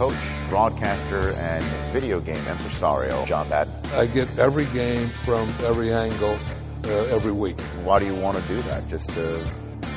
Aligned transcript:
coach, 0.00 0.14
broadcaster, 0.48 1.28
and 1.36 1.62
video 1.92 2.20
game 2.20 2.42
impresario, 2.48 3.22
John 3.26 3.46
Madden. 3.50 3.74
I 3.92 4.06
get 4.06 4.38
every 4.38 4.64
game 4.66 5.06
from 5.06 5.46
every 5.62 5.92
angle 5.92 6.38
uh, 6.86 7.16
every 7.16 7.32
week. 7.32 7.60
Why 7.84 7.98
do 7.98 8.06
you 8.06 8.14
want 8.14 8.38
to 8.38 8.42
do 8.44 8.58
that? 8.62 8.88
Just 8.88 9.10
to, 9.10 9.44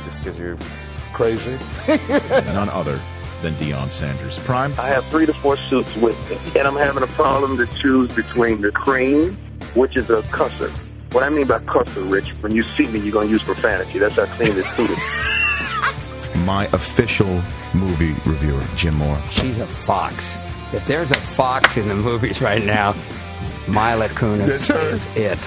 just 0.03 0.17
because 0.17 0.37
you're 0.37 0.57
Crazy. 1.13 1.57
None 2.29 2.67
other 2.67 2.99
than 3.41 3.53
Deion 3.55 3.91
Sanders. 3.91 4.37
Prime. 4.39 4.73
I 4.77 4.87
have 4.87 5.05
three 5.05 5.25
to 5.25 5.33
four 5.33 5.55
suits 5.55 5.95
with 5.95 6.19
me, 6.29 6.37
and 6.59 6.67
I'm 6.67 6.75
having 6.75 7.03
a 7.03 7.07
problem 7.07 7.57
to 7.59 7.65
choose 7.67 8.11
between 8.11 8.59
the 8.59 8.71
cream, 8.71 9.37
which 9.73 9.95
is 9.95 10.09
a 10.09 10.21
cusser. 10.23 10.69
What 11.13 11.23
I 11.23 11.29
mean 11.29 11.47
by 11.47 11.59
cusser, 11.59 12.11
Rich, 12.11 12.31
when 12.41 12.53
you 12.53 12.63
see 12.63 12.87
me, 12.87 12.99
you're 12.99 13.13
going 13.13 13.27
to 13.27 13.31
use 13.31 13.43
profanity. 13.43 13.99
That's 13.99 14.15
how 14.15 14.25
clean 14.25 14.53
this 14.53 14.69
suit 14.75 14.89
is. 14.89 15.29
My 16.45 16.65
official 16.73 17.41
movie 17.73 18.13
reviewer, 18.25 18.61
Jim 18.75 18.95
Moore. 18.95 19.17
She's 19.31 19.57
a 19.59 19.67
fox. 19.67 20.35
If 20.73 20.85
there's 20.87 21.09
a 21.11 21.15
fox 21.15 21.77
in 21.77 21.87
the 21.87 21.95
movies 21.95 22.41
right 22.41 22.63
now, 22.63 22.93
Mila 23.67 24.09
Kunis 24.09 24.47
That's 24.47 24.67
her. 24.67 24.79
is 24.81 25.05
it. 25.15 25.39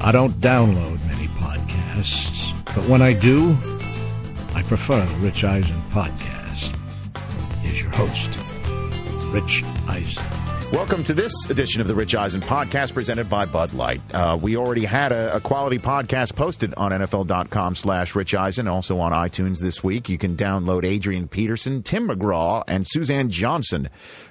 I 0.00 0.10
don't 0.12 0.32
download 0.40 1.04
many 1.06 1.28
podcasts, 1.28 2.54
but 2.74 2.86
when 2.88 3.02
I 3.02 3.12
do, 3.12 3.56
I 4.54 4.62
prefer 4.62 5.04
the 5.04 5.14
Rich 5.16 5.44
Eisen 5.44 5.82
podcast. 5.90 6.74
Here's 7.62 7.80
your 7.82 7.90
host, 7.90 8.28
Rich 9.32 9.64
Eisen. 9.86 10.22
Welcome 10.74 11.04
to 11.04 11.14
this 11.14 11.32
edition 11.48 11.80
of 11.80 11.86
the 11.86 11.94
Rich 11.94 12.16
Eisen 12.16 12.40
podcast 12.40 12.94
presented 12.94 13.30
by 13.30 13.44
Bud 13.44 13.74
Light. 13.74 14.00
Uh, 14.12 14.36
we 14.42 14.56
already 14.56 14.84
had 14.84 15.12
a, 15.12 15.36
a 15.36 15.40
quality 15.40 15.78
podcast 15.78 16.34
posted 16.34 16.74
on 16.74 16.90
NFL.com 16.90 17.76
slash 17.76 18.16
Rich 18.16 18.34
Eisen, 18.34 18.66
also 18.66 18.98
on 18.98 19.12
iTunes 19.12 19.60
this 19.60 19.84
week. 19.84 20.08
You 20.08 20.18
can 20.18 20.34
download 20.34 20.84
Adrian 20.84 21.28
Peterson, 21.28 21.84
Tim 21.84 22.08
McGraw, 22.08 22.64
and 22.66 22.88
Suzanne 22.88 23.30
Johnson, 23.30 23.88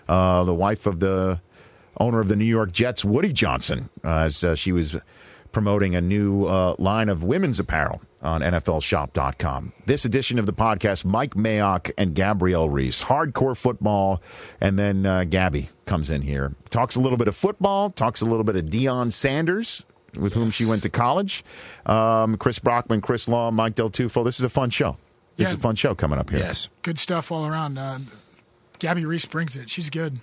uh, 0.09 0.43
the 0.43 0.53
wife 0.53 0.85
of 0.85 0.99
the 0.99 1.39
owner 1.97 2.19
of 2.19 2.27
the 2.27 2.35
New 2.35 2.43
York 2.43 2.73
Jets, 2.73 3.05
Woody 3.05 3.31
Johnson, 3.31 3.89
uh, 4.03 4.29
as 4.29 4.59
she 4.59 4.73
was 4.73 4.97
promoting 5.53 5.95
a 5.95 6.01
new 6.01 6.43
uh, 6.43 6.75
line 6.77 7.07
of 7.07 7.23
women's 7.23 7.57
apparel 7.57 8.01
on 8.23 8.41
NFLShop.com. 8.41 9.73
This 9.85 10.05
edition 10.05 10.39
of 10.39 10.45
the 10.45 10.53
podcast, 10.53 11.05
Mike 11.05 11.35
Mayock 11.35 11.91
and 11.97 12.15
Gabrielle 12.15 12.69
Reece, 12.69 13.03
hardcore 13.03 13.55
football, 13.55 14.21
and 14.61 14.79
then 14.79 15.05
uh, 15.05 15.25
Gabby 15.25 15.69
comes 15.85 16.09
in 16.09 16.21
here, 16.21 16.53
talks 16.69 16.95
a 16.95 16.99
little 17.01 17.17
bit 17.17 17.27
of 17.27 17.35
football, 17.35 17.89
talks 17.89 18.21
a 18.21 18.25
little 18.25 18.43
bit 18.43 18.55
of 18.55 18.65
Deion 18.65 19.11
Sanders, 19.11 19.83
with 20.17 20.33
whom 20.33 20.49
she 20.49 20.65
went 20.65 20.83
to 20.83 20.89
college, 20.89 21.43
um, 21.85 22.37
Chris 22.37 22.59
Brockman, 22.59 23.01
Chris 23.01 23.27
Law, 23.27 23.51
Mike 23.51 23.75
Del 23.75 23.89
Tufo. 23.89 24.23
This 24.23 24.39
is 24.39 24.43
a 24.43 24.49
fun 24.49 24.69
show. 24.69 24.97
This 25.35 25.47
is 25.49 25.55
a 25.55 25.57
fun 25.57 25.75
show 25.75 25.95
coming 25.95 26.19
up 26.19 26.29
here. 26.29 26.39
Yes. 26.39 26.69
Good 26.83 26.99
stuff 26.99 27.31
all 27.31 27.45
around. 27.45 27.77
Uh, 27.77 27.99
Gabby 28.79 29.05
Reece 29.05 29.25
brings 29.25 29.57
it. 29.57 29.69
She's 29.69 29.89
good. 29.89 30.19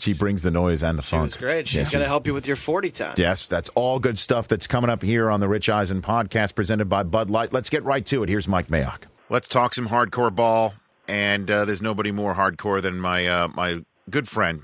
She 0.00 0.12
brings 0.14 0.42
the 0.42 0.50
noise 0.50 0.82
and 0.82 0.98
the 0.98 1.02
She 1.02 1.10
funk. 1.10 1.22
was 1.22 1.36
great. 1.36 1.68
She's 1.68 1.86
Yeah, 1.88 1.92
going 1.92 2.02
to 2.02 2.08
help 2.08 2.26
you 2.26 2.34
with 2.34 2.46
your 2.46 2.56
40 2.56 2.90
time. 2.90 3.14
Yes, 3.16 3.46
that's 3.46 3.68
all 3.74 3.98
good 4.00 4.18
stuff 4.18 4.48
that's 4.48 4.66
coming 4.66 4.90
up 4.90 5.02
here 5.02 5.30
on 5.30 5.40
the 5.40 5.48
Rich 5.48 5.68
Eisen 5.68 6.00
podcast 6.02 6.54
presented 6.54 6.86
by 6.88 7.02
Bud 7.02 7.30
Light. 7.30 7.52
Let's 7.52 7.68
get 7.70 7.84
right 7.84 8.04
to 8.06 8.22
it. 8.22 8.28
Here's 8.28 8.48
Mike 8.48 8.68
Mayock. 8.68 9.02
Let's 9.28 9.48
talk 9.48 9.74
some 9.74 9.88
hardcore 9.88 10.34
ball. 10.34 10.74
And 11.06 11.50
uh, 11.50 11.64
there's 11.64 11.82
nobody 11.82 12.12
more 12.12 12.34
hardcore 12.34 12.80
than 12.80 12.98
my 13.00 13.26
uh, 13.26 13.48
my 13.48 13.80
good 14.08 14.28
friend 14.28 14.62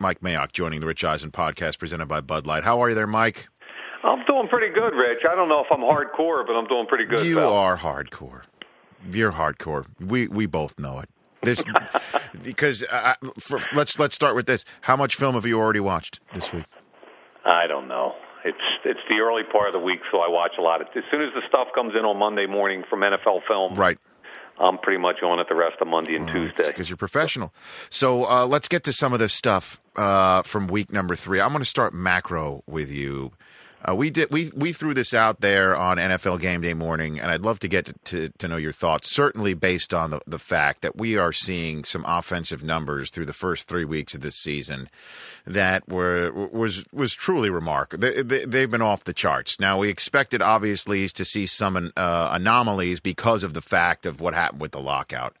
Mike 0.00 0.20
Mayock 0.20 0.52
joining 0.52 0.80
the 0.80 0.86
Rich 0.86 1.04
Eisen 1.04 1.30
podcast 1.30 1.78
presented 1.78 2.06
by 2.06 2.20
Bud 2.20 2.46
Light. 2.46 2.64
How 2.64 2.80
are 2.82 2.88
you 2.88 2.94
there, 2.94 3.06
Mike? 3.06 3.46
I'm 4.02 4.24
doing 4.26 4.48
pretty 4.48 4.74
good, 4.74 4.94
Rich. 4.94 5.24
I 5.24 5.34
don't 5.34 5.48
know 5.48 5.60
if 5.64 5.68
I'm 5.70 5.80
hardcore, 5.80 6.44
but 6.46 6.54
I'm 6.54 6.66
doing 6.66 6.86
pretty 6.86 7.04
good. 7.06 7.24
you 7.24 7.36
pal. 7.36 7.52
are 7.52 7.76
hardcore. 7.78 8.42
You're 9.10 9.32
hardcore. 9.32 9.86
We 10.00 10.26
we 10.28 10.46
both 10.46 10.78
know 10.78 10.98
it. 10.98 11.08
This 11.44 11.62
because 12.42 12.84
uh, 12.90 13.14
for, 13.38 13.58
let's 13.74 13.98
let's 13.98 14.14
start 14.14 14.34
with 14.34 14.46
this. 14.46 14.64
How 14.82 14.96
much 14.96 15.16
film 15.16 15.34
have 15.34 15.46
you 15.46 15.58
already 15.58 15.80
watched 15.80 16.20
this 16.34 16.52
week? 16.52 16.64
I 17.44 17.66
don't 17.66 17.88
know. 17.88 18.14
It's 18.44 18.58
it's 18.84 19.00
the 19.08 19.16
early 19.20 19.42
part 19.50 19.68
of 19.68 19.72
the 19.72 19.78
week, 19.80 20.00
so 20.10 20.18
I 20.18 20.28
watch 20.28 20.52
a 20.58 20.62
lot. 20.62 20.80
As 20.82 20.86
soon 21.14 21.26
as 21.26 21.32
the 21.34 21.42
stuff 21.48 21.68
comes 21.74 21.94
in 21.98 22.04
on 22.04 22.18
Monday 22.18 22.46
morning 22.46 22.84
from 22.88 23.00
NFL 23.00 23.40
Film, 23.46 23.74
Right. 23.74 23.98
I'm 24.56 24.78
pretty 24.78 25.00
much 25.00 25.16
on 25.22 25.40
it 25.40 25.48
the 25.48 25.56
rest 25.56 25.76
of 25.80 25.88
Monday 25.88 26.14
and 26.14 26.28
Tuesday. 26.28 26.68
because 26.68 26.88
you're 26.88 26.96
professional. 26.96 27.52
So 27.90 28.24
uh, 28.30 28.46
let's 28.46 28.68
get 28.68 28.84
to 28.84 28.92
some 28.92 29.12
of 29.12 29.18
this 29.18 29.32
stuff 29.32 29.80
uh, 29.96 30.42
from 30.42 30.68
week 30.68 30.92
number 30.92 31.16
three. 31.16 31.40
I'm 31.40 31.48
going 31.48 31.58
to 31.58 31.64
start 31.68 31.92
macro 31.92 32.62
with 32.66 32.88
you. 32.88 33.32
Uh, 33.86 33.94
we 33.94 34.08
did 34.08 34.32
we 34.32 34.50
we 34.54 34.72
threw 34.72 34.94
this 34.94 35.12
out 35.12 35.40
there 35.40 35.76
on 35.76 35.98
NFL 35.98 36.40
Game 36.40 36.62
Day 36.62 36.72
morning, 36.72 37.20
and 37.20 37.30
I'd 37.30 37.42
love 37.42 37.58
to 37.60 37.68
get 37.68 37.86
to, 37.86 37.92
to, 38.04 38.28
to 38.38 38.48
know 38.48 38.56
your 38.56 38.72
thoughts. 38.72 39.10
Certainly 39.10 39.54
based 39.54 39.92
on 39.92 40.10
the, 40.10 40.20
the 40.26 40.38
fact 40.38 40.80
that 40.80 40.96
we 40.96 41.18
are 41.18 41.32
seeing 41.32 41.84
some 41.84 42.02
offensive 42.06 42.62
numbers 42.62 43.10
through 43.10 43.26
the 43.26 43.34
first 43.34 43.68
three 43.68 43.84
weeks 43.84 44.14
of 44.14 44.22
this 44.22 44.36
season 44.36 44.88
that 45.46 45.86
were 45.86 46.32
was 46.32 46.84
was 46.92 47.12
truly 47.12 47.50
remarkable. 47.50 48.00
They, 48.08 48.22
they, 48.22 48.44
they've 48.46 48.70
been 48.70 48.80
off 48.80 49.04
the 49.04 49.12
charts. 49.12 49.60
Now 49.60 49.78
we 49.78 49.90
expected 49.90 50.40
obviously 50.40 51.06
to 51.08 51.24
see 51.24 51.44
some 51.44 51.92
uh, 51.96 52.28
anomalies 52.32 53.00
because 53.00 53.44
of 53.44 53.52
the 53.52 53.60
fact 53.60 54.06
of 54.06 54.20
what 54.20 54.32
happened 54.32 54.62
with 54.62 54.72
the 54.72 54.80
lockout. 54.80 55.36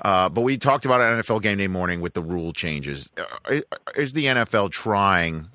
Uh, 0.00 0.28
but 0.28 0.42
we 0.42 0.58
talked 0.58 0.84
about 0.84 1.00
it 1.00 1.24
NFL 1.24 1.42
Game 1.42 1.58
Day 1.58 1.68
morning 1.68 2.00
with 2.00 2.14
the 2.14 2.22
rule 2.22 2.52
changes. 2.52 3.10
Uh, 3.16 3.60
Is 3.96 4.12
the 4.12 4.26
NFL 4.26 4.70
trying 4.70 5.48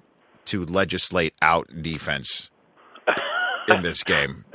to 0.49 0.65
legislate 0.65 1.33
out 1.41 1.67
defense 1.81 2.49
in 3.67 3.81
this 3.81 4.03
game? 4.03 4.45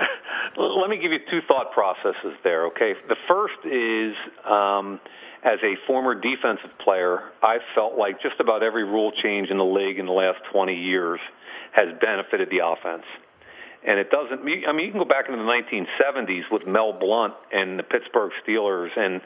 Let 0.56 0.90
me 0.90 0.96
give 0.96 1.12
you 1.12 1.18
two 1.30 1.40
thought 1.48 1.72
processes 1.72 2.36
there, 2.44 2.66
okay? 2.66 2.92
The 3.08 3.16
first 3.26 3.58
is 3.64 4.14
um, 4.48 5.00
as 5.44 5.58
a 5.62 5.74
former 5.86 6.14
defensive 6.14 6.70
player, 6.82 7.20
I 7.42 7.58
felt 7.74 7.96
like 7.96 8.20
just 8.22 8.40
about 8.40 8.62
every 8.62 8.84
rule 8.84 9.12
change 9.22 9.50
in 9.50 9.58
the 9.58 9.64
league 9.64 9.98
in 9.98 10.06
the 10.06 10.12
last 10.12 10.38
20 10.52 10.74
years 10.74 11.20
has 11.72 11.88
benefited 12.00 12.48
the 12.50 12.64
offense. 12.64 13.04
And 13.84 14.00
it 14.00 14.08
doesn't. 14.08 14.40
I 14.40 14.72
mean, 14.72 14.86
you 14.86 14.92
can 14.92 15.00
go 15.00 15.04
back 15.04 15.28
into 15.28 15.36
the 15.36 15.44
1970s 15.44 16.48
with 16.50 16.66
Mel 16.66 16.96
Blount 16.96 17.34
and 17.52 17.78
the 17.78 17.82
Pittsburgh 17.82 18.32
Steelers, 18.40 18.88
and 18.96 19.20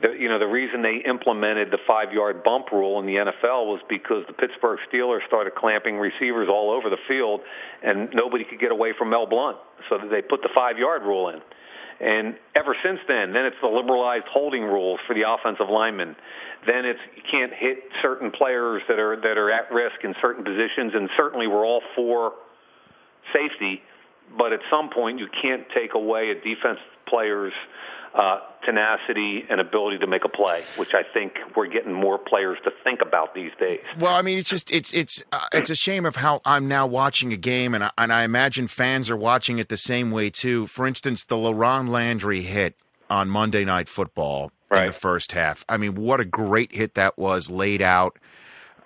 the, 0.00 0.16
you 0.18 0.30
know 0.30 0.38
the 0.38 0.48
reason 0.48 0.80
they 0.80 1.04
implemented 1.04 1.68
the 1.70 1.78
five-yard 1.86 2.42
bump 2.42 2.72
rule 2.72 2.98
in 3.00 3.04
the 3.04 3.20
NFL 3.20 3.68
was 3.68 3.80
because 3.90 4.24
the 4.26 4.32
Pittsburgh 4.32 4.78
Steelers 4.88 5.20
started 5.26 5.54
clamping 5.54 5.98
receivers 5.98 6.48
all 6.48 6.72
over 6.72 6.88
the 6.88 6.96
field, 7.06 7.40
and 7.84 8.08
nobody 8.14 8.44
could 8.48 8.58
get 8.58 8.72
away 8.72 8.96
from 8.96 9.10
Mel 9.10 9.26
Blount, 9.26 9.58
so 9.90 9.98
they 9.98 10.22
put 10.22 10.40
the 10.40 10.50
five-yard 10.56 11.02
rule 11.02 11.28
in. 11.28 11.40
And 12.00 12.36
ever 12.54 12.76
since 12.82 13.00
then, 13.08 13.34
then 13.34 13.44
it's 13.44 13.60
the 13.60 13.68
liberalized 13.68 14.26
holding 14.32 14.62
rules 14.62 15.00
for 15.06 15.14
the 15.14 15.28
offensive 15.28 15.68
linemen. 15.68 16.14
Then 16.64 16.86
it's 16.86 17.00
you 17.12 17.22
can't 17.28 17.52
hit 17.52 17.92
certain 18.00 18.30
players 18.30 18.82
that 18.88 18.98
are 18.98 19.20
that 19.20 19.36
are 19.36 19.50
at 19.50 19.70
risk 19.70 20.00
in 20.02 20.14
certain 20.22 20.44
positions, 20.44 20.92
and 20.94 21.10
certainly 21.16 21.46
we're 21.46 21.66
all 21.66 21.82
for 21.94 22.32
safety. 23.34 23.82
But 24.36 24.52
at 24.52 24.60
some 24.70 24.90
point, 24.90 25.18
you 25.18 25.28
can't 25.40 25.64
take 25.74 25.94
away 25.94 26.30
a 26.30 26.34
defense 26.34 26.78
player's 27.06 27.52
uh, 28.14 28.40
tenacity 28.64 29.44
and 29.48 29.60
ability 29.60 29.98
to 29.98 30.06
make 30.06 30.24
a 30.24 30.28
play, 30.28 30.62
which 30.76 30.94
I 30.94 31.02
think 31.02 31.34
we're 31.56 31.68
getting 31.68 31.92
more 31.92 32.18
players 32.18 32.58
to 32.64 32.70
think 32.84 33.00
about 33.00 33.34
these 33.34 33.52
days. 33.58 33.80
Well, 33.98 34.14
I 34.14 34.22
mean, 34.22 34.38
it's 34.38 34.48
just 34.48 34.70
it's 34.70 34.92
it's 34.92 35.24
uh, 35.32 35.46
it's 35.52 35.70
a 35.70 35.76
shame 35.76 36.04
of 36.04 36.16
how 36.16 36.40
I'm 36.44 36.68
now 36.68 36.86
watching 36.86 37.32
a 37.32 37.36
game, 37.36 37.74
and 37.74 37.84
I, 37.84 37.90
and 37.96 38.12
I 38.12 38.24
imagine 38.24 38.66
fans 38.66 39.10
are 39.10 39.16
watching 39.16 39.58
it 39.58 39.68
the 39.68 39.76
same 39.76 40.10
way 40.10 40.30
too. 40.30 40.66
For 40.66 40.86
instance, 40.86 41.24
the 41.24 41.36
LaRon 41.36 41.88
Landry 41.88 42.42
hit 42.42 42.76
on 43.10 43.28
Monday 43.28 43.64
Night 43.64 43.88
Football 43.88 44.52
in 44.70 44.86
the 44.86 44.92
first 44.92 45.32
half. 45.32 45.64
I 45.68 45.76
mean, 45.76 45.94
what 45.94 46.20
a 46.20 46.24
great 46.24 46.74
hit 46.74 46.94
that 46.94 47.18
was, 47.18 47.50
laid 47.50 47.80
out. 47.80 48.18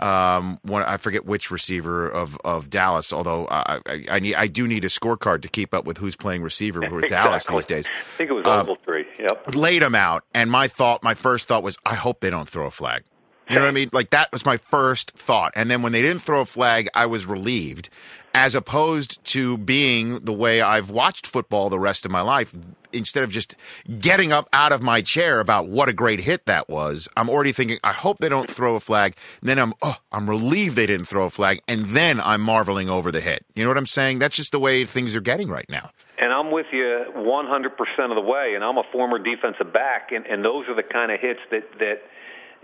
Um, 0.03 0.59
one 0.63 0.83
I 0.83 0.97
forget 0.97 1.25
which 1.25 1.51
receiver 1.51 2.09
of, 2.09 2.37
of 2.45 2.69
Dallas. 2.71 3.13
Although 3.13 3.47
I, 3.49 3.79
I 3.87 4.05
I 4.11 4.19
need 4.19 4.35
I 4.35 4.47
do 4.49 4.67
need 4.67 4.85
a 4.85 4.89
scorecard 4.89 5.43
to 5.43 5.49
keep 5.49 5.73
up 5.73 5.85
with 5.85 5.99
who's 5.99 6.17
playing 6.17 6.43
receiver 6.43 6.81
with 6.91 7.09
Dallas 7.09 7.47
these 7.47 7.67
days. 7.67 7.89
I 7.89 8.17
think 8.17 8.31
it 8.31 8.35
was 8.35 8.47
Um, 8.47 8.67
Ogletree. 8.67 9.05
Yep. 9.19 9.55
laid 9.55 9.83
him 9.83 9.95
out, 9.95 10.25
and 10.35 10.51
my 10.51 10.67
thought, 10.69 11.03
my 11.05 11.15
first 11.15 11.47
thought 11.49 11.63
was, 11.63 11.77
I 11.87 11.95
hope 11.95 12.21
they 12.21 12.31
don't 12.31 12.49
throw 12.49 12.67
a 12.67 12.71
flag. 12.71 13.05
You 13.49 13.57
know 13.57 13.63
what 13.63 13.69
I 13.69 13.73
mean? 13.73 13.91
Like 13.93 14.11
that 14.11 14.33
was 14.33 14.47
my 14.47 14.57
first 14.57 15.13
thought, 15.13 15.53
and 15.57 15.71
then 15.71 15.83
when 15.83 15.93
they 15.93 16.03
didn't 16.03 16.23
throw 16.23 16.41
a 16.41 16.47
flag, 16.47 16.89
I 16.95 17.07
was 17.07 17.27
relieved, 17.27 17.91
as 18.35 18.55
opposed 18.55 19.23
to 19.27 19.59
being 19.59 20.21
the 20.21 20.33
way 20.33 20.61
I've 20.61 20.91
watched 20.91 21.27
football 21.27 21.69
the 21.69 21.79
rest 21.79 22.05
of 22.05 22.11
my 22.11 22.23
life. 22.23 22.55
Instead 22.95 23.25
of 23.25 23.31
just 23.31 23.57
getting 24.01 24.33
up 24.33 24.51
out 24.53 24.71
of 24.71 24.83
my 24.83 25.01
chair 25.01 25.41
about 25.41 25.67
what 25.67 25.89
a 25.89 25.95
great 25.95 26.21
hit 26.21 26.45
that 26.45 26.69
was, 26.69 27.09
I'm 27.17 27.31
already 27.31 27.53
thinking, 27.53 27.79
I 27.83 27.93
hope 27.93 28.19
they 28.19 28.29
don't 28.29 28.51
throw 28.51 28.75
a 28.75 28.81
flag. 28.81 29.17
then 29.41 29.59
I'm, 29.59 29.73
oh, 29.81 29.97
I'm 30.13 30.29
relieved 30.29 30.77
they 30.77 30.85
didn't 30.85 31.07
throw 31.07 31.25
a 31.25 31.31
flag, 31.31 31.63
and 31.67 31.87
then 31.87 32.21
I'm 32.21 32.43
marveling 32.43 32.91
over 32.91 33.11
the 33.11 33.23
hit. 33.23 33.47
You 33.55 33.65
know 33.65 33.71
what 33.71 33.79
I'm 33.79 33.87
saying? 33.87 34.19
That's 34.19 34.37
just 34.37 34.53
the 34.53 34.61
way 34.61 34.85
things 34.85 35.17
are 35.17 35.23
getting 35.23 35.49
right 35.49 35.69
now. 35.71 35.91
And 36.19 36.35
I'm 36.35 36.51
with 36.51 36.67
you 36.71 37.05
100% 37.17 38.11
of 38.11 38.15
the 38.15 38.21
way. 38.21 38.53
And 38.55 38.63
I'm 38.63 38.77
a 38.77 38.85
former 38.93 39.19
defensive 39.19 39.73
back, 39.73 40.13
and, 40.13 40.27
and 40.27 40.45
those 40.45 40.69
are 40.69 40.75
the 40.75 40.83
kind 40.83 41.11
of 41.11 41.19
hits 41.19 41.41
that 41.51 41.65
that 41.79 42.03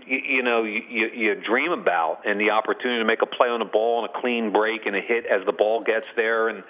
you, 0.09 0.19
you 0.37 0.43
know 0.43 0.63
you, 0.63 1.07
you, 1.13 1.35
dream 1.35 1.71
about, 1.71 2.25
and 2.25 2.39
the 2.39 2.49
opportunity 2.49 2.99
to 2.99 3.05
make 3.05 3.21
a 3.21 3.29
play 3.29 3.47
on 3.47 3.59
the 3.59 3.69
ball 3.69 4.03
and 4.03 4.09
a 4.09 4.21
clean 4.21 4.51
break 4.51 4.85
and 4.85 4.95
a 4.95 5.01
hit 5.01 5.25
as 5.25 5.45
the 5.45 5.53
ball 5.53 5.83
gets 5.83 6.07
there. 6.15 6.49
And 6.49 6.63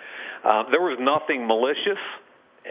uh, 0.43 0.69
there 0.69 0.81
was 0.81 0.99
nothing 0.99 1.47
malicious 1.47 1.99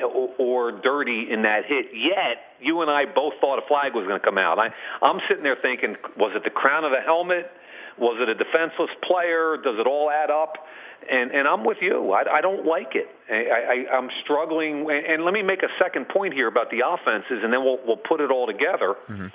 or, 0.05 0.31
or 0.39 0.73
dirty 0.73 1.27
in 1.31 1.43
that 1.43 1.65
hit. 1.67 1.87
Yet 1.97 2.61
you 2.61 2.83
and 2.83 2.91
I 2.91 3.05
both 3.07 3.35
thought 3.41 3.59
a 3.59 3.67
flag 3.67 3.95
was 3.95 4.07
going 4.07 4.21
to 4.21 4.25
come 4.25 4.39
out. 4.39 4.59
I, 4.59 4.69
I'm 5.05 5.21
sitting 5.29 5.43
there 5.43 5.59
thinking, 5.61 5.97
was 6.17 6.33
it 6.37 6.45
the 6.45 6.51
crown 6.51 6.85
of 6.85 6.93
the 6.93 7.01
helmet? 7.01 7.51
Was 7.99 8.21
it 8.21 8.29
a 8.29 8.35
defenseless 8.35 8.91
player? 9.03 9.57
Does 9.57 9.75
it 9.81 9.87
all 9.87 10.11
add 10.11 10.31
up? 10.31 10.55
And 11.11 11.31
and 11.31 11.49
I'm 11.49 11.65
with 11.65 11.79
you. 11.81 12.13
I, 12.13 12.39
I 12.39 12.41
don't 12.43 12.67
like 12.67 12.95
it. 12.95 13.09
I, 13.31 13.87
I, 13.89 13.97
I'm 13.97 14.11
struggling. 14.23 14.91
And, 14.91 15.07
and 15.07 15.25
let 15.25 15.33
me 15.33 15.43
make 15.43 15.63
a 15.63 15.73
second 15.81 16.09
point 16.09 16.35
here 16.35 16.49
about 16.49 16.71
the 16.71 16.83
offenses, 16.85 17.41
and 17.43 17.53
then 17.53 17.65
we'll 17.65 17.79
we'll 17.87 17.97
put 18.03 18.21
it 18.21 18.31
all 18.31 18.47
together. 18.47 18.95
Mm-hmm. 19.09 19.29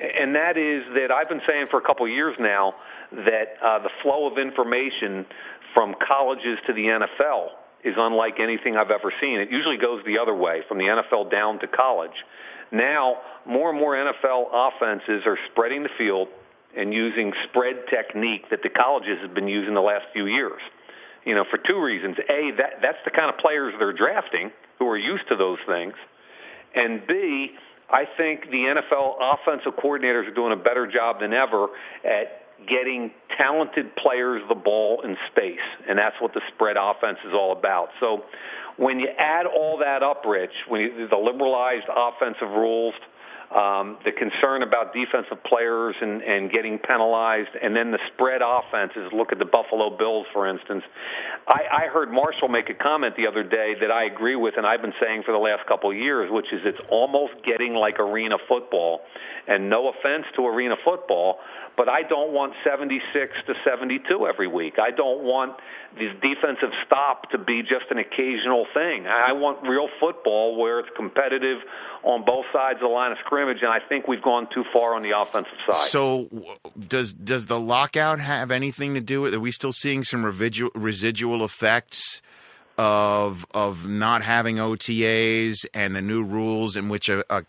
And 0.00 0.34
that 0.34 0.56
is 0.56 0.84
that 0.94 1.12
I've 1.12 1.28
been 1.28 1.42
saying 1.46 1.66
for 1.70 1.78
a 1.78 1.84
couple 1.84 2.06
of 2.06 2.12
years 2.12 2.34
now 2.40 2.74
that 3.12 3.60
uh, 3.62 3.78
the 3.80 3.90
flow 4.02 4.30
of 4.30 4.38
information 4.38 5.26
from 5.74 5.94
colleges 6.00 6.58
to 6.66 6.72
the 6.72 6.88
NFL 6.88 7.48
is 7.84 7.94
unlike 7.96 8.40
anything 8.40 8.76
I've 8.76 8.90
ever 8.90 9.12
seen. 9.20 9.40
It 9.40 9.50
usually 9.50 9.76
goes 9.76 10.04
the 10.04 10.18
other 10.18 10.34
way, 10.34 10.60
from 10.68 10.78
the 10.78 10.84
NFL 10.84 11.30
down 11.30 11.58
to 11.60 11.66
college. 11.66 12.16
Now, 12.72 13.16
more 13.46 13.70
and 13.70 13.78
more 13.78 13.94
NFL 13.94 14.48
offenses 14.52 15.22
are 15.26 15.38
spreading 15.50 15.82
the 15.82 15.90
field 15.98 16.28
and 16.76 16.94
using 16.94 17.32
spread 17.48 17.84
technique 17.90 18.48
that 18.50 18.60
the 18.62 18.68
colleges 18.68 19.18
have 19.22 19.34
been 19.34 19.48
using 19.48 19.74
the 19.74 19.80
last 19.80 20.04
few 20.12 20.26
years. 20.26 20.60
You 21.24 21.34
know, 21.34 21.44
for 21.50 21.58
two 21.58 21.82
reasons. 21.82 22.16
A, 22.30 22.52
that 22.56 22.80
that's 22.80 23.02
the 23.04 23.10
kind 23.10 23.28
of 23.28 23.38
players 23.38 23.74
they're 23.78 23.92
drafting 23.92 24.50
who 24.78 24.86
are 24.86 24.96
used 24.96 25.28
to 25.28 25.36
those 25.36 25.58
things. 25.66 25.94
And 26.74 27.06
B, 27.06 27.50
I 27.92 28.04
think 28.16 28.50
the 28.50 28.74
NFL 28.74 29.16
offensive 29.20 29.72
coordinators 29.82 30.28
are 30.28 30.34
doing 30.34 30.52
a 30.52 30.62
better 30.62 30.86
job 30.86 31.20
than 31.20 31.32
ever 31.32 31.68
at 32.04 32.40
getting 32.68 33.10
talented 33.38 33.96
players 33.96 34.42
the 34.48 34.54
ball 34.54 35.02
in 35.04 35.16
space, 35.32 35.64
and 35.88 35.98
that's 35.98 36.16
what 36.20 36.34
the 36.34 36.40
spread 36.54 36.76
offense 36.78 37.18
is 37.26 37.32
all 37.32 37.52
about. 37.52 37.88
So 38.00 38.24
when 38.76 39.00
you 39.00 39.08
add 39.18 39.46
all 39.46 39.78
that 39.78 40.02
up, 40.02 40.22
Rich, 40.26 40.52
when 40.68 40.80
you, 40.80 41.08
the 41.08 41.16
liberalized 41.16 41.88
offensive 41.88 42.50
rules, 42.50 42.94
um, 43.50 43.98
the 44.04 44.12
concern 44.12 44.62
about 44.62 44.94
defensive 44.94 45.42
players 45.42 45.96
and, 46.00 46.22
and 46.22 46.52
getting 46.52 46.78
penalized, 46.78 47.50
and 47.60 47.74
then 47.74 47.90
the 47.90 47.98
spread 48.14 48.42
offenses. 48.46 49.10
Look 49.12 49.32
at 49.32 49.38
the 49.38 49.44
Buffalo 49.44 49.96
Bills, 49.96 50.26
for 50.32 50.46
instance. 50.46 50.84
I, 51.48 51.86
I 51.86 51.92
heard 51.92 52.12
Marshall 52.12 52.48
make 52.48 52.70
a 52.70 52.74
comment 52.74 53.16
the 53.16 53.26
other 53.26 53.42
day 53.42 53.74
that 53.80 53.90
I 53.90 54.04
agree 54.04 54.36
with, 54.36 54.54
and 54.56 54.64
I've 54.64 54.82
been 54.82 54.94
saying 55.02 55.24
for 55.26 55.32
the 55.32 55.42
last 55.42 55.66
couple 55.66 55.90
of 55.90 55.96
years, 55.96 56.30
which 56.30 56.46
is 56.52 56.60
it's 56.64 56.78
almost 56.90 57.34
getting 57.44 57.74
like 57.74 57.98
arena 57.98 58.36
football. 58.46 59.00
And 59.48 59.68
no 59.68 59.88
offense 59.90 60.26
to 60.36 60.46
arena 60.46 60.76
football, 60.84 61.38
but 61.76 61.88
I 61.88 62.02
don't 62.02 62.32
want 62.32 62.52
76 62.64 63.32
to 63.46 63.54
72 63.64 64.26
every 64.26 64.46
week. 64.46 64.74
I 64.78 64.90
don't 64.90 65.22
want 65.22 65.56
this 65.98 66.12
defensive 66.22 66.70
stop 66.86 67.30
to 67.30 67.38
be 67.38 67.62
just 67.62 67.90
an 67.90 67.98
occasional 67.98 68.66
thing. 68.74 69.06
I 69.06 69.32
want 69.32 69.66
real 69.66 69.88
football 69.98 70.56
where 70.56 70.78
it's 70.80 70.90
competitive 70.96 71.58
on 72.02 72.24
both 72.24 72.46
sides 72.52 72.76
of 72.76 72.82
the 72.82 72.86
line 72.88 73.12
of 73.12 73.18
scrimmage, 73.24 73.58
and 73.62 73.70
I 73.70 73.80
think 73.80 74.08
we've 74.08 74.22
gone 74.22 74.48
too 74.52 74.64
far 74.72 74.94
on 74.94 75.02
the 75.02 75.18
offensive 75.18 75.58
side. 75.66 75.88
So, 75.88 76.28
does 76.78 77.12
does 77.12 77.46
the 77.46 77.58
lockout 77.58 78.20
have 78.20 78.50
anything 78.50 78.94
to 78.94 79.00
do 79.00 79.20
with? 79.20 79.34
it? 79.34 79.38
Are 79.38 79.40
we 79.40 79.52
still 79.52 79.72
seeing 79.72 80.04
some 80.04 80.24
residual 80.24 80.70
residual 80.74 81.44
effects? 81.44 82.22
Of 82.78 83.44
of 83.52 83.86
not 83.86 84.22
having 84.22 84.56
OTAs 84.56 85.66
and 85.74 85.94
the 85.94 86.00
new 86.00 86.24
rules 86.24 86.76
in 86.76 86.88
which 86.88 87.10
a, 87.10 87.22
a 87.28 87.44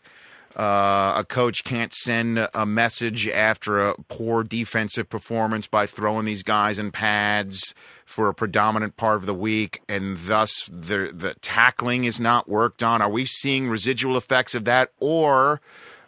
uh, 0.56 1.14
a 1.16 1.24
coach 1.24 1.64
can't 1.64 1.94
send 1.94 2.48
a 2.54 2.66
message 2.66 3.28
after 3.28 3.82
a 3.82 3.96
poor 4.10 4.44
defensive 4.44 5.10
performance 5.10 5.68
by 5.68 5.86
throwing 5.86 6.26
these 6.26 6.44
guys 6.44 6.78
in 6.78 6.92
pads 6.92 7.74
for 8.06 8.28
a 8.28 8.34
predominant 8.34 8.98
part 8.98 9.16
of 9.16 9.26
the 9.26 9.34
week, 9.34 9.82
and 9.88 10.18
thus 10.18 10.70
the 10.72 11.12
the 11.14 11.36
tackling 11.42 12.04
is 12.04 12.20
not 12.20 12.50
worked 12.50 12.84
on. 12.84 13.02
Are 13.02 13.10
we 13.10 13.26
seeing 13.26 13.70
residual 13.70 14.18
effects 14.18 14.54
of 14.54 14.66
that, 14.66 14.92
or 15.00 15.62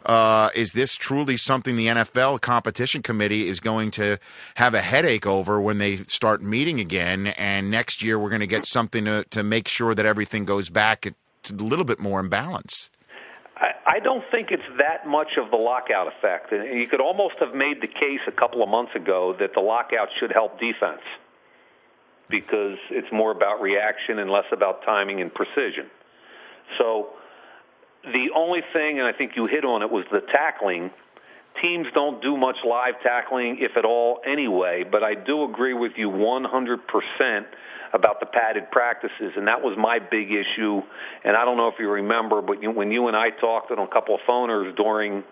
uh, 0.04 0.50
is 0.54 0.72
this 0.72 0.94
truly 0.94 1.36
something 1.36 1.76
the 1.76 1.86
NFL 1.86 2.40
competition 2.40 3.02
committee 3.02 3.48
is 3.48 3.60
going 3.60 3.90
to 3.92 4.18
have 4.56 4.74
a 4.74 4.80
headache 4.80 5.26
over 5.26 5.60
when 5.60 5.78
they 5.78 5.96
start 5.96 6.42
meeting 6.42 6.78
again? 6.78 7.28
And 7.28 7.70
next 7.70 8.02
year 8.02 8.18
we're 8.18 8.28
going 8.28 8.40
to 8.40 8.46
get 8.46 8.66
something 8.66 9.06
to, 9.06 9.24
to 9.30 9.42
make 9.42 9.68
sure 9.68 9.94
that 9.94 10.04
everything 10.04 10.44
goes 10.44 10.68
back 10.68 11.06
a 11.06 11.14
little 11.50 11.84
bit 11.84 11.98
more 11.98 12.20
in 12.20 12.28
balance. 12.28 12.90
I, 13.64 13.96
I 13.96 13.98
don't 14.00 14.24
think 14.30 14.50
it's 14.50 14.68
that 14.78 15.06
much 15.08 15.38
of 15.38 15.50
the 15.50 15.56
lockout 15.56 16.08
effect. 16.08 16.52
And 16.52 16.78
you 16.78 16.86
could 16.86 17.00
almost 17.00 17.36
have 17.40 17.54
made 17.54 17.80
the 17.80 17.88
case 17.88 18.20
a 18.28 18.32
couple 18.32 18.62
of 18.62 18.68
months 18.68 18.92
ago 18.94 19.34
that 19.40 19.54
the 19.54 19.60
lockout 19.60 20.08
should 20.20 20.32
help 20.32 20.60
defense 20.60 21.02
because 22.28 22.78
it's 22.90 23.08
more 23.12 23.30
about 23.30 23.60
reaction 23.62 24.18
and 24.18 24.30
less 24.30 24.44
about 24.52 24.84
timing 24.84 25.20
and 25.20 25.32
precision. 25.32 25.86
So 26.78 27.10
the 28.04 28.28
only 28.36 28.60
thing, 28.72 28.98
and 28.98 29.06
I 29.06 29.12
think 29.12 29.32
you 29.36 29.46
hit 29.46 29.64
on 29.64 29.82
it, 29.82 29.90
was 29.90 30.04
the 30.12 30.20
tackling. 30.20 30.90
Teams 31.62 31.86
don't 31.94 32.20
do 32.20 32.36
much 32.36 32.56
live 32.68 32.94
tackling, 33.02 33.58
if 33.60 33.76
at 33.76 33.84
all, 33.84 34.20
anyway, 34.26 34.84
but 34.90 35.02
I 35.02 35.14
do 35.14 35.44
agree 35.44 35.74
with 35.74 35.92
you 35.96 36.10
100% 36.10 37.44
about 37.94 38.18
the 38.18 38.26
padded 38.26 38.70
practices, 38.72 39.32
and 39.36 39.46
that 39.46 39.62
was 39.62 39.78
my 39.78 40.00
big 40.00 40.32
issue. 40.32 40.82
And 41.22 41.36
I 41.36 41.44
don't 41.44 41.56
know 41.56 41.68
if 41.68 41.76
you 41.78 41.88
remember, 41.88 42.42
but 42.42 42.60
you, 42.60 42.70
when 42.72 42.90
you 42.90 43.06
and 43.06 43.16
I 43.16 43.30
talked 43.30 43.70
on 43.70 43.78
a 43.78 43.86
couple 43.86 44.16
of 44.16 44.20
phoners 44.28 44.76
during 44.76 45.22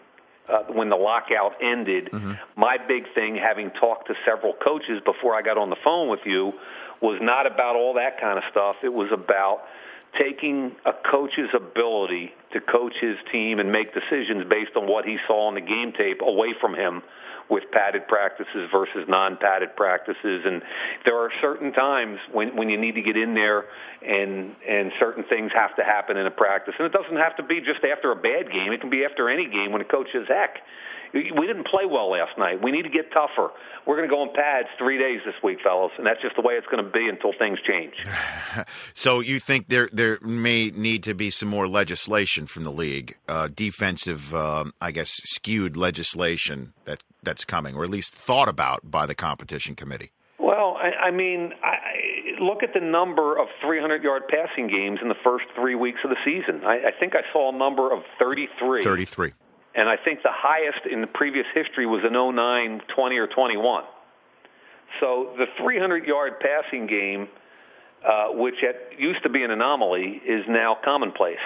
uh, 0.49 0.63
when 0.69 0.89
the 0.89 0.97
lockout 0.97 1.61
ended, 1.61 2.11
mm-hmm. 2.13 2.33
my 2.57 2.77
big 2.79 3.13
thing, 3.15 3.37
having 3.37 3.71
talked 3.71 4.07
to 4.09 4.15
several 4.25 4.55
coaches 4.55 5.03
before 5.05 5.35
I 5.35 5.43
got 5.43 5.59
on 5.59 5.71
the 5.71 5.77
phone 5.83 6.09
with 6.09 6.21
you, 6.25 6.53
was 7.01 7.19
not 7.21 7.47
about 7.47 7.75
all 7.75 7.95
that 7.95 8.21
kind 8.21 8.39
of 8.39 8.45
stuff. 8.51 8.77
It 8.85 8.93
was 8.93 9.11
about 9.13 9.63
taking 10.17 10.77
a 10.85 10.93
coach's 11.11 11.51
ability 11.55 12.33
to 12.53 12.61
coach 12.61 12.95
his 13.01 13.17
team 13.33 13.59
and 13.59 13.73
make 13.73 13.93
decisions 13.93 14.45
based 14.49 14.77
on 14.77 14.87
what 14.87 15.05
he 15.05 15.17
saw 15.27 15.49
on 15.49 15.55
the 15.55 15.61
game 15.61 15.93
tape 15.97 16.21
away 16.23 16.55
from 16.61 16.75
him 16.75 17.03
with 17.51 17.65
padded 17.73 18.07
practices 18.09 18.69
versus 18.73 19.05
non-padded 19.09 19.77
practices, 19.77 20.43
and 20.45 20.63
there 21.05 21.17
are 21.17 21.31
certain 21.41 21.73
times 21.73 22.19
when 22.33 22.57
when 22.57 22.69
you 22.69 22.81
need 22.81 22.95
to 22.95 23.03
get 23.03 23.17
in 23.17 23.35
there, 23.35 23.65
and 24.03 24.55
and 24.69 24.93
certain 24.99 25.25
things 25.25 25.51
have 25.55 25.75
to 25.77 25.85
happen 25.85 26.17
in 26.17 26.27
a 26.27 26.31
practice, 26.31 26.75
and 26.79 26.87
it 26.87 26.93
doesn't 26.93 27.17
have 27.17 27.37
to 27.37 27.43
be 27.43 27.61
just 27.61 27.85
after 27.85 28.13
a 28.13 28.17
bad 28.17 28.51
game. 28.51 28.73
It 28.73 28.81
can 28.81 28.91
be 28.91 29.05
after 29.05 29.29
any 29.29 29.47
game 29.47 29.73
when 29.73 29.81
a 29.81 29.89
coach 29.89 30.09
says, 30.13 30.27
"Heck." 30.29 30.59
We 31.15 31.47
didn't 31.47 31.67
play 31.67 31.85
well 31.85 32.11
last 32.11 32.39
night. 32.39 32.63
We 32.63 32.73
need 32.73 32.85
to 32.85 32.89
get 32.89 33.13
tougher. 33.13 33.51
We're 33.87 33.97
going 33.97 34.09
to 34.09 34.15
go 34.15 34.23
in 34.23 34.31
pads 34.35 34.69
three 34.79 34.97
days 34.97 35.21
this 35.27 35.35
week, 35.45 35.59
fellas, 35.63 35.93
and 35.99 36.07
that's 36.07 36.23
just 36.23 36.37
the 36.37 36.41
way 36.41 36.55
it's 36.55 36.67
going 36.69 36.83
to 36.83 36.91
be 36.91 37.07
until 37.07 37.33
things 37.39 37.59
change. 37.67 37.93
so 38.95 39.21
you 39.21 39.39
think 39.39 39.69
there 39.69 39.91
there 39.93 40.19
may 40.23 40.71
need 40.71 41.03
to 41.03 41.13
be 41.13 41.29
some 41.29 41.51
more 41.51 41.69
legislation 41.69 42.47
from 42.47 42.65
the 42.65 42.73
league, 42.73 43.19
uh, 43.29 43.49
defensive, 43.55 44.35
um, 44.35 44.73
I 44.81 44.91
guess, 44.91 45.11
skewed 45.25 45.77
legislation 45.77 46.73
that 46.87 47.03
that's 47.23 47.45
coming, 47.45 47.75
or 47.75 47.85
at 47.85 47.91
least 47.91 48.15
thought 48.15 48.49
about 48.49 48.91
by 48.91 49.07
the 49.07 49.15
competition 49.15 49.75
committee? 49.75 50.11
Well, 50.39 50.77
I, 50.77 51.07
I 51.07 51.11
mean, 51.11 51.53
I, 51.63 52.41
look 52.41 52.63
at 52.63 52.75
the 52.75 52.81
number 52.81 53.39
of 53.39 53.49
300-yard 53.65 54.25
passing 54.29 54.67
games 54.67 54.99
in 55.01 55.09
the 55.09 55.21
first 55.23 55.45
three 55.55 55.75
weeks 55.75 56.01
of 56.05 56.11
the 56.11 56.17
season. 56.25 56.65
I, 56.65 56.89
I 56.89 56.91
think 56.99 57.15
I 57.15 57.23
saw 57.33 57.55
a 57.55 57.57
number 57.57 57.93
of 57.93 58.03
33. 58.19 58.83
33. 58.83 59.33
And 59.75 59.89
I 59.89 59.97
think 59.97 60.23
the 60.23 60.33
highest 60.33 60.87
in 60.91 61.01
the 61.01 61.07
previous 61.07 61.47
history 61.55 61.87
was 61.87 62.03
an 62.05 62.13
09, 62.13 62.83
20, 62.95 63.17
or 63.17 63.27
21. 63.29 63.85
So 65.01 65.33
the 65.39 65.47
300-yard 65.63 66.35
passing 66.41 66.87
game, 66.87 67.29
uh, 68.05 68.29
which 68.33 68.57
at, 68.69 68.99
used 68.99 69.23
to 69.23 69.31
be 69.31 69.43
an 69.43 69.51
anomaly, 69.51 70.21
is 70.27 70.45
now 70.49 70.77
commonplace. 70.85 71.39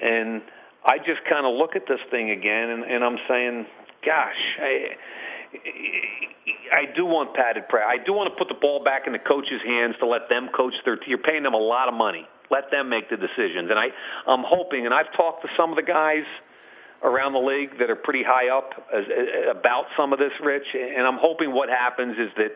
And 0.00 0.42
I 0.84 0.98
just 0.98 1.24
kind 1.28 1.46
of 1.46 1.54
look 1.56 1.74
at 1.74 1.88
this 1.88 2.00
thing 2.10 2.30
again, 2.30 2.70
and, 2.70 2.84
and 2.84 3.02
I'm 3.02 3.18
saying, 3.26 3.66
gosh, 4.04 4.42
I, 4.60 4.72
I 6.72 6.94
do 6.94 7.04
want 7.04 7.34
padded 7.34 7.68
prayer. 7.68 7.86
I 7.86 7.96
do 7.98 8.12
want 8.12 8.32
to 8.32 8.36
put 8.36 8.48
the 8.48 8.58
ball 8.60 8.84
back 8.84 9.06
in 9.06 9.12
the 9.12 9.22
coach's 9.22 9.62
hands 9.64 9.94
to 10.00 10.06
let 10.06 10.28
them 10.28 10.48
coach 10.54 10.74
their. 10.84 10.98
You're 11.06 11.18
paying 11.18 11.42
them 11.42 11.54
a 11.54 11.60
lot 11.60 11.88
of 11.88 11.94
money. 11.94 12.26
Let 12.50 12.70
them 12.70 12.88
make 12.88 13.08
the 13.08 13.16
decisions. 13.16 13.70
And 13.70 13.78
I, 13.78 13.88
I'm 14.28 14.44
hoping, 14.44 14.84
and 14.84 14.94
I've 14.94 15.10
talked 15.16 15.42
to 15.42 15.48
some 15.56 15.70
of 15.70 15.76
the 15.76 15.86
guys 15.86 16.28
around 17.02 17.32
the 17.32 17.44
league 17.44 17.78
that 17.78 17.90
are 17.90 17.96
pretty 17.96 18.22
high 18.24 18.48
up 18.48 18.72
as, 18.92 19.04
about 19.50 19.84
some 19.96 20.12
of 20.12 20.18
this, 20.18 20.32
Rich. 20.42 20.68
And 20.74 21.06
I'm 21.06 21.18
hoping 21.20 21.52
what 21.52 21.68
happens 21.68 22.16
is 22.16 22.30
that 22.36 22.52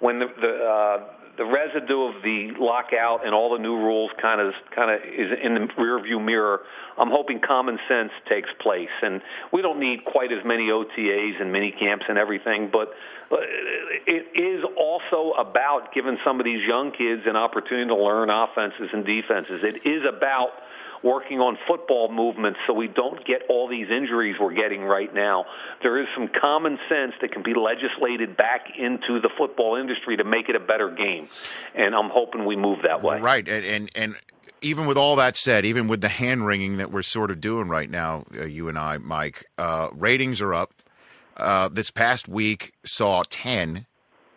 when 0.00 0.18
the, 0.18 0.26
the 0.40 0.52
uh, 0.62 0.98
the 1.38 1.46
residue 1.46 2.02
of 2.02 2.20
the 2.22 2.50
lockout 2.58 3.24
and 3.24 3.32
all 3.32 3.56
the 3.56 3.62
new 3.62 3.76
rules 3.76 4.10
kind 4.20 4.40
of 4.40 4.52
kind 4.74 4.90
of 4.90 5.00
is 5.06 5.30
in 5.42 5.54
the 5.54 5.60
rearview 5.78 6.22
mirror. 6.22 6.60
I'm 6.98 7.10
hoping 7.10 7.40
common 7.40 7.78
sense 7.88 8.10
takes 8.28 8.50
place, 8.60 8.92
and 9.02 9.22
we 9.52 9.62
don't 9.62 9.78
need 9.78 10.04
quite 10.04 10.32
as 10.32 10.44
many 10.44 10.68
OTAs 10.68 11.40
and 11.40 11.52
mini 11.52 11.70
camps 11.70 12.06
and 12.08 12.18
everything, 12.18 12.70
but 12.72 12.90
it 14.06 14.26
is 14.34 14.64
also 14.76 15.38
about 15.38 15.94
giving 15.94 16.18
some 16.24 16.40
of 16.40 16.44
these 16.44 16.66
young 16.66 16.90
kids 16.90 17.22
an 17.26 17.36
opportunity 17.36 17.86
to 17.86 17.96
learn 17.96 18.30
offenses 18.30 18.90
and 18.92 19.06
defenses. 19.06 19.62
It 19.62 19.86
is 19.86 20.04
about 20.04 20.50
working 21.02 21.40
on 21.40 21.58
football 21.66 22.10
movements 22.10 22.58
so 22.66 22.72
we 22.72 22.88
don't 22.88 23.24
get 23.26 23.42
all 23.48 23.68
these 23.68 23.86
injuries 23.90 24.36
we're 24.40 24.54
getting 24.54 24.82
right 24.82 25.12
now. 25.14 25.44
There 25.82 26.00
is 26.00 26.06
some 26.16 26.28
common 26.40 26.78
sense 26.88 27.14
that 27.20 27.32
can 27.32 27.42
be 27.42 27.54
legislated 27.54 28.36
back 28.36 28.66
into 28.76 29.20
the 29.20 29.30
football 29.36 29.76
industry 29.76 30.16
to 30.16 30.24
make 30.24 30.48
it 30.48 30.56
a 30.56 30.60
better 30.60 30.90
game, 30.90 31.28
and 31.74 31.94
I'm 31.94 32.10
hoping 32.10 32.44
we 32.44 32.56
move 32.56 32.80
that 32.82 33.02
way. 33.02 33.20
Right, 33.20 33.48
and 33.48 33.64
and, 33.64 33.90
and 33.94 34.16
even 34.60 34.86
with 34.86 34.96
all 34.96 35.16
that 35.16 35.36
said, 35.36 35.64
even 35.64 35.88
with 35.88 36.00
the 36.00 36.08
hand 36.08 36.46
wringing 36.46 36.78
that 36.78 36.90
we're 36.90 37.02
sort 37.02 37.30
of 37.30 37.40
doing 37.40 37.68
right 37.68 37.90
now, 37.90 38.24
uh, 38.36 38.44
you 38.44 38.68
and 38.68 38.78
I, 38.78 38.98
Mike, 38.98 39.44
uh, 39.56 39.88
ratings 39.92 40.40
are 40.40 40.54
up. 40.54 40.72
Uh, 41.36 41.68
this 41.68 41.90
past 41.90 42.28
week 42.28 42.72
saw 42.84 43.22
10, 43.28 43.86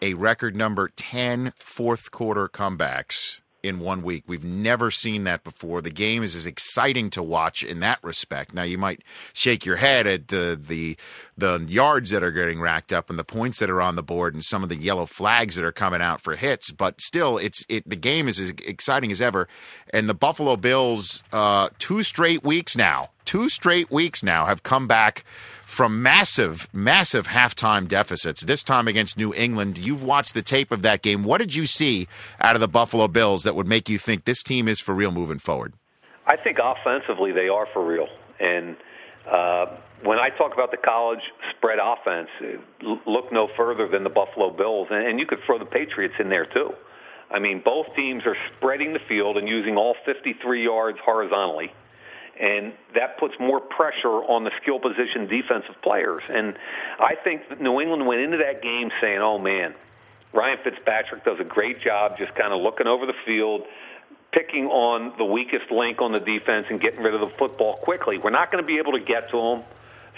a 0.01 0.13
record 0.13 0.55
number 0.55 0.89
10 0.95 1.53
fourth 1.57 2.11
quarter 2.11 2.47
comebacks 2.47 3.40
in 3.63 3.79
one 3.79 4.01
week. 4.01 4.23
We've 4.27 4.43
never 4.43 4.91
seen 4.91 5.23
that 5.25 5.43
before. 5.43 5.81
The 5.81 5.91
game 5.91 6.23
is 6.23 6.35
as 6.35 6.45
exciting 6.45 7.09
to 7.11 7.23
watch 7.23 7.63
in 7.63 7.79
that 7.81 7.99
respect. 8.03 8.53
Now 8.53 8.63
you 8.63 8.77
might 8.77 9.03
shake 9.33 9.65
your 9.65 9.77
head 9.77 10.07
at 10.07 10.27
the 10.29 10.59
the 10.59 10.97
the 11.37 11.65
yards 11.67 12.09
that 12.11 12.23
are 12.23 12.31
getting 12.31 12.59
racked 12.59 12.91
up 12.91 13.09
and 13.09 13.17
the 13.17 13.23
points 13.23 13.59
that 13.59 13.69
are 13.69 13.81
on 13.81 13.95
the 13.95 14.03
board 14.03 14.33
and 14.33 14.43
some 14.43 14.63
of 14.63 14.69
the 14.69 14.77
yellow 14.77 15.05
flags 15.05 15.55
that 15.55 15.65
are 15.65 15.71
coming 15.71 16.01
out 16.01 16.21
for 16.21 16.35
hits, 16.35 16.71
but 16.71 16.99
still 17.01 17.37
it's 17.37 17.63
it 17.69 17.87
the 17.87 17.95
game 17.95 18.27
is 18.27 18.39
as 18.39 18.49
exciting 18.49 19.11
as 19.11 19.21
ever. 19.21 19.47
And 19.91 20.09
the 20.09 20.13
Buffalo 20.15 20.55
Bills 20.55 21.23
uh 21.31 21.69
two 21.79 22.03
straight 22.03 22.43
weeks 22.43 22.75
now, 22.75 23.09
two 23.25 23.49
straight 23.49 23.91
weeks 23.91 24.23
now 24.23 24.45
have 24.45 24.63
come 24.63 24.87
back 24.87 25.23
from 25.71 26.03
massive, 26.03 26.67
massive 26.73 27.29
halftime 27.29 27.87
deficits, 27.87 28.43
this 28.43 28.61
time 28.61 28.89
against 28.89 29.17
New 29.17 29.33
England. 29.33 29.77
You've 29.77 30.03
watched 30.03 30.33
the 30.33 30.41
tape 30.41 30.69
of 30.69 30.81
that 30.81 31.01
game. 31.01 31.23
What 31.23 31.37
did 31.37 31.55
you 31.55 31.65
see 31.65 32.09
out 32.41 32.55
of 32.55 32.61
the 32.61 32.67
Buffalo 32.67 33.07
Bills 33.07 33.43
that 33.43 33.55
would 33.55 33.69
make 33.69 33.87
you 33.87 33.97
think 33.97 34.25
this 34.25 34.43
team 34.43 34.67
is 34.67 34.81
for 34.81 34.93
real 34.93 35.11
moving 35.11 35.39
forward? 35.39 35.73
I 36.27 36.35
think 36.35 36.57
offensively 36.61 37.31
they 37.31 37.47
are 37.47 37.67
for 37.71 37.85
real. 37.85 38.07
And 38.41 38.75
uh, 39.25 39.77
when 40.03 40.17
I 40.17 40.27
talk 40.37 40.53
about 40.53 40.71
the 40.71 40.77
college 40.77 41.21
spread 41.55 41.79
offense, 41.81 42.27
look 43.07 43.31
no 43.31 43.47
further 43.55 43.87
than 43.87 44.03
the 44.03 44.09
Buffalo 44.09 44.49
Bills. 44.49 44.89
And, 44.91 45.07
and 45.07 45.19
you 45.21 45.25
could 45.25 45.39
throw 45.45 45.57
the 45.57 45.65
Patriots 45.65 46.15
in 46.19 46.27
there 46.27 46.45
too. 46.45 46.71
I 47.31 47.39
mean, 47.39 47.61
both 47.63 47.85
teams 47.95 48.23
are 48.25 48.35
spreading 48.57 48.91
the 48.91 48.99
field 49.07 49.37
and 49.37 49.47
using 49.47 49.77
all 49.77 49.95
53 50.05 50.65
yards 50.65 50.97
horizontally 51.05 51.71
and 52.41 52.73
that 52.95 53.19
puts 53.19 53.35
more 53.39 53.61
pressure 53.61 54.25
on 54.25 54.43
the 54.43 54.51
skill 54.61 54.79
position 54.79 55.27
defensive 55.27 55.75
players. 55.83 56.23
And 56.27 56.57
I 56.99 57.13
think 57.23 57.47
that 57.49 57.61
New 57.61 57.79
England 57.79 58.07
went 58.07 58.21
into 58.21 58.37
that 58.37 58.61
game 58.63 58.89
saying, 58.99 59.19
"Oh 59.19 59.37
man, 59.37 59.75
Ryan 60.33 60.57
Fitzpatrick 60.63 61.23
does 61.23 61.39
a 61.39 61.43
great 61.43 61.81
job 61.81 62.17
just 62.17 62.33
kind 62.33 62.51
of 62.51 62.61
looking 62.61 62.87
over 62.87 63.05
the 63.05 63.17
field." 63.25 63.65
Picking 64.31 64.67
on 64.67 65.17
the 65.17 65.25
weakest 65.25 65.69
link 65.71 66.01
on 66.01 66.13
the 66.13 66.19
defense 66.21 66.65
and 66.69 66.79
getting 66.79 67.01
rid 67.01 67.13
of 67.13 67.19
the 67.19 67.35
football 67.37 67.75
quickly. 67.75 68.17
We're 68.17 68.29
not 68.29 68.49
going 68.49 68.63
to 68.63 68.65
be 68.65 68.77
able 68.77 68.93
to 68.93 69.01
get 69.01 69.29
to 69.31 69.37
them, 69.37 69.63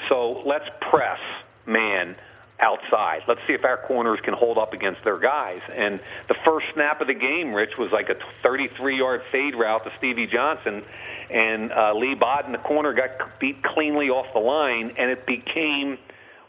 so 0.08 0.44
let's 0.46 0.70
press 0.82 1.18
man 1.66 2.16
outside. 2.64 3.20
Let's 3.28 3.42
see 3.46 3.54
if 3.54 3.66
our 3.66 3.78
corners 3.78 4.20
can 4.24 4.34
hold 4.34 4.58
up 4.58 4.74
against 4.74 5.04
their 5.04 5.20
guys. 5.20 5.60
And 5.76 6.00
the 6.30 6.36
first 6.46 6.68
snap 6.74 7.02
of 7.02 7.08
the 7.08 7.14
game, 7.14 7.54
Rich, 7.54 7.72
was 7.78 7.92
like 7.92 8.08
a 8.10 8.16
33-yard 8.46 9.22
fade 9.32 9.56
route 9.56 9.84
to 9.84 9.92
Stevie 9.98 10.28
Johnson, 10.28 10.84
and 11.30 11.72
uh, 11.72 11.94
Leigh 11.94 12.16
Bodden, 12.16 12.54
the 12.54 12.58
corner, 12.60 12.94
got 12.94 13.40
beat 13.40 13.62
cleanly 13.64 14.10
off 14.10 14.28
the 14.34 14.40
line, 14.40 14.96
and 14.98 15.12
it 15.12 15.26
became 15.28 15.98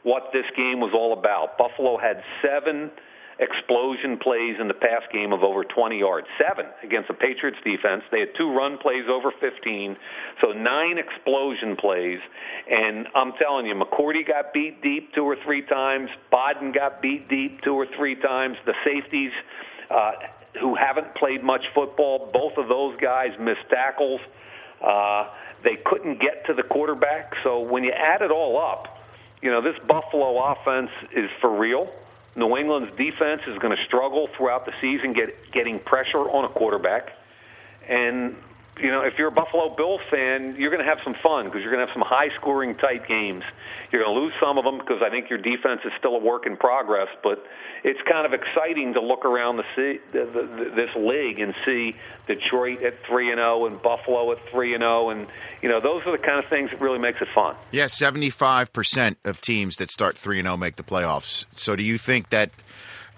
what 0.05 0.31
this 0.33 0.45
game 0.57 0.81
was 0.81 0.93
all 0.95 1.13
about. 1.13 1.59
Buffalo 1.59 1.99
had 1.99 2.23
seven 2.41 2.91
explosion 3.39 4.19
plays 4.19 4.57
in 4.61 4.69
the 4.69 4.75
pass 4.75 5.03
game 5.13 5.33
of 5.33 5.43
over 5.43 5.65
20 5.65 5.99
yards. 5.99 6.27
Seven 6.39 6.67
against 6.83 7.09
the 7.09 7.15
Patriots 7.15 7.59
defense. 7.65 8.03
They 8.11 8.21
had 8.21 8.29
two 8.37 8.53
run 8.53 8.79
plays 8.79 9.05
over 9.11 9.33
15, 9.41 9.97
so 10.41 10.53
nine 10.53 10.99
explosion 10.99 11.77
plays. 11.77 12.21
And 12.71 13.09
I'm 13.15 13.33
telling 13.41 13.67
you, 13.67 13.75
McCourty 13.75 14.27
got 14.27 14.53
beat 14.53 14.83
deep 14.83 15.13
two 15.15 15.25
or 15.25 15.37
three 15.45 15.63
times. 15.63 16.11
Bodden 16.31 16.73
got 16.73 17.03
beat 17.03 17.29
deep 17.29 17.63
two 17.63 17.75
or 17.75 17.87
three 17.97 18.17
times. 18.17 18.57
The 18.67 18.75
safeties, 18.85 19.33
uh, 19.91 20.13
who 20.61 20.75
haven't 20.77 21.15
played 21.17 21.43
much 21.43 21.65
football, 21.75 22.31
both 22.33 22.57
of 22.57 22.69
those 22.69 22.97
guys 23.01 23.31
missed 23.41 23.69
tackles. 23.69 24.21
Uh, 24.81 25.29
they 25.65 25.77
couldn't 25.85 26.21
get 26.21 26.47
to 26.47 26.55
the 26.55 26.63
quarterback. 26.63 27.35
So 27.43 27.61
when 27.61 27.83
you 27.85 27.91
add 27.91 28.23
it 28.23 28.31
all 28.31 28.61
up, 28.61 28.99
you 29.43 29.51
know, 29.51 29.61
this 29.61 29.77
Buffalo 29.87 30.53
offense 30.53 30.91
is 31.15 31.31
for 31.41 31.59
real. 31.59 31.91
New 32.37 32.57
England's 32.57 32.97
defense 32.97 33.43
is 33.47 33.59
going 33.59 33.77
to 33.77 33.83
struggle 33.85 34.29
throughout 34.37 34.67
the 34.67 34.73
season 34.81 35.13
get, 35.13 35.53
getting 35.53 35.79
pressure 35.79 36.19
on 36.19 36.45
a 36.45 36.49
quarterback. 36.49 37.13
And, 37.89 38.37
you 38.79 38.91
know, 38.91 39.03
if 39.03 39.19
you're 39.19 39.29
a 39.29 39.33
Buffalo 39.33 39.75
Bills 39.75 40.01
fan, 40.11 40.57
you're 40.59 40.71
going 40.71 40.83
to 40.83 40.89
have 40.89 40.99
some 41.05 41.15
fun 41.15 41.47
because 41.47 41.63
you're 41.63 41.73
going 41.73 41.87
to 41.87 41.87
have 41.87 41.95
some 41.95 42.03
high 42.07 42.35
scoring, 42.35 42.75
tight 42.75 43.07
games. 43.07 43.45
You're 43.93 44.03
going 44.03 44.15
to 44.15 44.21
lose 44.21 44.33
some 44.41 44.59
of 44.59 44.65
them 44.65 44.79
because 44.79 45.01
I 45.01 45.11
think 45.11 45.31
your 45.31 45.39
defense 45.39 45.83
is 45.85 45.93
still 45.99 46.17
a 46.17 46.19
work 46.19 46.47
in 46.47 46.57
progress. 46.57 47.09
But 47.23 47.45
it's 47.85 48.01
kind 48.03 48.27
of 48.27 48.33
exciting 48.33 48.95
to 48.95 49.01
look 49.01 49.25
around 49.25 49.59
the, 49.59 50.01
the, 50.13 50.25
the 50.25 50.73
this 50.75 50.91
league 50.97 51.39
and 51.39 51.55
see 51.65 51.95
Detroit 52.27 52.83
at 52.83 53.05
three 53.07 53.31
and 53.31 53.39
zero 53.39 53.63
oh 53.63 53.67
and 53.67 53.81
Buffalo 53.81 54.33
at 54.33 54.39
three 54.51 54.75
and 54.75 54.83
zero, 54.83 55.07
oh, 55.07 55.11
and 55.11 55.27
you 55.63 55.69
know 55.69 55.81
those 55.81 56.05
are 56.07 56.13
the 56.13 56.23
kind 56.23 56.43
of 56.43 56.51
things 56.51 56.71
that 56.71 56.81
really 56.81 56.99
makes 56.99 57.21
it 57.21 57.29
fun. 57.35 57.55
Yeah, 57.71 57.87
seventy 57.87 58.31
five 58.31 58.73
percent 58.73 59.19
of 59.25 59.41
teams 59.41 59.77
that 59.77 59.91
start 59.91 60.19
three 60.19 60.39
and 60.39 60.47
zero 60.47 60.55
oh 60.55 60.57
make 60.57 60.77
the 60.77 60.83
playoffs. 60.83 61.47
So, 61.53 61.77
do 61.77 61.85
you 61.85 61.99
think 61.99 62.31
that? 62.31 62.51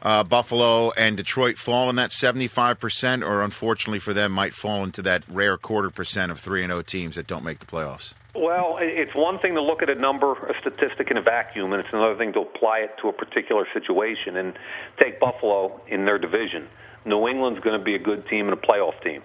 Uh, 0.03 0.23
Buffalo 0.23 0.91
and 0.93 1.17
Detroit 1.17 1.59
fall 1.59 1.91
in 1.91 1.97
that 1.97 2.11
75%, 2.11 3.27
or 3.27 3.43
unfortunately 3.43 3.99
for 3.99 4.13
them, 4.13 4.33
might 4.33 4.55
fall 4.55 4.85
into 4.85 5.03
that 5.03 5.25
rare 5.29 5.57
quarter 5.57 5.91
percent 5.91 6.31
of 6.31 6.39
3 6.39 6.65
and 6.65 6.71
0 6.71 6.83
teams 6.83 7.17
that 7.17 7.27
don't 7.27 7.45
make 7.45 7.59
the 7.59 7.67
playoffs? 7.67 8.15
Well, 8.35 8.77
it's 8.81 9.15
one 9.15 9.39
thing 9.39 9.55
to 9.55 9.63
look 9.63 9.83
at 9.83 9.89
a 9.89 9.95
number, 9.95 10.33
a 10.33 10.53
statistic 10.61 11.11
in 11.11 11.17
a 11.17 11.23
vacuum, 11.23 11.73
and 11.73 11.81
it's 11.81 11.93
another 11.93 12.17
thing 12.17 12.35
to 12.35 12.41
apply 12.41 12.81
it 12.81 12.91
to 13.01 13.09
a 13.09 13.13
particular 13.13 13.67
situation. 13.73 14.37
And 14.37 14.59
take 15.01 15.19
Buffalo 15.19 15.81
in 15.89 16.05
their 16.05 16.19
division. 16.19 16.69
New 17.07 17.29
England's 17.29 17.61
going 17.61 17.79
to 17.79 17.85
be 17.85 17.95
a 17.95 17.99
good 17.99 18.29
team 18.29 18.49
and 18.49 18.53
a 18.53 18.61
playoff 18.61 19.03
team. 19.03 19.23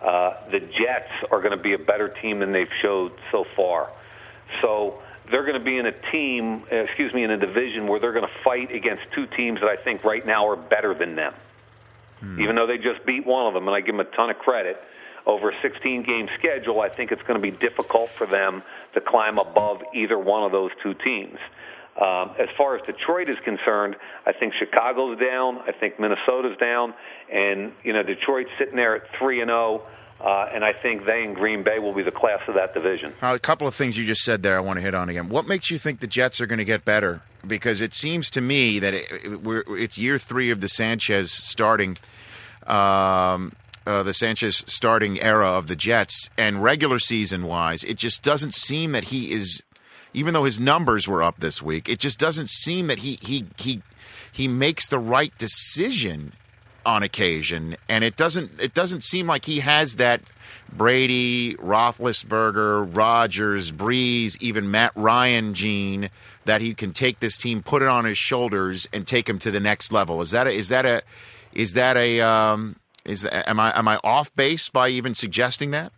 Uh, 0.00 0.34
the 0.50 0.60
Jets 0.60 1.10
are 1.30 1.40
going 1.40 1.56
to 1.56 1.62
be 1.62 1.74
a 1.74 1.78
better 1.78 2.08
team 2.22 2.38
than 2.38 2.52
they've 2.52 2.66
showed 2.80 3.12
so 3.30 3.44
far. 3.54 3.90
So 4.62 5.02
they're 5.30 5.44
going 5.44 5.58
to 5.58 5.64
be 5.64 5.78
in 5.78 5.86
a 5.86 5.92
team, 6.10 6.64
excuse 6.70 7.12
me, 7.14 7.24
in 7.24 7.30
a 7.30 7.38
division 7.38 7.86
where 7.86 7.98
they're 7.98 8.12
going 8.12 8.26
to 8.26 8.42
fight 8.42 8.74
against 8.74 9.02
two 9.14 9.26
teams 9.26 9.60
that 9.60 9.68
I 9.68 9.76
think 9.76 10.04
right 10.04 10.24
now 10.24 10.48
are 10.48 10.56
better 10.56 10.94
than 10.94 11.16
them. 11.16 11.34
Hmm. 12.20 12.40
Even 12.40 12.56
though 12.56 12.66
they 12.66 12.78
just 12.78 13.04
beat 13.06 13.26
one 13.26 13.46
of 13.46 13.54
them, 13.54 13.66
and 13.66 13.74
I 13.74 13.80
give 13.80 13.96
them 13.96 14.00
a 14.00 14.16
ton 14.16 14.30
of 14.30 14.38
credit 14.38 14.80
over 15.26 15.50
a 15.50 15.54
16 15.62 16.02
game 16.02 16.28
schedule, 16.38 16.80
I 16.80 16.88
think 16.88 17.10
it's 17.10 17.22
going 17.22 17.40
to 17.40 17.42
be 17.42 17.50
difficult 17.50 18.10
for 18.10 18.26
them 18.26 18.62
to 18.92 19.00
climb 19.00 19.38
above 19.38 19.82
either 19.94 20.18
one 20.18 20.44
of 20.44 20.52
those 20.52 20.70
two 20.82 20.94
teams. 20.94 21.38
Um, 22.00 22.32
as 22.38 22.48
far 22.58 22.76
as 22.76 22.82
Detroit 22.82 23.28
is 23.30 23.36
concerned, 23.44 23.96
I 24.26 24.32
think 24.32 24.52
Chicago's 24.54 25.18
down. 25.18 25.58
I 25.60 25.72
think 25.72 26.00
Minnesota's 26.00 26.56
down, 26.58 26.92
and 27.32 27.72
you 27.84 27.92
know 27.92 28.02
Detroit's 28.02 28.50
sitting 28.58 28.74
there 28.74 28.96
at 28.96 29.02
three 29.18 29.40
and 29.40 29.48
zero. 29.48 29.86
Uh, 30.20 30.48
and 30.52 30.64
I 30.64 30.72
think 30.72 31.04
they 31.04 31.24
and 31.24 31.34
Green 31.34 31.62
Bay 31.62 31.78
will 31.78 31.92
be 31.92 32.02
the 32.02 32.10
class 32.10 32.40
of 32.48 32.54
that 32.54 32.72
division. 32.72 33.12
Uh, 33.20 33.34
a 33.34 33.38
couple 33.38 33.66
of 33.66 33.74
things 33.74 33.98
you 33.98 34.06
just 34.06 34.22
said 34.22 34.42
there, 34.42 34.56
I 34.56 34.60
want 34.60 34.78
to 34.78 34.80
hit 34.80 34.94
on 34.94 35.08
again. 35.08 35.28
What 35.28 35.46
makes 35.46 35.70
you 35.70 35.78
think 35.78 36.00
the 36.00 36.06
Jets 36.06 36.40
are 36.40 36.46
going 36.46 36.58
to 36.58 36.64
get 36.64 36.84
better? 36.84 37.20
Because 37.46 37.80
it 37.80 37.92
seems 37.92 38.30
to 38.30 38.40
me 38.40 38.78
that 38.78 38.94
it, 38.94 39.06
it, 39.10 39.64
it's 39.68 39.98
year 39.98 40.16
three 40.16 40.50
of 40.50 40.60
the 40.60 40.68
Sanchez 40.68 41.30
starting. 41.30 41.98
Um, 42.66 43.52
uh, 43.86 44.02
the 44.02 44.14
Sanchez 44.14 44.64
starting 44.66 45.20
era 45.20 45.46
of 45.46 45.66
the 45.66 45.76
Jets, 45.76 46.30
and 46.38 46.62
regular 46.62 46.98
season 46.98 47.44
wise, 47.44 47.84
it 47.84 47.98
just 47.98 48.22
doesn't 48.22 48.54
seem 48.54 48.92
that 48.92 49.04
he 49.04 49.32
is. 49.32 49.62
Even 50.14 50.32
though 50.32 50.44
his 50.44 50.58
numbers 50.58 51.06
were 51.06 51.22
up 51.22 51.40
this 51.40 51.60
week, 51.60 51.88
it 51.88 51.98
just 51.98 52.18
doesn't 52.18 52.48
seem 52.48 52.86
that 52.86 53.00
he 53.00 53.18
he 53.20 53.44
he 53.58 53.82
he 54.32 54.48
makes 54.48 54.88
the 54.88 54.98
right 54.98 55.36
decision 55.36 56.32
on 56.86 57.02
occasion, 57.02 57.76
and 57.88 58.04
it 58.04 58.16
doesn't 58.16 58.60
it 58.60 58.74
doesn't 58.74 59.02
seem 59.02 59.26
like 59.26 59.44
he 59.44 59.60
has 59.60 59.96
that 59.96 60.22
Brady, 60.72 61.54
Roethlisberger, 61.54 62.96
Rodgers, 62.96 63.70
Brees, 63.72 64.40
even 64.40 64.70
Matt 64.70 64.92
Ryan 64.94 65.54
gene 65.54 66.10
that 66.44 66.60
he 66.60 66.74
can 66.74 66.92
take 66.92 67.20
this 67.20 67.38
team, 67.38 67.62
put 67.62 67.82
it 67.82 67.88
on 67.88 68.04
his 68.04 68.18
shoulders, 68.18 68.88
and 68.92 69.06
take 69.06 69.28
him 69.28 69.38
to 69.40 69.50
the 69.50 69.60
next 69.60 69.92
level. 69.92 70.20
Is 70.20 70.32
that 70.32 70.46
a, 70.46 70.52
is 70.52 70.68
that 70.68 70.84
a 70.84 71.02
is 71.52 71.74
that 71.74 71.96
a 71.96 72.20
um, 72.20 72.76
is 73.04 73.26
am 73.30 73.60
I 73.60 73.78
am 73.78 73.86
I 73.88 73.98
off 74.02 74.34
base 74.34 74.68
by 74.68 74.88
even 74.88 75.14
suggesting 75.14 75.70
that? 75.70 75.92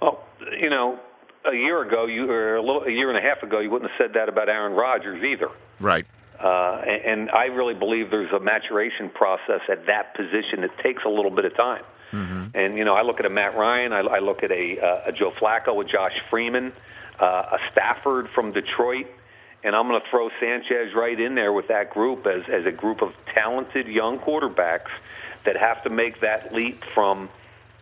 Well, 0.00 0.24
you 0.60 0.70
know, 0.70 0.98
a 1.44 1.54
year 1.54 1.82
ago, 1.82 2.06
you 2.06 2.30
or 2.30 2.56
a 2.56 2.62
little 2.62 2.82
a 2.82 2.90
year 2.90 3.10
and 3.10 3.18
a 3.18 3.22
half 3.22 3.42
ago, 3.42 3.60
you 3.60 3.70
wouldn't 3.70 3.90
have 3.90 3.98
said 3.98 4.14
that 4.14 4.28
about 4.28 4.48
Aaron 4.48 4.72
Rodgers 4.72 5.22
either. 5.22 5.50
Right. 5.80 6.06
Uh, 6.38 6.82
and, 6.86 7.20
and 7.20 7.30
I 7.30 7.44
really 7.46 7.74
believe 7.74 8.10
there's 8.10 8.32
a 8.32 8.40
maturation 8.40 9.08
process 9.10 9.60
at 9.70 9.86
that 9.86 10.14
position 10.14 10.62
that 10.62 10.76
takes 10.82 11.04
a 11.04 11.08
little 11.08 11.30
bit 11.30 11.44
of 11.44 11.56
time. 11.56 11.82
Mm-hmm. 12.12 12.56
And 12.56 12.76
you 12.76 12.84
know, 12.84 12.94
I 12.94 13.02
look 13.02 13.20
at 13.20 13.26
a 13.26 13.30
Matt 13.30 13.56
Ryan, 13.56 13.92
I, 13.92 14.00
I 14.00 14.18
look 14.20 14.42
at 14.42 14.50
a, 14.50 14.78
uh, 14.78 15.08
a 15.10 15.12
Joe 15.12 15.32
Flacco, 15.40 15.84
a 15.84 15.88
Josh 15.88 16.14
Freeman, 16.30 16.72
uh, 17.20 17.24
a 17.24 17.58
Stafford 17.72 18.28
from 18.34 18.52
Detroit, 18.52 19.06
and 19.62 19.74
I'm 19.74 19.88
going 19.88 20.00
to 20.00 20.06
throw 20.10 20.28
Sanchez 20.40 20.94
right 20.94 21.18
in 21.18 21.34
there 21.34 21.52
with 21.52 21.68
that 21.68 21.90
group 21.90 22.26
as 22.26 22.42
as 22.52 22.66
a 22.66 22.72
group 22.72 23.02
of 23.02 23.12
talented 23.34 23.86
young 23.86 24.18
quarterbacks 24.18 24.90
that 25.44 25.56
have 25.56 25.82
to 25.84 25.90
make 25.90 26.20
that 26.20 26.52
leap 26.52 26.82
from 26.94 27.28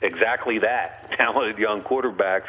exactly 0.00 0.58
that 0.60 1.12
talented 1.16 1.58
young 1.58 1.82
quarterbacks 1.82 2.48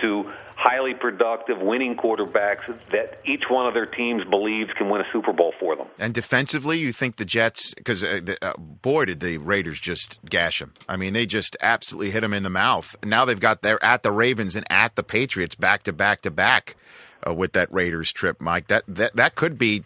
to 0.00 0.30
highly 0.56 0.94
productive 0.94 1.58
winning 1.60 1.96
quarterbacks 1.96 2.66
that 2.92 3.20
each 3.24 3.44
one 3.48 3.66
of 3.66 3.74
their 3.74 3.86
teams 3.86 4.22
believes 4.24 4.70
can 4.78 4.88
win 4.88 5.00
a 5.00 5.04
Super 5.12 5.32
Bowl 5.32 5.52
for 5.58 5.74
them. 5.74 5.88
And 5.98 6.14
defensively, 6.14 6.78
you 6.78 6.92
think 6.92 7.16
the 7.16 7.24
Jets 7.24 7.74
because 7.74 8.04
uh, 8.04 8.20
uh, 8.40 8.52
boy 8.56 9.06
did 9.06 9.20
the 9.20 9.38
Raiders 9.38 9.80
just 9.80 10.20
gash 10.24 10.60
them. 10.60 10.74
I 10.88 10.96
mean, 10.96 11.14
they 11.14 11.26
just 11.26 11.56
absolutely 11.60 12.10
hit 12.10 12.20
them 12.20 12.32
in 12.32 12.44
the 12.44 12.50
mouth. 12.50 12.94
Now 13.04 13.24
they've 13.24 13.40
got 13.40 13.62
they're 13.62 13.84
at 13.84 14.02
the 14.02 14.12
Ravens 14.12 14.54
and 14.54 14.64
at 14.70 14.94
the 14.94 15.02
Patriots 15.02 15.56
back 15.56 15.82
to 15.84 15.92
back 15.92 16.20
to 16.22 16.30
back 16.30 16.76
uh, 17.26 17.34
with 17.34 17.52
that 17.52 17.72
Raiders 17.72 18.12
trip, 18.12 18.40
Mike. 18.40 18.68
That 18.68 18.84
that 18.86 19.16
that 19.16 19.34
could 19.34 19.58
be 19.58 19.84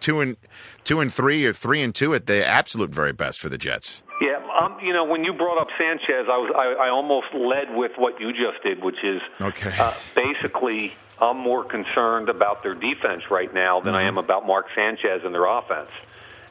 two 0.00 0.20
and 0.20 0.36
two 0.84 1.00
and 1.00 1.12
three 1.12 1.44
or 1.44 1.52
three 1.52 1.82
and 1.82 1.94
two 1.94 2.14
at 2.14 2.26
the 2.26 2.46
absolute 2.46 2.90
very 2.90 3.12
best 3.12 3.40
for 3.40 3.48
the 3.48 3.58
Jets. 3.58 4.02
Yeah, 4.22 4.38
um, 4.56 4.78
you 4.80 4.92
know, 4.92 5.02
when 5.02 5.24
you 5.24 5.32
brought 5.32 5.60
up 5.60 5.66
Sanchez, 5.76 6.28
I 6.30 6.38
was 6.38 6.52
I, 6.54 6.86
I 6.86 6.88
almost 6.90 7.34
led 7.34 7.74
with 7.74 7.90
what 7.96 8.20
you 8.20 8.32
just 8.32 8.62
did, 8.62 8.80
which 8.80 9.02
is 9.02 9.20
okay. 9.40 9.74
Uh, 9.76 9.92
basically, 10.14 10.94
I'm 11.20 11.38
more 11.38 11.64
concerned 11.64 12.28
about 12.28 12.62
their 12.62 12.76
defense 12.76 13.32
right 13.32 13.52
now 13.52 13.80
than 13.80 13.94
mm-hmm. 13.94 13.98
I 13.98 14.02
am 14.04 14.18
about 14.18 14.46
Mark 14.46 14.66
Sanchez 14.76 15.22
and 15.24 15.34
their 15.34 15.46
offense, 15.46 15.90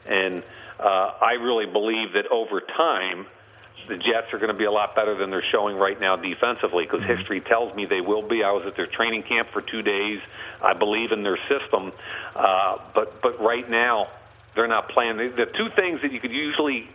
and 0.04 0.42
uh, 0.78 1.12
I 1.22 1.38
really 1.40 1.64
believe 1.64 2.12
that 2.12 2.26
over 2.26 2.60
time 2.60 3.24
the 3.88 3.96
Jets 3.96 4.34
are 4.34 4.38
going 4.38 4.52
to 4.52 4.58
be 4.58 4.64
a 4.64 4.70
lot 4.70 4.94
better 4.94 5.14
than 5.14 5.30
they're 5.30 5.42
showing 5.50 5.78
right 5.78 5.98
now 5.98 6.16
defensively 6.16 6.84
because 6.84 7.00
mm-hmm. 7.00 7.16
history 7.16 7.40
tells 7.40 7.74
me 7.74 7.86
they 7.86 8.02
will 8.02 8.28
be. 8.28 8.44
I 8.44 8.52
was 8.52 8.66
at 8.66 8.76
their 8.76 8.86
training 8.86 9.22
camp 9.22 9.48
for 9.50 9.62
two 9.62 9.80
days. 9.80 10.20
I 10.60 10.74
believe 10.74 11.10
in 11.10 11.22
their 11.22 11.38
system, 11.48 11.92
uh, 12.36 12.76
but 12.94 13.22
but 13.22 13.40
right 13.40 13.68
now 13.70 14.08
they're 14.54 14.68
not 14.68 14.90
playing. 14.90 15.16
The, 15.16 15.28
the 15.28 15.46
two 15.46 15.70
things 15.74 16.02
that 16.02 16.12
you 16.12 16.20
could 16.20 16.32
usually 16.32 16.90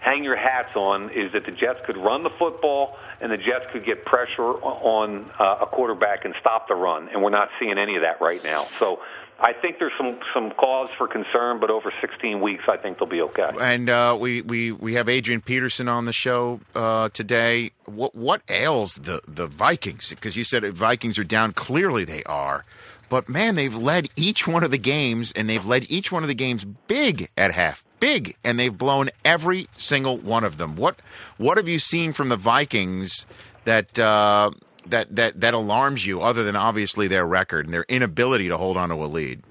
hang 0.00 0.24
your 0.24 0.36
hats 0.36 0.74
on 0.76 1.10
is 1.10 1.32
that 1.32 1.44
the 1.44 1.52
Jets 1.52 1.80
could 1.86 1.96
run 1.96 2.22
the 2.22 2.30
football 2.38 2.96
and 3.20 3.32
the 3.32 3.36
Jets 3.36 3.66
could 3.72 3.84
get 3.84 4.04
pressure 4.04 4.42
on 4.42 5.30
uh, 5.38 5.58
a 5.62 5.66
quarterback 5.66 6.24
and 6.24 6.34
stop 6.40 6.68
the 6.68 6.74
run, 6.74 7.08
and 7.08 7.22
we're 7.22 7.30
not 7.30 7.48
seeing 7.58 7.78
any 7.78 7.96
of 7.96 8.02
that 8.02 8.20
right 8.20 8.42
now. 8.44 8.64
So 8.78 9.00
I 9.40 9.52
think 9.52 9.78
there's 9.78 9.92
some 9.96 10.18
some 10.34 10.50
cause 10.50 10.88
for 10.98 11.06
concern, 11.06 11.60
but 11.60 11.70
over 11.70 11.92
16 12.00 12.40
weeks, 12.40 12.64
I 12.68 12.76
think 12.76 12.98
they'll 12.98 13.08
be 13.08 13.22
okay. 13.22 13.50
And 13.60 13.88
uh, 13.88 14.16
we 14.18 14.42
we 14.42 14.72
we 14.72 14.94
have 14.94 15.08
Adrian 15.08 15.40
Peterson 15.40 15.88
on 15.88 16.06
the 16.06 16.12
show 16.12 16.60
uh, 16.74 17.08
today. 17.10 17.70
What 17.84 18.14
what 18.16 18.42
ails 18.48 18.96
the 18.96 19.20
the 19.28 19.46
Vikings? 19.46 20.10
Because 20.10 20.36
you 20.36 20.42
said 20.42 20.64
Vikings 20.74 21.18
are 21.18 21.24
down. 21.24 21.52
Clearly, 21.52 22.04
they 22.04 22.24
are. 22.24 22.64
But 23.08 23.28
man, 23.28 23.54
they've 23.54 23.74
led 23.74 24.08
each 24.16 24.46
one 24.46 24.64
of 24.64 24.70
the 24.70 24.78
games, 24.78 25.32
and 25.32 25.48
they've 25.48 25.64
led 25.64 25.88
each 25.88 26.10
one 26.10 26.22
of 26.22 26.28
the 26.28 26.34
games 26.34 26.64
big 26.64 27.30
at 27.36 27.52
half, 27.52 27.84
big, 28.00 28.36
and 28.44 28.58
they've 28.58 28.76
blown 28.76 29.10
every 29.24 29.68
single 29.76 30.16
one 30.16 30.44
of 30.44 30.58
them. 30.58 30.76
What 30.76 31.00
what 31.36 31.56
have 31.56 31.68
you 31.68 31.78
seen 31.78 32.12
from 32.12 32.28
the 32.28 32.36
Vikings 32.36 33.26
that? 33.64 33.98
Uh, 33.98 34.50
that 34.90 35.14
that 35.16 35.40
that 35.40 35.54
alarms 35.54 36.06
you, 36.06 36.20
other 36.20 36.44
than 36.44 36.56
obviously 36.56 37.08
their 37.08 37.26
record 37.26 37.66
and 37.66 37.74
their 37.74 37.84
inability 37.88 38.48
to 38.48 38.56
hold 38.56 38.76
on 38.76 38.88
to 38.88 38.94
a 38.94 39.06
lead? 39.06 39.42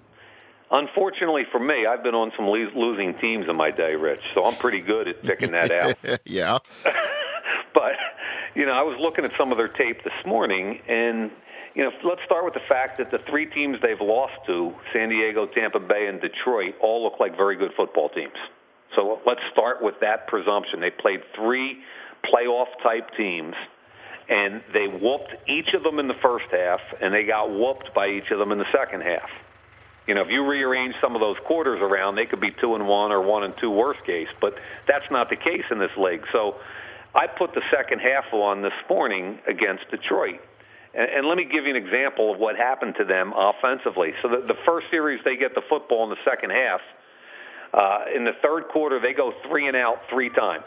Unfortunately 0.72 1.44
for 1.52 1.60
me, 1.60 1.86
I've 1.90 2.04
been 2.04 2.16
on 2.16 2.32
some 2.36 2.48
losing 2.48 3.14
teams 3.20 3.46
in 3.48 3.56
my 3.56 3.72
day, 3.72 3.96
Rich. 3.96 4.22
So 4.34 4.44
I'm 4.46 4.56
pretty 4.56 4.82
good 4.82 5.08
at 5.08 5.22
picking 5.22 5.52
that 5.52 5.72
out. 5.72 5.96
yeah. 6.26 6.58
but 7.74 7.94
you 8.56 8.66
know, 8.66 8.74
I 8.74 8.82
was 8.82 9.00
looking 9.00 9.24
at 9.24 9.32
some 9.38 9.52
of 9.52 9.58
their 9.58 9.68
tape 9.68 10.04
this 10.04 10.26
morning, 10.26 10.82
and 10.88 11.32
you 11.78 11.84
know, 11.84 11.92
let's 12.04 12.24
start 12.26 12.44
with 12.44 12.56
the 12.56 12.68
fact 12.68 12.98
that 12.98 13.12
the 13.12 13.20
three 13.30 13.46
teams 13.46 13.78
they've 13.84 14.02
lost 14.02 14.34
to, 14.48 14.74
San 14.92 15.10
Diego, 15.10 15.46
Tampa 15.46 15.80
Bay, 15.80 16.08
and 16.08 16.20
Detroit, 16.20 16.74
all 16.82 17.04
look 17.04 17.20
like 17.20 17.38
very 17.38 17.56
good 17.56 17.72
football 17.78 18.10
teams. 18.10 18.34
So 18.96 19.22
let's 19.28 19.42
start 19.54 19.84
with 19.84 19.94
that 20.02 20.26
presumption. 20.26 20.80
They 20.80 20.90
played 20.90 21.22
three 21.36 21.78
playoff 22.26 22.66
type 22.82 23.12
teams 23.16 23.54
and 24.28 24.64
they 24.74 24.88
whooped 24.88 25.36
each 25.48 25.72
of 25.76 25.84
them 25.84 26.00
in 26.00 26.08
the 26.10 26.16
first 26.16 26.48
half, 26.52 26.82
and 27.00 27.14
they 27.14 27.24
got 27.24 27.50
whooped 27.50 27.94
by 27.94 28.10
each 28.10 28.30
of 28.30 28.40
them 28.40 28.52
in 28.52 28.58
the 28.58 28.70
second 28.74 29.02
half. 29.02 29.30
You 30.06 30.16
know, 30.16 30.22
if 30.22 30.28
you 30.30 30.46
rearrange 30.46 30.96
some 31.00 31.16
of 31.16 31.22
those 31.22 31.38
quarters 31.46 31.80
around, 31.80 32.16
they 32.16 32.26
could 32.26 32.42
be 32.42 32.52
two 32.52 32.76
and 32.76 32.88
one 32.90 33.14
or 33.14 33.22
one 33.22 33.46
and 33.46 33.56
two, 33.56 33.72
worst 33.72 34.04
case. 34.04 34.28
But 34.42 34.58
that's 34.86 35.10
not 35.12 35.30
the 35.30 35.38
case 35.38 35.64
in 35.72 35.80
this 35.80 35.96
league. 35.96 36.26
So, 36.34 36.56
I 37.16 37.28
put 37.28 37.54
the 37.54 37.62
second 37.72 38.00
half 38.00 38.34
on 38.34 38.62
this 38.64 38.74
morning 38.90 39.40
against 39.48 39.90
Detroit. 39.90 40.42
And, 40.98 41.10
and 41.10 41.28
let 41.28 41.38
me 41.38 41.46
give 41.46 41.64
you 41.64 41.70
an 41.70 41.82
example 41.82 42.34
of 42.34 42.40
what 42.40 42.58
happened 42.58 42.96
to 42.98 43.06
them 43.06 43.32
offensively. 43.38 44.14
So, 44.22 44.30
the, 44.30 44.42
the 44.46 44.60
first 44.66 44.88
series 44.90 45.22
they 45.24 45.38
get 45.38 45.54
the 45.56 45.62
football 45.70 46.04
in 46.04 46.10
the 46.10 46.24
second 46.26 46.50
half. 46.50 46.82
Uh, 47.74 48.06
in 48.16 48.24
the 48.24 48.32
third 48.42 48.70
quarter, 48.70 49.00
they 49.00 49.14
go 49.14 49.34
three 49.48 49.68
and 49.68 49.76
out 49.76 50.00
three 50.10 50.30
times. 50.30 50.66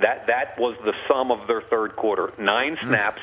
That 0.00 0.26
that 0.28 0.58
was 0.58 0.76
the 0.84 0.92
sum 1.08 1.30
of 1.30 1.48
their 1.48 1.62
third 1.62 1.96
quarter. 1.96 2.32
Nine 2.38 2.76
hmm. 2.76 2.88
snaps. 2.88 3.20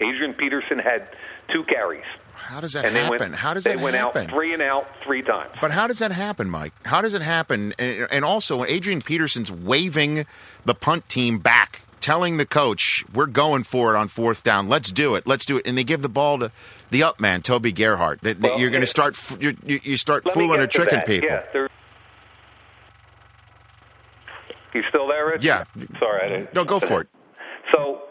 Adrian 0.00 0.34
Peterson 0.34 0.78
had 0.78 1.08
two 1.52 1.64
carries. 1.64 2.04
How 2.34 2.60
does 2.60 2.72
that 2.72 2.84
and 2.86 2.96
happen? 2.96 3.18
Went, 3.18 3.34
how 3.34 3.54
does 3.54 3.64
that 3.64 3.76
they 3.76 3.82
went 3.82 3.96
happen? 3.96 4.24
out 4.24 4.30
three 4.30 4.54
and 4.54 4.62
out 4.62 4.86
three 5.04 5.22
times. 5.22 5.52
But 5.60 5.72
how 5.72 5.86
does 5.86 5.98
that 5.98 6.10
happen, 6.10 6.48
Mike? 6.48 6.72
How 6.86 7.02
does 7.02 7.14
it 7.14 7.22
happen? 7.22 7.74
And, 7.78 8.08
and 8.10 8.24
also, 8.24 8.64
Adrian 8.64 9.02
Peterson's 9.02 9.52
waving 9.52 10.26
the 10.64 10.74
punt 10.74 11.08
team 11.08 11.38
back, 11.38 11.82
telling 12.00 12.36
the 12.36 12.46
coach, 12.46 13.04
"We're 13.12 13.26
going 13.26 13.64
for 13.64 13.94
it 13.94 13.98
on 13.98 14.08
fourth 14.08 14.42
down. 14.42 14.68
Let's 14.68 14.90
do 14.90 15.14
it. 15.14 15.26
Let's 15.26 15.46
do 15.46 15.58
it," 15.58 15.66
and 15.66 15.76
they 15.78 15.84
give 15.84 16.02
the 16.02 16.08
ball 16.08 16.38
to 16.38 16.50
the 16.90 17.02
up 17.02 17.20
man, 17.20 17.42
Toby 17.42 17.72
Gerhart. 17.72 18.20
That, 18.22 18.40
that 18.40 18.52
well, 18.52 18.60
you're 18.60 18.70
going 18.70 18.80
to 18.82 18.86
start 18.86 19.16
you, 19.40 19.56
you 19.64 19.96
start 19.96 20.28
fooling 20.32 20.60
or 20.60 20.66
tricking 20.66 21.02
people. 21.02 21.28
Yeah, 21.28 21.68
you 24.74 24.82
still 24.88 25.08
there, 25.08 25.26
Rich? 25.26 25.44
Yeah. 25.44 25.64
Sorry, 25.98 26.22
I 26.24 26.28
didn't. 26.28 26.54
No, 26.54 26.64
go 26.64 26.78
for 26.80 27.02
it. 27.02 27.08
So, 27.74 28.02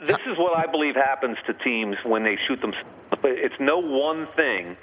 this 0.00 0.18
is 0.26 0.36
what 0.36 0.56
I 0.56 0.70
believe 0.70 0.94
happens 0.94 1.36
to 1.46 1.54
teams 1.54 1.96
when 2.04 2.24
they 2.24 2.36
shoot 2.48 2.60
them. 2.60 2.72
It's 3.22 3.54
no 3.60 3.78
one 3.78 4.26
thing, 4.36 4.76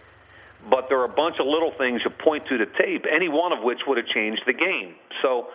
but 0.70 0.86
there 0.90 1.00
are 1.00 1.06
a 1.06 1.16
bunch 1.16 1.36
of 1.40 1.46
little 1.46 1.74
things 1.78 2.02
you 2.06 2.12
point 2.24 2.44
to 2.48 2.58
the 2.58 2.66
tape, 2.66 3.06
any 3.14 3.28
one 3.28 3.52
of 3.52 3.64
which 3.64 3.80
would 3.88 3.98
have 3.98 4.08
changed 4.08 4.44
the 4.46 4.54
game. 4.54 4.96
So, 5.22 5.48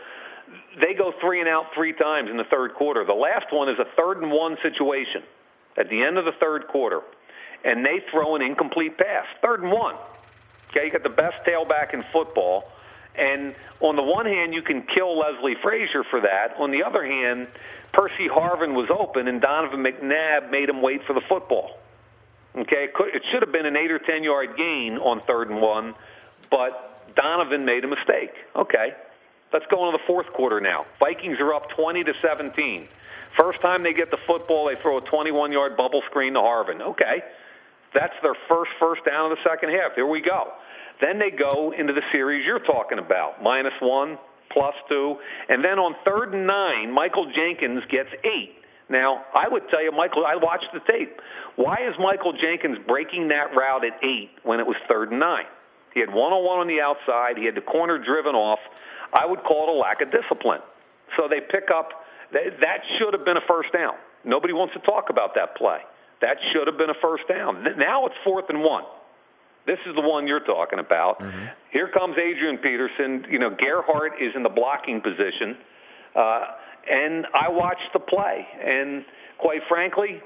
they 0.80 0.94
go 0.94 1.12
three 1.20 1.40
and 1.40 1.48
out 1.48 1.66
three 1.74 1.92
times 1.92 2.30
in 2.30 2.36
the 2.36 2.44
third 2.44 2.74
quarter. 2.74 3.04
The 3.04 3.12
last 3.12 3.52
one 3.52 3.68
is 3.68 3.78
a 3.78 3.86
third 3.96 4.22
and 4.22 4.30
one 4.30 4.56
situation 4.62 5.22
at 5.76 5.88
the 5.88 6.02
end 6.02 6.18
of 6.18 6.24
the 6.24 6.32
third 6.40 6.68
quarter, 6.68 7.00
and 7.64 7.84
they 7.84 8.00
throw 8.10 8.36
an 8.36 8.42
incomplete 8.42 8.96
pass. 8.98 9.26
Third 9.42 9.62
and 9.62 9.72
one. 9.72 9.96
Okay, 10.70 10.86
you 10.86 10.92
got 10.92 11.02
the 11.02 11.08
best 11.08 11.36
tailback 11.46 11.94
in 11.94 12.04
football 12.12 12.64
and 13.18 13.54
on 13.80 13.96
the 13.96 14.02
one 14.02 14.26
hand, 14.26 14.52
you 14.52 14.62
can 14.62 14.82
kill 14.82 15.18
Leslie 15.18 15.56
Frazier 15.62 16.04
for 16.10 16.20
that. 16.20 16.56
On 16.58 16.70
the 16.70 16.82
other 16.82 17.04
hand, 17.04 17.48
Percy 17.92 18.28
Harvin 18.28 18.74
was 18.74 18.88
open, 18.90 19.28
and 19.28 19.40
Donovan 19.40 19.82
McNabb 19.82 20.50
made 20.50 20.68
him 20.68 20.82
wait 20.82 21.02
for 21.06 21.14
the 21.14 21.22
football. 21.28 21.78
Okay, 22.54 22.88
it, 22.88 23.22
should 23.30 23.42
have 23.42 23.52
been 23.52 23.66
an 23.66 23.76
eight 23.76 23.90
or 23.90 23.98
ten 23.98 24.22
yard 24.22 24.56
gain 24.56 24.98
on 24.98 25.20
third 25.26 25.50
and 25.50 25.60
one, 25.60 25.94
but 26.50 27.14
Donovan 27.14 27.64
made 27.64 27.84
a 27.84 27.88
mistake. 27.88 28.32
Okay, 28.54 28.92
let's 29.56 29.66
go 29.72 29.88
into 29.88 29.96
the 29.96 30.04
fourth 30.06 30.28
quarter 30.34 30.60
now. 30.60 30.84
Vikings 31.00 31.40
are 31.40 31.54
up 31.54 31.64
20 31.74 32.04
to 32.04 32.12
17. 32.20 32.88
First 33.40 33.60
time 33.62 33.82
they 33.82 33.94
get 33.94 34.10
the 34.10 34.20
football, 34.26 34.68
they 34.68 34.80
throw 34.82 34.98
a 34.98 35.00
21 35.00 35.50
yard 35.50 35.78
bubble 35.78 36.02
screen 36.10 36.34
to 36.34 36.40
Harvin. 36.40 36.82
Okay, 36.82 37.24
that's 37.94 38.12
their 38.22 38.36
first 38.48 38.70
first 38.78 39.00
down 39.08 39.32
of 39.32 39.38
the 39.38 39.42
second 39.48 39.70
half. 39.70 39.94
Here 39.94 40.06
we 40.06 40.20
go. 40.20 40.52
Then 41.00 41.18
they 41.18 41.30
go 41.30 41.72
into 41.72 41.94
the 41.94 42.02
series 42.12 42.44
you're 42.44 42.60
talking 42.60 42.98
about, 42.98 43.42
minus 43.42 43.72
one, 43.80 44.18
plus 44.52 44.74
two. 44.90 45.16
And 45.48 45.64
then 45.64 45.78
on 45.78 45.96
third 46.04 46.34
and 46.34 46.46
nine, 46.46 46.92
Michael 46.92 47.32
Jenkins 47.32 47.80
gets 47.90 48.10
eight. 48.24 48.60
Now, 48.88 49.24
I 49.34 49.48
would 49.48 49.68
tell 49.68 49.82
you, 49.82 49.90
Michael, 49.90 50.24
I 50.24 50.36
watched 50.36 50.68
the 50.72 50.80
tape. 50.80 51.18
Why 51.56 51.76
is 51.88 51.94
Michael 51.98 52.32
Jenkins 52.32 52.78
breaking 52.86 53.28
that 53.28 53.56
route 53.56 53.84
at 53.84 54.04
eight 54.04 54.30
when 54.44 54.60
it 54.60 54.66
was 54.66 54.76
third 54.86 55.10
and 55.10 55.20
nine? 55.20 55.48
He 55.92 56.00
had 56.00 56.12
one 56.12 56.32
on 56.32 56.44
one 56.44 56.60
on 56.60 56.68
the 56.68 56.80
outside, 56.80 57.38
he 57.38 57.46
had 57.46 57.54
the 57.56 57.64
corner 57.64 57.96
driven 57.96 58.34
off. 58.34 58.60
I 59.16 59.24
would 59.24 59.42
call 59.42 59.68
it 59.68 59.76
a 59.76 59.78
lack 59.78 60.02
of 60.02 60.12
discipline. 60.12 60.60
So 61.16 61.28
they 61.28 61.40
pick 61.40 61.72
up, 61.72 61.88
that 62.32 62.80
should 62.98 63.14
have 63.14 63.24
been 63.24 63.38
a 63.38 63.46
first 63.48 63.72
down. 63.72 63.94
Nobody 64.24 64.52
wants 64.52 64.74
to 64.74 64.80
talk 64.80 65.08
about 65.08 65.34
that 65.36 65.56
play. 65.56 65.78
That 66.20 66.36
should 66.52 66.66
have 66.66 66.76
been 66.76 66.90
a 66.90 67.00
first 67.00 67.24
down. 67.28 67.64
Now 67.78 68.06
it's 68.06 68.14
fourth 68.24 68.46
and 68.48 68.60
one. 68.60 68.84
This 69.66 69.78
is 69.86 69.94
the 69.94 70.02
one 70.02 70.26
you're 70.28 70.44
talking 70.44 70.78
about. 70.78 71.18
Mm-hmm. 71.20 71.46
Here 71.72 71.88
comes 71.88 72.16
Adrian 72.18 72.58
Peterson. 72.58 73.24
You 73.30 73.38
know, 73.38 73.50
Gerhart 73.50 74.12
is 74.20 74.32
in 74.36 74.42
the 74.42 74.48
blocking 74.48 75.00
position. 75.00 75.56
Uh, 76.14 76.40
and 76.88 77.26
I 77.34 77.48
watched 77.48 77.90
the 77.92 77.98
play. 77.98 78.46
And 78.62 79.04
quite 79.38 79.60
frankly, 79.68 80.22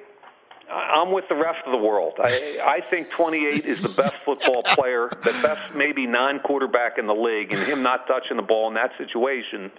I'm 0.71 1.13
with 1.13 1.29
the 1.29 1.35
rest 1.35 1.61
of 1.67 1.73
the 1.73 1.79
world. 1.79 2.15
I, 2.23 2.61
I 2.65 2.81
think 2.81 3.11
28 3.11 3.65
is 3.67 3.83
the 3.83 3.89
best 3.89 4.15
football 4.25 4.63
player, 4.63 5.09
the 5.23 5.37
best 5.43 5.75
maybe 5.75 6.07
non-quarterback 6.07 6.99
in 6.99 7.07
the 7.07 7.15
league, 7.15 7.53
and 7.53 7.63
him 7.63 7.83
not 7.83 8.07
touching 8.07 8.37
the 8.37 8.43
ball 8.43 8.69
in 8.69 8.75
that 8.75 8.93
situation, 8.97 9.71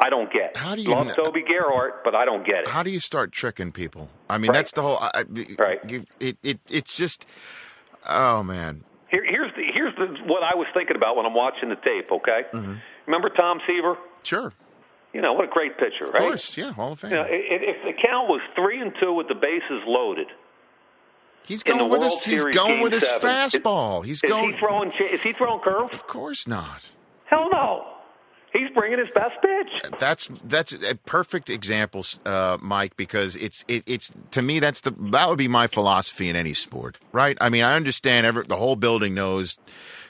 I 0.00 0.10
don't 0.10 0.32
get. 0.32 0.56
How 0.56 0.74
do 0.74 0.82
you 0.82 0.90
love 0.90 1.14
Toby 1.14 1.42
Gerhart, 1.42 2.04
but 2.04 2.14
I 2.14 2.24
don't 2.24 2.44
get 2.44 2.60
it. 2.62 2.68
How 2.68 2.82
do 2.82 2.90
you 2.90 3.00
start 3.00 3.32
tricking 3.32 3.72
people? 3.72 4.10
I 4.28 4.38
mean, 4.38 4.50
right. 4.50 4.54
that's 4.54 4.72
the 4.72 4.82
whole. 4.82 4.98
I, 4.98 5.24
right. 5.58 5.80
It, 6.20 6.36
it 6.42 6.58
it's 6.68 6.96
just. 6.96 7.26
Oh 8.06 8.42
man. 8.42 8.84
Here, 9.10 9.24
here's 9.24 9.52
the, 9.54 9.62
here's 9.72 9.94
the, 9.94 10.06
what 10.24 10.42
I 10.42 10.56
was 10.56 10.66
thinking 10.74 10.96
about 10.96 11.16
when 11.16 11.24
I'm 11.24 11.34
watching 11.34 11.68
the 11.68 11.76
tape. 11.76 12.10
Okay, 12.10 12.42
mm-hmm. 12.52 12.74
remember 13.06 13.30
Tom 13.30 13.60
Seaver? 13.66 13.96
Sure. 14.24 14.52
You 15.14 15.22
know 15.22 15.32
what 15.32 15.44
a 15.44 15.48
great 15.48 15.78
pitcher, 15.78 16.06
right? 16.06 16.16
Of 16.16 16.28
course, 16.28 16.56
yeah, 16.56 16.72
Hall 16.72 16.92
of 16.92 17.00
Fame. 17.00 17.12
You 17.12 17.16
know, 17.18 17.26
if, 17.28 17.84
the 17.84 17.92
count 17.92 18.28
was 18.28 18.40
three 18.56 18.80
and 18.80 18.92
two 19.00 19.12
with 19.12 19.28
the 19.28 19.36
bases 19.36 19.82
loaded, 19.86 20.26
he's 21.46 21.62
going 21.62 21.88
with 21.88 22.02
his 22.02 22.12
World 22.12 22.24
he's 22.24 22.44
going 22.44 22.80
with 22.82 22.92
his 22.92 23.06
Seven, 23.06 23.30
fastball. 23.30 24.04
He's 24.04 24.22
is 24.24 24.28
going. 24.28 24.52
he 24.52 24.58
throwing? 24.58 24.90
Is 24.98 25.22
he 25.22 25.32
throwing 25.32 25.60
curves? 25.60 25.94
of 25.94 26.06
course 26.08 26.48
not. 26.48 26.82
Hell 27.26 27.48
no. 27.52 27.86
He's 28.52 28.70
bringing 28.72 29.00
his 29.00 29.08
best 29.14 29.34
pitch. 29.42 29.92
That's 29.98 30.28
that's 30.44 30.72
a 30.72 30.94
perfect 30.94 31.50
example, 31.50 32.04
uh, 32.24 32.56
Mike, 32.60 32.96
because 32.96 33.34
it's 33.34 33.64
it, 33.66 33.82
it's 33.86 34.12
to 34.30 34.42
me 34.42 34.60
that's 34.60 34.80
the 34.80 34.92
that 35.10 35.28
would 35.28 35.38
be 35.38 35.48
my 35.48 35.66
philosophy 35.66 36.28
in 36.28 36.36
any 36.36 36.54
sport, 36.54 36.98
right? 37.12 37.36
I 37.40 37.48
mean, 37.48 37.64
I 37.64 37.74
understand 37.74 38.26
every, 38.26 38.44
the 38.44 38.56
whole 38.56 38.76
building 38.76 39.12
knows 39.12 39.58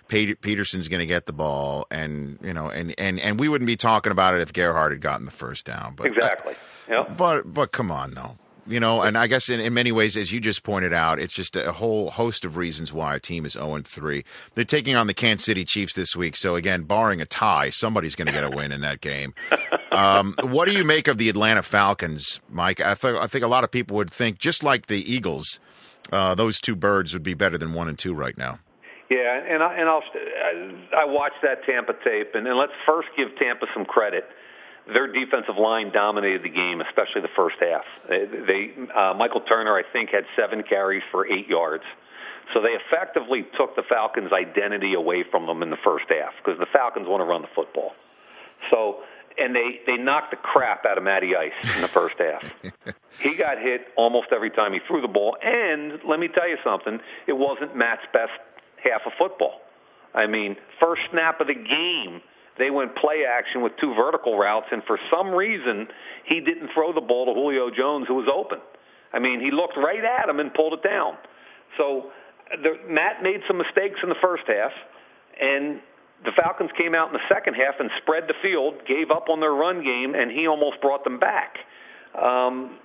Peterson's 0.09 0.89
going 0.89 1.01
to 1.01 1.07
get 1.07 1.27
the 1.27 1.33
ball, 1.33 1.87
and 1.91 2.39
you 2.43 2.53
know, 2.53 2.69
and 2.69 2.95
and 2.99 3.19
and 3.21 3.41
we 3.41 3.49
wouldn't 3.49 3.67
be 3.67 3.77
talking 3.77 4.13
about 4.13 4.35
it 4.35 4.41
if 4.41 4.53
Gerhart 4.53 4.93
had 4.93 5.01
gotten 5.01 5.27
the 5.27 5.33
first 5.33 5.65
down, 5.67 5.95
but 5.97 6.07
Exactly. 6.07 6.55
Yep. 6.89 7.17
but 7.17 7.43
but 7.55 7.73
come 7.73 7.91
on, 7.91 8.13
no. 8.15 8.37
You 8.67 8.81
know, 8.81 9.03
and 9.03 9.19
I 9.19 9.27
guess 9.27 9.51
in, 9.51 9.61
in 9.61 9.75
many 9.75 9.93
ways, 9.93 10.17
as 10.17 10.33
you 10.33 10.41
just 10.41 10.63
pointed 10.63 10.95
out, 10.95 11.19
it's 11.19 11.35
just 11.35 11.55
a 11.55 11.71
whole 11.73 12.09
host 12.11 12.47
of 12.47 12.57
reasons 12.57 12.95
why 12.95 13.15
a 13.15 13.21
team 13.21 13.45
is 13.45 13.53
0 13.53 13.83
3. 13.85 14.25
They're 14.55 14.65
taking 14.65 14.97
on 14.97 15.07
the 15.07 15.13
Kansas 15.13 15.45
City 15.45 15.67
Chiefs 15.67 15.93
this 15.95 16.17
week. 16.17 16.35
So, 16.35 16.55
again, 16.55 16.85
barring 16.85 17.21
a 17.21 17.27
tie, 17.27 17.69
somebody's 17.69 18.15
going 18.15 18.25
to 18.25 18.33
get 18.33 18.43
a 18.43 18.49
win 18.49 18.73
in 18.73 18.81
that 18.81 19.01
game. 19.01 19.35
Um, 19.95 20.35
what 20.43 20.65
do 20.65 20.73
you 20.73 20.85
make 20.85 21.07
of 21.07 21.19
the 21.19 21.29
Atlanta 21.29 21.63
Falcons, 21.63 22.41
Mike? 22.51 22.81
I, 22.81 22.95
th- 22.95 23.15
I 23.15 23.29
think 23.29 23.45
a 23.45 23.47
lot 23.47 23.63
of 23.63 23.71
people 23.71 23.97
would 23.97 24.11
think, 24.11 24.39
just 24.39 24.65
like 24.65 24.87
the 24.87 24.99
Eagles, 25.09 25.61
uh, 26.11 26.35
those 26.35 26.59
two 26.61 26.75
birds 26.75 27.13
would 27.13 27.23
be 27.23 27.35
better 27.35 27.57
than 27.57 27.75
one 27.75 27.89
and 27.89 27.97
two 27.97 28.13
right 28.13 28.37
now. 28.37 28.59
Yeah, 29.11 29.37
and 29.37 29.63
I, 29.63 29.75
and 29.75 29.89
I'll 29.89 30.03
I 30.97 31.05
watched 31.05 31.43
that 31.43 31.65
Tampa 31.65 31.93
tape, 32.05 32.35
and, 32.35 32.47
and 32.47 32.57
let's 32.57 32.73
first 32.87 33.09
give 33.17 33.37
Tampa 33.39 33.67
some 33.75 33.85
credit. 33.85 34.25
Their 34.87 35.07
defensive 35.13 35.57
line 35.57 35.93
dominated 35.93 36.43
the 36.43 36.51
game, 36.51 36.81
especially 36.81 37.23
the 37.23 37.35
first 37.37 37.57
half. 37.61 37.85
They, 38.09 38.73
uh, 38.95 39.15
Michael 39.15 39.41
Turner, 39.41 39.77
I 39.77 39.83
think, 39.93 40.11
had 40.11 40.25
seven 40.37 40.63
carries 40.63 41.03
for 41.11 41.27
eight 41.27 41.49
yards. 41.49 41.85
So 42.53 42.61
they 42.61 42.77
effectively 42.77 43.47
took 43.57 43.77
the 43.77 43.83
Falcons' 43.83 44.33
identity 44.33 44.93
away 44.93 45.25
from 45.31 45.47
them 45.47 45.63
in 45.63 45.71
the 45.71 45.81
first 45.83 46.05
half 46.09 46.35
because 46.45 46.59
the 46.59 46.67
Falcons 46.67 47.09
want 47.09 47.21
to 47.21 47.25
run 47.25 47.41
the 47.41 47.49
football. 47.55 47.93
So 48.71 49.01
and 49.39 49.55
they 49.55 49.81
they 49.87 49.97
knocked 49.97 50.31
the 50.31 50.37
crap 50.37 50.85
out 50.87 50.99
of 50.99 51.05
Matty 51.05 51.35
Ice 51.35 51.77
in 51.77 51.83
the 51.83 51.89
first 51.89 52.17
half. 52.19 52.45
he 53.21 53.35
got 53.35 53.59
hit 53.59 53.89
almost 53.97 54.29
every 54.33 54.51
time 54.51 54.73
he 54.73 54.81
threw 54.87 55.01
the 55.01 55.09
ball. 55.09 55.37
And 55.43 56.01
let 56.07 56.21
me 56.21 56.29
tell 56.29 56.49
you 56.49 56.57
something, 56.63 57.01
it 57.27 57.33
wasn't 57.33 57.77
Matt's 57.77 58.07
best 58.13 58.33
half 58.85 59.03
of 59.07 59.13
football. 59.19 59.61
I 60.15 60.27
mean, 60.27 60.57
first 60.81 61.03
snap 61.11 61.41
of 61.41 61.49
the 61.49 61.59
game, 61.59 62.21
they 62.59 62.71
went 62.71 62.95
play 62.95 63.25
action 63.27 63.63
with 63.63 63.73
two 63.81 63.95
vertical 63.95 64.39
routes, 64.39 64.67
and 64.71 64.83
for 64.87 64.99
some 65.11 65.31
reason, 65.35 65.89
he 66.29 66.41
didn't 66.41 66.71
throw 66.73 66.93
the 66.93 67.01
ball 67.01 67.27
to 67.27 67.35
Julio 67.35 67.71
Jones, 67.75 68.07
who 68.07 68.15
was 68.15 68.31
open. 68.31 68.59
I 69.13 69.19
mean, 69.19 69.41
he 69.41 69.51
looked 69.51 69.77
right 69.77 70.03
at 70.05 70.29
him 70.29 70.39
and 70.39 70.55
pulled 70.55 70.75
it 70.75 70.83
down. 70.87 71.19
So 71.77 72.11
the, 72.63 72.79
Matt 72.87 73.23
made 73.23 73.41
some 73.49 73.59
mistakes 73.59 73.99
in 74.03 74.09
the 74.09 74.21
first 74.23 74.45
half, 74.47 74.71
and 75.41 75.81
the 76.25 76.31
Falcons 76.37 76.71
came 76.79 76.95
out 76.95 77.09
in 77.09 77.15
the 77.15 77.27
second 77.29 77.55
half 77.55 77.75
and 77.79 77.91
spread 78.03 78.25
the 78.29 78.39
field, 78.43 78.87
gave 78.87 79.11
up 79.11 79.29
on 79.29 79.41
their 79.41 79.53
run 79.53 79.83
game, 79.83 80.15
and 80.15 80.31
he 80.31 80.47
almost 80.47 80.81
brought 80.81 81.03
them 81.03 81.19
back. 81.19 81.59
Um, 82.15 82.79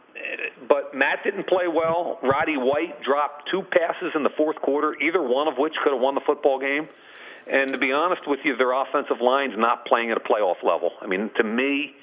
but 0.67 0.95
Matt 0.95 1.23
didn't 1.23 1.47
play 1.47 1.67
well. 1.67 2.19
Roddy 2.23 2.58
White 2.58 3.01
dropped 3.03 3.49
two 3.51 3.62
passes 3.71 4.12
in 4.15 4.23
the 4.23 4.29
fourth 4.38 4.58
quarter, 4.58 4.95
either 5.01 5.21
one 5.21 5.47
of 5.47 5.58
which 5.58 5.73
could 5.84 5.93
have 5.93 6.01
won 6.01 6.15
the 6.15 6.21
football 6.25 6.60
game. 6.60 6.88
And 7.51 7.71
to 7.71 7.77
be 7.77 7.91
honest 7.91 8.21
with 8.27 8.39
you, 8.43 8.55
their 8.55 8.73
offensive 8.73 9.21
line's 9.21 9.55
not 9.58 9.86
playing 9.86 10.12
at 10.12 10.17
a 10.17 10.19
playoff 10.19 10.62
level. 10.63 10.91
I 11.01 11.08
mean, 11.08 11.32
to 11.38 11.43
me, 11.43 11.95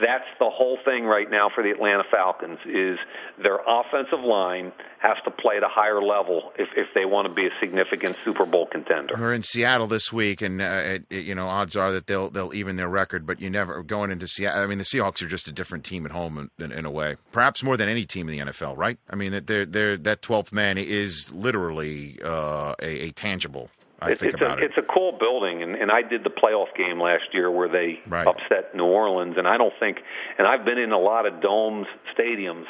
that's 0.00 0.24
the 0.38 0.50
whole 0.50 0.78
thing 0.84 1.04
right 1.04 1.30
now 1.30 1.48
for 1.54 1.62
the 1.62 1.70
Atlanta 1.70 2.04
Falcons 2.10 2.58
is 2.66 2.98
their 3.42 3.58
offensive 3.66 4.20
line 4.24 4.72
has 5.00 5.16
to 5.24 5.30
play 5.30 5.56
at 5.56 5.62
a 5.62 5.68
higher 5.68 6.02
level 6.02 6.52
if, 6.58 6.68
if 6.76 6.88
they 6.94 7.04
want 7.04 7.28
to 7.28 7.32
be 7.32 7.46
a 7.46 7.50
significant 7.60 8.16
Super 8.24 8.44
Bowl 8.44 8.66
contender. 8.66 9.14
We're 9.18 9.32
in 9.32 9.42
Seattle 9.42 9.86
this 9.86 10.12
week, 10.12 10.42
and 10.42 10.60
uh, 10.60 10.64
it, 10.64 11.04
it- 11.10 11.24
you 11.24 11.34
know 11.34 11.46
odds 11.48 11.76
are 11.76 11.92
that 11.92 12.06
they'll 12.06 12.30
they'll 12.30 12.54
even 12.54 12.76
their 12.76 12.88
record. 12.88 13.26
But 13.26 13.40
you 13.40 13.50
never 13.50 13.82
going 13.82 14.10
into 14.10 14.26
Seattle. 14.26 14.62
I 14.62 14.66
mean, 14.66 14.78
the 14.78 14.84
Seahawks 14.84 15.22
are 15.22 15.28
just 15.28 15.46
a 15.48 15.52
different 15.52 15.84
team 15.84 16.04
at 16.06 16.12
home 16.12 16.50
in, 16.58 16.64
in, 16.64 16.72
in 16.72 16.84
a 16.84 16.90
way, 16.90 17.16
perhaps 17.32 17.62
more 17.62 17.76
than 17.76 17.88
any 17.88 18.06
team 18.06 18.28
in 18.28 18.38
the 18.38 18.52
NFL, 18.52 18.76
right? 18.76 18.98
I 19.10 19.14
mean, 19.16 19.32
that 19.32 19.46
they're, 19.46 19.66
they're, 19.66 19.96
that 19.98 20.22
twelfth 20.22 20.52
man 20.52 20.78
is 20.78 21.32
literally 21.32 22.18
uh, 22.24 22.74
a, 22.80 23.06
a 23.06 23.10
tangible. 23.12 23.70
I 24.00 24.10
It's, 24.10 24.20
think 24.20 24.32
it's 24.34 24.40
about 24.40 24.60
a, 24.60 24.62
it. 24.62 24.66
It's 24.70 24.78
a 24.78 24.92
cool 24.94 25.16
building, 25.18 25.60
and, 25.80 25.90
I 25.90 26.02
did 26.02 26.24
the 26.24 26.30
playoff 26.30 26.74
game 26.76 27.00
last 27.00 27.32
year 27.32 27.50
where 27.50 27.68
they 27.68 28.00
Right. 28.06 28.26
upset 28.26 28.74
New 28.74 28.84
Orleans, 28.84 29.34
and 29.38 29.46
I 29.48 29.56
don't 29.56 29.74
think, 29.80 29.98
and 30.38 30.46
I've 30.46 30.64
been 30.64 30.78
in 30.78 30.92
a 30.92 30.98
lot 30.98 31.26
of 31.26 31.40
domes, 31.40 31.86
stadiums. 32.16 32.66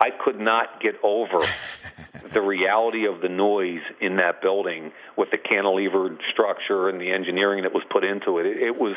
I 0.00 0.10
could 0.10 0.40
not 0.40 0.80
get 0.80 0.94
over 1.02 1.38
the 2.32 2.40
reality 2.40 3.06
of 3.06 3.20
the 3.20 3.28
noise 3.28 3.82
in 4.00 4.16
that 4.16 4.40
building 4.42 4.90
with 5.16 5.30
the 5.30 5.38
cantilevered 5.38 6.18
structure 6.32 6.88
and 6.88 7.00
the 7.00 7.10
engineering 7.12 7.62
that 7.62 7.72
was 7.72 7.84
put 7.90 8.02
into 8.04 8.38
it. 8.38 8.46
It, 8.46 8.56
it 8.62 8.76
was 8.80 8.96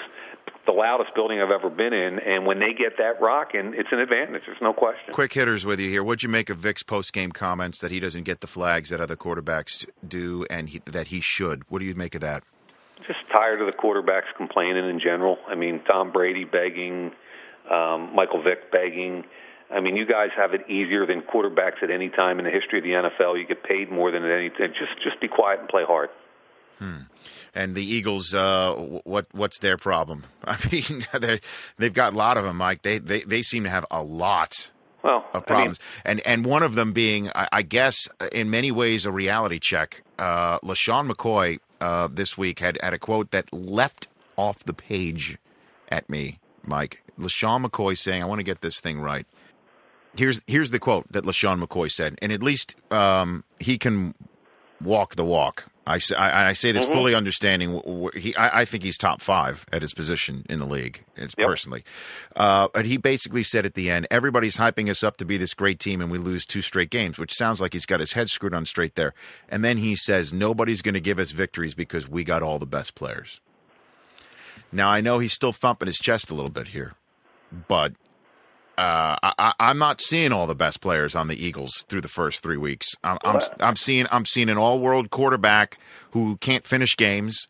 the 0.65 0.71
loudest 0.71 1.13
building 1.13 1.39
I've 1.39 1.51
ever 1.51 1.69
been 1.69 1.93
in, 1.93 2.17
and 2.19 2.45
when 2.47 2.59
they 2.59 2.73
get 2.73 2.97
that 2.97 3.21
rocking, 3.21 3.73
it's 3.75 3.89
an 3.91 3.99
advantage. 3.99 4.43
There's 4.47 4.57
no 4.61 4.73
question. 4.73 5.13
Quick 5.13 5.33
hitters 5.33 5.63
with 5.63 5.79
you 5.79 5.89
here. 5.89 6.03
What'd 6.03 6.23
you 6.23 6.29
make 6.29 6.49
of 6.49 6.57
Vic's 6.57 6.81
post 6.81 7.13
game 7.13 7.31
comments 7.31 7.79
that 7.81 7.91
he 7.91 7.99
doesn't 7.99 8.23
get 8.23 8.41
the 8.41 8.47
flags 8.47 8.89
that 8.89 8.99
other 8.99 9.15
quarterbacks 9.15 9.87
do, 10.07 10.45
and 10.49 10.69
he, 10.69 10.81
that 10.85 11.07
he 11.07 11.19
should? 11.21 11.63
What 11.69 11.79
do 11.79 11.85
you 11.85 11.93
make 11.93 12.15
of 12.15 12.21
that? 12.21 12.43
Just 13.07 13.19
tired 13.33 13.61
of 13.61 13.67
the 13.67 13.77
quarterbacks 13.77 14.33
complaining 14.35 14.89
in 14.89 14.99
general. 14.99 15.37
I 15.47 15.55
mean, 15.55 15.81
Tom 15.87 16.11
Brady 16.11 16.43
begging, 16.43 17.11
um, 17.69 18.15
Michael 18.15 18.41
Vick 18.43 18.71
begging. 18.71 19.23
I 19.71 19.79
mean, 19.79 19.95
you 19.95 20.05
guys 20.05 20.29
have 20.35 20.53
it 20.53 20.69
easier 20.69 21.05
than 21.05 21.21
quarterbacks 21.21 21.81
at 21.83 21.89
any 21.91 22.09
time 22.09 22.39
in 22.39 22.45
the 22.45 22.51
history 22.51 22.79
of 22.79 22.83
the 22.83 22.91
NFL. 22.91 23.39
You 23.39 23.45
get 23.47 23.63
paid 23.63 23.91
more 23.91 24.11
than 24.11 24.23
at 24.23 24.31
any 24.31 24.49
time. 24.49 24.73
Just, 24.77 25.01
just 25.03 25.19
be 25.21 25.27
quiet 25.27 25.59
and 25.59 25.69
play 25.69 25.83
hard. 25.85 26.09
And 27.57 27.73
the 27.73 27.83
Eagles, 27.83 28.33
uh, 28.33 28.73
what 29.05 29.27
what's 29.31 29.59
their 29.59 29.77
problem? 29.77 30.23
I 30.43 30.57
mean, 30.71 31.05
they 31.19 31.39
they've 31.77 31.93
got 31.93 32.13
a 32.13 32.17
lot 32.17 32.37
of 32.37 32.43
them, 32.43 32.57
Mike. 32.57 32.81
They 32.81 32.97
they 32.99 33.21
they 33.21 33.41
seem 33.41 33.63
to 33.63 33.69
have 33.69 33.85
a 33.89 34.03
lot 34.03 34.71
Well, 35.03 35.19
of 35.19 35.23
I 35.33 35.37
mean, 35.37 35.43
problems, 35.45 35.79
and 36.03 36.19
and 36.27 36.45
one 36.45 36.63
of 36.63 36.75
them 36.75 36.91
being, 36.91 37.29
I, 37.33 37.47
I 37.53 37.61
guess, 37.61 38.09
in 38.33 38.49
many 38.49 38.71
ways, 38.73 39.05
a 39.05 39.11
reality 39.11 39.59
check. 39.59 40.03
Uh, 40.19 40.59
LeSean 40.59 41.09
McCoy 41.09 41.59
uh, 41.81 42.07
this 42.11 42.37
week 42.37 42.59
had 42.59 42.77
had 42.81 42.93
a 42.93 42.99
quote 42.99 43.31
that 43.31 43.51
leapt 43.53 44.07
off 44.37 44.59
the 44.59 44.73
page 44.73 45.37
at 45.89 46.09
me, 46.09 46.39
Mike. 46.63 47.03
LeSean 47.19 47.65
McCoy 47.65 47.97
saying, 47.97 48.21
"I 48.21 48.25
want 48.25 48.39
to 48.39 48.43
get 48.43 48.61
this 48.61 48.79
thing 48.79 48.99
right." 48.99 49.25
Here's 50.15 50.41
here's 50.47 50.71
the 50.71 50.79
quote 50.79 51.11
that 51.11 51.23
LeSean 51.25 51.63
McCoy 51.63 51.91
said, 51.91 52.17
and 52.21 52.31
at 52.31 52.41
least 52.41 52.75
um, 52.91 53.43
he 53.59 53.77
can 53.77 54.13
walk 54.81 55.15
the 55.15 55.25
walk. 55.25 55.69
I 55.87 55.99
say, 55.99 56.15
I, 56.15 56.49
I 56.49 56.53
say 56.53 56.71
this 56.71 56.85
fully 56.85 57.13
understanding. 57.13 57.79
He, 58.15 58.35
I, 58.35 58.61
I 58.61 58.65
think 58.65 58.83
he's 58.83 58.97
top 58.97 59.21
five 59.21 59.65
at 59.71 59.83
his 59.83 59.93
position 59.93 60.45
in 60.49 60.57
the 60.59 60.65
league. 60.65 61.03
It's 61.15 61.35
Yep. 61.37 61.47
personally, 61.47 61.83
uh, 62.35 62.69
but 62.73 62.85
he 62.85 62.97
basically 62.97 63.43
said 63.43 63.65
at 63.65 63.75
the 63.75 63.89
end, 63.91 64.07
everybody's 64.09 64.57
hyping 64.57 64.89
us 64.89 65.03
up 65.03 65.17
to 65.17 65.25
be 65.25 65.37
this 65.37 65.53
great 65.53 65.79
team, 65.79 66.01
and 66.01 66.09
we 66.09 66.17
lose 66.17 66.45
two 66.45 66.61
straight 66.61 66.89
games, 66.89 67.19
which 67.19 67.33
sounds 67.33 67.61
like 67.61 67.73
he's 67.73 67.85
got 67.85 67.99
his 67.99 68.13
head 68.13 68.29
screwed 68.29 68.53
on 68.53 68.65
straight 68.65 68.95
there. 68.95 69.13
And 69.47 69.63
then 69.63 69.77
he 69.77 69.95
says, 69.95 70.33
nobody's 70.33 70.81
going 70.81 70.95
to 70.95 70.99
give 70.99 71.19
us 71.19 71.31
victories 71.31 71.75
because 71.75 72.09
we 72.09 72.23
got 72.23 72.41
all 72.41 72.57
the 72.57 72.65
best 72.65 72.95
players. 72.95 73.39
Now 74.71 74.89
I 74.89 75.01
know 75.01 75.19
he's 75.19 75.33
still 75.33 75.53
thumping 75.53 75.87
his 75.87 75.97
chest 75.97 76.29
a 76.31 76.33
little 76.33 76.49
bit 76.51 76.69
here, 76.69 76.95
but 77.67 77.93
uh, 78.77 79.15
I, 79.23 79.33
I- 79.39 79.53
I'm 79.59 79.77
not 79.77 80.01
seeing 80.01 80.31
all 80.31 80.47
the 80.47 80.55
best 80.55 80.81
players 80.81 81.15
on 81.15 81.27
the 81.27 81.35
Eagles 81.43 81.85
through 81.87 82.01
the 82.01 82.07
first 82.07 82.43
three 82.43 82.57
weeks. 82.57 82.87
I'm, 83.03 83.17
I'm, 83.23 83.35
I'm 83.61 83.75
seeing 83.75 84.05
I'm 84.11 84.25
seeing 84.25 84.49
an 84.49 84.57
all-world 84.57 85.09
quarterback 85.11 85.77
who 86.11 86.37
can't 86.37 86.63
finish 86.65 86.95
games. 86.97 87.47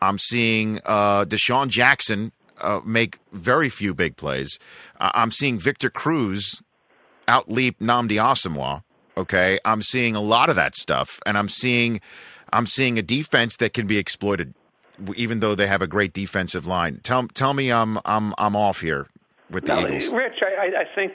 I'm 0.00 0.18
seeing 0.18 0.80
uh, 0.86 1.24
DeSean 1.24 1.68
Jackson 1.68 2.32
uh, 2.60 2.80
make 2.84 3.18
very 3.32 3.68
few 3.68 3.94
big 3.94 4.16
plays. 4.16 4.58
Uh, 5.00 5.10
I'm 5.14 5.30
seeing 5.32 5.58
Victor 5.58 5.90
Cruz 5.90 6.62
outleap 7.26 7.76
Nnamdi 7.80 8.12
Asomugha. 8.12 8.82
Okay, 9.16 9.58
I'm 9.64 9.82
seeing 9.82 10.14
a 10.14 10.20
lot 10.20 10.48
of 10.48 10.54
that 10.56 10.76
stuff, 10.76 11.18
and 11.26 11.36
I'm 11.36 11.48
seeing 11.48 12.00
I'm 12.52 12.66
seeing 12.66 12.98
a 12.98 13.02
defense 13.02 13.56
that 13.56 13.74
can 13.74 13.88
be 13.88 13.98
exploited, 13.98 14.54
even 15.16 15.40
though 15.40 15.56
they 15.56 15.66
have 15.66 15.82
a 15.82 15.88
great 15.88 16.12
defensive 16.12 16.66
line. 16.66 17.00
Tell 17.02 17.26
tell 17.26 17.52
me 17.52 17.72
I'm 17.72 17.98
I'm 18.04 18.32
I'm 18.38 18.54
off 18.54 18.80
here 18.80 19.08
with 19.50 19.66
the 19.66 19.74
no, 19.74 19.86
Eagles. 19.86 20.12
Rich, 20.12 20.40
I, 20.42 20.66
I, 20.66 20.80
I 20.80 20.84
think 20.94 21.12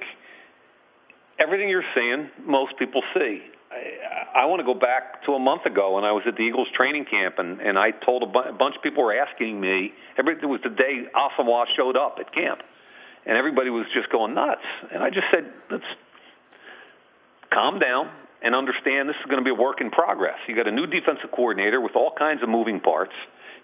everything 1.40 1.70
you're 1.70 1.84
saying, 1.96 2.30
most 2.46 2.78
people 2.78 3.02
see. 3.14 3.42
I, 3.72 4.42
I 4.42 4.46
want 4.46 4.60
to 4.60 4.66
go 4.66 4.74
back 4.74 5.24
to 5.26 5.34
a 5.34 5.40
month 5.40 5.66
ago 5.66 5.96
when 5.96 6.04
I 6.04 6.12
was 6.12 6.24
at 6.28 6.36
the 6.36 6.44
Eagles 6.44 6.68
training 6.76 7.06
camp, 7.06 7.36
and, 7.38 7.60
and 7.62 7.78
I 7.78 7.92
told 7.92 8.24
a, 8.24 8.28
bu- 8.28 8.50
a 8.50 8.54
bunch 8.54 8.76
of 8.76 8.82
people 8.82 9.04
were 9.04 9.16
asking 9.16 9.60
me. 9.60 9.94
Every, 10.18 10.34
it 10.34 10.46
was 10.46 10.62
the 10.64 10.70
day 10.70 11.06
Asomugha 11.16 11.66
showed 11.76 11.98
up 11.98 12.18
at 12.20 12.34
camp, 12.34 12.62
and 13.26 13.38
everybody 13.38 13.70
was 13.70 13.86
just 13.94 14.10
going 14.12 14.34
nuts. 14.34 14.66
And 14.92 15.04
I 15.04 15.10
just 15.10 15.28
said, 15.32 15.52
let's 15.72 15.86
calm 17.52 17.80
down 17.80 18.10
and 18.42 18.56
understand 18.56 19.08
this 19.08 19.16
is 19.24 19.30
going 19.30 19.40
to 19.40 19.46
be 19.46 19.52
a 19.52 19.60
work 19.60 19.80
in 19.80 19.90
progress. 19.90 20.38
You 20.48 20.56
got 20.56 20.68
a 20.68 20.72
new 20.72 20.86
defensive 20.86 21.32
coordinator 21.32 21.80
with 21.80 21.96
all 21.96 22.12
kinds 22.18 22.44
of 22.44 22.50
moving 22.50 22.80
parts. 22.80 23.14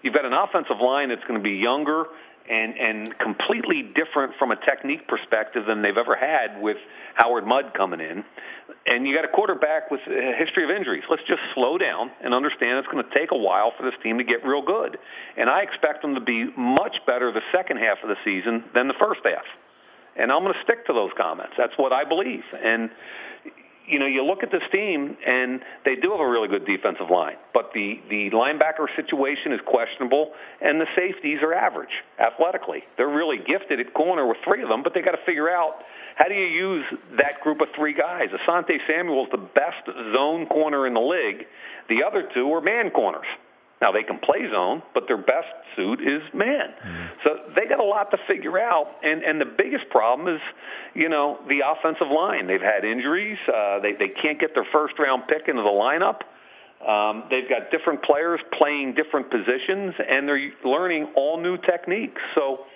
you've 0.02 0.14
got 0.14 0.24
an 0.24 0.32
offensive 0.32 0.80
line 0.80 1.10
that's 1.10 1.24
going 1.28 1.38
to 1.38 1.44
be 1.44 1.56
younger 1.56 2.06
and 2.48 2.76
and 2.78 3.18
completely 3.18 3.82
different 3.94 4.32
from 4.38 4.50
a 4.50 4.56
technique 4.64 5.06
perspective 5.08 5.64
than 5.66 5.82
they've 5.82 5.98
ever 5.98 6.16
had 6.16 6.60
with 6.60 6.76
Howard 7.14 7.46
Mudd 7.46 7.74
coming 7.76 8.00
in. 8.00 8.24
And 8.86 9.06
you 9.06 9.14
got 9.14 9.24
a 9.24 9.32
quarterback 9.32 9.90
with 9.90 10.00
a 10.06 10.32
history 10.38 10.64
of 10.64 10.70
injuries. 10.70 11.04
Let's 11.10 11.26
just 11.28 11.42
slow 11.54 11.76
down 11.76 12.10
and 12.22 12.32
understand 12.32 12.78
it's 12.78 12.88
going 12.88 13.04
to 13.04 13.14
take 13.14 13.30
a 13.30 13.36
while 13.36 13.72
for 13.76 13.84
this 13.84 13.94
team 14.02 14.18
to 14.18 14.24
get 14.24 14.44
real 14.46 14.62
good. 14.62 14.96
And 15.36 15.50
I 15.50 15.62
expect 15.62 16.02
them 16.02 16.14
to 16.14 16.20
be 16.20 16.48
much 16.56 16.96
better 17.06 17.30
the 17.32 17.44
second 17.52 17.78
half 17.78 17.98
of 18.02 18.08
the 18.08 18.16
season 18.24 18.64
than 18.74 18.88
the 18.88 18.98
first 18.98 19.20
half. 19.24 19.44
And 20.16 20.32
I'm 20.32 20.42
going 20.42 20.54
to 20.54 20.62
stick 20.64 20.86
to 20.86 20.92
those 20.92 21.10
comments. 21.16 21.54
That's 21.56 21.76
what 21.76 21.92
I 21.92 22.04
believe. 22.04 22.42
And 22.52 22.90
you 23.86 23.98
know, 23.98 24.06
you 24.06 24.24
look 24.24 24.42
at 24.42 24.50
this 24.50 24.62
team, 24.72 25.16
and 25.26 25.60
they 25.84 25.96
do 25.96 26.10
have 26.12 26.20
a 26.20 26.28
really 26.28 26.48
good 26.48 26.64
defensive 26.66 27.10
line, 27.10 27.36
but 27.52 27.70
the 27.74 28.00
the 28.08 28.30
linebacker 28.30 28.86
situation 28.96 29.52
is 29.52 29.60
questionable, 29.66 30.32
and 30.60 30.80
the 30.80 30.86
safeties 30.96 31.38
are 31.42 31.54
average 31.54 31.92
athletically. 32.18 32.82
They're 32.96 33.08
really 33.08 33.38
gifted 33.38 33.80
at 33.80 33.92
corner 33.94 34.26
with 34.26 34.38
three 34.44 34.62
of 34.62 34.68
them, 34.68 34.82
but 34.82 34.94
they 34.94 35.02
got 35.02 35.12
to 35.12 35.24
figure 35.26 35.50
out 35.50 35.82
how 36.16 36.28
do 36.28 36.34
you 36.34 36.46
use 36.46 36.84
that 37.16 37.40
group 37.42 37.60
of 37.60 37.68
three 37.74 37.94
guys. 37.94 38.28
Asante 38.28 38.76
Samuel's 38.86 39.28
the 39.30 39.38
best 39.38 39.86
zone 39.86 40.46
corner 40.46 40.86
in 40.86 40.94
the 40.94 41.00
league. 41.00 41.46
The 41.88 42.04
other 42.06 42.28
two 42.34 42.52
are 42.52 42.60
man 42.60 42.90
corners. 42.90 43.26
Now 43.80 43.92
they 43.92 44.02
can 44.02 44.18
play 44.18 44.44
zone, 44.52 44.82
but 44.92 45.04
their 45.08 45.16
best 45.16 45.48
suit 45.74 46.00
is 46.00 46.22
man. 46.34 46.74
Mm-hmm. 46.84 47.06
So 47.24 47.30
they 47.56 47.66
got 47.66 47.80
a 47.80 47.84
lot 47.84 48.10
to 48.10 48.18
figure 48.28 48.58
out, 48.58 48.86
and 49.02 49.22
and 49.22 49.40
the 49.40 49.46
biggest 49.46 49.88
problem 49.90 50.28
is, 50.28 50.40
you 50.94 51.08
know, 51.08 51.38
the 51.48 51.60
offensive 51.64 52.08
line. 52.14 52.46
They've 52.46 52.60
had 52.60 52.84
injuries. 52.84 53.38
Uh, 53.48 53.80
they 53.80 53.92
they 53.92 54.08
can't 54.08 54.38
get 54.38 54.54
their 54.54 54.66
first 54.72 54.98
round 54.98 55.24
pick 55.28 55.48
into 55.48 55.62
the 55.62 55.68
lineup. 55.68 56.20
Um, 56.80 57.24
they've 57.28 57.48
got 57.48 57.70
different 57.70 58.02
players 58.02 58.40
playing 58.56 58.94
different 58.94 59.30
positions, 59.30 59.94
and 59.98 60.28
they're 60.28 60.52
learning 60.64 61.12
all 61.14 61.40
new 61.40 61.56
techniques. 61.58 62.20
So 62.34 62.66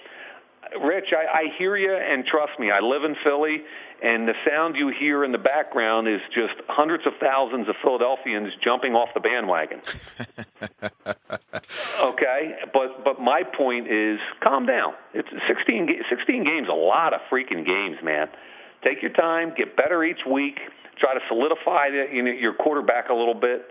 Rich, 0.80 1.12
I, 1.12 1.38
I 1.38 1.58
hear 1.58 1.76
you, 1.76 1.94
and 1.94 2.24
trust 2.26 2.58
me, 2.58 2.70
I 2.70 2.80
live 2.80 3.04
in 3.04 3.14
Philly, 3.22 3.62
and 4.02 4.26
the 4.26 4.34
sound 4.48 4.76
you 4.76 4.92
hear 4.98 5.24
in 5.24 5.32
the 5.32 5.38
background 5.38 6.08
is 6.08 6.20
just 6.34 6.54
hundreds 6.68 7.06
of 7.06 7.12
thousands 7.20 7.68
of 7.68 7.76
Philadelphians 7.82 8.52
jumping 8.62 8.94
off 8.94 9.08
the 9.14 9.20
bandwagon. 9.20 9.80
okay, 12.00 12.56
but 12.72 13.04
but 13.04 13.20
my 13.20 13.42
point 13.42 13.86
is, 13.90 14.18
calm 14.42 14.66
down. 14.66 14.94
It's 15.12 15.28
16, 15.48 15.88
16 16.08 16.44
games, 16.44 16.68
a 16.70 16.74
lot 16.74 17.14
of 17.14 17.20
freaking 17.30 17.66
games, 17.66 17.96
man. 18.02 18.28
Take 18.82 19.02
your 19.02 19.12
time, 19.12 19.52
get 19.56 19.76
better 19.76 20.04
each 20.04 20.24
week. 20.30 20.58
Try 20.98 21.14
to 21.14 21.20
solidify 21.28 21.90
the, 21.90 22.06
you 22.12 22.22
know, 22.22 22.30
your 22.30 22.54
quarterback 22.54 23.08
a 23.08 23.14
little 23.14 23.34
bit 23.34 23.66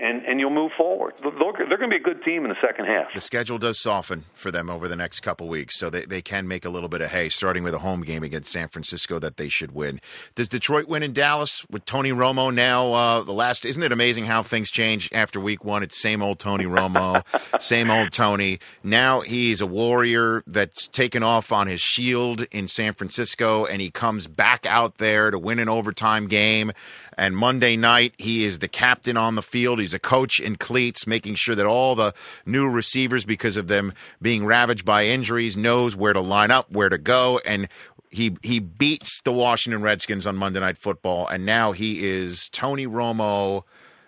and 0.00 0.24
and 0.24 0.40
you'll 0.40 0.50
move 0.50 0.72
forward. 0.76 1.14
They're, 1.22 1.30
they're 1.30 1.78
going 1.78 1.90
to 1.90 1.96
be 1.96 1.96
a 1.96 2.00
good 2.00 2.22
team 2.24 2.44
in 2.44 2.50
the 2.50 2.56
second 2.60 2.86
half. 2.86 3.12
The 3.14 3.20
schedule 3.20 3.58
does 3.58 3.78
soften 3.78 4.24
for 4.34 4.50
them 4.50 4.68
over 4.68 4.88
the 4.88 4.96
next 4.96 5.20
couple 5.20 5.48
weeks, 5.48 5.78
so 5.78 5.90
they, 5.90 6.04
they 6.04 6.22
can 6.22 6.48
make 6.48 6.64
a 6.64 6.68
little 6.68 6.88
bit 6.88 7.00
of 7.00 7.10
hay, 7.10 7.28
starting 7.28 7.62
with 7.62 7.74
a 7.74 7.78
home 7.78 8.02
game 8.02 8.22
against 8.22 8.50
San 8.50 8.68
Francisco 8.68 9.18
that 9.18 9.36
they 9.36 9.48
should 9.48 9.72
win. 9.72 10.00
Does 10.34 10.48
Detroit 10.48 10.88
win 10.88 11.02
in 11.02 11.12
Dallas 11.12 11.64
with 11.70 11.84
Tony 11.84 12.10
Romo 12.10 12.52
now? 12.52 12.92
Uh, 12.92 13.22
the 13.22 13.32
last 13.32 13.64
isn't 13.64 13.82
it 13.82 13.92
amazing 13.92 14.26
how 14.26 14.42
things 14.42 14.70
change 14.70 15.08
after 15.12 15.38
week 15.38 15.64
one? 15.64 15.82
It's 15.82 15.96
same 15.96 16.22
old 16.22 16.38
Tony 16.38 16.64
Romo, 16.64 17.22
same 17.60 17.90
old 17.90 18.12
Tony. 18.12 18.58
Now 18.82 19.20
he's 19.20 19.60
a 19.60 19.66
warrior 19.66 20.42
that's 20.46 20.88
taken 20.88 21.22
off 21.22 21.52
on 21.52 21.66
his 21.66 21.80
shield 21.80 22.42
in 22.50 22.68
San 22.68 22.94
Francisco, 22.94 23.64
and 23.64 23.80
he 23.80 23.90
comes 23.90 24.26
back 24.26 24.66
out 24.66 24.98
there 24.98 25.30
to 25.30 25.38
win 25.38 25.58
an 25.58 25.68
overtime 25.68 26.26
game. 26.26 26.72
And 27.16 27.36
Monday 27.36 27.76
night, 27.76 28.14
he 28.18 28.44
is 28.44 28.58
the 28.58 28.68
captain 28.68 29.16
on 29.16 29.36
the 29.36 29.42
field. 29.42 29.78
He's 29.84 29.92
a 29.92 29.98
coach 29.98 30.40
in 30.40 30.56
cleats, 30.56 31.06
making 31.06 31.34
sure 31.34 31.54
that 31.54 31.66
all 31.66 31.94
the 31.94 32.14
new 32.46 32.70
receivers, 32.70 33.26
because 33.26 33.58
of 33.58 33.68
them 33.68 33.92
being 34.22 34.46
ravaged 34.46 34.86
by 34.86 35.04
injuries, 35.04 35.58
knows 35.58 35.94
where 35.94 36.14
to 36.14 36.22
line 36.22 36.50
up, 36.50 36.72
where 36.72 36.88
to 36.88 36.96
go, 36.96 37.38
and 37.44 37.68
he 38.08 38.38
he 38.42 38.60
beats 38.60 39.20
the 39.20 39.32
Washington 39.32 39.82
Redskins 39.82 40.26
on 40.26 40.36
Monday 40.36 40.60
Night 40.60 40.78
Football, 40.78 41.28
and 41.28 41.44
now 41.44 41.72
he 41.72 42.06
is 42.08 42.48
Tony 42.48 42.86
Romo, 42.86 43.64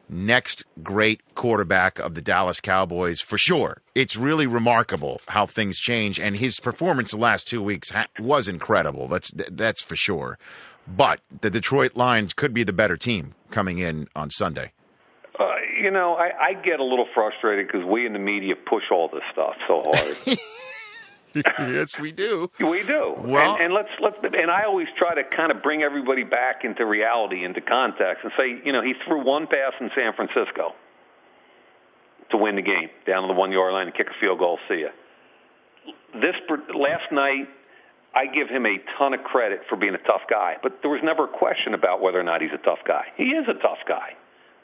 next 0.08 0.64
great 0.82 1.20
quarterback 1.34 1.98
of 1.98 2.14
the 2.14 2.22
Dallas 2.22 2.62
Cowboys 2.62 3.20
for 3.20 3.36
sure. 3.36 3.82
It's 3.94 4.16
really 4.16 4.46
remarkable 4.46 5.20
how 5.28 5.44
things 5.44 5.78
change, 5.78 6.18
and 6.18 6.38
his 6.38 6.58
performance 6.58 7.10
the 7.10 7.18
last 7.18 7.48
two 7.48 7.62
weeks 7.62 7.90
ha- 7.90 8.06
was 8.18 8.48
incredible. 8.48 9.08
That's 9.08 9.30
that's 9.32 9.82
for 9.82 9.94
sure. 9.94 10.38
But 10.88 11.20
the 11.42 11.50
Detroit 11.50 11.96
Lions 11.96 12.32
could 12.32 12.54
be 12.54 12.64
the 12.64 12.72
better 12.72 12.96
team 12.96 13.34
coming 13.50 13.78
in 13.78 14.08
on 14.16 14.30
Sunday. 14.30 14.72
You 15.86 15.92
know, 15.92 16.14
I, 16.14 16.48
I 16.48 16.52
get 16.54 16.80
a 16.80 16.84
little 16.84 17.06
frustrated 17.14 17.68
because 17.68 17.86
we 17.86 18.06
in 18.06 18.12
the 18.12 18.18
media 18.18 18.56
push 18.56 18.82
all 18.90 19.06
this 19.06 19.22
stuff 19.30 19.54
so 19.68 19.84
hard. 19.86 20.38
yes, 21.70 22.00
we 22.00 22.10
do. 22.10 22.50
We 22.58 22.82
do. 22.82 23.14
Well, 23.16 23.54
and, 23.54 23.66
and 23.66 23.72
let's 23.72 23.94
let's 24.02 24.16
and 24.20 24.50
I 24.50 24.64
always 24.64 24.88
try 24.98 25.14
to 25.14 25.22
kind 25.36 25.52
of 25.52 25.62
bring 25.62 25.84
everybody 25.84 26.24
back 26.24 26.64
into 26.64 26.84
reality, 26.84 27.44
into 27.44 27.60
context, 27.60 28.24
and 28.24 28.32
say, 28.36 28.60
you 28.64 28.72
know, 28.72 28.82
he 28.82 28.94
threw 29.06 29.22
one 29.24 29.46
pass 29.46 29.74
in 29.80 29.88
San 29.94 30.12
Francisco 30.12 30.74
to 32.32 32.36
win 32.36 32.56
the 32.56 32.66
game 32.66 32.90
down 33.06 33.22
to 33.22 33.28
the 33.28 33.38
one 33.38 33.52
yard 33.52 33.72
line 33.72 33.86
and 33.86 33.94
kick 33.94 34.08
a 34.08 34.20
field 34.20 34.40
goal. 34.40 34.58
See 34.68 34.82
ya. 34.82 34.90
This 36.14 36.34
last 36.74 37.12
night, 37.12 37.46
I 38.12 38.26
give 38.26 38.48
him 38.48 38.66
a 38.66 38.82
ton 38.98 39.14
of 39.14 39.22
credit 39.22 39.60
for 39.68 39.76
being 39.76 39.94
a 39.94 40.02
tough 40.02 40.26
guy, 40.28 40.56
but 40.64 40.82
there 40.82 40.90
was 40.90 41.02
never 41.04 41.26
a 41.26 41.38
question 41.38 41.74
about 41.74 42.02
whether 42.02 42.18
or 42.18 42.24
not 42.24 42.42
he's 42.42 42.50
a 42.52 42.64
tough 42.64 42.82
guy. 42.84 43.04
He 43.16 43.38
is 43.38 43.46
a 43.46 43.54
tough 43.62 43.86
guy. 43.86 44.18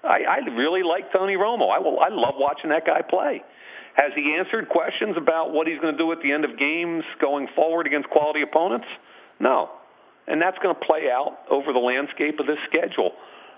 I, 0.05 0.23
I 0.27 0.38
really 0.55 0.83
like 0.83 1.12
Tony 1.12 1.35
Romo. 1.35 1.71
I 1.71 1.79
will. 1.79 1.99
I 2.01 2.09
love 2.11 2.35
watching 2.37 2.71
that 2.71 2.87
guy 2.87 3.03
play. 3.03 3.43
Has 3.95 4.12
he 4.17 4.35
answered 4.38 4.69
questions 4.69 5.17
about 5.17 5.53
what 5.53 5.67
he's 5.67 5.79
going 5.79 5.93
to 5.93 5.99
do 5.99 6.11
at 6.12 6.19
the 6.23 6.33
end 6.33 6.45
of 6.45 6.59
games 6.59 7.05
going 7.21 7.47
forward 7.55 7.87
against 7.87 8.09
quality 8.09 8.43
opponents? 8.43 8.87
No, 9.38 9.71
and 10.27 10.41
that's 10.41 10.59
going 10.62 10.75
to 10.75 10.81
play 10.81 11.11
out 11.12 11.38
over 11.51 11.73
the 11.73 11.79
landscape 11.79 12.41
of 12.41 12.47
this 12.47 12.59
schedule. 12.69 13.12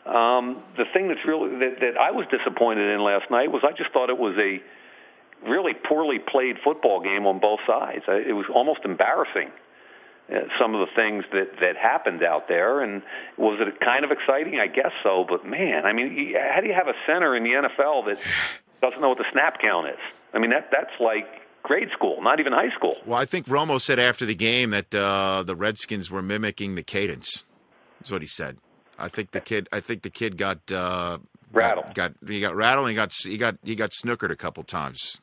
Um, 0.05 0.63
the 0.77 0.85
thing 0.93 1.09
that's 1.09 1.25
really 1.27 1.49
that, 1.61 1.81
that 1.81 1.95
I 1.97 2.11
was 2.11 2.27
disappointed 2.29 2.93
in 2.93 3.01
last 3.01 3.31
night 3.31 3.51
was 3.51 3.63
I 3.65 3.73
just 3.73 3.93
thought 3.93 4.11
it 4.11 4.19
was 4.19 4.37
a 4.37 4.61
really 5.49 5.73
poorly 5.73 6.19
played 6.19 6.57
football 6.65 7.01
game 7.01 7.27
on 7.27 7.41
both 7.41 7.61
sides. 7.67 8.05
It 8.09 8.35
was 8.35 8.47
almost 8.53 8.81
embarrassing 8.85 9.49
some 10.59 10.75
of 10.75 10.81
the 10.81 10.93
things 10.95 11.25
that 11.33 11.61
that 11.61 11.77
happened 11.77 12.23
out 12.23 12.49
there. 12.49 12.81
And 12.81 13.03
was 13.37 13.59
it 13.61 13.81
kind 13.81 14.05
of 14.05 14.11
exciting? 14.11 14.59
I 14.59 14.67
guess 14.67 14.93
so. 15.03 15.25
But 15.29 15.47
man, 15.47 15.85
I 15.85 15.93
mean, 15.93 16.35
how 16.35 16.61
do 16.61 16.69
you 16.69 16.75
have 16.75 16.89
a 16.89 16.97
center 17.07 17.37
in 17.37 17.45
the 17.45 17.51
NFL 17.51 18.07
that 18.07 18.19
doesn't 18.81 19.01
know 19.01 19.11
what 19.11 19.19
the 19.19 19.27
snap 19.33 19.61
count 19.61 19.89
is? 19.89 20.01
I 20.33 20.39
mean, 20.39 20.51
that 20.51 20.69
that's 20.71 20.99
like 21.01 21.27
grade 21.63 21.89
school, 21.93 22.23
not 22.23 22.41
even 22.41 22.53
high 22.53 22.75
school. 22.77 22.97
Well, 23.05 23.19
I 23.19 23.25
think 23.25 23.47
Romo 23.47 23.81
said 23.81 23.99
after 23.99 24.25
the 24.25 24.35
game 24.35 24.71
that 24.71 24.95
uh, 24.95 25.43
the 25.45 25.57
Redskins 25.57 26.11
were 26.11 26.23
mimicking 26.23 26.75
the 26.75 26.83
cadence. 26.83 27.45
That's 28.01 28.11
what 28.11 28.23
he 28.23 28.29
said. 28.29 28.59
I 28.99 29.09
think 29.09 29.33
the 29.33 29.41
kid. 29.41 29.69
I 29.73 29.81
think 29.81 30.03
the 30.03 30.11
kid 30.11 30.37
got 30.37 30.71
uh, 30.71 31.19
rattled. 31.53 31.95
Got, 31.95 32.21
got 32.21 32.31
he 32.31 32.41
got 32.41 32.55
rattled. 32.55 32.87
And 32.87 32.91
he 32.91 32.97
got 32.97 33.13
he 33.13 33.37
got 33.37 33.57
he 33.65 33.75
got 33.75 33.91
snookered 33.91 34.31
a 34.31 34.37
couple 34.37 34.63
times. 34.63 35.21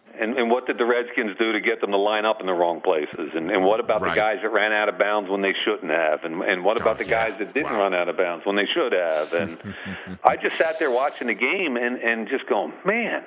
What 0.61 0.67
did 0.67 0.77
the 0.77 0.85
Redskins 0.85 1.35
do 1.39 1.53
to 1.53 1.59
get 1.59 1.81
them 1.81 1.89
to 1.89 1.97
line 1.97 2.23
up 2.23 2.39
in 2.39 2.45
the 2.45 2.53
wrong 2.53 2.81
places? 2.81 3.31
And, 3.33 3.49
and 3.49 3.65
what 3.65 3.79
about 3.79 3.99
right. 4.01 4.09
the 4.09 4.15
guys 4.15 4.37
that 4.43 4.49
ran 4.49 4.71
out 4.71 4.89
of 4.89 4.99
bounds 4.99 5.27
when 5.27 5.41
they 5.41 5.55
shouldn't 5.65 5.89
have? 5.89 6.23
And, 6.23 6.39
and 6.43 6.63
what 6.63 6.79
about 6.79 6.97
oh, 6.97 7.03
the 7.03 7.09
yeah. 7.09 7.29
guys 7.29 7.39
that 7.39 7.51
didn't 7.51 7.71
wow. 7.71 7.79
run 7.79 7.95
out 7.95 8.09
of 8.09 8.15
bounds 8.15 8.45
when 8.45 8.55
they 8.55 8.67
should 8.71 8.91
have? 8.91 9.33
And 9.33 9.57
I 10.23 10.37
just 10.37 10.59
sat 10.59 10.77
there 10.77 10.91
watching 10.91 11.29
the 11.29 11.33
game 11.33 11.77
and, 11.77 11.97
and 11.97 12.29
just 12.29 12.45
going, 12.45 12.73
man, 12.85 13.23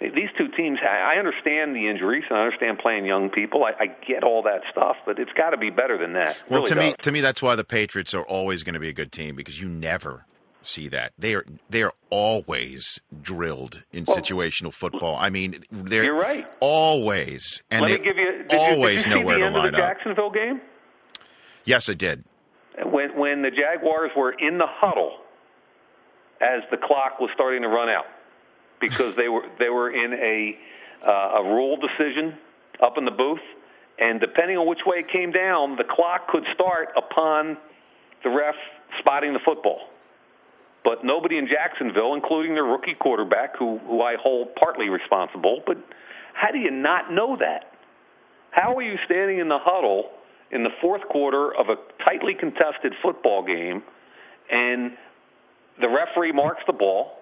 these 0.00 0.28
two 0.36 0.48
teams. 0.54 0.80
I 0.82 1.16
understand 1.16 1.74
the 1.74 1.88
injuries 1.88 2.24
and 2.28 2.38
I 2.38 2.42
understand 2.42 2.78
playing 2.78 3.06
young 3.06 3.30
people. 3.30 3.64
I, 3.64 3.72
I 3.84 3.86
get 4.06 4.22
all 4.22 4.42
that 4.42 4.60
stuff, 4.70 4.96
but 5.06 5.18
it's 5.18 5.32
got 5.32 5.50
to 5.50 5.56
be 5.56 5.70
better 5.70 5.96
than 5.96 6.12
that. 6.12 6.42
Well, 6.50 6.60
really 6.60 6.68
to 6.68 6.74
does. 6.74 6.84
me, 6.84 6.94
to 7.00 7.12
me, 7.12 7.20
that's 7.22 7.40
why 7.40 7.56
the 7.56 7.64
Patriots 7.64 8.12
are 8.12 8.24
always 8.24 8.64
going 8.64 8.74
to 8.74 8.80
be 8.80 8.90
a 8.90 8.92
good 8.94 9.12
team 9.12 9.34
because 9.34 9.62
you 9.62 9.68
never 9.68 10.26
see 10.62 10.88
that. 10.88 11.12
They 11.18 11.34
are 11.34 11.44
they 11.68 11.82
are 11.82 11.92
always 12.10 13.00
drilled 13.22 13.84
in 13.92 14.04
well, 14.06 14.16
situational 14.16 14.72
football. 14.72 15.16
I 15.16 15.30
mean, 15.30 15.56
they're 15.70 16.04
you're 16.04 16.14
right. 16.14 16.46
Always, 16.60 17.62
and 17.70 17.82
Let 17.82 17.88
they 17.88 17.98
give 17.98 18.16
you, 18.16 18.44
did 18.48 18.58
always 18.58 18.98
you, 18.98 19.02
did 19.04 19.10
you 19.10 19.20
know 19.20 19.26
where 19.26 19.38
to 19.38 19.50
line 19.50 19.66
up. 19.66 19.72
the 19.72 19.78
Jacksonville 19.78 20.30
game? 20.30 20.60
Yes, 21.64 21.88
I 21.88 21.94
did. 21.94 22.24
When 22.84 23.16
when 23.18 23.42
the 23.42 23.50
Jaguars 23.50 24.10
were 24.16 24.32
in 24.32 24.58
the 24.58 24.66
huddle 24.68 25.18
as 26.40 26.62
the 26.70 26.76
clock 26.76 27.20
was 27.20 27.30
starting 27.34 27.62
to 27.62 27.68
run 27.68 27.88
out 27.88 28.06
because 28.80 29.14
they 29.16 29.28
were 29.28 29.44
they 29.58 29.68
were 29.68 29.90
in 29.90 30.14
a 30.14 30.58
uh, 31.06 31.42
a 31.42 31.44
rule 31.44 31.76
decision 31.76 32.36
up 32.82 32.96
in 32.96 33.04
the 33.04 33.10
booth, 33.10 33.40
and 33.98 34.20
depending 34.20 34.56
on 34.56 34.66
which 34.66 34.80
way 34.86 34.98
it 34.98 35.10
came 35.10 35.32
down, 35.32 35.76
the 35.76 35.84
clock 35.84 36.28
could 36.28 36.44
start 36.54 36.88
upon 36.96 37.56
the 38.24 38.30
ref 38.30 38.54
spotting 38.98 39.32
the 39.32 39.40
football 39.44 39.89
but 40.84 41.04
nobody 41.04 41.38
in 41.38 41.46
Jacksonville, 41.46 42.14
including 42.14 42.54
their 42.54 42.64
rookie 42.64 42.96
quarterback, 42.98 43.56
who, 43.58 43.78
who 43.78 44.02
I 44.02 44.16
hold 44.20 44.54
partly 44.54 44.88
responsible. 44.88 45.62
But 45.66 45.76
how 46.34 46.50
do 46.50 46.58
you 46.58 46.70
not 46.70 47.12
know 47.12 47.36
that? 47.38 47.72
How 48.50 48.76
are 48.76 48.82
you 48.82 48.96
standing 49.04 49.38
in 49.38 49.48
the 49.48 49.58
huddle 49.60 50.10
in 50.50 50.64
the 50.64 50.70
fourth 50.80 51.02
quarter 51.08 51.54
of 51.54 51.68
a 51.68 51.76
tightly 52.04 52.34
contested 52.34 52.94
football 53.02 53.44
game, 53.44 53.82
and 54.50 54.92
the 55.80 55.88
referee 55.88 56.32
marks 56.32 56.62
the 56.66 56.72
ball, 56.72 57.18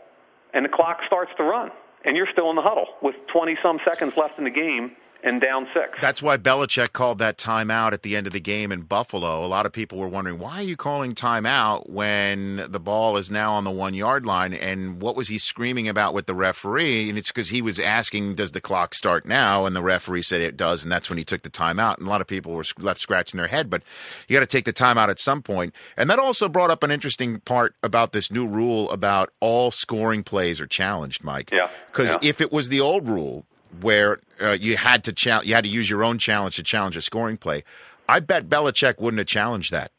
and 0.55 0.65
the 0.65 0.71
clock 0.71 0.99
starts 1.07 1.31
to 1.37 1.43
run? 1.43 1.71
and 2.05 2.17
you're 2.17 2.29
still 2.33 2.51
in 2.51 2.57
the 2.57 2.63
huddle 2.63 2.87
with 3.03 3.15
20 3.33 3.57
some 3.63 3.79
seconds 3.85 4.13
left 4.17 4.39
in 4.39 4.45
the 4.45 4.51
game 4.51 4.93
and 5.23 5.41
down 5.41 5.67
six. 5.75 5.99
That's 6.01 6.23
why 6.23 6.37
Belichick 6.37 6.93
called 6.93 7.19
that 7.19 7.39
timeout 7.39 7.93
at 7.93 8.03
the 8.03 8.17
end 8.17 8.27
of 8.27 8.33
the 8.33 8.41
game 8.41 8.71
in 8.71 8.83
Buffalo. 8.83 9.45
A 9.45 9.47
lot 9.47 9.67
of 9.67 9.73
people 9.73 9.99
were 9.99 10.09
wondering 10.09 10.39
why 10.39 10.59
are 10.59 10.63
you 10.63 10.77
calling 10.77 11.15
timeout 11.15 11.89
when 11.89 12.65
the 12.69 12.81
ball 12.81 13.17
is 13.17 13.31
now 13.31 13.55
on 13.55 13.65
the 13.65 13.71
one 13.71 13.95
yard 13.95 14.25
line, 14.25 14.55
and 14.55 15.01
what 15.01 15.17
was 15.17 15.29
he 15.29 15.39
screaming 15.39 15.89
about 15.89 16.15
with 16.15 16.27
the 16.27 16.35
referee? 16.35 17.09
And 17.09 17.19
it's 17.19 17.29
because 17.29 17.51
he 17.51 17.63
was 17.63 17.81
asking, 17.81 18.37
"Does 18.37 18.53
the 18.53 18.61
clock 18.61 18.95
start 18.95 19.27
now?" 19.27 19.67
And 19.67 19.75
the 19.75 19.83
referee 19.83 20.23
said 20.23 20.41
it 20.41 20.57
does, 20.57 20.83
and 20.83 20.93
that's 20.93 21.09
when 21.09 21.19
he 21.19 21.25
took 21.25 21.43
the 21.43 21.51
timeout. 21.51 21.99
And 21.99 22.07
a 22.07 22.11
lot 22.11 22.21
of 22.21 22.27
people 22.27 22.53
were 22.53 22.65
left 22.79 23.01
scratching 23.01 23.39
their 23.39 23.49
head, 23.49 23.71
but 23.71 23.83
you 24.29 24.35
got 24.35 24.41
to 24.41 24.47
take 24.47 24.65
the 24.65 24.73
timeout 24.73 25.09
at 25.09 25.19
some 25.19 25.43
point. 25.43 25.75
And 25.97 26.09
that 26.11 26.19
also 26.19 26.49
brought 26.49 26.71
up 26.71 26.83
an 26.83 26.91
interesting 26.91 27.41
part 27.41 27.75
about 27.83 28.13
this 28.13 28.31
new 28.31 28.47
rule 28.47 28.91
about 28.91 29.33
all 29.41 29.71
scoring 29.71 30.23
plays 30.23 30.61
are 30.61 30.67
challenged, 30.67 31.25
Mike. 31.25 31.51
Yeah. 31.53 31.69
Because 31.87 32.11
yeah. 32.11 32.29
if 32.29 32.41
it 32.41 32.53
was 32.53 32.69
the 32.69 32.81
old 32.81 33.09
rule 33.09 33.47
where 33.83 34.21
uh, 34.41 34.51
you 34.61 34.77
had 34.77 35.05
to 35.05 35.13
cha- 35.13 35.43
you 35.43 35.55
had 35.55 35.65
to 35.65 35.71
use 35.71 35.89
your 35.91 36.05
own 36.05 36.19
challenge 36.19 36.57
to 36.57 36.63
challenge 36.63 36.97
a 36.97 37.01
scoring 37.01 37.37
play. 37.37 37.65
I 38.09 38.21
bet 38.21 38.49
Belichick 38.49 39.01
wouldn't 39.01 39.19
have 39.19 39.27
challenged 39.27 39.71
that. 39.73 39.91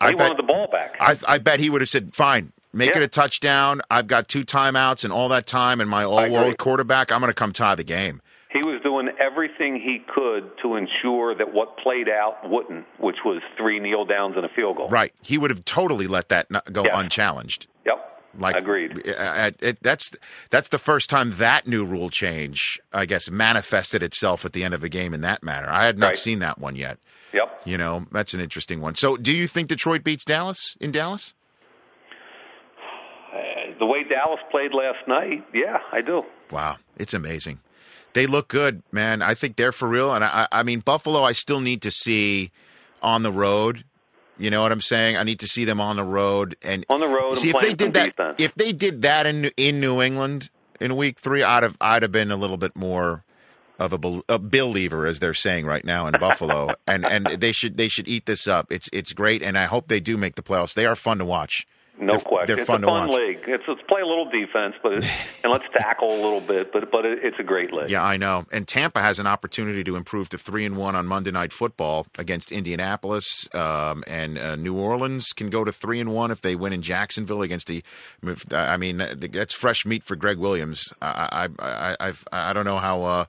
He 0.00 0.06
I 0.06 0.10
bet, 0.10 0.18
wanted 0.30 0.38
the 0.38 0.42
ball 0.46 0.66
back. 0.70 0.96
I, 1.00 1.16
I 1.26 1.38
bet 1.38 1.60
he 1.60 1.70
would 1.70 1.80
have 1.80 1.88
said, 1.88 2.14
"Fine, 2.14 2.52
make 2.72 2.90
Yeah. 2.94 2.98
it 3.00 3.04
a 3.04 3.08
touchdown. 3.08 3.80
I've 3.90 4.06
got 4.06 4.28
two 4.28 4.44
timeouts 4.44 5.04
and 5.04 5.12
all 5.12 5.28
that 5.30 5.46
time, 5.46 5.80
and 5.80 5.88
my 5.90 6.04
all-world 6.04 6.58
quarterback. 6.58 7.10
I'm 7.10 7.20
going 7.20 7.30
to 7.30 7.34
come 7.34 7.52
tie 7.52 7.74
the 7.74 7.84
game." 7.84 8.20
He 8.50 8.62
was 8.62 8.80
doing 8.82 9.10
everything 9.20 9.74
he 9.76 10.02
could 10.14 10.50
to 10.62 10.76
ensure 10.76 11.34
that 11.34 11.52
what 11.52 11.76
played 11.78 12.08
out 12.08 12.48
wouldn't, 12.48 12.86
which 12.98 13.16
was 13.22 13.42
three 13.58 13.78
kneel 13.78 14.06
downs 14.06 14.36
and 14.36 14.44
a 14.46 14.48
field 14.48 14.78
goal. 14.78 14.88
Right? 14.88 15.12
He 15.20 15.36
would 15.36 15.50
have 15.50 15.64
totally 15.66 16.06
let 16.06 16.30
that 16.30 16.46
go 16.72 16.84
unchallenged. 16.84 17.66
Yep. 17.84 18.07
Like 18.36 18.56
Agreed. 18.56 19.08
uh, 19.08 19.12
uh, 19.12 19.50
it, 19.60 19.78
that's 19.82 20.12
that's 20.50 20.68
the 20.68 20.78
first 20.78 21.08
time 21.10 21.34
that 21.38 21.66
new 21.66 21.84
rule 21.84 22.10
change, 22.10 22.78
I 22.92 23.06
guess, 23.06 23.30
manifested 23.30 24.02
itself 24.02 24.44
at 24.44 24.52
the 24.52 24.64
end 24.64 24.74
of 24.74 24.84
a 24.84 24.88
game 24.88 25.14
in 25.14 25.22
that 25.22 25.42
manner. 25.42 25.68
I 25.70 25.86
had 25.86 25.98
not 25.98 26.06
Right. 26.08 26.16
seen 26.16 26.38
that 26.40 26.58
one 26.58 26.76
yet. 26.76 26.98
Yep. 27.32 27.62
You 27.64 27.78
know, 27.78 28.06
that's 28.12 28.34
an 28.34 28.40
interesting 28.40 28.80
one. 28.80 28.94
So, 28.94 29.16
do 29.16 29.32
you 29.34 29.46
think 29.46 29.68
Detroit 29.68 30.04
beats 30.04 30.24
Dallas 30.24 30.76
in 30.80 30.92
Dallas? 30.92 31.34
The 33.78 33.86
way 33.86 34.02
Dallas 34.02 34.40
played 34.50 34.72
last 34.74 35.06
night, 35.06 35.46
yeah, 35.54 35.78
I 35.92 36.00
do. 36.00 36.24
Wow, 36.50 36.78
it's 36.96 37.14
amazing. 37.14 37.60
They 38.12 38.26
look 38.26 38.48
good, 38.48 38.82
man. 38.90 39.22
I 39.22 39.34
think 39.34 39.54
they're 39.56 39.70
for 39.70 39.86
real. 39.86 40.12
And 40.12 40.24
I, 40.24 40.48
I 40.50 40.62
mean, 40.64 40.80
Buffalo, 40.80 41.22
I 41.22 41.30
still 41.32 41.60
need 41.60 41.82
to 41.82 41.90
see 41.92 42.50
on 43.02 43.22
the 43.22 43.30
road. 43.30 43.84
You 44.38 44.50
know 44.50 44.62
what 44.62 44.72
I'm 44.72 44.80
saying? 44.80 45.16
I 45.16 45.24
need 45.24 45.40
to 45.40 45.48
see 45.48 45.64
them 45.64 45.80
on 45.80 45.96
the 45.96 46.04
road 46.04 46.56
and 46.62 46.86
On 46.88 47.00
the 47.00 47.08
road 47.08 47.36
See 47.38 47.50
if 47.50 47.60
they 47.60 47.74
did 47.74 47.92
that. 47.94 48.16
defense. 48.16 48.36
If 48.38 48.54
they 48.54 48.72
did 48.72 49.02
that 49.02 49.26
in 49.26 49.50
in 49.56 49.80
New 49.80 50.00
England 50.00 50.50
in 50.80 50.96
week 50.96 51.18
three, 51.18 51.42
I'd 51.42 51.62
have 51.64 51.76
I'd 51.80 52.02
have 52.02 52.12
been 52.12 52.30
a 52.30 52.36
little 52.36 52.56
bit 52.56 52.76
more 52.76 53.24
of 53.80 53.92
a, 53.92 53.98
bel- 53.98 54.24
a 54.28 54.38
believer, 54.40 55.06
as 55.06 55.20
they're 55.20 55.34
saying 55.34 55.64
right 55.64 55.84
now 55.84 56.06
in 56.06 56.14
Buffalo. 56.18 56.70
and 56.86 57.04
and 57.04 57.26
they 57.26 57.52
should 57.52 57.76
they 57.76 57.88
should 57.88 58.06
eat 58.08 58.26
this 58.26 58.46
up. 58.46 58.70
It's 58.70 58.88
it's 58.92 59.12
great, 59.12 59.42
and 59.42 59.58
I 59.58 59.64
hope 59.64 59.88
they 59.88 60.00
do 60.00 60.16
make 60.16 60.36
the 60.36 60.42
playoffs. 60.42 60.74
They 60.74 60.86
are 60.86 60.96
fun 60.96 61.18
to 61.18 61.24
watch. 61.24 61.66
No 62.00 62.12
They're- 62.12 62.20
question. 62.20 62.46
They're 62.46 62.58
it's 62.58 62.66
fun 62.68 62.76
a 62.84 62.86
to 62.86 62.86
fun 62.86 63.08
watch. 63.08 63.18
league. 63.20 63.40
It's 63.48 63.64
let's 63.66 63.82
play 63.88 64.00
a 64.00 64.06
little 64.06 64.30
defense, 64.30 64.76
but 64.82 64.92
it's, 64.94 65.06
and 65.42 65.52
let's 65.52 65.68
tackle 65.72 66.08
a 66.10 66.20
little 66.22 66.40
bit. 66.40 66.72
But 66.72 66.90
but 66.92 67.04
it, 67.04 67.18
it's 67.24 67.38
a 67.38 67.42
great 67.42 67.72
league. 67.72 67.90
Yeah, 67.90 68.04
I 68.04 68.16
know. 68.16 68.46
And 68.52 68.68
Tampa 68.68 69.00
has 69.00 69.18
an 69.18 69.26
opportunity 69.26 69.82
to 69.84 69.96
improve 69.96 70.28
to 70.30 70.38
three 70.38 70.64
and 70.64 70.76
one 70.76 70.94
on 70.94 71.06
Monday 71.06 71.30
Night 71.32 71.52
Football 71.52 72.06
against 72.16 72.52
Indianapolis, 72.52 73.48
um, 73.54 74.04
and 74.06 74.38
uh, 74.38 74.54
New 74.56 74.76
Orleans 74.78 75.32
can 75.32 75.50
go 75.50 75.64
to 75.64 75.72
three 75.72 76.00
and 76.00 76.14
one 76.14 76.30
if 76.30 76.40
they 76.40 76.54
win 76.54 76.72
in 76.72 76.82
Jacksonville 76.82 77.42
against 77.42 77.66
the. 77.66 77.82
I 78.52 78.76
mean, 78.76 78.98
that's 78.98 79.54
fresh 79.54 79.84
meat 79.84 80.04
for 80.04 80.14
Gregg 80.16 80.38
Williams. 80.38 80.92
I 81.02 81.48
I 81.58 81.64
I 81.66 81.96
I've, 82.00 82.24
I 82.32 82.52
don't 82.52 82.64
know 82.64 82.78
how. 82.78 83.02
Uh, 83.02 83.24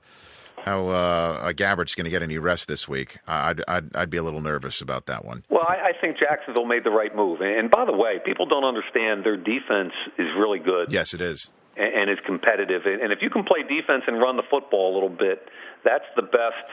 how 0.64 0.88
uh, 0.88 1.52
Gabbert's 1.52 1.94
going 1.94 2.04
to 2.04 2.10
get 2.10 2.22
any 2.22 2.38
rest 2.38 2.68
this 2.68 2.88
week? 2.88 3.18
I'd, 3.26 3.62
I'd 3.68 3.94
I'd 3.96 4.10
be 4.10 4.16
a 4.18 4.22
little 4.22 4.40
nervous 4.40 4.80
about 4.80 5.06
that 5.06 5.24
one. 5.24 5.44
Well, 5.48 5.66
I, 5.68 5.90
I 5.90 5.92
think 6.00 6.18
Jacksonville 6.18 6.66
made 6.66 6.84
the 6.84 6.90
right 6.90 7.14
move. 7.14 7.40
And, 7.40 7.70
by 7.70 7.84
the 7.84 7.92
way, 7.96 8.20
people 8.24 8.46
don't 8.46 8.64
understand 8.64 9.24
their 9.24 9.36
defense 9.36 9.92
is 10.18 10.28
really 10.38 10.58
good. 10.58 10.92
Yes, 10.92 11.14
it 11.14 11.20
is. 11.20 11.50
and, 11.76 11.94
and 11.94 12.10
is 12.10 12.18
competitive. 12.26 12.82
And, 12.84 13.00
and 13.02 13.12
if 13.12 13.20
you 13.22 13.30
can 13.30 13.44
play 13.44 13.62
defense 13.62 14.04
and 14.06 14.20
run 14.20 14.36
the 14.36 14.42
football 14.50 14.92
a 14.92 14.94
little 14.94 15.08
bit, 15.08 15.48
that's 15.84 16.04
the 16.16 16.22
best 16.22 16.66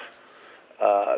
uh, 0.81 1.17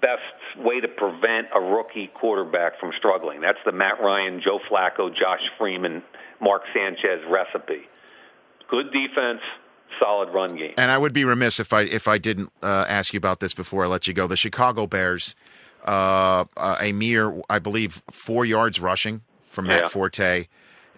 best 0.00 0.64
way 0.64 0.80
to 0.80 0.88
prevent 0.88 1.48
a 1.54 1.60
rookie 1.60 2.08
quarterback 2.14 2.78
from 2.78 2.92
struggling. 2.96 3.40
That's 3.40 3.58
the 3.64 3.72
Matt 3.72 4.00
Ryan, 4.00 4.40
Joe 4.42 4.60
Flacco, 4.70 5.10
Josh 5.10 5.42
Freeman, 5.58 6.02
Mark 6.40 6.62
Sanchez 6.72 7.20
recipe. 7.28 7.88
Good 8.70 8.92
defense, 8.92 9.40
solid 9.98 10.28
run 10.30 10.56
game. 10.56 10.74
And 10.76 10.90
I 10.90 10.98
would 10.98 11.12
be 11.12 11.24
remiss 11.24 11.58
if 11.60 11.72
I 11.72 11.82
if 11.82 12.08
I 12.08 12.18
didn't 12.18 12.52
uh, 12.62 12.84
ask 12.88 13.12
you 13.12 13.18
about 13.18 13.40
this 13.40 13.54
before 13.54 13.84
I 13.84 13.88
let 13.88 14.06
you 14.06 14.14
go. 14.14 14.26
The 14.26 14.36
Chicago 14.36 14.86
Bears, 14.86 15.34
uh, 15.86 16.44
uh, 16.56 16.76
a 16.80 16.92
mere, 16.92 17.40
I 17.48 17.58
believe, 17.58 18.02
four 18.10 18.44
yards 18.44 18.80
rushing 18.80 19.22
from 19.48 19.66
Matt 19.66 19.82
Yeah. 19.84 19.88
Forte. 19.88 20.46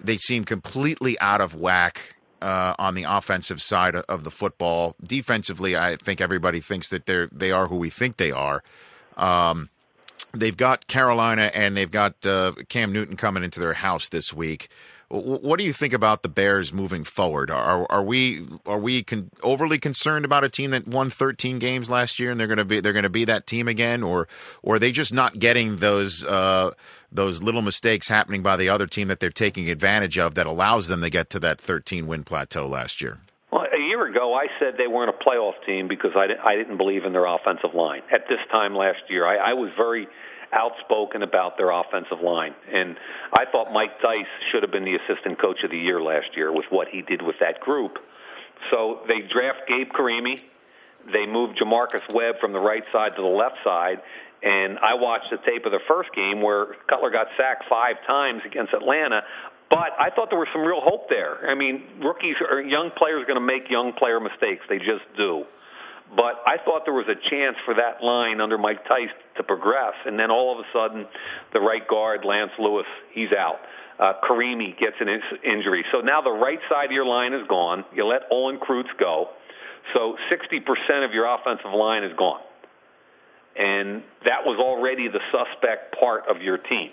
They 0.02 0.16
seem 0.16 0.44
completely 0.44 1.18
out 1.20 1.40
of 1.40 1.54
whack 1.54 2.16
uh, 2.40 2.74
on 2.78 2.94
the 2.94 3.04
offensive 3.04 3.60
side 3.60 3.94
of- 3.94 4.04
of 4.08 4.24
the 4.24 4.30
football. 4.30 4.96
Defensively, 5.04 5.76
I 5.76 5.96
think 5.96 6.20
everybody 6.20 6.60
thinks 6.60 6.88
that 6.88 7.06
they're 7.06 7.28
they 7.30 7.50
are 7.50 7.66
who 7.66 7.76
we 7.76 7.90
think 7.90 8.16
they 8.16 8.30
are. 8.30 8.62
Um, 9.16 9.68
they've 10.32 10.56
got 10.56 10.86
Carolina 10.86 11.50
and 11.54 11.76
they've 11.76 11.90
got 11.90 12.24
uh, 12.24 12.52
Cam 12.68 12.92
Newton 12.92 13.16
coming 13.16 13.44
into 13.44 13.60
their 13.60 13.74
house 13.74 14.08
this 14.08 14.32
week. 14.32 14.68
What 15.12 15.58
do 15.58 15.64
you 15.64 15.72
think 15.72 15.92
about 15.92 16.22
the 16.22 16.28
Bears 16.28 16.72
moving 16.72 17.02
forward? 17.02 17.50
Are 17.50 17.84
are 17.90 18.02
we 18.02 18.46
are 18.64 18.78
we 18.78 19.02
con- 19.02 19.32
overly 19.42 19.76
concerned 19.76 20.24
about 20.24 20.44
a 20.44 20.48
team 20.48 20.70
that 20.70 20.86
won 20.86 21.10
13 21.10 21.58
games 21.58 21.90
last 21.90 22.20
year 22.20 22.30
and 22.30 22.38
they're 22.38 22.46
going 22.46 22.58
to 22.58 22.64
be 22.64 22.78
they're 22.78 22.92
going 22.92 23.02
to 23.02 23.10
be 23.10 23.24
that 23.24 23.44
team 23.44 23.66
again, 23.66 24.04
or 24.04 24.28
or 24.62 24.76
are 24.76 24.78
they 24.78 24.92
just 24.92 25.12
not 25.12 25.40
getting 25.40 25.76
those 25.78 26.24
uh, 26.24 26.70
those 27.10 27.42
little 27.42 27.60
mistakes 27.60 28.08
happening 28.08 28.40
by 28.40 28.56
the 28.56 28.68
other 28.68 28.86
team 28.86 29.08
that 29.08 29.18
they're 29.18 29.30
taking 29.30 29.68
advantage 29.68 30.16
of 30.16 30.36
that 30.36 30.46
allows 30.46 30.86
them 30.86 31.00
to 31.02 31.10
get 31.10 31.28
to 31.30 31.40
that 31.40 31.60
13 31.60 32.06
win 32.06 32.22
plateau 32.22 32.68
last 32.68 33.02
year? 33.02 33.18
Well, 33.50 33.62
a 33.62 33.80
year 33.80 34.06
ago, 34.06 34.34
I 34.34 34.46
said 34.60 34.74
they 34.78 34.86
weren't 34.86 35.10
a 35.10 35.24
playoff 35.28 35.54
team 35.66 35.88
because 35.88 36.12
I, 36.14 36.28
I 36.44 36.54
didn't 36.54 36.76
believe 36.76 37.04
in 37.04 37.12
their 37.12 37.26
offensive 37.26 37.74
line. 37.74 38.02
At 38.12 38.28
this 38.28 38.38
time 38.52 38.76
last 38.76 39.00
year, 39.08 39.26
I, 39.26 39.50
I 39.50 39.52
was 39.54 39.70
very 39.76 40.06
outspoken 40.52 41.22
about 41.22 41.56
their 41.56 41.70
offensive 41.70 42.20
line. 42.22 42.54
And 42.72 42.96
I 43.32 43.44
thought 43.50 43.72
Mike 43.72 44.00
Tice 44.02 44.26
should 44.50 44.62
have 44.62 44.72
been 44.72 44.84
the 44.84 44.96
assistant 44.96 45.40
coach 45.40 45.62
of 45.64 45.70
the 45.70 45.78
year 45.78 46.02
last 46.02 46.36
year 46.36 46.52
with 46.52 46.66
what 46.70 46.88
he 46.88 47.02
did 47.02 47.22
with 47.22 47.36
that 47.40 47.60
group. 47.60 47.98
So 48.70 49.00
they 49.06 49.20
draft 49.20 49.68
Gabe 49.68 49.88
Carimi. 49.88 50.40
They 51.12 51.24
moved 51.26 51.58
J'Marcus 51.58 52.02
Webb 52.12 52.36
from 52.40 52.52
the 52.52 52.60
right 52.60 52.84
side 52.92 53.16
to 53.16 53.22
the 53.22 53.28
left 53.28 53.56
side. 53.64 54.02
And 54.42 54.78
I 54.78 54.94
watched 54.94 55.30
the 55.30 55.38
tape 55.38 55.66
of 55.66 55.72
the 55.72 55.80
first 55.86 56.10
game 56.14 56.42
where 56.42 56.76
Cutler 56.88 57.10
got 57.10 57.28
sacked 57.36 57.64
five 57.68 57.96
times 58.06 58.42
against 58.44 58.72
Atlanta. 58.72 59.22
But 59.70 59.94
I 60.00 60.10
thought 60.10 60.30
there 60.30 60.38
was 60.38 60.48
some 60.52 60.62
real 60.62 60.80
hope 60.82 61.08
there. 61.08 61.48
I 61.48 61.54
mean, 61.54 62.02
rookies 62.02 62.36
or 62.50 62.60
young 62.60 62.90
players 62.96 63.22
are 63.22 63.26
going 63.26 63.38
to 63.38 63.44
make 63.44 63.70
young 63.70 63.92
player 63.92 64.18
mistakes. 64.18 64.64
They 64.68 64.78
just 64.78 65.06
do. 65.16 65.44
But 66.14 66.42
I 66.44 66.56
thought 66.64 66.82
there 66.84 66.94
was 66.94 67.06
a 67.06 67.18
chance 67.30 67.56
for 67.64 67.74
that 67.74 68.02
line 68.02 68.40
under 68.40 68.58
Mike 68.58 68.84
Tice 68.88 69.14
to 69.36 69.42
progress. 69.42 69.94
And 70.06 70.18
then 70.18 70.30
all 70.30 70.52
of 70.52 70.58
a 70.58 70.66
sudden, 70.72 71.06
the 71.52 71.60
right 71.60 71.86
guard, 71.86 72.24
Lance 72.24 72.50
Louis, 72.58 72.84
he's 73.14 73.32
out. 73.32 73.60
Uh, 73.98 74.14
Carimi 74.24 74.76
gets 74.78 74.96
an 74.98 75.08
in- 75.08 75.22
injury. 75.44 75.84
So 75.92 76.00
now 76.00 76.20
the 76.20 76.30
right 76.32 76.58
side 76.68 76.86
of 76.86 76.92
your 76.92 77.06
line 77.06 77.32
is 77.32 77.46
gone. 77.46 77.84
You 77.94 78.06
let 78.06 78.22
Olin 78.30 78.58
Kreutz 78.58 78.90
go. 78.98 79.28
So 79.94 80.16
60% 80.30 81.04
of 81.04 81.12
your 81.12 81.26
offensive 81.32 81.72
line 81.72 82.02
is 82.02 82.12
gone. 82.16 82.40
And 83.56 84.02
that 84.24 84.44
was 84.44 84.58
already 84.58 85.08
the 85.08 85.20
suspect 85.30 85.98
part 85.98 86.24
of 86.28 86.42
your 86.42 86.58
team. 86.58 86.90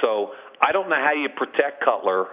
So 0.00 0.32
I 0.60 0.72
don't 0.72 0.88
know 0.88 0.96
how 0.96 1.12
you 1.12 1.28
protect 1.28 1.84
Cutler 1.84 2.28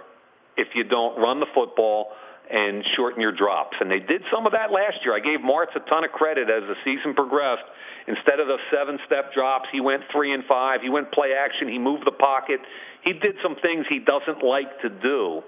if 0.56 0.68
you 0.74 0.84
don't 0.84 1.20
run 1.20 1.40
the 1.40 1.46
football 1.54 2.12
and 2.52 2.84
shorten 2.94 3.20
your 3.20 3.32
drops. 3.32 3.76
And 3.80 3.90
they 3.90 3.98
did 3.98 4.20
some 4.28 4.44
of 4.44 4.52
that 4.52 4.70
last 4.70 5.00
year. 5.04 5.16
I 5.16 5.24
gave 5.24 5.40
Martz 5.40 5.72
a 5.74 5.80
ton 5.88 6.04
of 6.04 6.12
credit 6.12 6.52
as 6.52 6.62
the 6.68 6.76
season 6.84 7.14
progressed. 7.14 7.64
Instead 8.06 8.40
of 8.40 8.46
the 8.46 8.58
seven 8.68 8.98
step 9.06 9.32
drops, 9.32 9.72
he 9.72 9.80
went 9.80 10.02
three 10.12 10.34
and 10.34 10.44
five. 10.44 10.82
He 10.82 10.90
went 10.90 11.10
play 11.12 11.32
action. 11.32 11.66
He 11.68 11.78
moved 11.78 12.04
the 12.04 12.12
pocket. 12.12 12.60
He 13.02 13.14
did 13.14 13.40
some 13.42 13.56
things 13.62 13.86
he 13.88 14.00
doesn't 14.04 14.44
like 14.44 14.68
to 14.82 14.90
do 14.90 15.40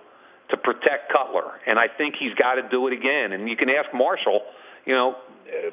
to 0.50 0.56
protect 0.56 1.12
Cutler. 1.12 1.60
And 1.66 1.78
I 1.78 1.88
think 1.92 2.16
he's 2.18 2.34
got 2.34 2.56
to 2.56 2.64
do 2.68 2.88
it 2.88 2.92
again. 2.92 3.32
And 3.32 3.48
you 3.48 3.56
can 3.56 3.68
ask 3.68 3.92
Marshall, 3.92 4.40
you 4.86 4.94
know, 4.94 5.16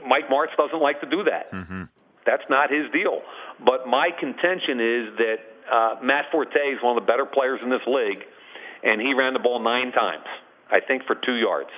Mike 0.06 0.28
Martz 0.28 0.56
doesn't 0.58 0.82
like 0.82 1.00
to 1.00 1.10
do 1.10 1.24
that. 1.32 1.48
That's 2.26 2.44
not 2.50 2.70
his 2.70 2.91
deal. 2.91 3.22
But 3.64 3.88
my 3.88 4.10
contention 4.20 4.80
is 4.80 5.03
that 5.18 5.38
uh, 5.72 5.95
Matt 6.03 6.26
Forte 6.32 6.60
is 6.60 6.80
one 6.84 6.97
of 6.97 7.03
the 7.03 7.08
better 7.08 7.26
players 7.26 7.60
in 7.64 7.70
this 7.70 7.82
league, 7.88 8.24
and 8.84 8.99
he 9.01 9.14
ran 9.14 9.34
the 9.34 9.39
ball 9.39 9.60
nine 9.64 9.91
times, 9.91 10.26
I 10.72 10.80
think, 10.80 11.03
for 11.05 11.15
two 11.15 11.36
yards. 11.36 11.69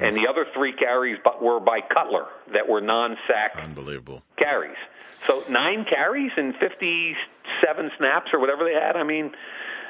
And 0.00 0.16
the 0.16 0.28
other 0.28 0.46
three 0.54 0.72
carries 0.72 1.18
were 1.42 1.58
by 1.58 1.80
Cutler 1.80 2.26
that 2.52 2.68
were 2.68 2.80
non-sack 2.80 3.56
Unbelievable. 3.56 4.22
carries. 4.38 4.76
So 5.26 5.42
nine 5.50 5.84
carries 5.88 6.30
and 6.36 6.54
57 6.54 7.90
snaps 7.98 8.30
or 8.32 8.38
whatever 8.38 8.64
they 8.64 8.74
had. 8.74 8.94
I 8.96 9.02
mean, 9.02 9.32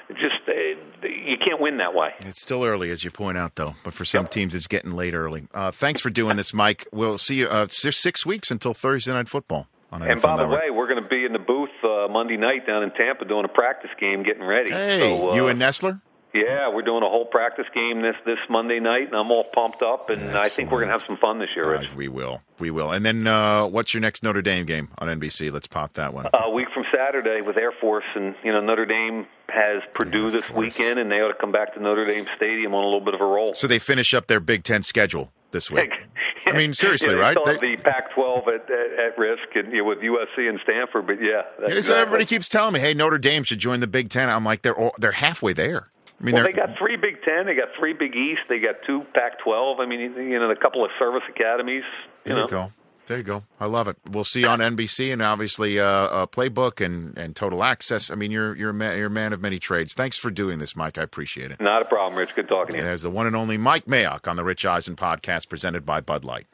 just 0.09 0.37
uh, 0.49 1.07
you 1.07 1.37
can't 1.45 1.61
win 1.61 1.77
that 1.79 1.93
way. 1.95 2.15
It's 2.21 2.41
still 2.41 2.65
early, 2.65 2.91
as 2.91 3.05
you 3.05 3.11
point 3.11 3.37
out, 3.37 3.57
though. 3.57 3.75
But 3.85 3.93
for 3.93 4.07
some 4.07 4.27
teams, 4.27 4.55
it's 4.55 4.67
getting 4.67 4.93
late 4.93 5.13
early. 5.13 5.47
Uh, 5.53 5.71
thanks 5.71 6.01
for 6.01 6.09
doing 6.09 6.37
this, 6.39 6.55
Mike. 6.55 6.87
We'll 6.93 7.19
see 7.19 7.35
you. 7.41 7.47
Uh, 7.49 7.67
six 7.69 8.25
weeks 8.25 8.51
until 8.51 8.73
Thursday 8.73 9.13
night 9.13 9.29
football. 9.29 9.69
On 9.93 10.03
And 10.03 10.21
by 10.23 10.37
the 10.37 10.43
Network. 10.47 10.61
way, 10.61 10.71
we're 10.71 10.89
going 10.89 11.03
to 11.03 11.09
be 11.09 11.25
in 11.27 11.33
the 11.35 11.39
booth 11.39 11.69
uh, 11.85 12.09
Monday 12.11 12.37
night 12.39 12.67
down 12.67 12.83
in 12.83 12.91
Tampa 12.93 13.25
doing 13.27 13.45
a 13.45 13.49
practice 13.49 13.91
game, 14.01 14.23
getting 14.23 14.43
ready. 14.45 14.73
hey, 14.73 14.99
So, 15.01 15.31
uh, 15.33 15.35
you 15.35 15.49
and 15.49 15.61
Nessler. 15.61 16.01
Yeah, 16.35 16.69
we're 16.73 16.83
doing 16.83 17.03
a 17.03 17.09
whole 17.09 17.25
practice 17.25 17.65
game 17.75 18.03
this 18.03 18.15
this 18.27 18.39
Monday 18.51 18.81
night, 18.81 19.07
and 19.09 19.15
I'm 19.17 19.31
all 19.31 19.45
pumped 19.55 19.83
up, 19.83 20.11
and 20.11 20.37
I 20.37 20.49
think 20.49 20.71
we're 20.71 20.79
going 20.79 20.89
to 20.89 20.93
have 20.93 21.03
some 21.03 21.17
fun 21.17 21.39
this 21.39 21.49
year. 21.57 21.75
Uh, 21.75 21.85
we 21.97 22.09
will. 22.09 22.43
We 22.59 22.71
will. 22.71 22.91
And 22.93 23.05
then, 23.05 23.27
uh, 23.27 23.67
what's 23.67 23.95
your 23.95 24.01
next 24.03 24.23
Notre 24.23 24.43
Dame 24.43 24.67
game 24.67 24.89
on 24.99 25.09
NBC? 25.09 25.51
Let's 25.51 25.67
pop 25.67 25.95
that 25.95 26.13
one. 26.13 26.27
A 26.35 26.51
week 26.51 26.69
from 26.75 26.85
Saturday 26.95 27.41
with 27.41 27.57
Air 27.57 27.73
Force, 27.81 28.05
and 28.15 28.35
you 28.45 28.53
know 28.53 28.61
Notre 28.61 28.85
Dame 28.87 29.27
has 29.49 29.83
Purdue 29.95 30.31
this 30.31 30.51
weekend, 30.51 30.99
and 30.99 31.11
they 31.11 31.17
ought 31.17 31.29
to 31.29 31.39
come 31.41 31.51
back 31.53 31.73
to 31.75 31.81
Notre 31.83 32.05
Dame 32.05 32.27
Stadium 32.37 32.75
on 32.75 32.83
a 32.83 32.87
little 32.87 33.01
bit 33.05 33.15
of 33.15 33.21
a 33.21 33.25
roll. 33.27 33.55
So 33.55 33.67
they 33.67 33.79
finish 33.79 34.13
up 34.13 34.27
their 34.27 34.41
Big 34.41 34.65
Ten 34.65 34.83
schedule 34.83 35.33
this 35.53 35.71
week. 35.71 35.91
I 36.47 36.53
mean, 36.53 36.73
seriously, 36.73 37.09
yeah, 37.09 37.15
they 37.15 37.21
right? 37.21 37.33
still 37.39 37.47
have 37.53 37.61
They- 37.61 37.77
the 37.77 37.83
Pac-12 37.83 38.47
at, 38.49 38.71
at, 38.71 39.07
at 39.13 39.19
risk, 39.19 39.43
and 39.55 39.73
you 39.73 39.79
know, 39.79 39.85
with 39.89 39.99
USC 39.99 40.49
and 40.49 40.61
Stanford, 40.63 41.07
but 41.07 41.21
yeah, 41.23 41.43
that's 41.59 41.87
so 41.87 41.95
everybody 41.97 42.27
keeps 42.27 42.49
telling 42.49 42.75
me, 42.75 42.81
"Hey, 42.81 42.95
Notre 42.95 43.19
Dame 43.19 43.43
should 43.43 43.59
join 43.59 43.81
the 43.81 43.87
Big 43.87 44.09
Ten. 44.11 44.29
I'm 44.29 44.45
like, 44.45 44.63
they're 44.63 44.77
all, 44.79 44.93
they're 44.99 45.13
halfway 45.13 45.53
there. 45.53 45.89
I 46.21 46.25
mean, 46.25 46.35
well, 46.35 46.43
they're 46.43 46.53
got 46.53 46.77
three 46.79 46.97
Big 46.97 47.23
Ten, 47.23 47.47
they 47.47 47.55
got 47.55 47.69
three 47.79 47.93
Big 47.93 48.17
East, 48.17 48.41
they 48.49 48.59
got 48.59 48.77
two 48.87 49.03
Pac-12. 49.15 49.79
I 49.81 49.87
mean, 49.87 50.01
you 50.01 50.39
know, 50.39 50.51
a 50.51 50.57
couple 50.57 50.85
of 50.85 50.91
service 50.99 51.23
academies. 51.29 51.85
You 52.25 52.35
there 52.35 52.37
know, 52.37 52.43
you 52.43 52.49
go. 52.49 52.73
There 53.07 53.17
you 53.17 53.23
go. 53.23 53.45
I 53.59 53.65
love 53.65 53.89
it. 53.89 53.97
We'll 54.11 54.25
see 54.25 54.41
you 54.41 54.49
on 54.49 54.59
NBC 54.59 55.15
and 55.15 55.23
obviously 55.23 55.81
uh, 55.81 55.85
uh, 55.87 56.27
Playbook 56.27 56.85
and, 56.85 57.17
and 57.17 57.35
Total 57.35 57.65
Access. 57.65 58.11
I 58.11 58.17
mean, 58.17 58.31
you're 58.31 58.55
you're 58.55 58.71
a 58.71 58.75
man, 58.75 58.99
you're 58.99 59.07
a 59.07 59.11
man 59.11 59.33
of 59.33 59.41
many 59.41 59.59
trades. 59.59 59.95
Thanks 59.95 60.19
for 60.19 60.31
doing 60.31 60.59
this, 60.59 60.77
Mike. 60.77 60.99
I 60.99 61.03
appreciate 61.05 61.51
it. 61.51 61.59
not 61.59 61.81
a 61.81 61.87
problem, 61.87 62.19
Rich. 62.19 62.35
Good 62.35 62.49
talking 62.49 62.73
to 62.73 62.77
you. 62.79 62.83
There's 62.83 63.01
the 63.01 63.11
one 63.11 63.27
and 63.27 63.35
only 63.35 63.57
Mike 63.57 63.87
Mayock 63.87 64.29
on 64.29 64.37
the 64.37 64.45
Rich 64.45 64.67
Eisen 64.67 64.95
podcast 64.95 65.49
presented 65.49 65.87
by 65.87 66.03
Bud 66.03 66.23
Light. 66.25 66.49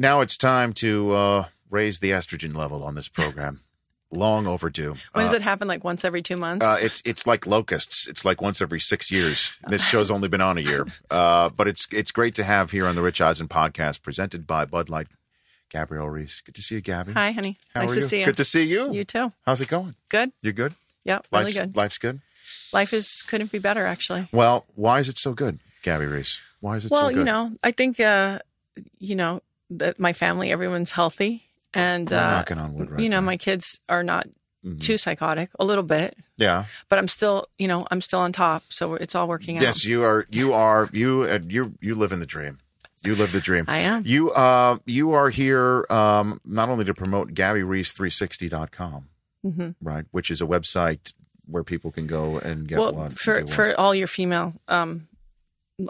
Now 0.00 0.20
it's 0.20 0.36
time 0.36 0.72
to 0.74 1.12
uh, 1.12 1.44
raise 1.70 2.00
the 2.00 2.10
estrogen 2.10 2.56
level 2.56 2.82
on 2.82 2.96
this 2.96 3.06
program. 3.08 3.60
Long 4.12 4.46
overdue. 4.46 4.94
When 5.12 5.24
does 5.24 5.32
Uh, 5.32 5.36
it 5.36 5.42
happen? 5.42 5.66
Like 5.66 5.82
once 5.84 6.04
every 6.04 6.20
two 6.22 6.36
months? 6.36 6.64
Uh, 6.64 6.76
it's 6.80 7.00
it's 7.04 7.26
like 7.26 7.46
locusts. 7.46 8.06
It's 8.06 8.24
like 8.24 8.42
once 8.42 8.60
every 8.60 8.78
six 8.78 9.10
years. 9.10 9.58
This 9.68 9.82
show's 9.84 10.10
only 10.10 10.28
been 10.28 10.42
on 10.42 10.58
a 10.58 10.60
year, 10.60 10.86
uh, 11.10 11.48
but 11.48 11.66
it's 11.66 11.88
it's 11.90 12.10
great 12.10 12.34
to 12.34 12.44
have 12.44 12.70
here 12.70 12.86
on 12.86 12.94
the 12.94 13.02
Rich 13.02 13.20
Eisen 13.22 13.48
podcast, 13.48 14.02
presented 14.02 14.46
by 14.46 14.64
Bud 14.66 14.88
Light. 14.90 15.08
Gabrielle 15.70 16.10
Reece, 16.10 16.42
good 16.44 16.54
to 16.54 16.60
see 16.60 16.74
you, 16.74 16.80
Gabby. 16.82 17.14
Hi, 17.14 17.30
honey. 17.32 17.56
How 17.74 17.80
nice 17.80 17.92
are 17.92 17.94
to 17.94 18.00
you? 18.02 18.06
see 18.06 18.18
you. 18.20 18.26
Good 18.26 18.36
to 18.36 18.44
see 18.44 18.64
you. 18.64 18.92
You 18.92 19.04
too. 19.04 19.32
How's 19.46 19.62
it 19.62 19.68
going? 19.68 19.94
Good. 20.10 20.32
You're 20.42 20.52
good? 20.52 20.74
Yeah, 21.04 21.20
really 21.32 21.44
Life's, 21.44 21.58
good. 21.58 21.76
Life's 21.76 21.98
good. 21.98 22.20
Life 22.74 22.92
is 22.92 23.08
couldn't 23.26 23.50
be 23.50 23.58
better, 23.58 23.86
actually. 23.86 24.28
Well, 24.32 24.66
why 24.74 24.98
is 24.98 25.08
it 25.08 25.16
so 25.16 25.32
good, 25.32 25.60
Gabby 25.82 26.04
Reece? 26.04 26.42
Why 26.60 26.76
is 26.76 26.84
it 26.84 26.90
well, 26.90 27.08
so 27.08 27.08
good? 27.08 27.16
Well, 27.16 27.20
you 27.20 27.50
know, 27.50 27.56
I 27.64 27.70
think, 27.70 27.98
uh, 27.98 28.40
you 28.98 29.16
know, 29.16 29.40
that 29.70 29.98
my 29.98 30.12
family, 30.12 30.52
everyone's 30.52 30.90
healthy, 30.90 31.44
and 31.74 32.12
uh, 32.12 32.30
knocking 32.30 32.58
on 32.58 32.74
wood 32.74 32.90
right 32.90 33.00
you 33.00 33.08
know, 33.08 33.16
there. 33.16 33.22
my 33.22 33.36
kids 33.36 33.80
are 33.88 34.02
not 34.02 34.26
Mhm. 34.64 34.80
too 34.80 34.96
psychotic, 34.96 35.50
a 35.58 35.64
little 35.64 35.82
bit, 35.82 36.16
Yeah. 36.36 36.66
but 36.88 36.98
I'm 37.00 37.08
still, 37.08 37.48
you 37.58 37.66
know, 37.66 37.84
I'm 37.90 38.00
still 38.00 38.20
on 38.20 38.30
top, 38.32 38.62
so 38.68 38.94
it's 38.94 39.14
all 39.16 39.26
working 39.26 39.56
out. 39.56 39.62
Yes, 39.62 39.84
you 39.84 40.04
are. 40.04 40.24
You 40.30 40.52
are. 40.52 40.88
You. 40.92 41.22
Uh, 41.24 41.40
you. 41.48 41.74
You 41.80 41.94
live 41.96 42.12
in 42.12 42.20
the 42.20 42.26
dream. 42.26 42.58
You 43.02 43.16
live 43.16 43.32
the 43.32 43.40
dream. 43.40 43.64
I 43.66 43.78
am. 43.78 44.02
You. 44.06 44.30
Uh. 44.30 44.78
You 44.86 45.10
are 45.12 45.30
here. 45.30 45.84
Um. 45.90 46.40
Not 46.44 46.68
only 46.68 46.84
to 46.84 46.94
promote 46.94 47.34
GabbyReece360.com, 47.34 49.08
hmm 49.42 49.70
right, 49.80 50.04
which 50.12 50.30
is 50.30 50.40
a 50.40 50.46
website 50.46 51.12
where 51.46 51.64
people 51.64 51.90
can 51.90 52.06
go 52.06 52.38
and 52.38 52.68
get 52.68 52.78
Well, 52.78 53.08
for 53.08 53.44
for 53.48 53.74
all 53.78 53.94
your 53.94 54.06
female 54.06 54.54
um, 54.68 55.08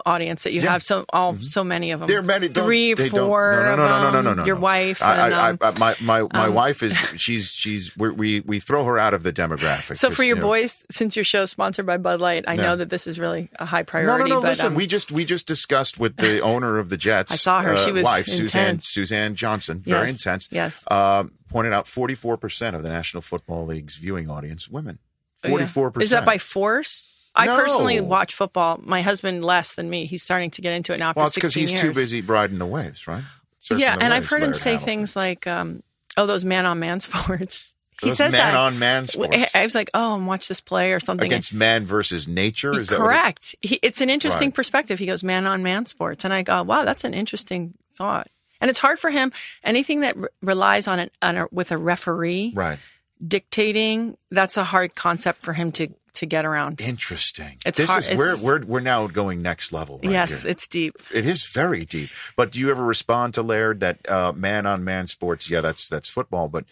audience 0.05 0.43
that 0.43 0.53
you 0.53 0.59
Yeah. 0.59 0.65
Mm-hmm. 0.65 0.71
have, 0.73 0.83
so 0.83 1.05
all 1.11 1.35
so 1.35 1.63
many 1.63 1.91
of 1.91 1.99
them. 1.99 2.07
There 2.07 2.19
are 2.19 2.23
many. 2.23 2.47
three, 2.47 2.95
four. 2.95 3.53
No, 3.63 3.75
no, 3.75 3.75
no, 3.75 3.87
no, 3.87 4.01
no, 4.01 4.11
no, 4.11 4.21
no, 4.21 4.33
no. 4.35 4.45
Your 4.45 4.55
no. 4.55 4.61
wife. 4.61 5.01
I, 5.01 5.25
and, 5.25 5.33
I, 5.33 5.49
um, 5.49 5.57
I, 5.61 5.71
my 5.79 5.95
my 6.01 6.21
my 6.33 6.45
um, 6.47 6.53
wife 6.53 6.83
is 6.83 6.93
she's 7.17 7.49
she's 7.51 7.95
we 7.97 8.09
we 8.11 8.39
we 8.41 8.59
throw 8.59 8.83
her 8.85 8.97
out 8.99 9.13
of 9.13 9.23
the 9.23 9.33
demographic. 9.33 9.97
So 9.97 10.09
for 10.09 10.23
your 10.23 10.35
you 10.37 10.41
know- 10.41 10.47
boys, 10.47 10.85
since 10.91 11.15
your 11.15 11.23
show's 11.25 11.51
sponsored 11.51 11.85
by 11.85 11.97
Bud 11.97 12.21
Light, 12.21 12.45
I 12.47 12.53
Yeah. 12.53 12.61
know 12.63 12.75
that 12.77 12.89
this 12.89 13.07
is 13.07 13.19
really 13.19 13.49
a 13.59 13.65
high 13.65 13.83
priority. 13.83 14.29
no, 14.29 14.35
no. 14.37 14.41
but, 14.41 14.49
listen, 14.49 14.67
um, 14.67 14.75
we 14.75 14.87
just 14.87 15.11
we 15.11 15.25
just 15.25 15.47
discussed 15.47 15.99
with 15.99 16.17
the 16.17 16.39
owner 16.53 16.77
of 16.79 16.89
the 16.89 16.97
Jets. 16.97 17.31
I 17.31 17.35
saw 17.35 17.61
her. 17.61 17.73
uh, 17.73 17.77
She 17.77 17.91
was 17.91 18.03
wife, 18.05 18.25
Suzanne 18.27 18.61
intense. 18.65 18.87
Suzanne 18.87 19.35
Johnson. 19.35 19.79
Very 19.79 20.07
Yes, 20.07 20.11
intense. 20.11 20.47
yes. 20.51 20.83
Uh, 20.89 21.25
pointed 21.49 21.73
out 21.73 21.87
forty 21.87 22.15
four 22.15 22.37
percent 22.37 22.75
of 22.75 22.83
the 22.83 22.89
National 22.89 23.21
Football 23.21 23.65
League's 23.65 23.95
viewing 23.97 24.29
audience 24.29 24.67
women. 24.69 24.99
Oh. 25.43 25.49
Forty 25.49 25.65
four 25.65 25.91
percent. 25.91 26.03
Is 26.05 26.09
that 26.11 26.25
by 26.25 26.37
force? 26.37 27.12
I 27.35 27.45
No. 27.45 27.55
personally 27.57 27.99
watch 28.01 28.35
football. 28.35 28.79
My 28.83 29.01
husband 29.01 29.43
less 29.43 29.73
than 29.73 29.89
me. 29.89 30.05
He's 30.05 30.21
starting 30.23 30.51
to 30.51 30.61
get 30.61 30.73
into 30.73 30.93
it 30.93 30.99
now 30.99 31.09
after 31.09 31.19
Well, 31.19 31.27
it's 31.27 31.35
because 31.35 31.53
he's 31.53 31.71
years. 31.71 31.81
too 31.81 31.93
busy 31.93 32.21
riding 32.21 32.59
the 32.59 32.65
waves, 32.65 33.07
right? 33.07 33.23
Surfing 33.61 33.79
yeah, 33.79 33.97
and 33.99 34.13
I've 34.13 34.27
heard 34.27 34.43
him 34.43 34.53
say 34.53 34.71
Hamilton. 34.71 34.85
things 34.85 35.15
like, 35.15 35.47
um, 35.47 35.83
"Oh, 36.17 36.25
those 36.25 36.43
man-on-man 36.45 36.99
sports." 36.99 37.73
He 38.01 38.09
Those 38.09 38.17
says 38.17 38.31
that. 38.33 38.53
man-on-man 38.53 39.07
sports. 39.07 39.55
I 39.55 39.63
was 39.63 39.73
like, 39.75 39.89
"Oh, 39.93 40.15
and 40.15 40.27
watch 40.27 40.47
this 40.47 40.59
play 40.59 40.91
or 40.91 40.99
something." 40.99 41.25
against 41.25 41.53
man 41.53 41.85
versus 41.85 42.27
nature. 42.27 42.77
Is 42.77 42.91
it- 42.91 42.95
Correct. 42.97 43.55
He, 43.61 43.79
it's 43.81 44.01
an 44.01 44.09
interesting 44.09 44.49
Right. 44.49 44.55
perspective. 44.55 44.99
He 44.99 45.05
goes 45.05 45.23
man 45.23 45.47
on 45.47 45.63
man 45.63 45.85
sports, 45.85 46.25
and 46.25 46.33
I 46.33 46.41
go, 46.41 46.61
wow, 46.63 46.83
that's 46.85 47.03
an 47.05 47.13
interesting 47.13 47.73
thought. 47.95 48.27
And 48.59 48.69
it's 48.69 48.79
hard 48.79 48.99
for 48.99 49.09
him. 49.09 49.31
Anything 49.63 50.01
that 50.01 50.17
re- 50.17 50.27
relies 50.41 50.87
on 50.87 50.99
an 50.99 51.09
on 51.21 51.37
a, 51.37 51.45
with 51.51 51.71
a 51.71 51.77
referee 51.77 52.51
right? 52.55 52.79
Dictating, 53.25 54.17
that's 54.31 54.57
a 54.57 54.63
hard 54.63 54.95
concept 54.95 55.41
for 55.41 55.53
him 55.53 55.71
to 55.73 55.87
to 56.13 56.27
get 56.27 56.45
around. 56.45 56.79
Interesting. 56.79 57.57
It's 57.65 57.79
this 57.79 57.89
hard- 57.89 58.07
is 58.07 58.17
we're 58.17 58.37
we're 58.43 58.65
we're 58.65 58.79
now 58.81 59.07
going 59.07 59.41
next 59.41 59.71
level. 59.73 59.99
Right 60.03 60.11
yes, 60.11 60.41
here. 60.43 60.51
it's 60.51 60.67
deep. 60.67 60.95
It 61.11 61.25
is 61.25 61.43
very 61.45 61.85
deep. 61.85 62.09
But 62.35 62.51
do 62.51 62.59
you 62.59 62.69
ever 62.69 62.83
respond 62.83 63.33
to 63.33 63.41
Laird 63.41 63.79
that 63.79 64.07
uh, 64.09 64.31
man 64.33 64.67
on 64.67 64.83
man 64.83 65.07
sports? 65.07 65.49
Yeah, 65.49 65.61
that's 65.61 65.89
that's 65.89 66.07
football, 66.07 66.49
but 66.49 66.65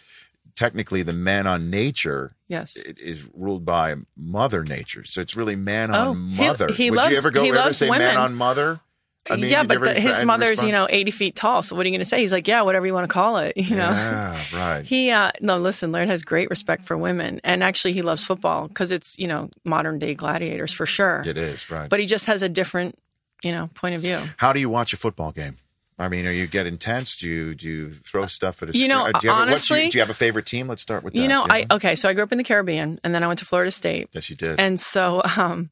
technically 0.56 1.02
the 1.02 1.14
man 1.14 1.48
on 1.48 1.70
nature 1.72 2.36
Yes. 2.48 2.76
is 2.76 3.26
ruled 3.34 3.66
by 3.66 3.96
Mother 4.16 4.64
Nature. 4.64 5.06
So 5.06 5.22
it's 5.22 5.36
really 5.36 5.56
man 5.56 5.96
Oh, 5.96 6.10
on 6.12 6.30
he- 6.30 6.46
mother. 6.48 6.68
he 6.72 6.92
Would 6.92 6.98
loves- 6.98 7.12
you 7.12 7.18
ever 7.18 7.32
go 7.32 7.44
ever 7.52 7.74
say 7.74 7.90
man 7.90 8.18
on 8.18 8.36
mother? 8.36 8.82
I 9.30 9.36
mean, 9.36 9.52
yeah, 9.52 9.64
but 9.64 9.84
the, 9.84 9.94
his 9.94 10.24
mother's, 10.24 10.50
respond- 10.52 10.68
you 10.70 10.74
know, 10.74 10.88
80 10.90 11.12
feet 11.12 11.36
tall. 11.36 11.62
So 11.62 11.76
what 11.76 11.86
are 11.86 11.90
you 11.90 11.94
going 11.94 12.00
to 12.04 12.06
say? 12.10 12.20
He's 12.20 12.32
like, 12.34 12.48
yeah, 12.48 12.64
whatever 12.64 12.88
you 12.88 12.94
want 12.94 13.08
to 13.08 13.14
call 13.14 13.38
it, 13.38 13.54
you 13.56 13.76
know? 13.76 13.90
Yeah, 13.90 14.44
right. 14.54 14.86
He, 14.86 15.12
uh, 15.12 15.32
no, 15.42 15.58
listen, 15.58 15.92
Laird 15.92 16.08
has 16.08 16.24
great 16.24 16.50
respect 16.50 16.86
for 16.86 16.98
women. 16.98 17.40
And 17.44 17.64
actually, 17.64 17.94
he 17.94 18.02
loves 18.02 18.26
football 18.26 18.68
because 18.68 18.90
it's, 18.92 19.20
you 19.20 19.28
know, 19.28 19.50
modern 19.64 20.00
day 20.00 20.16
gladiators 20.16 20.74
for 20.74 20.86
sure. 20.88 21.22
it 21.26 21.38
is 21.38 21.70
right. 21.70 21.88
But 21.90 22.00
he 22.00 22.08
just 22.08 22.26
has 22.26 22.42
a 22.42 22.50
different, 22.50 22.98
you 23.44 23.52
know, 23.52 23.70
point 23.76 23.94
of 23.96 24.02
view. 24.02 24.20
How 24.38 24.54
do 24.54 24.60
you 24.60 24.70
watch 24.70 24.92
a 24.94 24.98
football 24.98 25.32
game? 25.32 25.58
I 26.00 26.08
mean, 26.10 26.26
are 26.26 26.32
you 26.32 26.48
get 26.48 26.66
intense? 26.66 27.16
Do 27.16 27.30
you 27.30 27.54
do 27.54 27.70
you 27.70 27.90
throw 27.92 28.26
stuff 28.26 28.64
at 28.64 28.70
a? 28.70 28.78
You 28.78 28.88
know, 28.88 29.04
do 29.04 29.08
you 29.08 29.14
have, 29.14 29.22
a- 29.24 29.26
your- 29.26 29.34
honestly- 29.36 29.90
do 29.90 29.98
you 30.00 30.02
have 30.02 30.10
a 30.10 30.16
favorite 30.16 30.48
team? 30.48 30.68
Let's 30.68 30.82
start 30.82 31.04
with 31.04 31.14
that. 31.14 31.20
You 31.20 31.28
know, 31.28 31.46
Yeah. 31.46 31.54
I, 31.54 31.66
okay, 31.70 31.94
so 31.94 32.10
I 32.10 32.14
grew 32.14 32.24
up 32.24 32.32
in 32.32 32.40
the 32.40 32.44
Caribbean 32.44 32.98
and 33.04 33.14
then 33.14 33.24
I 33.24 33.28
went 33.28 33.38
to 33.40 33.46
Florida 33.46 33.70
State. 33.70 34.10
yes, 34.14 34.28
you 34.28 34.36
did. 34.36 34.60
And 34.60 34.80
so 34.80 35.22
um, 35.38 35.70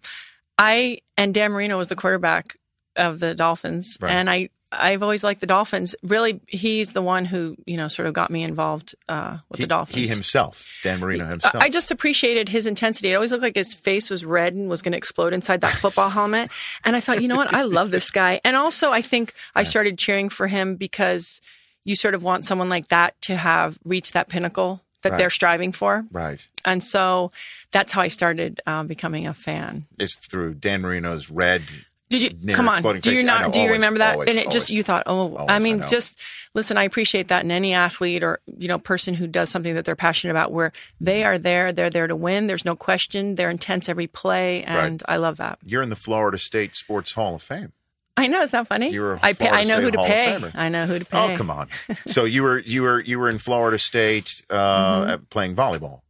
I, 0.59 0.99
and 1.17 1.33
Dan 1.33 1.51
Marino 1.51 1.79
was 1.79 1.87
the 1.87 1.95
quarterback 1.95 2.57
of 2.99 3.19
the 3.19 3.33
Dolphins. 3.33 3.97
Right. 3.99 4.11
And 4.11 4.29
I, 4.29 4.49
I've 4.71 5.01
always 5.01 5.23
liked 5.23 5.41
the 5.41 5.47
Dolphins. 5.47 5.95
Really, 6.03 6.41
he's 6.47 6.93
the 6.93 7.01
one 7.01 7.25
who, 7.25 7.55
you 7.65 7.75
know, 7.75 7.87
sort 7.87 8.07
of 8.07 8.13
got 8.13 8.29
me 8.29 8.43
involved 8.43 8.93
uh, 9.07 9.37
with 9.49 9.57
he, 9.57 9.63
the 9.63 9.67
Dolphins. 9.67 9.99
he 9.99 10.07
himself, 10.07 10.63
Dan 10.83 10.99
Marino 10.99 11.25
himself. 11.25 11.55
I 11.55 11.69
just 11.69 11.89
appreciated 11.89 12.49
his 12.49 12.67
intensity. 12.67 13.11
It 13.11 13.15
always 13.15 13.31
looked 13.31 13.41
like 13.41 13.55
his 13.55 13.73
face 13.73 14.11
was 14.11 14.23
red 14.23 14.53
and 14.53 14.69
was 14.69 14.83
going 14.83 14.91
to 14.91 14.97
explode 14.97 15.33
inside 15.33 15.61
that 15.61 15.73
football 15.73 16.09
helmet. 16.19 16.51
And 16.85 16.95
I 16.95 16.99
thought, 16.99 17.21
you 17.21 17.27
know 17.27 17.35
what? 17.37 17.51
I 17.51 17.63
love 17.63 17.89
this 17.89 18.11
guy. 18.11 18.41
And 18.45 18.55
also, 18.55 18.91
I 18.91 19.01
think 19.01 19.33
I 19.55 19.63
started 19.63 19.97
cheering 19.97 20.29
for 20.29 20.45
him 20.45 20.75
because 20.75 21.41
you 21.83 21.95
sort 21.95 22.13
of 22.13 22.23
want 22.23 22.45
someone 22.45 22.69
like 22.69 22.89
that 22.89 23.19
to 23.23 23.35
have 23.37 23.79
reached 23.83 24.13
that 24.13 24.29
pinnacle 24.29 24.83
that 25.01 25.13
Right. 25.13 25.17
they're 25.17 25.29
striving 25.29 25.71
for. 25.71 26.05
right. 26.11 26.45
And 26.65 26.83
so 26.83 27.31
that's 27.71 27.93
how 27.93 28.01
I 28.01 28.09
started 28.09 28.59
um, 28.67 28.85
becoming 28.87 29.25
a 29.25 29.33
fan. 29.33 29.87
It's 29.97 30.17
through 30.17 30.55
Dan 30.55 30.81
Marino's 30.81 31.31
red. 31.31 31.63
Did 32.09 32.21
you 32.47 32.55
come 32.55 32.67
on? 32.67 32.81
Do 32.99 33.13
you 33.13 33.23
not? 33.23 33.41
know, 33.41 33.51
do 33.51 33.59
you 33.59 33.65
always, 33.65 33.77
remember 33.77 33.99
that? 33.99 34.13
always, 34.13 34.29
and 34.29 34.39
it 34.39 34.49
just 34.49 34.71
you 34.71 34.81
thought, 34.81 35.03
oh, 35.05 35.35
Always, 35.35 35.45
I 35.49 35.55
I 35.57 35.59
mean, 35.59 35.77
know. 35.79 35.85
just 35.85 36.19
listen. 36.55 36.75
I 36.75 36.83
appreciate 36.83 37.27
that 37.27 37.43
in 37.43 37.51
any 37.51 37.75
athlete 37.75 38.23
or 38.23 38.39
you 38.57 38.67
know 38.67 38.79
person 38.79 39.13
who 39.13 39.27
does 39.27 39.49
something 39.51 39.75
that 39.75 39.85
they're 39.85 39.95
passionate 39.95 40.31
about, 40.31 40.51
where 40.51 40.71
they 40.99 41.23
are 41.23 41.37
there, 41.37 41.71
they're 41.71 41.91
there 41.91 42.07
to 42.07 42.15
win. 42.15 42.47
There's 42.47 42.65
no 42.65 42.75
question. 42.75 43.35
They're 43.35 43.51
intense 43.51 43.87
every 43.89 44.07
play, 44.07 44.63
and 44.63 45.03
I 45.07 45.17
love 45.17 45.37
that. 45.37 45.59
You're 45.63 45.83
in 45.83 45.89
the 45.89 45.95
Florida 45.95 46.39
State 46.39 46.75
Sports 46.75 47.11
Hall 47.13 47.35
of 47.35 47.43
Fame. 47.43 47.73
I 48.17 48.25
know. 48.25 48.41
Is 48.41 48.51
that 48.51 48.67
funny? 48.67 48.89
You 48.89 49.01
were 49.01 49.13
a 49.13 49.19
I 49.21 49.33
pay, 49.33 49.47
I 49.47 49.63
know 49.63 49.75
State 49.75 49.83
who 49.83 49.91
to 49.91 49.97
Hall 49.99 50.07
pay. 50.07 50.51
I 50.55 50.67
know 50.69 50.85
who 50.87 50.97
to 50.99 51.05
pay. 51.05 51.33
Oh, 51.33 51.37
come 51.37 51.51
on. 51.51 51.69
so 52.07 52.25
you 52.25 52.41
were 52.41 52.57
you 52.57 52.81
were 52.81 52.99
you 53.01 53.19
were 53.19 53.29
in 53.29 53.37
Florida 53.37 53.77
State 53.77 54.41
uh, 54.49 55.05
at- 55.11 55.29
playing 55.29 55.55
volleyball. 55.55 56.01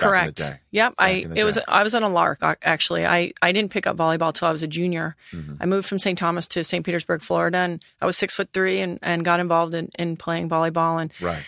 Back 0.00 0.08
Correct. 0.36 0.42
Yep. 0.70 0.94
I 0.98 1.24
the 1.24 1.36
it 1.38 1.44
was. 1.44 1.58
I 1.68 1.82
was 1.82 1.94
on 1.94 2.02
a 2.02 2.08
lark 2.08 2.38
actually. 2.62 3.06
I 3.06 3.32
I 3.42 3.52
didn't 3.52 3.70
pick 3.70 3.86
up 3.86 3.96
volleyball 3.96 4.32
till 4.34 4.48
I 4.48 4.52
was 4.52 4.62
a 4.62 4.66
junior. 4.68 5.16
Mm-hmm. 5.32 5.54
I 5.60 5.66
moved 5.66 5.88
from 5.88 5.98
St. 5.98 6.18
Thomas 6.18 6.46
to 6.48 6.64
St. 6.64 6.84
Petersburg, 6.84 7.22
Florida, 7.22 7.58
and 7.58 7.84
I 8.00 8.06
was 8.06 8.16
six 8.16 8.34
foot 8.34 8.48
three 8.52 8.80
and, 8.80 8.98
and 9.02 9.24
got 9.24 9.40
involved 9.40 9.74
in, 9.74 9.90
in 9.98 10.16
playing 10.16 10.48
volleyball 10.48 11.00
and 11.00 11.12
Right. 11.20 11.42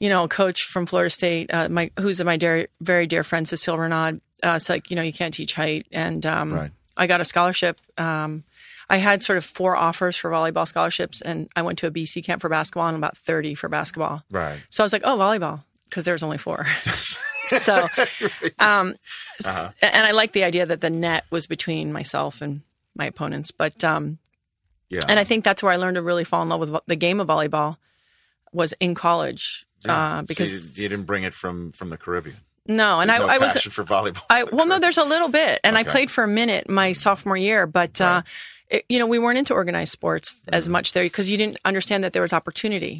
you 0.00 0.08
know, 0.08 0.24
a 0.24 0.28
coach 0.28 0.62
from 0.64 0.86
Florida 0.86 1.10
State, 1.10 1.52
uh, 1.54 1.68
my 1.68 1.90
who's 1.98 2.22
my 2.22 2.36
dear, 2.36 2.68
very 2.80 3.06
dear 3.06 3.22
friend 3.24 3.46
Cecile 3.48 3.76
Reynaud, 3.78 4.20
uh, 4.44 4.54
it's 4.56 4.68
like 4.68 4.90
you 4.90 4.96
know 4.96 5.02
you 5.02 5.12
can't 5.12 5.32
teach 5.34 5.54
height, 5.54 5.86
and 5.92 6.24
um, 6.26 6.52
Right. 6.52 6.70
I 6.96 7.06
got 7.06 7.20
a 7.20 7.24
scholarship. 7.24 7.80
Um, 7.98 8.44
I 8.90 8.98
had 8.98 9.22
sort 9.22 9.38
of 9.38 9.44
four 9.46 9.76
offers 9.76 10.14
for 10.16 10.30
volleyball 10.30 10.68
scholarships, 10.68 11.22
and 11.22 11.48
I 11.56 11.62
went 11.62 11.78
to 11.78 11.86
a 11.86 11.90
BC 11.90 12.22
camp 12.24 12.42
for 12.42 12.50
basketball 12.50 12.86
and 12.86 12.96
about 12.96 13.16
thirty 13.16 13.54
for 13.54 13.68
basketball. 13.70 14.22
Right. 14.30 14.60
So 14.68 14.82
I 14.82 14.84
was 14.84 14.92
like, 14.92 15.02
oh, 15.04 15.16
volleyball, 15.16 15.64
because 15.88 16.04
there's 16.04 16.22
only 16.22 16.36
four. 16.38 16.66
so, 17.48 17.88
um, 18.58 18.94
Uh-huh. 19.44 19.70
and 19.82 20.06
I 20.06 20.12
like 20.12 20.32
the 20.32 20.44
idea 20.44 20.66
that 20.66 20.80
the 20.80 20.90
net 20.90 21.24
was 21.30 21.46
between 21.46 21.92
myself 21.92 22.40
and 22.42 22.62
my 22.96 23.06
opponents. 23.06 23.50
But, 23.50 23.82
um, 23.84 24.18
Yeah. 24.88 25.00
and 25.08 25.18
I 25.18 25.24
think 25.24 25.44
that's 25.44 25.62
where 25.62 25.72
I 25.72 25.76
learned 25.76 25.96
to 25.96 26.02
really 26.02 26.24
fall 26.24 26.42
in 26.42 26.48
love 26.48 26.60
with 26.60 26.70
vo- 26.70 26.82
the 26.86 26.96
game 26.96 27.20
of 27.20 27.26
volleyball 27.28 27.76
was 28.52 28.72
in 28.80 28.94
college. 28.94 29.66
Yeah. 29.84 30.18
Uh, 30.18 30.22
So 30.22 30.26
because 30.28 30.52
you, 30.78 30.82
you 30.82 30.88
didn't 30.88 31.04
bring 31.06 31.24
it 31.24 31.34
from 31.34 31.72
from 31.72 31.90
the 31.90 31.96
Caribbean. 31.98 32.36
no, 32.66 33.00
and 33.00 33.10
I, 33.10 33.18
no 33.18 33.26
I 33.26 33.36
was, 33.38 33.52
for 33.62 33.84
volleyball. 33.84 34.22
I 34.30 34.44
well, 34.44 34.66
no, 34.66 34.78
there's 34.78 34.96
a 34.98 35.04
little 35.04 35.28
bit, 35.28 35.60
and 35.64 35.76
I 35.76 35.82
played 35.84 36.10
for 36.10 36.24
a 36.24 36.28
minute 36.28 36.68
my 36.70 36.92
sophomore 36.92 37.36
year, 37.36 37.66
but 37.66 38.00
uh, 38.00 38.22
it, 38.70 38.84
you 38.88 38.98
know 38.98 39.06
we 39.06 39.18
weren't 39.18 39.36
into 39.38 39.52
organized 39.54 39.92
sports 39.92 40.34
Mm-hmm. 40.34 40.54
as 40.54 40.68
much 40.68 40.92
there 40.94 41.04
because 41.04 41.28
you 41.28 41.36
didn't 41.36 41.58
understand 41.66 42.02
that 42.04 42.12
there 42.14 42.22
was 42.22 42.32
opportunity. 42.32 42.98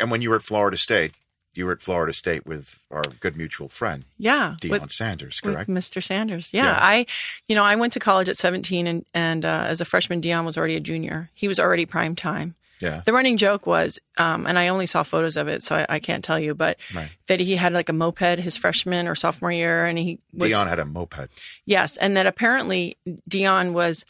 and 0.00 0.10
when 0.10 0.22
you 0.22 0.30
were 0.30 0.36
at 0.36 0.42
Florida 0.42 0.76
State, 0.78 1.12
you 1.56 1.66
were 1.66 1.72
at 1.72 1.82
Florida 1.82 2.12
State 2.12 2.46
with 2.46 2.78
our 2.90 3.02
good 3.20 3.36
mutual 3.36 3.68
friend 3.68 4.04
Yeah, 4.18 4.56
Deion 4.60 4.70
with- 4.82 4.90
Sanders, 4.92 5.40
with 5.42 5.54
correct? 5.54 5.70
Mr. 5.70 6.02
Sanders. 6.02 6.50
Yeah, 6.52 6.64
Yeah. 6.64 6.78
I, 6.80 7.06
you 7.48 7.54
know, 7.54 7.64
I 7.64 7.74
went 7.76 7.92
to 7.94 8.00
college 8.00 8.28
at 8.28 8.36
17, 8.36 8.86
and 8.86 9.04
and 9.14 9.44
uh, 9.44 9.64
as 9.68 9.80
a 9.80 9.84
freshman, 9.84 10.20
Deion 10.20 10.44
was 10.44 10.56
already 10.58 10.76
a 10.76 10.80
junior. 10.80 11.30
He 11.34 11.48
was 11.48 11.58
already 11.60 11.86
prime 11.86 12.14
time. 12.16 12.54
yeah. 12.78 13.00
The 13.06 13.12
running 13.14 13.38
joke 13.38 13.66
was, 13.66 13.98
um, 14.18 14.46
and 14.46 14.58
I 14.58 14.68
only 14.68 14.84
saw 14.86 15.02
photos 15.02 15.36
of 15.38 15.48
it, 15.48 15.62
so 15.62 15.76
I, 15.76 15.86
I 15.88 15.98
can't 15.98 16.22
tell 16.22 16.38
you, 16.38 16.54
but 16.54 16.76
Right. 16.94 17.08
that 17.28 17.40
he 17.40 17.56
had 17.56 17.72
like 17.72 17.88
a 17.88 17.94
moped 17.94 18.38
his 18.38 18.56
freshman 18.58 19.08
or 19.08 19.14
sophomore 19.14 19.50
year, 19.52 19.86
and 19.86 19.96
he 19.98 20.18
was 20.34 20.52
Deion 20.52 20.68
had 20.68 20.78
a 20.78 20.84
moped. 20.84 21.28
yes, 21.64 21.96
and 21.96 22.16
that 22.18 22.26
apparently 22.26 22.98
Deion 23.30 23.72
was 23.72 24.04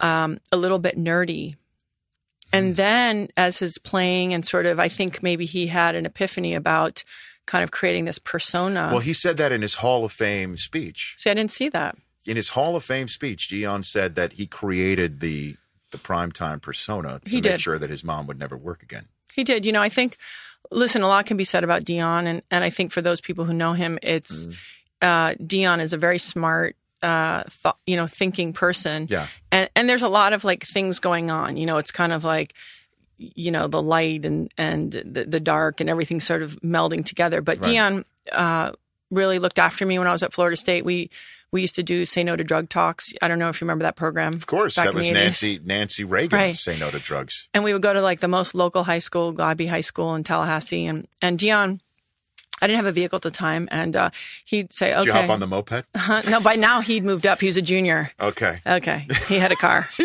um, 0.00 0.38
a 0.52 0.56
little 0.56 0.78
bit 0.80 0.96
nerdy. 0.98 1.54
And 2.52 2.76
then, 2.76 3.28
as 3.36 3.58
his 3.58 3.78
playing, 3.78 4.32
and 4.34 4.44
sort 4.44 4.66
of, 4.66 4.80
I 4.80 4.88
think 4.88 5.22
maybe 5.22 5.44
he 5.44 5.66
had 5.66 5.94
an 5.94 6.06
epiphany 6.06 6.54
about 6.54 7.04
kind 7.46 7.62
of 7.64 7.70
creating 7.70 8.04
this 8.06 8.18
persona. 8.18 8.88
Well, 8.90 9.00
he 9.00 9.12
said 9.14 9.36
that 9.38 9.52
in 9.52 9.62
his 9.62 9.76
Hall 9.76 10.04
of 10.04 10.12
Fame 10.12 10.56
speech. 10.56 11.14
See, 11.18 11.30
I 11.30 11.34
didn't 11.34 11.50
see 11.52 11.68
that. 11.70 11.96
In 12.26 12.36
his 12.36 12.50
Hall 12.50 12.76
of 12.76 12.84
Fame 12.84 13.08
speech, 13.08 13.48
Deion 13.50 13.84
said 13.84 14.14
that 14.16 14.34
he 14.34 14.46
created 14.46 15.20
the 15.20 15.56
the 15.90 15.98
primetime 15.98 16.60
persona 16.60 17.20
to 17.24 17.30
He 17.30 17.36
make 17.36 17.42
did. 17.44 17.60
sure 17.62 17.78
that 17.78 17.88
his 17.88 18.04
mom 18.04 18.26
would 18.26 18.38
never 18.38 18.56
work 18.58 18.82
again. 18.82 19.06
He 19.32 19.42
did. 19.44 19.64
You 19.64 19.72
know, 19.72 19.80
I 19.80 19.88
think, 19.88 20.18
listen, 20.70 21.00
a 21.00 21.08
lot 21.08 21.24
can 21.24 21.38
be 21.38 21.44
said 21.44 21.64
about 21.64 21.84
Deion. 21.84 22.26
And, 22.26 22.42
and 22.50 22.62
I 22.62 22.68
think 22.68 22.92
for 22.92 23.00
those 23.00 23.22
people 23.22 23.46
who 23.46 23.54
know 23.54 23.72
him, 23.72 23.98
it's 24.02 24.44
Mm-hmm. 24.44 24.52
uh, 25.00 25.32
Deion 25.42 25.80
is 25.80 25.94
a 25.94 25.96
very 25.96 26.18
smart, 26.18 26.76
uh, 27.02 27.44
th- 27.62 27.74
you 27.86 27.96
know, 27.96 28.06
thinking 28.06 28.52
person. 28.52 29.06
Yeah. 29.10 29.26
And, 29.52 29.68
and 29.76 29.88
there's 29.88 30.02
a 30.02 30.08
lot 30.08 30.32
of 30.32 30.44
like 30.44 30.64
things 30.64 30.98
going 30.98 31.30
on. 31.30 31.56
You 31.56 31.66
know, 31.66 31.78
it's 31.78 31.92
kind 31.92 32.12
of 32.12 32.24
like, 32.24 32.54
you 33.18 33.50
know, 33.50 33.66
the 33.68 33.82
light 33.82 34.24
and, 34.26 34.50
and 34.56 34.92
the, 34.92 35.24
the 35.24 35.40
dark 35.40 35.80
and 35.80 35.88
everything 35.90 36.20
sort 36.20 36.42
of 36.42 36.60
melding 36.60 37.04
together. 37.04 37.40
But 37.40 37.58
Right. 37.64 37.74
Deion 37.74 38.04
uh, 38.32 38.72
really 39.10 39.38
looked 39.38 39.58
after 39.58 39.84
me 39.86 39.98
when 39.98 40.06
I 40.08 40.12
was 40.12 40.22
at 40.22 40.32
Florida 40.32 40.56
State. 40.56 40.84
We, 40.84 41.10
we 41.50 41.62
used 41.62 41.76
to 41.76 41.82
do 41.82 42.04
say 42.04 42.22
no 42.24 42.36
to 42.36 42.44
drug 42.44 42.68
talks. 42.68 43.12
I 43.22 43.28
don't 43.28 43.38
know 43.38 43.48
if 43.48 43.60
you 43.60 43.64
remember 43.64 43.84
that 43.84 43.96
program. 43.96 44.34
Of 44.34 44.46
course, 44.46 44.76
that 44.76 44.92
was 44.92 45.10
Nancy 45.10 45.58
Nancy 45.64 46.04
Reagan 46.04 46.38
Right. 46.38 46.56
say 46.56 46.78
no 46.78 46.90
to 46.90 46.98
drugs. 46.98 47.48
and 47.54 47.64
we 47.64 47.72
would 47.72 47.80
go 47.80 47.92
to 47.94 48.02
like 48.02 48.20
the 48.20 48.28
most 48.28 48.54
local 48.54 48.84
high 48.84 48.98
school, 48.98 49.32
Godby 49.32 49.66
High 49.66 49.80
School 49.80 50.14
in 50.14 50.24
Tallahassee, 50.24 50.84
and 50.86 51.08
and 51.22 51.38
Deion. 51.38 51.80
I 52.60 52.66
didn't 52.66 52.76
have 52.76 52.86
a 52.86 52.92
vehicle 52.92 53.16
at 53.16 53.22
the 53.22 53.30
time, 53.30 53.68
and 53.70 53.94
uh, 53.96 54.10
he'd 54.44 54.72
say, 54.72 54.88
Did 54.88 54.96
"Okay." 54.98 55.06
you 55.06 55.12
hop 55.12 55.30
on 55.30 55.40
the 55.40 55.46
moped? 55.46 55.84
Huh? 55.96 56.22
no, 56.28 56.40
by 56.40 56.54
now 56.56 56.80
he'd 56.80 57.04
moved 57.04 57.26
up. 57.26 57.40
He 57.40 57.46
was 57.46 57.56
a 57.56 57.62
junior. 57.62 58.10
Okay. 58.20 58.60
Okay, 58.66 59.06
he 59.28 59.38
had 59.38 59.52
a 59.52 59.56
car. 59.56 59.86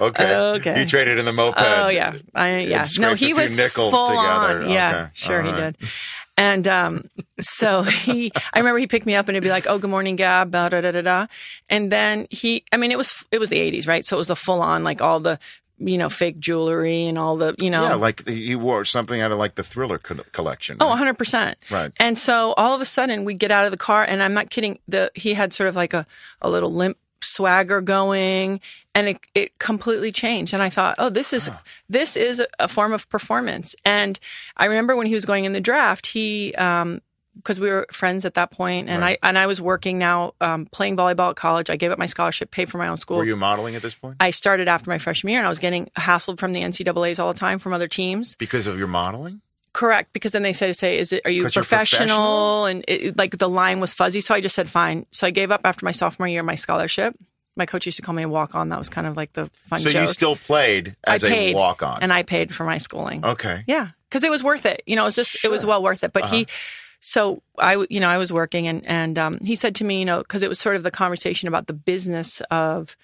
Okay. 0.00 0.34
Okay. 0.36 0.78
He 0.80 0.84
traded 0.86 1.18
in 1.18 1.24
the 1.24 1.32
moped. 1.32 1.58
Oh 1.60 1.88
yeah, 1.88 2.14
I, 2.34 2.58
yeah. 2.58 2.84
No, 2.98 3.14
he 3.14 3.32
was 3.34 3.56
nickels 3.56 3.92
full 3.92 4.06
together. 4.06 4.62
on. 4.64 4.70
Yeah, 4.70 4.88
Okay. 5.02 5.10
sure 5.14 5.42
he 5.42 5.50
right. 5.50 5.78
did. 5.78 5.90
And 6.36 6.68
um, 6.68 7.04
so 7.40 7.82
he, 7.82 8.30
I 8.54 8.58
remember 8.60 8.78
he 8.78 8.86
picked 8.86 9.06
me 9.06 9.14
up 9.16 9.28
and 9.28 9.34
he'd 9.36 9.40
be 9.42 9.48
like, 9.50 9.66
"Oh, 9.66 9.78
good 9.78 9.90
morning, 9.90 10.16
Gab." 10.16 10.50
Da 10.52 10.68
da 10.68 10.80
da. 10.80 11.00
da. 11.00 11.26
And 11.68 11.90
then 11.90 12.26
he, 12.30 12.64
I 12.72 12.76
mean, 12.76 12.90
it 12.92 12.98
was 12.98 13.24
it 13.32 13.38
was 13.38 13.48
the 13.50 13.58
'80s, 13.58 13.86
right? 13.88 14.04
So 14.04 14.16
it 14.16 14.18
was 14.18 14.28
the 14.28 14.36
full 14.36 14.60
on, 14.62 14.84
like 14.84 15.00
all 15.02 15.18
the, 15.20 15.38
you 15.78 15.96
know, 15.98 16.08
fake 16.08 16.38
jewelry 16.38 17.06
and 17.06 17.18
all 17.18 17.36
the, 17.36 17.54
you 17.58 17.70
know, 17.70 17.82
Yeah, 17.82 17.94
like 17.94 18.26
he 18.26 18.56
wore 18.56 18.84
something 18.84 19.20
out 19.20 19.32
of 19.32 19.38
like 19.38 19.54
the 19.54 19.62
Thriller 19.62 19.98
co- 19.98 20.24
collection. 20.32 20.76
Oh, 20.80 20.88
right? 20.88 21.16
100%. 21.16 21.54
Right. 21.70 21.92
And 21.98 22.18
so 22.18 22.52
all 22.54 22.74
of 22.74 22.80
a 22.80 22.84
sudden 22.84 23.24
we 23.24 23.34
get 23.34 23.50
out 23.50 23.64
of 23.64 23.70
the 23.70 23.76
car 23.76 24.04
and 24.04 24.22
I'm 24.22 24.34
not 24.34 24.50
kidding. 24.50 24.78
The 24.88 25.10
he 25.14 25.34
had 25.34 25.52
sort 25.52 25.68
of 25.68 25.76
like 25.76 25.94
a, 25.94 26.06
a 26.42 26.50
little 26.50 26.72
limp 26.72 26.98
swagger 27.20 27.80
going 27.80 28.60
and 28.94 29.08
it, 29.08 29.20
it 29.34 29.58
completely 29.58 30.12
changed. 30.12 30.54
And 30.54 30.62
I 30.62 30.70
thought, 30.70 30.94
oh, 30.98 31.10
this 31.10 31.32
is 31.32 31.50
this 31.88 32.16
is 32.16 32.42
a 32.58 32.68
form 32.68 32.92
of 32.92 33.08
performance. 33.08 33.74
And 33.84 34.18
I 34.56 34.66
remember 34.66 34.96
when 34.96 35.06
he 35.06 35.14
was 35.14 35.24
going 35.24 35.44
in 35.44 35.52
the 35.52 35.60
draft, 35.60 36.06
he 36.06 36.54
um 36.54 37.00
because 37.38 37.58
we 37.58 37.68
were 37.70 37.86
friends 37.90 38.24
at 38.24 38.34
that 38.34 38.50
point 38.50 38.88
and 38.88 39.00
Right. 39.02 39.18
I 39.22 39.28
and 39.28 39.38
I 39.38 39.46
was 39.46 39.60
working 39.60 39.96
now 39.98 40.34
um, 40.40 40.66
playing 40.66 40.96
volleyball 40.96 41.30
at 41.30 41.36
college. 41.36 41.70
I 41.70 41.76
gave 41.76 41.90
up 41.90 41.98
my 41.98 42.06
scholarship, 42.06 42.50
paid 42.50 42.68
for 42.70 42.78
my 42.78 42.88
own 42.88 42.96
school. 42.98 43.16
Were 43.16 43.24
you 43.24 43.36
modeling 43.36 43.74
at 43.74 43.82
this 43.82 43.94
point? 43.94 44.16
I 44.20 44.30
started 44.30 44.68
after 44.68 44.90
my 44.90 44.98
freshman 44.98 45.30
year 45.32 45.40
and 45.40 45.46
I 45.46 45.48
was 45.48 45.58
getting 45.58 45.86
hassled 45.96 46.38
from 46.38 46.52
the 46.52 46.60
NCAA's 46.60 47.18
all 47.18 47.32
the 47.32 47.38
time 47.38 47.58
from 47.58 47.72
other 47.72 47.88
teams. 47.88 48.34
because 48.36 48.66
of 48.66 48.78
your 48.78 48.88
modeling? 48.88 49.40
Correct, 49.72 50.12
because 50.12 50.32
then 50.32 50.42
they 50.42 50.52
say, 50.52 50.72
"Say, 50.72 50.98
is 50.98 51.12
it? 51.12 51.22
Are 51.24 51.30
you're 51.30 51.50
professional?" 51.50 52.64
And 52.66 52.84
it, 52.88 53.16
like 53.16 53.36
the 53.38 53.48
line 53.48 53.80
was 53.80 53.94
fuzzy, 53.94 54.20
so 54.20 54.34
I 54.34 54.40
just 54.40 54.54
said, 54.54 54.68
"Fine." 54.68 55.06
So 55.12 55.26
I 55.26 55.30
gave 55.30 55.50
up 55.50 55.60
after 55.64 55.84
my 55.84 55.92
sophomore 55.92 56.26
year 56.28 56.42
my 56.42 56.54
scholarship. 56.56 57.14
My 57.54 57.66
coach 57.66 57.86
used 57.86 57.96
to 57.96 58.02
call 58.02 58.14
me 58.14 58.22
a 58.22 58.28
walk 58.28 58.54
on. 58.54 58.68
That 58.70 58.78
was 58.78 58.88
kind 58.88 59.06
of 59.06 59.16
like 59.16 59.32
the 59.32 59.50
fun 59.68 59.78
So 59.80 59.90
joke. 59.90 60.02
you 60.02 60.08
still 60.08 60.36
played 60.36 60.96
as 61.04 61.22
I 61.24 61.26
a 61.26 61.30
paid, 61.30 61.54
walk 61.56 61.82
on. 61.82 61.98
and 62.02 62.12
I 62.12 62.22
paid 62.22 62.54
for 62.54 62.64
my 62.64 62.78
schooling. 62.78 63.24
okay. 63.24 63.64
Yeah, 63.66 63.88
because 64.08 64.24
it 64.24 64.30
was 64.30 64.42
worth 64.42 64.64
it. 64.64 64.82
You 64.86 64.96
know, 64.96 65.02
it 65.02 65.06
was 65.06 65.16
just 65.16 65.44
it 65.44 65.50
was 65.50 65.66
well 65.66 65.82
worth 65.82 66.02
it. 66.02 66.12
But 66.12 66.26
he, 66.26 66.42
Uh-huh. 66.44 66.52
So 67.00 67.42
I, 67.58 67.84
you 67.88 68.00
know, 68.00 68.08
I 68.08 68.18
was 68.18 68.32
working, 68.32 68.66
and 68.68 68.84
and 68.86 69.18
um, 69.18 69.38
he 69.40 69.54
said 69.54 69.74
to 69.76 69.84
me, 69.84 70.00
you 70.00 70.04
know, 70.04 70.18
because 70.18 70.42
it 70.42 70.48
was 70.48 70.58
sort 70.58 70.76
of 70.76 70.82
the 70.82 70.90
conversation 70.90 71.48
about 71.48 71.66
the 71.66 71.72
business 71.72 72.40
of 72.50 72.96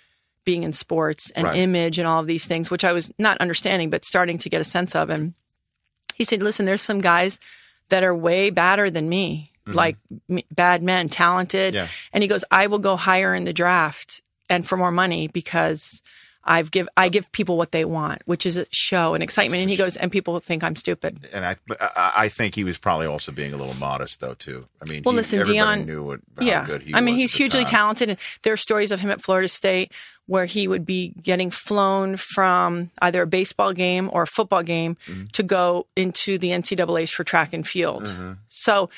being 0.45 0.63
in 0.63 0.73
sports 0.73 1.31
and 1.31 1.47
Right. 1.47 1.57
image 1.57 1.99
and 1.99 2.07
all 2.07 2.21
of 2.21 2.27
these 2.27 2.45
things, 2.45 2.71
which 2.71 2.85
I 2.85 2.93
was 2.93 3.13
not 3.19 3.39
understanding, 3.39 3.89
but 3.91 4.05
starting 4.05 4.37
to 4.39 4.51
get 4.51 4.61
a 4.61 4.65
sense 4.65 4.95
of. 4.95 5.09
And 5.11 5.33
he 6.15 6.25
said, 6.25 6.43
listen, 6.43 6.67
there's 6.67 6.83
some 6.83 7.01
guys 7.01 7.39
that 7.89 8.05
are 8.05 8.15
way 8.15 8.51
badder 8.51 8.91
than 8.91 9.09
me, 9.09 9.51
like 9.67 9.97
m- 10.29 10.41
bad 10.51 10.83
men, 10.83 11.09
talented. 11.09 11.73
Mm-hmm. 11.73 11.85
Yeah. 11.85 11.89
And 12.13 12.23
he 12.23 12.29
goes, 12.29 12.45
I 12.51 12.67
will 12.67 12.79
go 12.79 12.97
higher 12.97 13.35
in 13.35 13.45
the 13.45 13.55
draft 13.55 14.21
and 14.51 14.67
for 14.67 14.77
more 14.77 14.93
money 14.93 15.29
because 15.29 16.03
I've 16.47 16.71
give 16.71 16.89
I 16.97 17.09
give 17.09 17.31
people 17.33 17.57
what 17.57 17.73
they 17.73 17.85
want, 17.85 18.23
which 18.27 18.45
is 18.45 18.57
a 18.57 18.67
show 18.71 19.15
and 19.15 19.23
excitement. 19.23 19.63
And 19.63 19.71
he 19.71 19.77
goes, 19.77 19.97
and 19.97 20.13
people 20.13 20.39
think 20.41 20.63
I'm 20.63 20.77
stupid. 20.77 21.27
And 21.33 21.45
I, 21.45 21.57
I, 21.97 22.29
think 22.29 22.55
he 22.55 22.65
was 22.65 22.77
probably 22.77 23.07
also 23.07 23.33
being 23.33 23.55
a 23.55 23.57
little 23.57 23.75
modest, 23.77 24.21
though, 24.21 24.35
too. 24.35 24.67
I 24.81 24.91
mean, 24.91 25.03
Well, 25.05 25.13
he, 25.13 25.17
listen, 25.17 25.41
Deion- 25.41 25.87
knew 25.87 26.03
what, 26.03 26.21
how 26.39 26.45
yeah, 26.45 26.67
good 26.67 26.83
he 26.83 26.95
I 26.95 27.01
mean, 27.01 27.15
he's 27.15 27.33
hugely 27.35 27.61
time. 27.65 27.71
talented, 27.71 28.09
and 28.11 28.19
there 28.43 28.53
are 28.53 28.59
stories 28.59 28.93
of 28.93 29.01
him 29.01 29.11
at 29.11 29.23
Florida 29.23 29.49
State 29.49 29.91
where 30.27 30.45
he 30.47 30.69
would 30.69 30.85
be 30.87 31.15
getting 31.23 31.51
flown 31.51 32.17
from 32.17 32.91
either 33.03 33.23
a 33.23 33.27
baseball 33.27 33.73
game 33.73 34.09
or 34.13 34.23
a 34.23 34.27
football 34.27 34.63
game 34.63 34.97
Mm-hmm. 35.07 35.25
to 35.33 35.43
go 35.43 35.87
into 35.97 36.39
the 36.39 36.49
NCAA's 36.49 37.11
for 37.11 37.25
track 37.25 37.53
and 37.53 37.67
field. 37.67 38.05
Mm-hmm. 38.05 38.33
So 38.49 38.91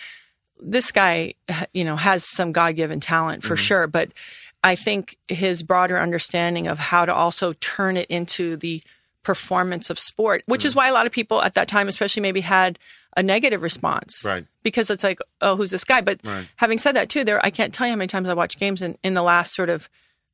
this 0.60 0.90
guy, 0.90 1.34
you 1.74 1.84
know, 1.84 1.96
has 1.96 2.24
some 2.24 2.50
God 2.52 2.76
given 2.76 2.98
talent 3.00 3.42
for 3.44 3.54
Mm-hmm. 3.54 3.62
sure, 3.62 3.86
but 3.86 4.10
I 4.66 4.74
think 4.76 5.16
his 5.28 5.62
broader 5.62 5.98
understanding 5.98 6.66
of 6.66 6.78
how 6.78 7.04
to 7.06 7.14
also 7.14 7.52
turn 7.54 7.96
it 7.96 8.08
into 8.10 8.56
the 8.56 8.82
performance 9.22 9.90
of 9.90 9.98
sport, 9.98 10.42
which 10.46 10.60
Mm-hmm. 10.60 10.66
is 10.68 10.74
why 10.74 10.88
a 10.88 10.92
lot 10.92 11.06
of 11.06 11.12
people 11.12 11.42
at 11.42 11.54
that 11.54 11.68
time, 11.68 11.88
especially 11.88 12.22
maybe 12.22 12.40
had 12.40 12.78
a 13.16 13.22
negative 13.22 13.62
response. 13.62 14.22
Right. 14.24 14.46
Because 14.62 14.90
it's 14.90 15.02
like, 15.02 15.18
oh, 15.40 15.56
who's 15.56 15.70
this 15.70 15.84
guy? 15.84 16.00
But 16.00 16.20
Right. 16.24 16.46
having 16.56 16.78
said 16.78 16.92
that 16.96 17.08
too, 17.08 17.24
there 17.24 17.44
I 17.44 17.50
can't 17.50 17.72
tell 17.72 17.86
you 17.86 17.92
how 17.92 17.96
many 17.96 18.08
times 18.08 18.28
I 18.28 18.34
watched 18.34 18.58
games 18.60 18.82
and 18.82 18.98
in 19.02 19.14
the 19.14 19.22
last 19.22 19.54
sort 19.54 19.70
of 19.70 19.88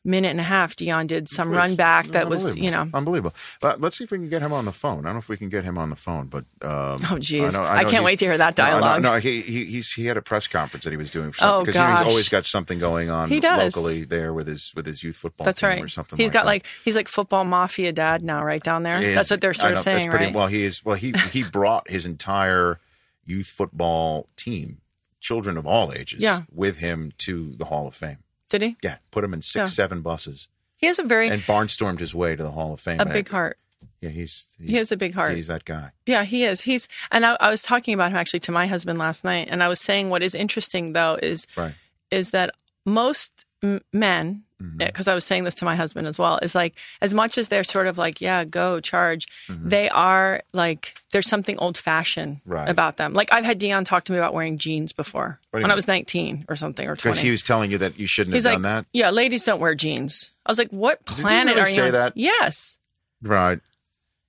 minute 0.05 0.31
and 0.31 0.41
a 0.41 0.43
half, 0.45 0.75
Deion 0.75 1.07
did 1.07 1.29
some 1.29 1.51
run 1.51 1.77
back 1.77 2.09
that 2.09 2.29
was, 2.29 2.57
you 2.57 2.71
know, 2.71 2.89
unbelievable. 2.93 3.35
Uh, 3.63 3.77
let's 3.79 3.97
see 3.99 4.05
if 4.05 4.11
we 4.11 4.19
can 4.19 4.29
get 4.29 4.43
him 4.43 4.53
on 4.53 4.65
the 4.65 4.73
phone. 4.73 5.01
I 5.01 5.09
don't 5.11 5.13
know 5.15 5.19
if 5.21 5.29
we 5.29 5.37
can 5.37 5.49
get 5.49 5.63
him 5.65 5.79
on 5.79 5.91
the 5.91 5.97
phone, 5.97 6.27
but 6.27 6.45
um, 6.63 7.01
Oh, 7.11 7.19
geez. 7.21 7.55
know- 7.55 7.63
I 7.65 7.83
know 7.83 7.89
can't 7.89 8.05
wait 8.05 8.19
to 8.19 8.25
hear 8.25 8.37
that 8.39 8.59
No, 8.59 8.65
no, 8.65 8.71
dialogue. 8.81 9.03
No, 9.03 9.19
he, 9.21 9.43
he 9.43 9.65
he's 9.67 9.93
he 9.93 10.07
had 10.07 10.17
a 10.17 10.23
press 10.23 10.49
conference 10.49 10.85
that 10.85 10.91
he 10.91 10.97
was 10.97 11.11
doing 11.11 11.31
for 11.33 11.45
Oh, 11.45 11.65
because 11.65 11.77
he's 11.77 12.07
always 12.09 12.29
got 12.29 12.45
something 12.45 12.79
going 12.79 13.11
on 13.11 13.29
He 13.29 13.39
does. 13.41 13.77
locally 13.77 14.05
there 14.05 14.33
with 14.35 14.49
his 14.49 14.73
with 14.75 14.87
his 14.87 15.03
youth 15.03 15.17
football 15.17 15.45
that's 15.45 15.61
team 15.61 15.69
right. 15.71 15.83
or 15.83 15.89
something. 15.89 16.17
He's 16.19 16.27
like 16.29 16.33
got 16.33 16.41
that. 16.41 16.47
like 16.47 16.67
he's 16.85 16.97
like 16.97 17.07
football 17.09 17.45
mafia 17.45 17.93
dad 17.93 18.23
now, 18.25 18.43
right 18.43 18.63
down 18.63 18.83
there. 18.83 19.01
Is- 19.01 19.15
that's 19.15 19.31
what 19.31 19.41
they're 19.41 19.51
I 19.51 19.53
sort 19.55 19.73
of 19.73 19.79
saying, 19.81 20.11
pretty, 20.11 20.27
right? 20.27 20.35
Well, 20.35 20.49
he 20.49 20.65
is. 20.65 20.85
Well, 20.85 20.97
he 20.97 21.13
he 21.33 21.45
brought 21.45 21.89
his 21.89 22.07
entire 22.07 22.79
youth 23.25 23.47
football 23.47 24.29
team, 24.37 24.79
children 25.21 25.57
of 25.57 25.65
all 25.67 25.93
ages, 25.93 26.21
Yeah. 26.21 26.41
with 26.53 26.79
him 26.79 27.13
to 27.19 27.53
the 27.53 27.67
Hall 27.67 27.87
of 27.87 27.95
Fame. 27.95 28.19
Did 28.53 28.63
he? 28.63 28.77
Yeah, 28.83 28.97
put 29.11 29.25
him 29.25 29.33
in 29.35 29.41
six, 29.43 29.73
seven 29.73 30.03
buses 30.03 30.47
He 30.77 30.87
has 30.87 30.99
a 30.99 31.03
very 31.03 31.29
and 31.29 31.41
barnstormed 31.43 31.99
his 32.01 32.15
way 32.15 32.37
to 32.37 32.43
the 32.43 32.51
Hall 32.53 32.73
of 32.75 32.81
Fame. 32.81 33.01
a 33.01 33.07
big 33.07 33.29
I- 33.31 33.33
heart. 33.33 33.59
Yeah, 34.03 34.11
he's, 34.11 34.55
he's 34.59 34.71
He 34.71 34.77
has 34.77 34.91
a 34.93 34.97
big 34.97 35.15
heart. 35.15 35.35
He's 35.37 35.47
that 35.47 35.65
guy. 35.65 35.91
Yeah, 36.07 36.25
he 36.25 36.45
is. 36.45 36.61
He's, 36.63 36.87
and 37.13 37.25
I, 37.25 37.37
I 37.41 37.51
was 37.51 37.63
talking 37.63 37.95
about 37.95 38.11
him 38.11 38.17
actually 38.19 38.41
to 38.41 38.53
my 38.53 38.67
husband 38.67 38.99
last 38.99 39.23
night, 39.25 39.47
and 39.51 39.63
I 39.63 39.69
was 39.69 39.81
saying 39.81 40.11
what 40.11 40.23
is 40.23 40.35
interesting 40.35 40.93
though 40.93 41.19
is 41.23 41.47
Right. 41.57 41.75
is 42.11 42.31
that 42.31 42.51
most 42.85 43.45
m- 43.63 43.81
men, 43.93 44.45
Mm-hmm. 44.63 44.77
because 44.77 45.09
I 45.09 45.15
was 45.15 45.25
saying 45.25 45.43
this 45.43 45.57
to 45.57 45.65
my 45.65 45.75
husband 45.75 46.07
as 46.07 46.21
well, 46.21 46.39
is 46.41 46.55
like 46.55 46.77
as 47.01 47.13
much 47.13 47.37
as 47.37 47.49
they're 47.49 47.65
sort 47.65 47.89
of 47.89 47.99
like, 47.99 48.21
yeah, 48.21 48.45
go 48.45 48.79
charge, 48.79 49.27
they 49.49 49.89
are 49.89 50.41
like 50.53 50.95
there's 51.11 51.27
something 51.29 51.59
old 51.59 51.77
fashioned 51.77 52.37
Mm-hmm. 52.37 52.53
Right. 52.53 52.69
about 52.69 52.97
them. 52.97 53.13
Like 53.13 53.33
I've 53.33 53.45
had 53.45 53.59
Deion 53.59 53.85
talk 53.85 54.05
to 54.05 54.13
me 54.13 54.19
about 54.19 54.35
wearing 54.35 54.59
jeans 54.59 54.93
before 54.93 55.41
What 55.51 55.59
do 55.59 55.63
you 55.63 55.65
when 55.65 55.73
I 55.73 55.75
was 55.75 55.89
19 55.89 56.45
or 56.49 56.55
something 56.55 56.87
or 56.87 56.95
20. 56.95 57.11
Because 57.13 57.21
he 57.21 57.33
was 57.33 57.43
telling 57.43 57.73
you 57.73 57.79
that 57.79 57.99
you 57.99 58.07
shouldn't 58.07 58.35
He's 58.35 58.45
have 58.45 58.53
like, 58.53 58.63
done 58.63 58.63
that. 58.63 58.87
yeah, 58.93 59.11
ladies 59.11 59.43
don't 59.43 59.59
wear 59.59 59.75
jeans. 59.75 60.31
I 60.47 60.53
was 60.53 60.59
like, 60.59 60.71
what 60.71 61.01
he 61.09 61.15
planet 61.23 61.57
really 61.57 61.63
are 61.63 61.69
you? 61.69 61.75
say 61.75 61.87
on? 61.87 61.93
that? 61.95 62.13
Yes. 62.17 62.77
Right. 63.21 63.59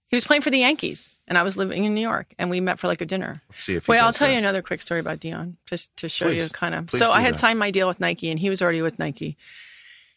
He 0.07 0.15
was 0.15 0.23
playing 0.23 0.41
for 0.41 0.49
the 0.49 0.57
Yankees, 0.59 1.12
and 1.28 1.38
I 1.38 1.43
was 1.43 1.55
living 1.57 1.86
in 1.86 1.93
New 1.93 2.01
York, 2.01 2.34
and 2.38 2.49
we 2.49 2.59
met 2.59 2.80
for 2.80 2.88
like 2.88 3.01
a 3.01 3.05
dinner. 3.05 3.41
Let's 3.49 3.63
see 3.63 3.76
if 3.76 3.88
Wait, 3.88 3.99
I'll 3.99 4.13
tell 4.13 4.28
that. 4.28 4.34
you 4.34 4.39
another 4.39 4.61
quick 4.61 4.82
story 4.82 4.99
about 4.99 5.19
Deion, 5.19 5.55
just 5.65 5.95
to 5.97 6.09
show 6.09 6.30
you 6.30 6.47
kind 6.49 6.76
of. 6.76 6.91
So 6.91 7.11
I 7.11 7.21
had 7.21 7.36
that. 7.36 7.39
signed 7.39 7.59
my 7.59 7.71
deal 7.71 7.88
with 7.88 7.99
Nike, 7.99 8.30
and 8.30 8.39
he 8.39 8.49
was 8.49 8.61
already 8.61 8.82
with 8.82 8.99
Nike. 8.99 9.38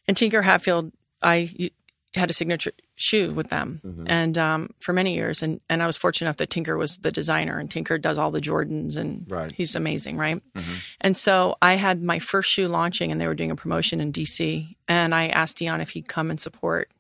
And 0.09 0.17
Tinker 0.17 0.43
Hatfield, 0.43 0.93
I 1.23 1.71
had 2.15 2.31
a 2.31 2.33
signature 2.33 2.73
shoe 2.97 3.31
with 3.33 3.51
them, 3.51 3.81
Mm-hmm. 3.85 4.05
and 4.09 4.39
um, 4.39 4.71
for 4.79 4.93
many 4.95 5.15
years, 5.15 5.43
and 5.43 5.61
and 5.69 5.83
I 5.83 5.87
was 5.87 5.97
fortunate 5.99 6.29
enough 6.29 6.39
that 6.39 6.51
Tinker 6.51 6.77
was 6.77 6.97
the 6.99 7.11
designer, 7.13 7.59
and 7.59 7.71
Tinker 7.71 7.99
does 7.99 8.17
all 8.19 8.31
the 8.31 8.41
Jordans, 8.41 8.97
and 8.97 9.27
Right. 9.31 9.53
he's 9.53 9.75
amazing, 9.75 10.17
right? 10.17 10.43
Mm-hmm. 10.55 10.75
And 11.03 11.17
so 11.17 11.57
I 11.61 11.75
had 11.75 12.03
my 12.03 12.19
first 12.19 12.51
shoe 12.51 12.69
launching, 12.69 13.13
and 13.13 13.21
they 13.21 13.27
were 13.27 13.35
doing 13.35 13.51
a 13.51 13.57
promotion 13.57 14.01
in 14.01 14.13
DC, 14.13 14.77
and 14.89 15.15
I 15.15 15.29
asked 15.29 15.59
Deion 15.59 15.83
if 15.83 15.91
he'd 15.91 16.09
come 16.09 16.31
and 16.31 16.41
support, 16.41 16.91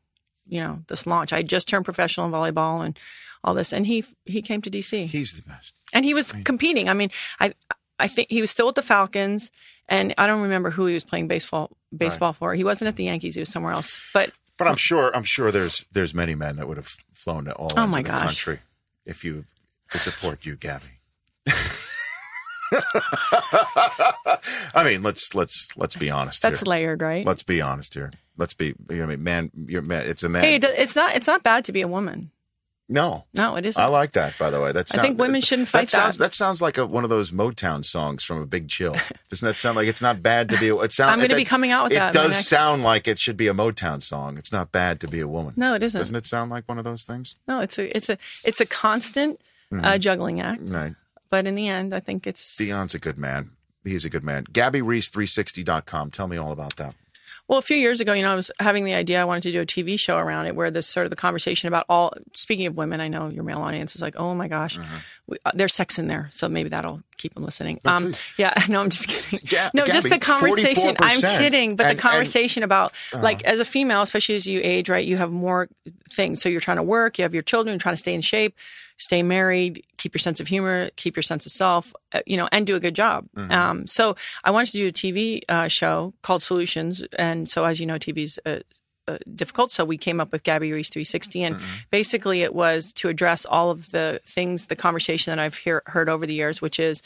you 0.46 0.60
know, 0.60 0.82
this 0.88 1.06
launch. 1.06 1.32
I 1.32 1.42
just 1.42 1.66
turned 1.68 1.84
professional 1.86 2.26
in 2.26 2.32
volleyball 2.32 2.84
and 2.84 2.98
all 3.46 3.54
this, 3.54 3.72
and 3.72 3.86
he 3.86 4.04
he 4.26 4.42
came 4.42 4.60
to 4.62 4.70
DC 4.70 5.06
He's 5.06 5.32
the 5.32 5.42
best. 5.48 5.72
and 5.94 6.04
he 6.04 6.12
was 6.12 6.32
competing. 6.44 6.88
I 6.90 6.92
mean, 6.92 7.10
I 7.40 7.54
I 7.98 8.08
think 8.08 8.28
he 8.30 8.40
was 8.42 8.50
still 8.50 8.66
with 8.66 8.74
the 8.74 8.82
Falcons, 8.82 9.50
and 9.88 10.12
I 10.18 10.26
don't 10.26 10.42
remember 10.42 10.70
who 10.70 10.84
he 10.86 10.92
was 10.94 11.04
playing 11.04 11.28
baseball 11.28 11.70
baseball 11.96 12.32
for. 12.34 12.54
He 12.54 12.64
wasn't 12.64 12.88
at 12.88 12.96
the 12.96 13.04
Yankees; 13.04 13.34
he 13.36 13.40
was 13.40 13.48
somewhere 13.50 13.72
else. 13.72 14.00
But 14.12 14.32
But 14.58 14.66
I'm 14.68 14.76
sure 14.76 15.14
I'm 15.16 15.22
sure 15.24 15.50
there's 15.52 15.86
there's 15.92 16.12
many 16.12 16.34
men 16.34 16.56
that 16.56 16.66
would 16.68 16.76
have 16.76 16.90
flown 17.14 17.44
to 17.46 17.52
all 17.54 17.70
Oh, 17.76 17.86
my 17.86 18.02
the 18.02 18.08
gosh. 18.08 18.22
country 18.24 18.58
if 19.06 19.24
you 19.24 19.44
to 19.90 19.98
support 19.98 20.44
you, 20.44 20.56
Gabby. 20.56 20.86
I 24.74 24.82
mean, 24.84 25.02
let's 25.02 25.34
let's 25.34 25.68
let's 25.76 25.94
be 25.96 26.10
honest 26.10 26.42
that's 26.42 26.60
here. 26.60 26.66
layered, 26.66 27.00
right? 27.00 27.24
Let's 27.24 27.42
be 27.42 27.60
honest 27.60 27.94
here. 27.94 28.10
Let's 28.36 28.54
be. 28.54 28.74
You 28.90 28.96
know, 28.96 29.04
I 29.04 29.06
mean, 29.06 29.22
man, 29.22 29.50
you're 29.66 29.82
man. 29.82 30.04
It's 30.06 30.22
a 30.22 30.28
man. 30.28 30.42
hey, 30.42 30.56
it's 30.56 30.96
not 30.96 31.14
it's 31.14 31.26
not 31.26 31.42
bad 31.42 31.64
to 31.66 31.72
be 31.72 31.80
a 31.82 31.88
woman. 31.88 32.30
No, 32.88 33.24
No, 33.34 33.56
it 33.56 33.66
isn't. 33.66 33.82
I 33.82 33.86
like 33.86 34.12
that. 34.12 34.38
By 34.38 34.48
the 34.50 34.60
way, 34.60 34.70
that 34.70 34.94
I 34.96 35.00
think 35.02 35.18
women 35.18 35.40
shouldn't 35.40 35.66
fight 35.66 35.88
sounds, 35.88 36.18
that. 36.18 36.24
That 36.26 36.34
sounds 36.34 36.62
like 36.62 36.78
a, 36.78 36.86
one 36.86 37.02
of 37.02 37.10
those 37.10 37.32
Motown 37.32 37.84
songs 37.84 38.22
from 38.22 38.40
a 38.40 38.46
Big 38.46 38.68
Chill. 38.68 38.92
Doesn't 39.28 39.44
that 39.44 39.58
sound 39.58 39.74
like 39.76 39.88
it's 39.88 40.00
not 40.00 40.22
bad 40.22 40.48
to 40.50 40.58
be? 40.58 40.68
It 40.68 40.92
sounds. 40.92 41.12
I'm 41.12 41.20
gonna 41.20 41.34
be 41.34 41.44
coming 41.44 41.72
out 41.72 41.84
with 41.84 41.92
it 41.94 41.96
that 41.96 42.14
my 42.14 42.22
does 42.22 42.30
next- 42.30 42.46
sound 42.46 42.84
like 42.84 43.08
it 43.08 43.18
should 43.18 43.36
be 43.36 43.48
a 43.48 43.54
Motown 43.54 44.02
song. 44.02 44.38
It's 44.38 44.52
not 44.52 44.70
bad 44.70 45.00
to 45.00 45.08
be 45.08 45.18
a 45.18 45.26
woman. 45.26 45.54
No, 45.56 45.74
it 45.74 45.82
isn't. 45.82 45.98
Doesn't 45.98 46.14
it 46.14 46.26
sound 46.26 46.50
like 46.52 46.68
one 46.68 46.78
of 46.78 46.84
those 46.84 47.04
things? 47.04 47.34
No, 47.48 47.58
it's 47.60 47.76
a 47.78 47.96
it's 47.96 48.08
a 48.08 48.18
it's 48.44 48.60
a 48.60 48.66
constant 48.66 49.40
Mm-hmm. 49.72 49.84
uh, 49.84 49.98
juggling 49.98 50.40
act. 50.40 50.70
Right. 50.70 50.94
But 51.28 51.48
in 51.48 51.56
the 51.56 51.66
end, 51.66 51.92
I 51.92 51.98
think 51.98 52.24
it's 52.28 52.56
Deion's 52.56 52.94
a 52.94 53.00
good 53.00 53.18
man. 53.18 53.50
He's 53.82 54.04
a 54.04 54.08
good 54.08 54.22
man. 54.22 54.44
Gabby 54.52 54.80
GabbyReece360.com. 54.80 56.12
Tell 56.12 56.28
me 56.28 56.36
all 56.36 56.52
about 56.52 56.76
that. 56.76 56.94
Well, 57.48 57.58
a 57.60 57.62
few 57.62 57.76
years 57.76 58.00
ago, 58.00 58.12
you 58.12 58.22
know, 58.22 58.32
I 58.32 58.34
was 58.34 58.50
having 58.58 58.84
the 58.84 58.94
idea 58.94 59.20
I 59.20 59.24
wanted 59.24 59.44
to 59.44 59.52
do 59.52 59.60
a 59.60 59.66
TV 59.66 59.98
show 59.98 60.18
around 60.18 60.46
it 60.46 60.56
where 60.56 60.70
this 60.72 60.86
sort 60.86 61.06
of 61.06 61.10
the 61.10 61.16
conversation 61.16 61.68
about 61.68 61.84
all, 61.88 62.12
speaking 62.34 62.66
of 62.66 62.76
women, 62.76 63.00
I 63.00 63.06
know 63.06 63.28
your 63.28 63.44
male 63.44 63.58
audience 63.58 63.94
is 63.94 64.02
like, 64.02 64.16
oh 64.16 64.34
my 64.34 64.48
gosh, 64.48 64.76
we, 65.28 65.38
uh, 65.44 65.52
there's 65.54 65.72
sex 65.72 65.98
in 66.00 66.08
there. 66.08 66.28
So 66.32 66.48
maybe 66.48 66.70
that'll 66.70 67.02
keep 67.18 67.34
them 67.34 67.44
listening. 67.44 67.80
Um, 67.84 68.14
yeah, 68.36 68.52
no, 68.68 68.80
I'm 68.80 68.90
just 68.90 69.08
kidding. 69.08 69.46
Ga- 69.46 69.70
no, 69.74 69.86
just 69.86 70.04
the 70.04 70.18
Gabby, 70.18 70.20
conversation. 70.20 70.96
I'm 71.00 71.20
kidding. 71.20 71.76
But 71.76 71.86
And- 71.86 71.98
the 71.98 72.02
conversation 72.02 72.64
about, 72.64 72.92
like, 73.12 73.44
as 73.44 73.60
a 73.60 73.64
female, 73.64 74.02
especially 74.02 74.34
as 74.34 74.46
you 74.46 74.60
age, 74.64 74.88
right, 74.88 75.06
you 75.06 75.16
have 75.16 75.30
more 75.30 75.68
things. 76.12 76.42
So 76.42 76.48
you're 76.48 76.60
trying 76.60 76.78
to 76.78 76.82
work, 76.82 77.18
you 77.18 77.22
have 77.22 77.34
your 77.34 77.44
children, 77.44 77.74
you're 77.74 77.78
trying 77.80 77.94
to 77.94 78.00
stay 78.00 78.14
in 78.14 78.22
shape, 78.22 78.56
stay 78.98 79.22
married, 79.22 79.84
keep 79.98 80.14
your 80.14 80.20
sense 80.20 80.40
of 80.40 80.46
humor, 80.46 80.90
keep 80.96 81.16
your 81.16 81.22
sense 81.22 81.46
of 81.46 81.52
self, 81.52 81.94
uh, 82.12 82.20
you 82.26 82.36
know, 82.36 82.48
and 82.52 82.66
do 82.66 82.76
a 82.76 82.80
good 82.80 82.94
job. 82.94 83.26
Um, 83.50 83.86
so 83.86 84.16
I 84.44 84.50
wanted 84.50 84.72
to 84.72 84.78
do 84.78 84.86
a 84.88 84.92
TV 84.92 85.42
uh, 85.48 85.68
show 85.68 86.14
called 86.22 86.42
Solutions. 86.42 87.04
And 87.18 87.48
so, 87.48 87.64
as 87.64 87.78
you 87.78 87.86
know, 87.86 87.98
TV's 87.98 88.38
uh, 88.46 88.60
uh, 89.08 89.18
difficult. 89.34 89.70
So 89.70 89.84
we 89.84 89.98
came 89.98 90.20
up 90.20 90.32
with 90.32 90.42
Gabby 90.42 90.72
Reece 90.72 90.88
360. 90.88 91.42
And 91.44 91.56
basically, 91.90 92.42
it 92.42 92.54
was 92.54 92.92
to 92.94 93.08
address 93.08 93.44
all 93.44 93.70
of 93.70 93.90
the 93.90 94.20
things, 94.26 94.66
the 94.66 94.76
conversation 94.76 95.30
that 95.30 95.38
I've 95.38 95.56
hear, 95.56 95.82
heard 95.86 96.08
over 96.08 96.26
the 96.26 96.34
years, 96.34 96.60
which 96.60 96.80
is 96.80 97.02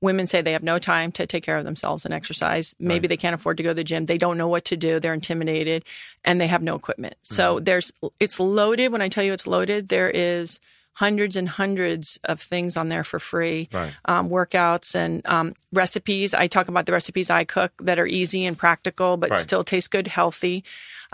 women 0.00 0.26
say 0.26 0.42
they 0.42 0.52
have 0.52 0.62
no 0.62 0.78
time 0.78 1.12
to 1.12 1.26
take 1.26 1.44
care 1.44 1.56
of 1.56 1.64
themselves 1.64 2.04
and 2.04 2.12
exercise. 2.12 2.74
Maybe 2.78 3.06
they 3.06 3.16
can't 3.16 3.34
afford 3.34 3.56
to 3.58 3.62
go 3.62 3.70
to 3.70 3.74
the 3.74 3.84
gym. 3.84 4.06
They 4.06 4.18
don't 4.18 4.36
know 4.36 4.48
what 4.48 4.64
to 4.66 4.76
do. 4.76 4.98
They're 4.98 5.14
intimidated 5.14 5.84
and 6.24 6.40
they 6.40 6.46
have 6.46 6.62
no 6.62 6.74
equipment. 6.74 7.14
So 7.22 7.60
there's, 7.60 7.92
it's 8.20 8.40
loaded. 8.40 8.92
When 8.92 9.00
I 9.00 9.08
tell 9.08 9.24
you 9.24 9.32
it's 9.32 9.46
loaded, 9.46 9.88
there 9.88 10.10
is 10.10 10.60
hundreds 10.94 11.34
and 11.36 11.48
hundreds 11.48 12.18
of 12.24 12.40
things 12.40 12.76
on 12.76 12.88
there 12.88 13.04
for 13.04 13.18
free 13.18 13.68
Right. 13.72 13.92
um, 14.04 14.28
workouts 14.30 14.94
and 14.94 15.26
um, 15.26 15.54
recipes. 15.72 16.34
I 16.34 16.46
talk 16.46 16.68
about 16.68 16.86
the 16.86 16.92
recipes 16.92 17.30
I 17.30 17.44
cook 17.44 17.72
that 17.82 17.98
are 17.98 18.06
easy 18.06 18.46
and 18.46 18.56
practical, 18.56 19.16
but 19.16 19.30
Right. 19.30 19.38
still 19.40 19.64
taste 19.64 19.90
good, 19.90 20.06
healthy. 20.06 20.62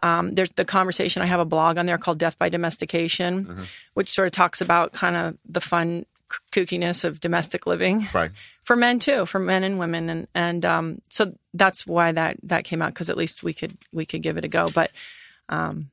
Um, 0.02 0.34
there's 0.34 0.50
the 0.50 0.64
conversation. 0.64 1.22
I 1.22 1.26
have 1.26 1.40
a 1.40 1.44
blog 1.44 1.78
on 1.78 1.86
there 1.86 1.98
called 1.98 2.18
Death 2.18 2.38
by 2.38 2.48
Domestication, 2.50 3.46
Mm-hmm. 3.46 3.64
which 3.94 4.08
sort 4.10 4.26
of 4.26 4.32
talks 4.32 4.60
about 4.60 4.92
kind 4.92 5.16
of 5.16 5.36
the 5.48 5.60
fun 5.60 6.04
kookiness 6.52 7.02
of 7.04 7.18
domestic 7.20 7.66
living 7.66 8.06
Right. 8.14 8.30
for 8.62 8.76
men 8.76 8.98
too, 9.00 9.26
for 9.26 9.38
men 9.40 9.64
and 9.64 9.78
women, 9.78 10.08
and 10.08 10.28
and 10.34 10.64
um, 10.64 11.00
so 11.08 11.34
that's 11.54 11.86
why 11.86 12.12
that 12.12 12.36
that 12.44 12.64
came 12.64 12.82
out 12.82 12.94
because 12.94 13.10
at 13.10 13.16
least 13.16 13.42
we 13.42 13.52
could 13.52 13.76
we 13.92 14.06
could 14.06 14.22
give 14.22 14.36
it 14.36 14.44
a 14.44 14.48
go. 14.48 14.68
But 14.72 14.90
um, 15.48 15.90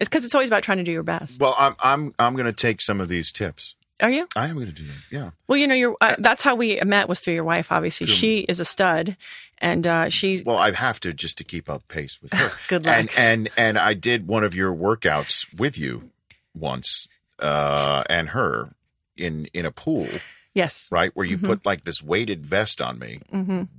it's 0.00 0.08
because 0.08 0.24
it's 0.24 0.34
always 0.34 0.48
about 0.48 0.62
trying 0.62 0.78
to 0.78 0.84
do 0.84 0.92
your 0.92 1.02
best. 1.02 1.40
Well, 1.40 1.54
I'm 1.58 1.76
I'm 1.78 2.14
I'm 2.18 2.34
going 2.34 2.46
to 2.46 2.52
take 2.52 2.80
some 2.80 3.00
of 3.00 3.08
these 3.08 3.30
tips. 3.30 3.76
Are 4.00 4.10
you? 4.10 4.26
I 4.34 4.48
am 4.48 4.54
going 4.54 4.66
to 4.66 4.72
do 4.72 4.84
that. 4.84 5.02
Yeah. 5.10 5.30
Well, 5.46 5.58
you 5.58 5.68
know, 5.68 5.74
your 5.74 5.96
uh, 6.00 6.16
that's 6.18 6.42
how 6.42 6.54
we 6.54 6.80
met 6.80 7.08
was 7.08 7.20
through 7.20 7.34
your 7.34 7.44
wife. 7.44 7.70
Obviously, 7.70 8.06
she 8.06 8.40
is 8.40 8.58
a 8.58 8.64
stud, 8.64 9.16
and 9.58 9.86
uh, 9.86 10.08
she 10.08 10.42
Well, 10.44 10.56
I 10.56 10.72
have 10.72 11.00
to 11.00 11.12
just 11.12 11.38
to 11.38 11.44
keep 11.44 11.68
up 11.68 11.86
pace 11.88 12.18
with 12.22 12.32
her. 12.32 12.52
Good 12.68 12.86
luck. 12.86 12.96
And 12.96 13.10
and 13.16 13.50
and 13.56 13.78
I 13.78 13.94
did 13.94 14.26
one 14.26 14.42
of 14.42 14.54
your 14.54 14.74
workouts 14.74 15.46
with 15.58 15.76
you 15.76 16.10
once, 16.54 17.08
uh, 17.38 18.04
and 18.08 18.30
her 18.30 18.70
in 19.16 19.46
in 19.52 19.66
a 19.66 19.70
pool, 19.70 20.08
yes. 20.54 20.88
right, 20.90 21.10
where 21.14 21.26
you 21.26 21.36
Mm-hmm. 21.38 21.46
put 21.46 21.66
like 21.66 21.84
this 21.84 22.02
weighted 22.02 22.44
vest 22.46 22.80
on 22.80 22.98
me, 22.98 23.20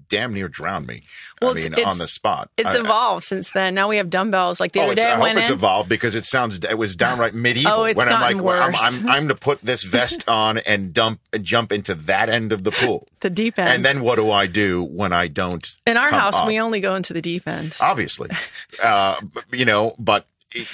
damn 0.09 0.34
near 0.34 0.47
drowned 0.47 0.88
me. 0.88 1.03
Well, 1.41 1.51
I 1.51 1.53
mean, 1.69 1.86
on 1.86 1.97
the 1.97 2.07
spot. 2.07 2.49
It's 2.57 2.74
I- 2.76 2.80
evolved 2.80 3.24
since 3.26 3.51
then. 3.51 3.74
Now 3.76 3.88
we 3.88 3.97
have 3.97 4.09
dumbbells. 4.09 4.59
Like 4.59 4.72
the 4.74 4.80
Oh, 4.82 4.86
other 4.86 4.95
day, 4.95 5.03
I 5.03 5.13
I, 5.13 5.30
hope 5.30 5.38
it's 5.38 5.49
in. 5.49 5.55
evolved 5.55 5.89
because 5.89 6.15
it 6.15 6.26
sounds 6.26 6.59
it 6.59 6.78
was 6.78 6.95
downright 6.95 7.34
medieval. 7.36 7.72
Oh, 7.72 7.84
it's 7.86 7.97
when 7.97 8.09
I'm 8.09 8.22
like, 8.22 8.43
well, 8.43 8.61
I'm, 8.61 8.72
worse. 8.72 8.82
I'm 8.82 9.09
I'm 9.09 9.28
to 9.30 9.36
put 9.36 9.61
this 9.61 9.84
vest 9.84 10.28
on 10.30 10.57
and 10.59 10.93
dump 10.93 11.19
jump 11.41 11.72
into 11.72 11.95
that 11.95 12.30
end 12.30 12.51
of 12.51 12.63
the 12.63 12.72
pool, 12.72 13.07
the 13.22 13.30
deep 13.30 13.57
end. 13.59 13.69
and 13.69 13.86
then 13.86 14.01
what 14.01 14.15
do 14.17 14.30
I 14.32 14.47
do 14.47 14.84
when 14.84 15.13
I 15.13 15.28
don't? 15.28 15.65
in 15.88 15.97
our 15.97 16.09
house, 16.09 16.36
up? 16.36 16.47
we 16.47 16.59
only 16.59 16.80
go 16.80 16.95
into 16.95 17.13
the 17.13 17.22
deep 17.22 17.47
end. 17.47 17.76
obviously, 17.80 18.30
uh, 18.84 19.19
you 19.51 19.65
know. 19.65 19.95
But 19.99 20.26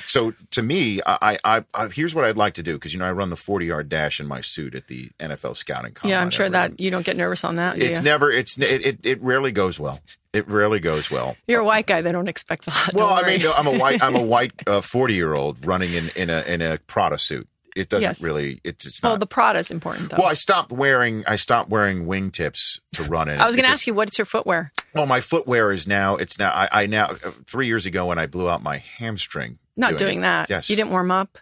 so 0.05 0.33
to 0.51 0.61
me, 0.63 0.99
I, 1.05 1.37
I, 1.43 1.63
I 1.73 1.87
here's 1.87 2.15
what 2.15 2.25
I'd 2.25 2.37
like 2.37 2.55
to 2.55 2.63
do 2.63 2.73
because 2.73 2.93
you 2.93 2.99
know 2.99 3.05
I 3.05 3.11
run 3.11 3.29
the 3.29 3.35
40 3.35 3.65
yard 3.65 3.89
dash 3.89 4.19
in 4.19 4.27
my 4.27 4.41
suit 4.41 4.75
at 4.75 4.87
the 4.87 5.09
NFL 5.19 5.55
scouting. 5.55 5.93
Combine 5.93 6.09
yeah, 6.11 6.21
I'm 6.21 6.29
sure 6.29 6.45
every- 6.47 6.53
that 6.53 6.79
you 6.81 6.89
don't 6.91 7.05
get 7.05 7.15
nervous 7.17 7.43
on 7.43 7.55
that. 7.57 7.77
it's 7.79 8.01
never 8.01 8.31
it's 8.31 8.57
it, 8.57 8.85
it 8.85 8.99
it 9.03 9.21
rarely 9.21 9.51
goes 9.51 9.79
well. 9.79 9.99
It 10.33 10.47
rarely 10.47 10.79
goes 10.79 11.09
well. 11.09 11.35
You're 11.47 11.61
a 11.61 11.65
white 11.65 11.87
guy. 11.87 12.01
They 12.01 12.11
don't 12.11 12.29
expect 12.29 12.67
a 12.67 12.69
lot. 12.71 12.93
Well, 12.93 13.09
I 13.09 13.23
mean, 13.23 13.41
no, 13.41 13.53
I'm 13.53 13.67
a 13.67 13.77
white 13.77 14.01
I'm 14.03 14.15
a 14.15 14.21
white 14.35 14.51
uh, 14.67 14.81
40 14.81 15.13
year 15.13 15.33
old 15.33 15.65
running 15.65 15.93
in 15.93 16.09
in 16.15 16.29
a 16.29 16.41
in 16.41 16.61
a 16.61 16.77
Prada 16.87 17.17
suit. 17.17 17.47
It 17.75 17.89
doesn't 17.89 18.01
Yes. 18.09 18.23
really. 18.23 18.59
It's 18.63 18.87
it's 18.87 19.03
well, 19.03 19.13
not. 19.13 19.19
the 19.19 19.27
Prada's 19.27 19.69
important 19.69 20.09
though. 20.09 20.17
well, 20.17 20.27
I 20.27 20.33
stopped 20.33 20.71
wearing 20.71 21.23
I 21.27 21.35
stopped 21.35 21.69
wearing 21.69 22.05
wingtips 22.07 22.79
to 22.93 23.03
run 23.03 23.29
in. 23.29 23.39
I 23.39 23.45
was 23.45 23.55
going 23.55 23.65
to 23.65 23.71
ask 23.71 23.85
you, 23.85 23.93
what's 23.93 24.17
your 24.17 24.25
footwear? 24.25 24.71
Well, 24.95 25.05
my 25.05 25.21
footwear 25.21 25.71
is 25.71 25.85
now. 25.85 26.15
It's 26.15 26.39
now. 26.39 26.49
I, 26.49 26.67
I 26.71 26.85
now. 26.87 27.09
uh, 27.23 27.31
Three 27.45 27.67
years 27.67 27.85
ago, 27.85 28.07
when 28.07 28.17
I 28.17 28.25
blew 28.25 28.49
out 28.49 28.63
my 28.63 28.79
hamstring. 28.79 29.59
Not 29.77 29.97
doing 29.97 30.19
it- 30.19 30.21
that. 30.21 30.49
Yes. 30.49 30.69
You 30.69 30.75
didn't 30.75 30.91
warm 30.91 31.11
up. 31.11 31.37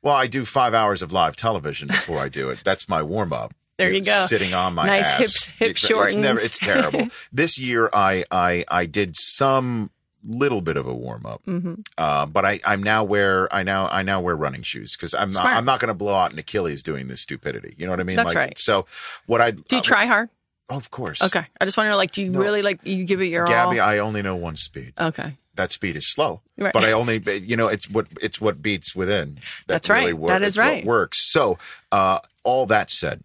Well, 0.00 0.14
I 0.14 0.26
do 0.26 0.44
five 0.44 0.74
hours 0.74 1.02
of 1.02 1.12
live 1.12 1.36
television 1.36 1.88
before 1.88 2.18
I 2.18 2.28
do 2.28 2.48
it. 2.50 2.60
That's 2.64 2.88
my 2.88 3.02
warm 3.02 3.32
up. 3.32 3.54
There 3.78 3.90
you 3.90 4.02
go. 4.02 4.26
Sitting 4.26 4.54
on 4.54 4.74
my 4.74 4.86
Nice 4.86 5.06
ass. 5.06 5.18
hips- 5.18 5.46
hip 5.48 5.70
It's- 5.70 5.90
It's, 5.90 6.16
never, 6.16 6.38
it's 6.38 6.58
terrible. 6.70 7.08
this 7.32 7.58
year, 7.58 7.88
I 7.92 8.24
I 8.30 8.64
I 8.68 8.86
did 8.86 9.16
some 9.16 9.90
little 10.24 10.60
bit 10.60 10.76
of 10.76 10.86
a 10.86 10.94
warm 10.94 11.26
up, 11.26 11.42
Mm-hmm. 11.46 11.74
uh, 11.98 12.26
but 12.26 12.44
I 12.44 12.60
I'm 12.64 12.80
now 12.82 13.02
wear 13.02 13.52
I 13.52 13.64
now 13.64 13.88
I 13.88 14.02
now 14.02 14.20
wear 14.20 14.36
running 14.36 14.62
shoes 14.62 14.94
because 14.94 15.14
I'm 15.14 15.32
not 15.32 15.44
I'm 15.46 15.64
not 15.64 15.80
going 15.80 15.88
to 15.88 15.94
blow 15.94 16.14
out 16.14 16.32
an 16.32 16.38
Achilles 16.38 16.82
doing 16.84 17.08
this 17.08 17.22
stupidity. 17.22 17.74
You 17.76 17.86
know 17.86 17.90
what 17.92 17.98
I 17.98 18.04
mean? 18.04 18.16
That's 18.16 18.28
like, 18.28 18.36
right. 18.36 18.58
So 18.58 18.86
what 19.26 19.40
I 19.40 19.50
Do 19.52 19.74
you 19.76 19.82
try 19.82 20.04
hard? 20.06 20.28
Of 20.68 20.90
course. 20.92 21.20
Okay. 21.20 21.44
I 21.60 21.64
just 21.64 21.76
want 21.76 21.86
to 21.86 21.90
know, 21.90 21.96
like, 21.96 22.12
do 22.12 22.22
you 22.22 22.30
No. 22.30 22.38
really 22.38 22.62
like 22.62 22.80
you 22.84 23.04
give 23.04 23.20
it 23.20 23.26
your 23.28 23.46
Gabby, 23.46 23.80
all? 23.80 23.86
Gabby, 23.86 23.96
I 23.96 23.98
only 23.98 24.22
know 24.22 24.36
one 24.36 24.54
speed. 24.56 24.92
Okay. 25.00 25.36
That 25.54 25.70
speed 25.70 25.96
is 25.96 26.06
slow. 26.06 26.40
Right. 26.56 26.72
But 26.72 26.84
I 26.84 26.92
only, 26.92 27.22
you 27.38 27.56
know, 27.56 27.68
it's 27.68 27.90
what 27.90 28.06
it's 28.20 28.40
what 28.40 28.62
beats 28.62 28.94
within. 28.94 29.34
That 29.66 29.84
That's 29.84 29.90
right. 29.90 30.14
Works. 30.16 30.30
That 30.30 30.42
is 30.42 30.54
It's 30.54 30.58
right. 30.58 30.84
works. 30.84 31.30
So, 31.30 31.58
uh, 31.90 32.20
all 32.42 32.66
that 32.66 32.90
said, 32.90 33.22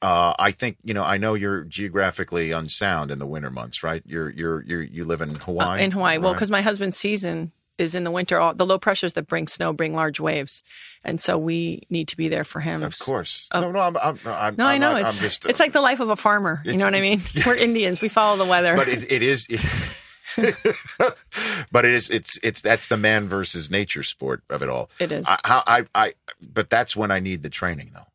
uh, 0.00 0.34
I 0.38 0.52
think 0.52 0.76
you 0.84 0.94
know. 0.94 1.02
I 1.04 1.18
know 1.18 1.34
you're 1.34 1.64
geographically 1.64 2.52
unsound 2.52 3.10
in 3.10 3.18
the 3.18 3.26
winter 3.26 3.50
months, 3.50 3.82
right? 3.82 4.02
You're 4.06 4.30
you're 4.30 4.62
you're 4.62 4.82
you 4.82 5.04
live 5.04 5.20
in 5.20 5.34
Hawaii. 5.34 5.80
Uh, 5.80 5.84
in 5.84 5.90
Hawaii. 5.90 6.18
Well, 6.18 6.34
because 6.34 6.50
my 6.50 6.62
husband's 6.62 6.96
season 6.96 7.50
is 7.78 7.94
in 7.94 8.04
the 8.04 8.10
winter. 8.10 8.38
All, 8.38 8.54
the 8.54 8.66
low 8.66 8.78
pressures 8.78 9.14
that 9.14 9.26
bring 9.26 9.48
snow 9.48 9.72
bring 9.72 9.94
large 9.94 10.20
waves, 10.20 10.62
and 11.04 11.20
so 11.20 11.36
we 11.36 11.82
need 11.90 12.08
to 12.08 12.16
be 12.16 12.28
there 12.28 12.44
for 12.44 12.60
him. 12.60 12.82
of 12.84 12.98
course. 12.98 13.48
no, 13.52 13.72
no, 13.72 13.80
I'm, 13.80 13.96
I'm, 13.96 14.18
I'm 14.24 14.56
No, 14.56 14.66
I 14.66 14.78
know 14.78 14.96
it's 14.96 15.18
just, 15.18 15.46
it's 15.46 15.60
like 15.60 15.72
the 15.72 15.80
life 15.80 15.98
of 16.00 16.10
a 16.10 16.16
farmer. 16.16 16.62
You 16.64 16.76
know 16.76 16.84
what 16.84 16.94
I 16.94 17.00
mean? 17.00 17.20
We're 17.46 17.54
Indians. 17.56 18.00
We 18.00 18.08
follow 18.08 18.36
the 18.36 18.48
weather. 18.48 18.76
but 18.76 18.88
it, 18.88 19.10
it 19.10 19.22
is. 19.22 19.48
but 21.72 21.84
it 21.84 21.92
is. 21.92 22.10
It's 22.10 22.38
it's 22.42 22.62
that's 22.62 22.86
the 22.86 22.96
man 22.96 23.28
versus 23.28 23.70
nature 23.70 24.02
sport 24.02 24.42
of 24.50 24.62
it 24.62 24.68
all. 24.68 24.90
It 24.98 25.12
is. 25.12 25.26
I, 25.26 25.38
how 25.44 25.62
I, 25.66 25.84
I 25.94 26.12
but 26.40 26.70
that's 26.70 26.96
when 26.96 27.10
I 27.10 27.20
need 27.20 27.42
the 27.42 27.50
training 27.50 27.90
though. 27.94 28.06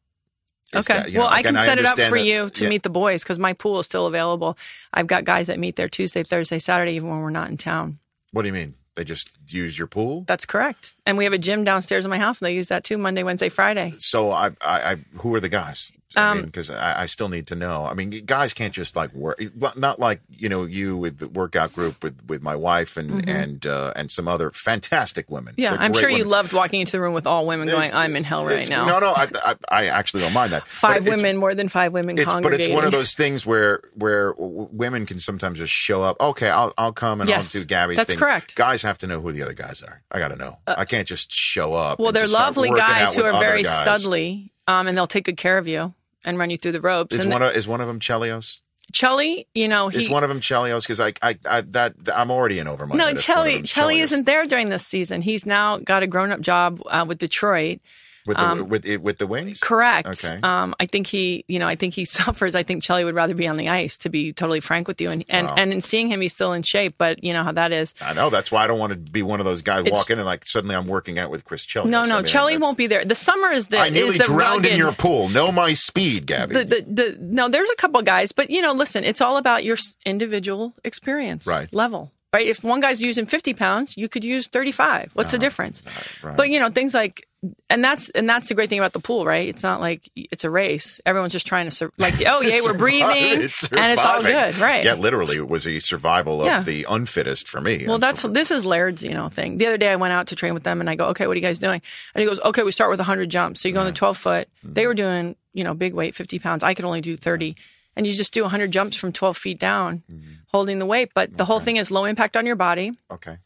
Is 0.80 0.89
Okay. 0.89 1.03
that, 1.11 1.13
well, 1.13 1.30
know, 1.30 1.36
I 1.36 1.43
can 1.43 1.55
set 1.55 1.78
it 1.78 1.86
up 1.86 1.99
for 1.99 2.17
that- 2.17 2.26
you 2.26 2.49
to 2.49 2.63
yeah. 2.63 2.69
meet 2.69 2.82
the 2.84 2.89
boys 2.89 3.24
because 3.24 3.38
my 3.38 3.53
pool 3.53 3.80
is 3.80 3.86
still 3.86 4.07
available. 4.07 4.57
I've 4.93 5.05
got 5.07 5.24
guys 5.24 5.47
that 5.47 5.59
meet 5.59 5.76
there 5.76 5.88
Tuesday, 5.88 6.24
Thursday, 6.24 6.57
Saturday, 6.57 6.93
even 6.93 7.09
when 7.09 7.19
we're 7.19 7.30
not 7.30 7.51
in 7.51 7.57
town. 7.57 7.99
What 8.32 8.41
do 8.41 8.47
you 8.47 8.53
mean? 8.53 8.74
They 8.95 9.03
just 9.03 9.38
use 9.51 9.78
your 9.78 9.88
pool? 9.88 10.24
That's 10.28 10.45
correct. 10.45 10.95
And 11.06 11.18
we 11.18 11.26
have 11.26 11.34
a 11.34 11.38
gym 11.38 11.64
downstairs 11.66 12.06
in 12.06 12.10
my 12.12 12.18
house, 12.20 12.39
and 12.41 12.45
they 12.47 12.54
use 12.54 12.68
that 12.68 12.84
too 12.86 12.97
Monday, 12.97 13.24
Wednesday, 13.24 13.49
Friday. 13.49 13.93
So 13.97 14.32
I, 14.32 14.47
I, 14.62 14.91
I 14.91 14.95
who 15.18 15.36
are 15.36 15.39
the 15.41 15.49
guys? 15.49 15.91
I 16.16 16.30
Um, 16.30 16.38
mean, 16.38 16.45
because 16.45 16.70
I, 16.70 17.01
I 17.01 17.06
still 17.08 17.28
need 17.28 17.47
to 17.47 17.56
know. 17.56 17.86
I 17.86 17.95
mean, 17.95 18.12
guys 18.28 18.54
can't 18.54 18.72
just 18.72 18.95
like 18.95 19.12
work. 19.14 19.41
Not 19.76 19.99
like 19.99 20.22
you 20.30 20.47
know 20.47 20.64
you 20.64 20.95
with 20.95 21.18
the 21.18 21.28
workout 21.28 21.74
group 21.74 22.04
with 22.04 22.22
with 22.28 22.43
my 22.43 22.56
wife 22.56 22.97
and 22.97 23.28
and 23.28 23.66
uh, 23.66 23.93
and 23.95 24.12
some 24.12 24.28
other 24.28 24.51
fantastic 24.51 25.30
women. 25.32 25.54
Mm-hmm. 25.54 25.62
Yeah, 25.62 25.72
They're 25.72 25.82
I'm 25.82 25.93
sure 25.93 26.10
you 26.12 26.18
women. 26.18 26.30
loved 26.30 26.54
walking 26.54 26.82
into 26.82 26.91
the 26.91 27.01
room 27.01 27.16
with 27.16 27.26
all 27.26 27.47
women 27.47 27.68
going, 27.68 27.86
It's- 27.86 27.93
I'm 27.95 28.16
in 28.16 28.24
hell 28.24 28.45
right 28.45 28.70
now. 28.70 28.86
No, 28.86 28.99
no, 28.99 29.08
I, 29.10 29.28
I, 29.43 29.56
I 29.70 29.86
actually 29.88 30.22
don't 30.22 30.34
mind 30.34 30.54
that. 30.54 30.68
Five 30.68 31.04
But 31.04 31.16
women, 31.16 31.36
more 31.38 31.56
than 31.56 31.68
five 31.68 31.91
women 31.93 32.18
It's 32.20 32.32
but 32.32 32.54
it's 32.54 32.68
one 32.70 32.86
of 32.86 32.91
those 32.91 33.16
things 33.16 33.43
where 33.45 33.82
where 33.95 34.34
women 34.38 35.08
can 35.08 35.20
sometimes 35.20 35.58
just 35.58 35.74
show 35.74 36.04
up. 36.04 36.18
Okay, 36.22 36.49
I'll 36.49 36.74
I'll 36.78 36.93
come 36.93 37.22
and 37.22 37.30
Yes, 37.30 37.56
I'll 37.56 37.62
do 37.64 37.66
Gabby's 37.66 37.97
that's 37.97 38.12
thing. 38.12 38.20
correct. 38.20 38.54
Guys 38.56 38.84
have 38.84 38.99
to 38.99 39.08
know 39.08 39.20
who 39.20 39.32
the 39.32 39.41
other 39.41 39.54
guys 39.56 39.82
are. 39.82 40.04
I 40.12 40.20
got 40.20 40.28
to 40.28 40.36
know. 40.36 40.60
I 40.68 40.86
can't 40.94 41.08
just 41.08 41.32
show 41.32 41.74
up. 41.74 42.00
Well, 42.00 42.12
they're 42.12 42.28
lovely 42.28 42.70
guys 42.70 43.16
who 43.16 43.24
are 43.24 43.39
very 43.39 43.64
guys. 43.64 44.04
studly, 44.04 44.52
um, 44.68 44.88
and 44.88 44.98
they'll 44.98 45.08
take 45.08 45.26
good 45.26 45.38
care 45.38 45.58
of 45.58 45.68
you 45.68 45.94
and 46.26 46.38
run 46.38 46.50
you 46.50 46.58
through 46.58 46.74
the 46.74 46.82
ropes. 46.82 47.16
Is 47.16 47.24
and 47.24 47.34
one 47.34 47.41
of 47.41 47.56
is 47.56 47.68
one 47.68 47.82
of 47.82 47.88
them 47.88 48.00
Chelios? 48.00 48.62
Chelly, 48.91 49.48
you 49.56 49.68
know, 49.68 49.88
he 49.88 50.04
Is 50.04 50.10
one 50.10 50.24
of 50.24 50.30
them 50.30 50.39
Chelios? 50.39 50.82
Because 50.82 51.00
I, 51.00 51.14
I 51.22 51.38
I 51.46 51.62
that 51.62 51.96
I'm 52.14 52.30
already 52.30 52.60
in 52.60 52.68
over 52.68 52.86
my 52.86 52.96
no 52.96 53.14
Chelly. 53.14 53.62
Chelly 53.64 54.00
isn't 54.00 54.26
there 54.26 54.46
during 54.46 54.70
this 54.70 54.86
season. 54.86 55.22
He's 55.22 55.46
now 55.46 55.78
got 55.78 56.04
a 56.04 56.08
grown 56.08 56.32
up 56.32 56.41
job 56.41 56.82
uh, 56.86 57.04
with 57.08 57.18
Detroit. 57.18 57.80
With 58.26 58.38
the 58.38 58.43
um, 58.47 58.69
with 58.69 58.86
it 58.86 59.01
with 59.01 59.17
the 59.17 59.28
wings. 59.28 59.59
Correct. 59.59 60.07
Okay. 60.07 60.39
Um, 60.43 60.74
I 60.80 60.86
think 60.86 61.07
he, 61.07 61.43
you 61.47 61.59
know, 61.59 61.67
I 61.67 61.76
think 61.76 61.93
he 61.93 62.05
suffers. 62.19 62.55
I 62.55 62.63
think 62.63 62.84
Chelly 62.84 63.03
would 63.03 63.15
rather 63.15 63.34
be 63.34 63.47
on 63.47 63.57
the 63.57 63.69
ice, 63.69 63.97
to 63.99 64.09
be 64.09 64.34
totally 64.34 64.59
frank 64.59 64.88
with 64.88 64.99
you. 65.01 65.09
And 65.11 65.24
and, 65.30 65.47
Wow. 65.47 65.55
and 65.57 65.74
in 65.74 65.82
seeing 65.82 66.07
him, 66.09 66.21
he's 66.21 66.34
still 66.34 66.53
in 66.53 66.63
shape, 66.63 66.95
but 66.97 67.24
you 67.24 67.34
know 67.34 67.43
how 67.43 67.51
that 67.51 67.71
is. 67.71 67.93
I 68.01 68.13
know 68.13 68.30
that's 68.30 68.51
why 68.51 68.63
I 68.63 68.67
don't 68.67 68.80
want 68.80 68.91
to 68.93 68.97
be 68.97 69.24
one 69.24 69.39
of 69.39 69.45
those 69.45 69.61
guys 69.61 69.82
It's- 69.82 69.93
walk 69.95 70.09
in 70.09 70.17
and 70.19 70.26
like 70.26 70.45
suddenly 70.45 70.76
I'm 70.76 70.88
working 70.88 71.19
out 71.19 71.32
with 71.32 71.45
Chris 71.45 71.65
Chelly. 71.65 71.89
No, 71.89 72.05
no, 72.05 72.13
I 72.15 72.17
mean, 72.17 72.26
Chelly 72.26 72.57
won't 72.57 72.78
be 72.78 72.88
there. 72.88 73.03
The 73.05 73.15
summer 73.15 73.49
is 73.51 73.67
the 73.67 73.78
I 73.80 73.89
nearly 73.89 74.11
is 74.15 74.17
the 74.19 74.24
drowned 74.26 74.65
in 74.65 74.78
your 74.78 74.93
pool. 74.93 75.30
Know 75.30 75.51
my 75.51 75.74
speed, 75.74 76.26
Gabby. 76.26 76.53
the, 76.53 76.65
the, 76.65 76.82
the 77.03 77.17
no 77.21 77.49
there's 77.49 77.69
a 77.69 77.76
couple 77.76 78.01
guys 78.01 78.32
but 78.32 78.49
you 78.49 78.61
know 78.61 78.74
listen 78.74 79.03
it's 79.03 79.21
all 79.21 79.38
about 79.38 79.63
your 79.63 79.78
individual 80.05 80.74
experience 80.84 81.45
Right. 81.47 81.71
level 81.74 82.11
right 82.34 82.45
if 82.47 82.63
one 82.63 82.80
guy's 82.80 83.01
using 83.01 83.26
50 83.26 83.53
pounds 83.53 83.97
you 83.97 84.07
could 84.07 84.24
use 84.24 84.47
35 84.47 85.11
what's 85.13 85.32
the 85.32 85.38
difference 85.39 85.82
Uh-huh. 85.86 86.28
right. 86.30 86.38
but 86.38 86.49
you 86.49 86.59
know 86.59 86.69
things 86.69 86.93
like 86.93 87.28
and 87.70 87.84
that's 87.84 88.10
and 88.10 88.30
that's 88.30 88.48
the 88.48 88.56
great 88.56 88.70
thing 88.70 88.80
about 88.80 88.94
the 88.94 89.00
pool 89.00 89.26
right 89.26 89.50
it's 89.50 89.64
not 89.64 89.82
like 89.82 90.10
it's 90.16 90.44
a 90.46 90.50
race 90.50 91.02
everyone's 91.06 91.34
just 91.34 91.46
trying 91.46 91.66
to 91.66 91.72
sur- 91.72 91.91
like 91.98 92.14
oh 92.28 92.41
yeah 92.41 92.60
we're 92.64 92.74
breathing 92.74 93.41
It's 93.41 93.70
and 93.72 93.91
it's 93.91 94.06
all 94.06 94.22
good 94.22 94.58
right 94.60 94.86
Yeah, 94.86 94.94
literally, 94.94 95.36
it 95.36 95.50
was 95.50 95.68
a 95.68 95.80
survival 95.80 96.41
of 96.41 96.46
Yeah. 96.48 96.62
the 96.62 96.86
unfittest 96.89 97.48
for 97.50 97.60
me. 97.62 97.86
well, 97.88 97.98
that's 98.00 98.22
this 98.24 98.50
is 98.52 98.66
Laird's, 98.66 99.04
you 99.04 99.14
know, 99.14 99.28
thing. 99.30 99.58
The 99.58 99.66
other 99.68 99.78
day 99.78 99.89
I 99.91 99.96
went 99.98 100.14
out 100.14 100.28
to 100.28 100.36
train 100.36 100.54
with 100.54 100.64
them, 100.64 100.80
and 100.80 100.89
I 100.89 100.96
go, 100.96 101.08
"Okay, 101.08 101.28
what 101.28 101.34
are 101.34 101.36
you 101.36 101.41
guys 101.41 101.60
doing?" 101.60 101.82
And 102.16 102.22
he 102.22 102.26
goes, 102.28 102.39
"Okay, 102.39 102.64
we 102.64 102.72
start 102.72 102.89
with 102.91 103.00
100 103.00 103.30
jumps. 103.30 103.62
So 103.62 103.68
you 103.68 103.74
go 103.74 103.82
on 103.82 103.86
the 103.88 103.91
12 103.91 104.18
foot. 104.18 104.48
Mm-hmm. 104.64 104.74
They 104.74 104.88
were 104.88 104.94
doing, 104.94 105.36
you 105.54 105.64
know, 105.64 105.74
big 105.74 105.94
weight, 105.94 106.16
50 106.16 106.39
pounds. 106.39 106.64
I 106.64 106.74
could 106.74 106.86
only 106.86 107.02
do 107.02 107.16
30, 107.18 107.56
and 107.96 108.08
you 108.08 108.14
just 108.14 108.34
do 108.34 108.41
100 108.44 108.72
jumps 108.72 108.96
from 108.98 109.12
12 109.12 109.38
feet 109.38 109.60
down, 109.60 110.04
Mm-hmm. 110.12 110.32
holding 110.48 110.80
the 110.80 110.86
weight. 110.86 111.12
But 111.14 111.36
the 111.38 111.46
whole 111.46 111.60
thing 111.60 111.78
is 111.78 111.91
low 111.91 112.06
impact 112.06 112.38
on 112.38 112.46
your 112.46 112.56
body, 112.56 112.91
okay. 113.12 113.38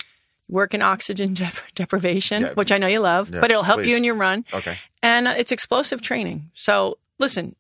Work 0.50 0.74
in 0.74 0.82
oxygen 0.82 1.34
dep- 1.42 1.54
deprivation, 1.76 2.42
Yeah. 2.44 2.54
which 2.54 2.72
I 2.72 2.78
know 2.78 2.88
you 2.88 3.00
love, 3.00 3.30
Yeah, 3.30 3.42
but 3.42 3.52
it'll 3.52 3.64
help 3.64 3.80
please. 3.80 3.90
you 3.90 3.98
in 3.98 4.04
your 4.04 4.16
run, 4.16 4.46
Okay. 4.54 4.78
and 5.04 5.28
uh, 5.28 5.36
it's 5.38 5.52
explosive 5.52 6.02
training. 6.02 6.50
So 6.54 6.98
listen, 7.20 7.56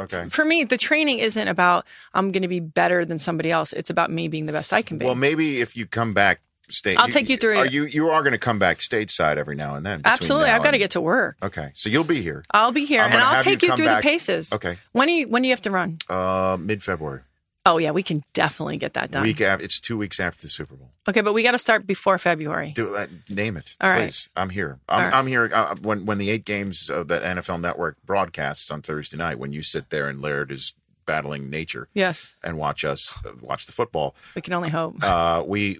Okay. 0.00 0.28
for 0.28 0.44
me, 0.44 0.64
the 0.64 0.76
training 0.78 1.18
isn't 1.20 1.46
about 1.48 1.86
I'm 2.14 2.32
going 2.32 2.42
to 2.42 2.48
be 2.48 2.60
better 2.60 3.04
than 3.04 3.18
somebody 3.18 3.50
else. 3.50 3.72
It's 3.72 3.90
about 3.90 4.10
me 4.10 4.26
being 4.28 4.46
the 4.46 4.52
best 4.52 4.72
I 4.72 4.82
can 4.82 4.98
be. 4.98 5.04
Well, 5.04 5.14
maybe 5.14 5.60
if 5.60 5.76
you 5.76 5.86
come 5.86 6.14
back 6.14 6.40
state, 6.70 6.96
I'll 6.98 7.08
take 7.08 7.28
you 7.28 7.36
through 7.36 7.58
Are 7.58 7.66
it. 7.66 7.72
you 7.72 7.84
you 7.84 8.08
are 8.08 8.22
going 8.22 8.32
to 8.32 8.38
come 8.38 8.58
back 8.58 8.78
stateside 8.78 9.36
every 9.36 9.54
now 9.54 9.74
and 9.76 9.84
then? 9.84 10.00
Absolutely, 10.04 10.48
I've 10.48 10.62
got 10.62 10.70
to 10.72 10.78
get 10.78 10.92
to 10.92 11.00
work. 11.00 11.36
Okay, 11.42 11.70
so 11.74 11.90
you'll 11.90 12.04
be 12.04 12.22
here. 12.22 12.42
I'll 12.50 12.72
be 12.72 12.86
here, 12.86 13.02
I'm 13.02 13.12
and 13.12 13.20
I'll 13.20 13.34
have 13.34 13.44
you 13.46 13.52
take 13.52 13.62
you, 13.62 13.76
through 13.76 13.84
back- 13.84 14.02
the 14.02 14.08
paces. 14.08 14.52
Okay. 14.52 14.78
When 14.92 15.06
do 15.08 15.12
you 15.14 15.28
when 15.28 15.42
do 15.42 15.48
you 15.48 15.52
have 15.52 15.62
to 15.62 15.70
run? 15.70 15.98
Uh, 16.08 16.56
mid 16.58 16.82
February. 16.82 17.20
Oh 17.64 17.78
yeah, 17.78 17.92
we 17.92 18.02
can 18.02 18.24
definitely 18.32 18.76
get 18.76 18.94
that 18.94 19.12
done. 19.12 19.22
Week 19.22 19.40
after, 19.40 19.64
it's 19.64 19.78
two 19.78 19.96
weeks 19.96 20.18
after 20.18 20.42
the 20.42 20.48
Super 20.48 20.74
Bowl. 20.74 20.90
Okay, 21.08 21.20
but 21.20 21.32
we 21.32 21.44
got 21.44 21.52
to 21.52 21.58
start 21.58 21.86
before 21.86 22.18
February. 22.18 22.72
Do 22.72 22.94
uh, 22.96 23.06
name 23.30 23.56
it, 23.56 23.76
All 23.80 23.88
right. 23.88 24.06
please. 24.08 24.28
I'm 24.36 24.50
here. 24.50 24.80
I'm, 24.88 25.04
right. 25.04 25.14
I'm 25.14 25.26
here 25.28 25.48
uh, 25.54 25.76
when 25.80 26.04
when 26.04 26.18
the 26.18 26.30
eight 26.30 26.44
games 26.44 26.90
of 26.90 27.06
the 27.06 27.20
NFL 27.20 27.60
Network 27.60 27.98
broadcasts 28.04 28.68
on 28.72 28.82
Thursday 28.82 29.16
night. 29.16 29.38
When 29.38 29.52
you 29.52 29.62
sit 29.62 29.90
there 29.90 30.08
and 30.08 30.20
Laird 30.20 30.50
is 30.50 30.74
battling 31.04 31.50
nature 31.50 31.88
Yes, 31.94 32.32
and 32.44 32.56
watch 32.58 32.84
us 32.84 33.14
uh, 33.24 33.30
watch 33.40 33.66
the 33.66 33.72
football. 33.72 34.14
we 34.34 34.42
can 34.42 34.54
only 34.54 34.68
hope. 34.70 34.96
Uh, 35.02 35.44
we 35.46 35.78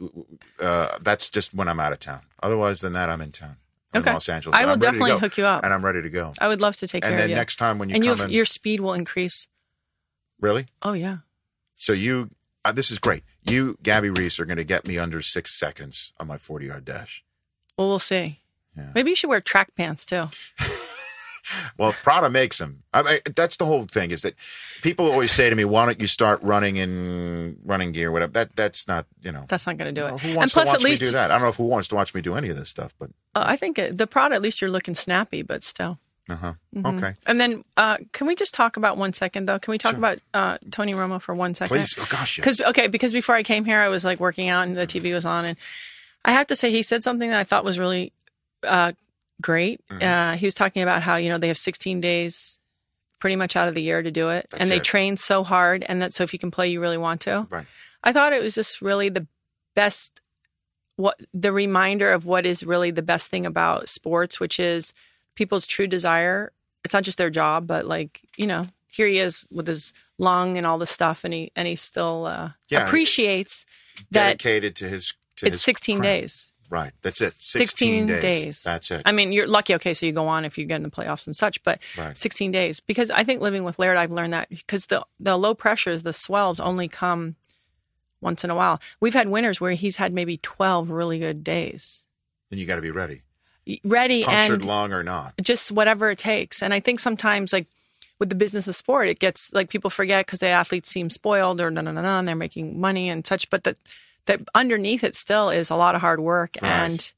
uh, 0.60 0.98
that's 1.00 1.30
just 1.30 1.52
when 1.52 1.66
I'm 1.66 1.80
out 1.80 1.92
of 1.92 1.98
town. 1.98 2.20
Otherwise 2.44 2.80
than 2.80 2.92
that, 2.92 3.08
I'm 3.08 3.20
in 3.20 3.32
town. 3.32 3.56
I'm 3.92 3.98
in 4.02 4.06
Okay. 4.08 4.12
Los 4.12 4.28
Angeles. 4.28 4.56
I 4.56 4.64
will 4.66 4.74
I'm 4.74 4.78
ready 4.78 4.98
to 4.98 4.98
definitely 5.00 5.20
hook 5.20 5.36
you 5.36 5.46
up. 5.46 5.64
and 5.64 5.72
I'm 5.74 5.84
ready 5.84 6.00
to 6.02 6.10
go. 6.10 6.32
I 6.40 6.46
would 6.46 6.60
love 6.60 6.76
to 6.76 6.86
take 6.86 7.04
and 7.04 7.10
care 7.10 7.16
then 7.18 7.24
of 7.24 7.30
you. 7.30 7.36
next 7.36 7.56
time 7.56 7.78
when 7.78 7.88
you 7.88 7.96
and 7.96 8.04
you 8.04 8.12
come 8.12 8.18
have, 8.20 8.30
your 8.30 8.44
speed 8.44 8.78
will 8.80 8.94
increase. 8.94 9.48
really, 10.40 10.66
Oh 10.82 10.92
yeah. 10.92 11.18
So 11.74 11.92
you 11.92 12.30
uh, 12.64 12.72
this 12.72 12.90
is 12.90 12.98
great. 12.98 13.24
You, 13.48 13.76
Gabby 13.82 14.10
Reece, 14.10 14.38
are 14.38 14.44
going 14.44 14.56
to 14.56 14.64
get 14.64 14.86
me 14.86 14.98
under 14.98 15.20
six 15.20 15.58
seconds 15.58 16.12
on 16.20 16.28
my 16.28 16.38
40 16.38 16.66
yard 16.66 16.84
dash. 16.84 17.24
Well, 17.76 17.88
we'll 17.88 17.98
see. 17.98 18.40
Yeah. 18.76 18.90
Maybe 18.94 19.10
you 19.10 19.16
should 19.16 19.30
wear 19.30 19.40
track 19.40 19.74
pants 19.74 20.06
too. 20.06 20.24
Well, 21.76 21.90
if 21.90 22.02
Prada 22.02 22.30
makes 22.30 22.58
them. 22.58 22.84
I 22.94 23.02
mean, 23.02 23.18
that's 23.34 23.56
the 23.56 23.66
whole 23.66 23.84
thing. 23.84 24.10
Is 24.10 24.22
that 24.22 24.34
people 24.82 25.10
always 25.10 25.32
say 25.32 25.50
to 25.50 25.56
me, 25.56 25.64
"Why 25.64 25.86
don't 25.86 26.00
you 26.00 26.06
start 26.06 26.40
running 26.42 26.76
in 26.76 27.58
running 27.64 27.92
gear?" 27.92 28.12
Whatever. 28.12 28.32
That 28.32 28.54
that's 28.54 28.86
not 28.86 29.06
you 29.22 29.32
know. 29.32 29.44
That's 29.48 29.66
not 29.66 29.76
going 29.76 29.92
to 29.92 30.00
do 30.00 30.06
it. 30.06 30.20
Who 30.20 30.28
and 30.28 30.36
wants 30.36 30.54
plus, 30.54 30.68
to 30.68 30.72
watch 30.72 30.80
at 30.80 30.84
least 30.84 31.02
me 31.02 31.08
do 31.08 31.12
that? 31.12 31.30
I 31.30 31.34
don't 31.34 31.42
know 31.42 31.48
if 31.48 31.56
who 31.56 31.64
wants 31.64 31.88
to 31.88 31.94
watch 31.96 32.14
me 32.14 32.20
do 32.20 32.36
any 32.36 32.48
of 32.48 32.56
this 32.56 32.68
stuff, 32.68 32.94
but 32.98 33.10
uh, 33.34 33.42
I 33.44 33.56
think 33.56 33.76
the 33.76 34.06
Prada. 34.06 34.36
At 34.36 34.42
least 34.42 34.60
you're 34.60 34.70
looking 34.70 34.94
snappy, 34.94 35.42
but 35.42 35.64
still. 35.64 35.98
Uh 36.32 36.36
huh. 36.36 36.52
Mm-hmm. 36.74 36.86
Okay, 36.98 37.14
And 37.26 37.40
then, 37.40 37.64
uh, 37.76 37.98
can 38.12 38.26
we 38.26 38.34
just 38.34 38.54
talk 38.54 38.76
about 38.76 38.96
one 38.96 39.12
second 39.12 39.46
though? 39.46 39.58
Can 39.58 39.72
we 39.72 39.78
talk 39.78 39.94
about 39.94 40.18
uh, 40.32 40.58
Tony 40.70 40.94
Romo 40.94 41.20
for 41.20 41.34
one 41.34 41.54
second? 41.54 41.76
please. 41.76 41.94
Oh 41.98 42.08
gosh, 42.10 42.38
yes. 42.38 42.44
Because 42.44 42.60
okay, 42.62 42.86
because 42.88 43.12
before 43.12 43.34
I 43.34 43.42
came 43.42 43.64
here, 43.64 43.78
I 43.78 43.88
was 43.88 44.04
like 44.04 44.18
working 44.20 44.48
out 44.48 44.66
and 44.66 44.76
the 44.76 44.86
TV 44.86 45.12
was 45.12 45.24
on, 45.24 45.44
and 45.44 45.58
I 46.24 46.32
have 46.32 46.46
to 46.48 46.56
say 46.56 46.70
he 46.70 46.82
said 46.82 47.02
something 47.02 47.28
that 47.30 47.38
I 47.38 47.44
thought 47.44 47.64
was 47.64 47.78
really 47.78 48.12
uh, 48.62 48.92
great. 49.40 49.80
Mm-hmm. 49.88 50.02
Uh, 50.02 50.36
he 50.36 50.46
was 50.46 50.54
talking 50.54 50.82
about 50.82 51.02
how 51.02 51.16
you 51.16 51.28
know 51.28 51.38
they 51.38 51.48
have 51.48 51.58
16 51.58 52.00
days, 52.00 52.58
pretty 53.18 53.36
much 53.36 53.56
out 53.56 53.68
of 53.68 53.74
the 53.74 53.82
year 53.82 54.02
to 54.02 54.10
do 54.10 54.30
it, 54.30 54.46
That's 54.50 54.62
and 54.62 54.70
they 54.70 54.76
it. 54.76 54.84
train 54.84 55.16
so 55.16 55.44
hard, 55.44 55.84
and 55.86 56.00
that 56.00 56.14
so 56.14 56.24
if 56.24 56.32
you 56.32 56.38
can 56.38 56.50
play, 56.50 56.68
you 56.68 56.80
really 56.80 56.98
want 56.98 57.20
to. 57.22 57.46
Right. 57.50 57.66
I 58.02 58.12
thought 58.12 58.32
it 58.32 58.42
was 58.42 58.54
just 58.54 58.80
really 58.80 59.08
the 59.10 59.26
best. 59.74 60.20
What 60.96 61.18
the 61.32 61.52
reminder 61.52 62.12
of 62.12 62.26
what 62.26 62.44
is 62.44 62.64
really 62.64 62.90
the 62.90 63.02
best 63.02 63.28
thing 63.28 63.46
about 63.46 63.88
sports, 63.88 64.38
which 64.38 64.60
is 64.60 64.92
people's 65.34 65.66
true 65.66 65.86
desire. 65.86 66.52
It's 66.84 66.94
not 66.94 67.04
just 67.04 67.18
their 67.18 67.30
job, 67.30 67.66
but 67.66 67.86
like 67.86 68.22
you 68.36 68.46
know, 68.46 68.66
here 68.88 69.06
he 69.06 69.18
is 69.18 69.46
with 69.50 69.66
his 69.66 69.92
lung 70.18 70.56
and 70.56 70.66
all 70.66 70.78
this 70.78 70.90
stuff, 70.90 71.24
and 71.24 71.32
he 71.34 71.50
and 71.56 71.66
he 71.68 71.76
still 71.76 72.26
uh, 72.26 72.50
Yeah. 72.68 72.86
appreciates 72.86 73.64
that 74.10 74.38
Dedicated 74.38 74.76
to 74.76 74.88
his. 74.88 75.14
To 75.36 75.46
it's 75.46 75.54
his 75.56 75.62
16 75.62 75.96
craft. 75.98 76.04
days. 76.04 76.52
Right. 76.70 76.92
That's 77.02 77.20
it. 77.20 77.32
16 77.32 78.06
days. 78.06 78.62
That's 78.62 78.90
it. 78.90 79.02
I 79.04 79.12
mean, 79.12 79.32
you're 79.32 79.46
lucky. 79.46 79.74
Okay, 79.74 79.92
so 79.94 80.06
you 80.06 80.12
go 80.12 80.26
on 80.28 80.44
if 80.44 80.56
you 80.56 80.64
get 80.64 80.76
in 80.76 80.82
the 80.82 80.90
playoffs 80.90 81.26
and 81.26 81.36
such, 81.36 81.62
but 81.64 81.80
Right. 81.98 82.16
16 82.16 82.50
days 82.50 82.80
because 82.80 83.10
I 83.10 83.24
think 83.24 83.40
living 83.42 83.64
with 83.64 83.78
Laird, 83.78 83.96
I've 83.98 84.12
learned 84.12 84.32
that 84.32 84.48
because 84.48 84.86
the 84.86 85.04
the 85.20 85.36
low 85.36 85.54
pressures, 85.54 86.02
the 86.02 86.12
swells 86.14 86.60
only 86.60 86.88
come 86.88 87.36
once 88.20 88.44
in 88.44 88.50
a 88.50 88.54
while. 88.54 88.80
We've 89.00 89.14
had 89.14 89.28
winters 89.28 89.60
where 89.60 89.72
he's 89.72 89.96
had 89.96 90.12
maybe 90.12 90.36
12 90.38 90.90
really 90.90 91.18
good 91.18 91.42
days, 91.44 92.04
then 92.50 92.58
you 92.58 92.66
got 92.66 92.76
to 92.76 92.82
be 92.82 92.90
ready. 92.90 93.22
Ready 93.84 94.24
Punctured 94.24 94.60
and 94.60 94.64
lung 94.68 94.92
or 94.92 95.02
not. 95.02 95.34
just 95.40 95.70
whatever 95.70 96.10
it 96.10 96.18
takes. 96.18 96.62
And 96.62 96.74
I 96.74 96.80
think 96.80 97.00
sometimes 97.00 97.52
like 97.52 97.66
with 98.18 98.28
the 98.28 98.34
business 98.34 98.68
of 98.68 98.76
sport, 98.76 99.08
it 99.08 99.18
gets 99.18 99.52
like 99.52 99.68
people 99.68 99.90
forget 99.90 100.26
because 100.26 100.38
the 100.40 100.48
athletes 100.48 100.88
seem 100.88 101.10
spoiled 101.10 101.60
or 101.60 101.70
no, 101.70 101.80
no, 101.80 101.92
no, 101.92 102.02
no, 102.02 102.18
and 102.18 102.26
they're 102.28 102.36
making 102.36 102.80
money 102.80 103.08
and 103.08 103.26
such. 103.26 103.48
But 103.50 103.64
the 103.64 103.74
that 104.26 104.40
underneath 104.54 105.02
it 105.02 105.16
still 105.16 105.50
is 105.50 105.70
a 105.70 105.74
lot 105.76 105.94
of 105.96 106.00
hard 106.00 106.20
work 106.20 106.56
Right. 106.62 106.70
and 106.70 107.12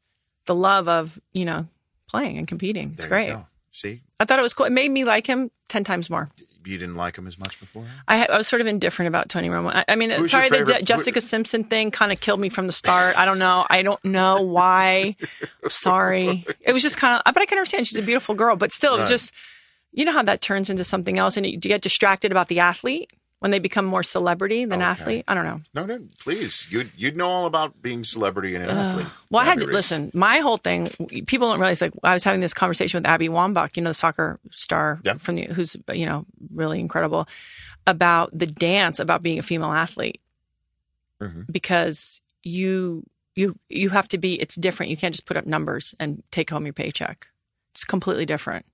the 0.46 0.54
love 0.54 0.88
of 0.88 1.18
you 1.32 1.44
know 1.44 1.66
playing 2.08 2.38
and 2.38 2.46
competing. 2.48 2.92
It's 2.92 3.00
There 3.00 3.08
great. 3.08 3.36
See, 3.72 4.02
I 4.20 4.24
thought 4.24 4.38
it 4.38 4.42
was 4.42 4.54
cool. 4.54 4.66
It 4.66 4.72
made 4.72 4.90
me 4.90 5.04
like 5.04 5.26
him 5.26 5.50
ten 5.68 5.84
times 5.84 6.08
more. 6.08 6.30
You 6.66 6.78
didn't 6.78 6.94
like 6.96 7.16
him 7.16 7.26
as 7.26 7.38
much 7.38 7.58
before. 7.60 7.86
I, 8.08 8.26
I 8.26 8.36
was 8.38 8.48
sort 8.48 8.60
of 8.60 8.66
indifferent 8.66 9.08
about 9.08 9.28
Tony 9.28 9.48
Romo. 9.48 9.70
I, 9.74 9.84
I 9.88 9.96
mean, 9.96 10.10
Who's 10.10 10.30
sorry, 10.30 10.48
the 10.48 10.56
favorite- 10.56 10.78
Je- 10.78 10.84
Jessica 10.84 11.20
Simpson 11.20 11.64
thing 11.64 11.90
kind 11.90 12.12
of 12.12 12.20
killed 12.20 12.40
me 12.40 12.48
from 12.48 12.66
the 12.66 12.72
start. 12.72 13.18
I 13.18 13.24
don't 13.24 13.38
know. 13.38 13.66
I 13.68 13.82
don't 13.82 14.04
know 14.04 14.42
why. 14.42 15.16
Oh, 15.64 15.68
sorry. 15.68 16.44
It 16.60 16.72
was 16.74 16.82
just 16.82 16.98
kind 16.98 17.22
of, 17.24 17.32
but 17.32 17.40
I 17.42 17.46
can 17.46 17.56
understand. 17.56 17.86
She's 17.86 17.98
a 17.98 18.02
beautiful 18.02 18.34
girl, 18.34 18.54
but 18.54 18.70
still, 18.70 18.98
Right. 18.98 19.08
just 19.08 19.32
you 19.92 20.04
know 20.04 20.12
how 20.12 20.22
that 20.24 20.40
turns 20.42 20.68
into 20.68 20.84
something 20.84 21.18
else, 21.18 21.36
and 21.38 21.46
you, 21.46 21.52
you 21.52 21.58
get 21.58 21.80
distracted 21.80 22.30
about 22.32 22.48
the 22.48 22.60
athlete 22.60 23.10
when 23.44 23.50
they 23.50 23.58
become 23.58 23.84
more 23.84 24.02
celebrity 24.02 24.64
than 24.64 24.80
Okay. 24.80 24.90
athlete. 24.90 25.24
I 25.28 25.34
don't 25.34 25.44
know. 25.44 25.60
No, 25.74 25.84
no, 25.84 26.00
please. 26.18 26.66
You'd 26.70 26.90
you'd 26.96 27.14
know 27.14 27.28
all 27.28 27.44
about 27.44 27.82
being 27.82 28.02
celebrity 28.02 28.54
and 28.54 28.64
an 28.64 28.70
athlete. 28.70 29.06
Well, 29.28 29.42
I 29.42 29.44
had 29.44 29.60
to 29.60 29.66
Reece. 29.66 29.74
listen. 29.74 30.10
My 30.14 30.38
whole 30.38 30.56
thing, 30.56 30.88
people 31.26 31.48
don't 31.48 31.60
realize. 31.60 31.82
Like, 31.82 31.92
I 32.02 32.14
was 32.14 32.24
having 32.24 32.40
this 32.40 32.54
conversation 32.54 32.96
with 33.02 33.06
Abby 33.06 33.28
Wambach, 33.28 33.76
you 33.76 33.82
know, 33.82 33.90
the 33.90 33.94
soccer 33.94 34.40
star 34.50 34.98
Yeah. 35.04 35.18
from 35.18 35.36
the, 35.36 35.42
who's 35.44 35.76
you 35.92 36.06
know 36.06 36.24
really 36.54 36.80
incredible, 36.80 37.28
about 37.86 38.30
the 38.32 38.46
dance 38.46 38.98
about 38.98 39.22
being 39.22 39.38
a 39.38 39.42
female 39.42 39.72
athlete, 39.72 40.22
Mhm. 41.20 41.44
because 41.52 42.22
you 42.42 43.04
you 43.34 43.58
you 43.68 43.90
have 43.90 44.08
to 44.08 44.16
be. 44.18 44.40
It's 44.40 44.54
different. 44.54 44.88
You 44.88 44.96
can't 44.96 45.14
just 45.14 45.26
put 45.26 45.36
up 45.36 45.44
numbers 45.44 45.94
and 46.00 46.22
take 46.30 46.48
home 46.48 46.64
your 46.64 46.72
paycheck. 46.72 47.28
It's 47.72 47.84
completely 47.84 48.24
different. 48.24 48.64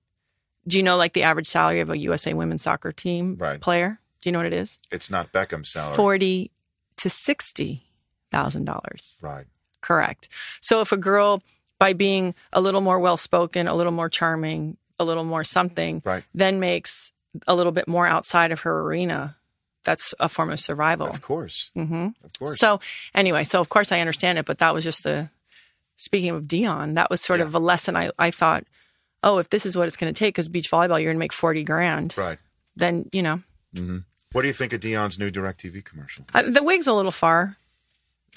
Do 0.67 0.77
you 0.77 0.83
know 0.83 0.95
like 0.95 1.11
the 1.13 1.23
average 1.23 1.47
salary 1.47 1.81
of 1.81 1.89
a 1.89 1.97
USA 1.97 2.33
women's 2.33 2.61
soccer 2.61 2.91
team 2.93 3.35
Right. 3.37 3.59
player? 3.59 3.99
Do 4.21 4.29
you 4.29 4.31
know 4.31 4.39
what 4.39 4.45
it 4.45 4.53
is? 4.53 4.77
It's 4.91 5.09
not 5.09 5.31
Beckham's 5.31 5.69
salary. 5.69 5.95
Forty 5.95 6.51
to 6.97 7.09
sixty 7.09 7.83
thousand 8.31 8.65
dollars. 8.65 9.17
Right. 9.21 9.45
Correct. 9.81 10.29
So 10.61 10.81
if 10.81 10.91
a 10.91 10.97
girl, 10.97 11.41
by 11.79 11.93
being 11.93 12.35
a 12.53 12.61
little 12.61 12.81
more 12.81 12.99
well 12.99 13.17
spoken, 13.17 13.67
a 13.67 13.73
little 13.75 13.91
more 13.91 14.09
charming, 14.09 14.77
a 14.99 15.03
little 15.03 15.23
more 15.23 15.43
something, 15.43 16.01
Right. 16.05 16.23
then 16.35 16.59
makes 16.59 17.11
a 17.47 17.55
little 17.55 17.71
bit 17.71 17.87
more 17.87 18.05
outside 18.05 18.51
of 18.51 18.59
her 18.61 18.81
arena, 18.81 19.35
that's 19.83 20.13
a 20.19 20.29
form 20.29 20.51
of 20.51 20.59
survival. 20.59 21.07
Of 21.07 21.21
course. 21.23 21.71
hmm 21.73 22.09
Of 22.23 22.37
course. 22.37 22.59
So 22.59 22.79
anyway, 23.15 23.43
so 23.43 23.59
of 23.59 23.69
course 23.69 23.91
I 23.91 23.99
understand 23.99 24.37
it, 24.37 24.45
but 24.45 24.59
that 24.59 24.73
was 24.73 24.83
just 24.83 25.05
a. 25.05 25.29
Speaking 25.97 26.31
of 26.31 26.43
Deion, 26.47 26.95
that 26.95 27.09
was 27.11 27.21
sort 27.21 27.39
Yeah. 27.39 27.45
of 27.47 27.55
a 27.55 27.59
lesson. 27.59 27.95
I 27.95 28.11
I 28.19 28.31
thought, 28.31 28.63
oh, 29.23 29.37
if 29.39 29.49
this 29.49 29.65
is 29.65 29.75
what 29.77 29.87
it's 29.87 29.97
going 29.97 30.11
to 30.13 30.17
take, 30.17 30.33
because 30.33 30.49
beach 30.49 30.69
volleyball, 30.69 30.99
you're 30.99 31.11
going 31.11 31.15
to 31.17 31.19
make 31.19 31.33
forty 31.33 31.63
grand, 31.63 32.15
right. 32.17 32.37
then 32.75 33.07
you 33.11 33.21
know 33.23 33.41
What 34.31 34.43
do 34.43 34.47
you 34.47 34.53
think 34.53 34.73
of 34.73 34.79
Deion's 34.79 35.19
new 35.19 35.29
DirecTV 35.31 35.83
commercial? 35.83 36.25
I, 36.33 36.43
the 36.43 36.63
wig's 36.63 36.87
a 36.87 36.93
little 36.93 37.11
far. 37.11 37.57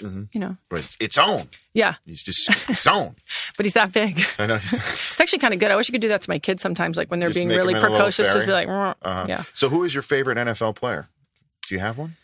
Mm-hmm. 0.01 0.25
You 0.33 0.41
know, 0.41 0.57
But 0.69 0.81
it's, 0.81 0.97
it's 0.99 1.19
own. 1.19 1.49
yeah, 1.73 1.95
He's 2.05 2.21
just 2.21 2.51
it's 2.69 2.87
own. 2.89 3.15
but 3.57 3.65
he's 3.65 3.75
that 3.75 3.93
big. 3.93 4.21
I 4.41 4.47
know. 4.47 4.57
It's 5.15 5.21
actually 5.21 5.39
kind 5.39 5.55
of 5.55 5.61
good. 5.61 5.71
I 5.71 5.77
wish 5.77 5.89
you 5.89 5.93
could 5.93 6.01
do 6.01 6.09
that 6.09 6.23
to 6.23 6.31
my 6.31 6.41
kids 6.41 6.61
sometimes, 6.63 6.97
like 6.97 7.13
when 7.13 7.21
they're 7.21 7.29
Just 7.29 7.39
being 7.39 7.47
really 7.49 7.75
them 7.75 7.77
in 7.77 7.77
a 7.77 7.81
little 7.83 7.97
precocious. 7.99 8.35
Just 8.35 8.47
be 8.47 8.51
like, 8.53 8.67
"Mwah." 8.67 8.95
uh, 9.03 9.27
yeah. 9.29 9.45
So, 9.53 9.69
who 9.69 9.85
is 9.85 9.95
your 9.95 10.03
favorite 10.03 10.37
NFL 10.37 10.75
player? 10.75 11.07
Do 11.69 11.77
you 11.77 11.81
have 11.81 11.97
one? 11.97 12.17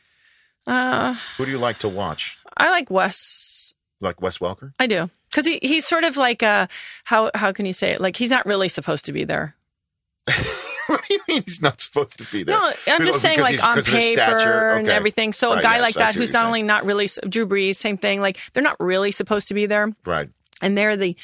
Uh, 0.66 1.14
Who 1.37 1.45
do 1.45 1.53
you 1.53 1.59
like 1.59 1.79
to 1.81 1.89
watch? 1.89 2.39
I 2.57 2.71
like 2.71 2.91
Wes. 2.91 3.73
Like 4.01 4.21
Wes 4.21 4.39
Welker? 4.39 4.73
I 4.81 4.89
do 4.89 5.09
because 5.31 5.47
he 5.47 5.61
he's 5.62 5.87
sort 5.87 6.03
of 6.03 6.16
like 6.16 6.43
uh 6.43 6.66
how 7.05 7.31
how 7.37 7.53
can 7.53 7.66
you 7.66 7.73
say 7.73 7.93
it? 7.93 8.01
Like 8.01 8.16
he's 8.16 8.31
not 8.31 8.47
really 8.47 8.68
supposed 8.68 9.07
to 9.07 9.12
be 9.12 9.23
there. 9.23 9.55
what 10.97 11.05
do 11.09 11.14
you 11.14 11.20
mean 11.28 11.43
he's 11.45 11.62
not 11.62 11.80
supposed 11.80 12.18
to 12.18 12.24
be 12.32 12.43
there? 12.43 12.57
No, 12.59 12.72
I'm 12.88 13.07
just 13.07 13.20
saying 13.22 13.41
like 13.41 13.62
on 13.62 13.82
paper 13.82 14.01
stature? 14.01 14.70
and 14.72 14.86
Okay. 14.86 14.97
everything. 14.97 15.32
So 15.32 15.53
a 15.53 15.62
guy 15.62 15.74
yes, 15.76 15.82
like 15.82 15.95
that 15.95 16.14
who's 16.14 16.32
not 16.32 16.47
only 16.47 16.62
not 16.62 16.84
really 16.84 17.09
Drew 17.28 17.47
Brees, 17.47 17.76
same 17.76 17.97
thing. 17.97 18.20
Like 18.20 18.38
they're 18.53 18.62
not 18.62 18.76
really 18.80 19.11
supposed 19.12 19.49
to 19.49 19.55
be 19.55 19.66
there. 19.66 19.93
Right. 20.05 20.28
and 20.62 20.76
they're 20.76 20.97
the 20.97 21.16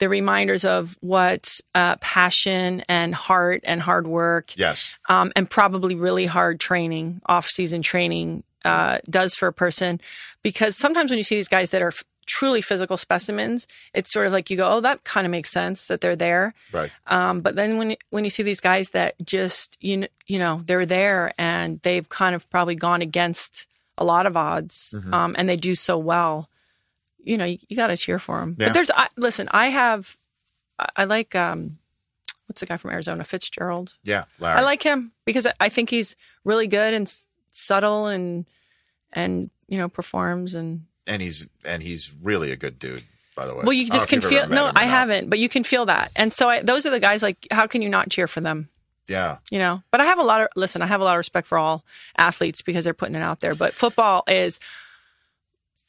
the 0.00 0.08
reminders 0.08 0.64
of 0.64 0.96
what 1.00 1.60
uh, 1.74 1.94
passion 2.00 2.82
and 2.88 3.14
heart 3.14 3.60
and 3.64 3.80
hard 3.80 4.06
work 4.08 4.56
Yes. 4.58 4.96
um, 5.08 5.30
and 5.36 5.48
probably 5.48 5.94
really 5.94 6.26
hard 6.26 6.58
training 6.58 7.20
off 7.26 7.46
season 7.48 7.80
training 7.80 8.42
uh, 8.64 8.98
does 9.08 9.34
for 9.36 9.46
a 9.46 9.52
person 9.52 10.00
because 10.42 10.76
sometimes 10.76 11.10
when 11.10 11.18
you 11.18 11.22
see 11.22 11.36
these 11.36 11.48
guys 11.48 11.70
that 11.70 11.80
are 11.80 11.92
truly 12.26 12.60
physical 12.60 12.96
specimens 12.96 13.66
it's 13.92 14.12
sort 14.12 14.26
of 14.26 14.32
like 14.32 14.50
you 14.50 14.56
go 14.56 14.70
oh 14.70 14.80
that 14.80 15.04
kind 15.04 15.26
of 15.26 15.30
makes 15.30 15.50
sense 15.50 15.86
that 15.88 16.00
they're 16.00 16.16
there 16.16 16.54
Right. 16.72 16.90
um, 17.06 17.40
but 17.40 17.54
then 17.56 17.76
when 17.78 17.96
when 18.10 18.24
you 18.24 18.30
see 18.30 18.42
these 18.42 18.60
guys 18.60 18.90
that 18.90 19.14
just 19.24 19.76
you 19.80 19.96
know, 19.98 20.06
you 20.26 20.38
know 20.38 20.62
they're 20.64 20.86
there 20.86 21.32
and 21.38 21.80
they've 21.82 22.08
kind 22.08 22.34
of 22.34 22.48
probably 22.50 22.74
gone 22.74 23.02
against 23.02 23.66
a 23.98 24.04
lot 24.04 24.26
of 24.26 24.36
odds 24.36 24.92
Mm-hmm. 24.96 25.14
um, 25.14 25.34
and 25.38 25.48
they 25.48 25.56
do 25.56 25.74
so 25.74 25.96
well 25.98 26.48
you 27.22 27.38
know 27.38 27.44
you, 27.44 27.58
you 27.68 27.76
got 27.76 27.86
to 27.88 27.96
cheer 27.96 28.18
for 28.18 28.40
them 28.40 28.56
Yeah. 28.58 28.66
but 28.68 28.74
there's 28.74 28.90
I, 28.90 29.08
listen 29.16 29.48
i 29.52 29.68
have 29.68 30.16
I, 30.78 30.88
I 30.96 31.04
like 31.04 31.34
um 31.34 31.78
what's 32.46 32.60
the 32.60 32.66
guy 32.66 32.76
from 32.76 32.90
arizona 32.90 33.24
fitzgerald 33.24 33.94
Yeah. 34.02 34.24
Larry. 34.38 34.58
i 34.58 34.62
like 34.62 34.82
him 34.82 35.12
because 35.24 35.46
I- 35.46 35.54
i 35.60 35.68
think 35.68 35.90
he's 35.90 36.16
really 36.44 36.66
good 36.66 36.92
and 36.94 37.06
s- 37.06 37.26
subtle 37.50 38.06
and 38.06 38.44
and 39.12 39.48
you 39.68 39.78
know 39.78 39.88
performs 39.88 40.54
and 40.54 40.84
and 41.06 41.20
he's 41.22 41.46
and 41.64 41.82
he's 41.82 42.12
really 42.22 42.50
a 42.52 42.56
good 42.56 42.78
dude. 42.78 43.04
By 43.36 43.48
the 43.48 43.54
way. 43.56 43.62
well 43.64 43.72
you 43.72 43.88
just 43.90 44.08
can 44.08 44.20
feel 44.20 44.46
no 44.46 44.70
i 44.76 44.84
haven't 44.84 45.28
but 45.28 45.40
you 45.40 45.48
can 45.48 45.64
feel 45.64 45.86
that 45.86 46.12
and 46.14 46.32
so 46.32 46.48
I, 46.48 46.62
those 46.62 46.86
are 46.86 46.90
the 46.90 47.00
guys 47.00 47.20
like 47.20 47.48
how 47.50 47.66
can 47.66 47.82
you 47.82 47.88
not 47.88 48.08
cheer 48.08 48.28
for 48.28 48.40
them 48.40 48.68
Yeah. 49.08 49.38
you 49.50 49.58
know 49.58 49.82
but 49.90 50.00
i 50.00 50.04
have 50.04 50.20
a 50.20 50.22
lot 50.22 50.40
of 50.42 50.48
listen 50.54 50.82
i 50.82 50.86
have 50.86 51.00
a 51.00 51.04
lot 51.04 51.14
of 51.16 51.18
respect 51.18 51.48
for 51.48 51.58
all 51.58 51.84
athletes 52.16 52.62
because 52.62 52.84
they're 52.84 52.94
putting 52.94 53.16
it 53.16 53.22
out 53.22 53.40
there 53.40 53.56
but 53.56 53.74
football 53.74 54.22
is 54.28 54.60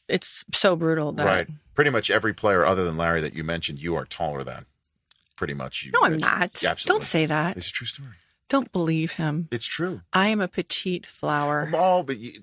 it's 0.08 0.44
so 0.54 0.76
brutal 0.76 1.12
that 1.14 1.26
Right. 1.26 1.48
Pretty 1.76 1.92
much 1.92 2.10
every 2.10 2.34
player 2.34 2.66
other 2.66 2.84
than 2.86 2.96
Larry 2.98 3.22
that 3.22 3.36
you 3.36 3.44
mentioned, 3.44 3.80
you 3.80 3.96
are 3.96 4.06
taller 4.06 4.44
than. 4.44 4.66
Pretty 5.36 5.54
much. 5.54 5.84
You 5.84 5.92
no 5.92 6.00
i'm 6.04 6.18
not 6.18 6.64
absolutely. 6.64 6.88
don't 6.88 7.04
say 7.04 7.26
that 7.28 7.58
It's 7.58 7.68
a 7.70 7.72
true 7.72 7.86
story. 7.86 8.10
don't 8.50 8.72
believe 8.72 9.12
him 9.14 9.50
It's 9.52 9.68
true. 9.68 10.02
i 10.14 10.30
am 10.30 10.42
a 10.42 10.48
petite 10.48 11.06
flower 11.06 11.70
Oh, 11.76 12.02
but 12.02 12.18
you, 12.18 12.40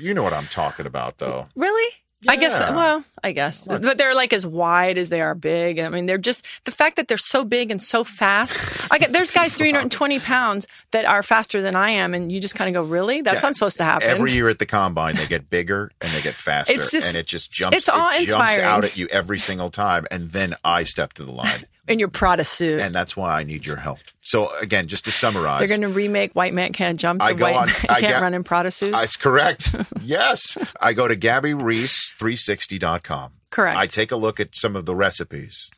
you 0.00 0.14
know 0.14 0.22
what 0.22 0.32
I'm 0.32 0.46
talking 0.46 0.86
about, 0.86 1.18
though. 1.18 1.48
Really? 1.56 1.92
I 2.28 2.36
guess. 2.36 2.58
Well, 2.58 3.04
I 3.22 3.32
guess, 3.32 3.66
but 3.68 3.98
they're 3.98 4.14
like 4.14 4.32
as 4.32 4.46
wide 4.46 4.98
as 4.98 5.10
they 5.10 5.20
are 5.20 5.34
big. 5.34 5.78
I 5.78 5.88
mean, 5.90 6.06
they're 6.06 6.16
just 6.18 6.46
the 6.64 6.70
fact 6.70 6.96
that 6.96 7.08
they're 7.08 7.16
so 7.18 7.44
big 7.44 7.70
and 7.70 7.80
so 7.80 8.04
fast. 8.04 8.58
I 8.90 8.98
get 8.98 9.12
there's 9.12 9.32
guys 9.32 9.52
320 9.52 10.18
pounds 10.20 10.66
that 10.92 11.04
are 11.04 11.22
faster 11.22 11.60
than 11.60 11.76
I 11.76 11.90
am, 11.90 12.14
and 12.14 12.32
you 12.32 12.40
just 12.40 12.54
kind 12.54 12.68
of 12.74 12.74
go, 12.82 12.88
"Really? 12.88 13.20
That's 13.20 13.42
Yeah. 13.42 13.48
not 13.48 13.54
supposed 13.54 13.76
to 13.78 13.84
happen." 13.84 14.08
Every 14.08 14.32
year 14.32 14.48
at 14.48 14.58
the 14.58 14.66
combine, 14.66 15.16
they 15.16 15.26
get 15.26 15.50
bigger 15.50 15.90
and 16.00 16.10
they 16.12 16.22
get 16.22 16.34
faster, 16.34 16.74
just- 16.74 16.94
and 16.94 17.16
it 17.16 17.26
just 17.26 17.50
jumps. 17.50 17.76
it's 17.76 17.88
it 17.88 18.26
jumps 18.26 18.58
out 18.58 18.84
at 18.84 18.96
you 18.96 19.08
every 19.08 19.38
single 19.38 19.70
time, 19.70 20.06
and 20.10 20.30
then 20.30 20.54
I 20.64 20.84
step 20.84 21.12
to 21.14 21.24
the 21.24 21.32
line, 21.32 21.64
in 21.88 21.98
your 21.98 22.08
Prada 22.08 22.44
suit, 22.44 22.80
and 22.80 22.94
that's 22.94 23.16
why 23.16 23.38
I 23.38 23.42
need 23.44 23.64
your 23.66 23.76
help. 23.76 23.98
So 24.20 24.50
again, 24.60 24.86
just 24.86 25.04
to 25.06 25.12
summarize, 25.12 25.58
they're 25.60 25.68
going 25.68 25.80
to 25.82 25.88
remake 25.88 26.32
"White 26.34 26.54
Man 26.54 26.72
Can't 26.72 26.98
Jump" 26.98 27.20
to 27.20 27.26
I 27.26 27.32
go 27.34 27.44
"White 27.44 27.54
on- 27.56 27.66
Man 27.68 27.76
I 27.88 28.00
Can't 28.00 28.14
get- 28.14 28.22
Run 28.22 28.34
in 28.34 28.44
Prada 28.44 28.70
suits." 28.70 28.92
That's 28.92 29.16
correct. 29.16 29.74
yes. 30.02 30.56
I 30.80 30.92
go 30.92 31.08
to 31.08 31.16
GabbyReece360.com. 31.16 33.32
Correct. 33.50 33.76
I 33.78 33.86
take 33.86 34.12
a 34.12 34.16
look 34.16 34.40
at 34.40 34.54
some 34.54 34.76
of 34.76 34.86
the 34.86 34.94
recipes 34.94 35.70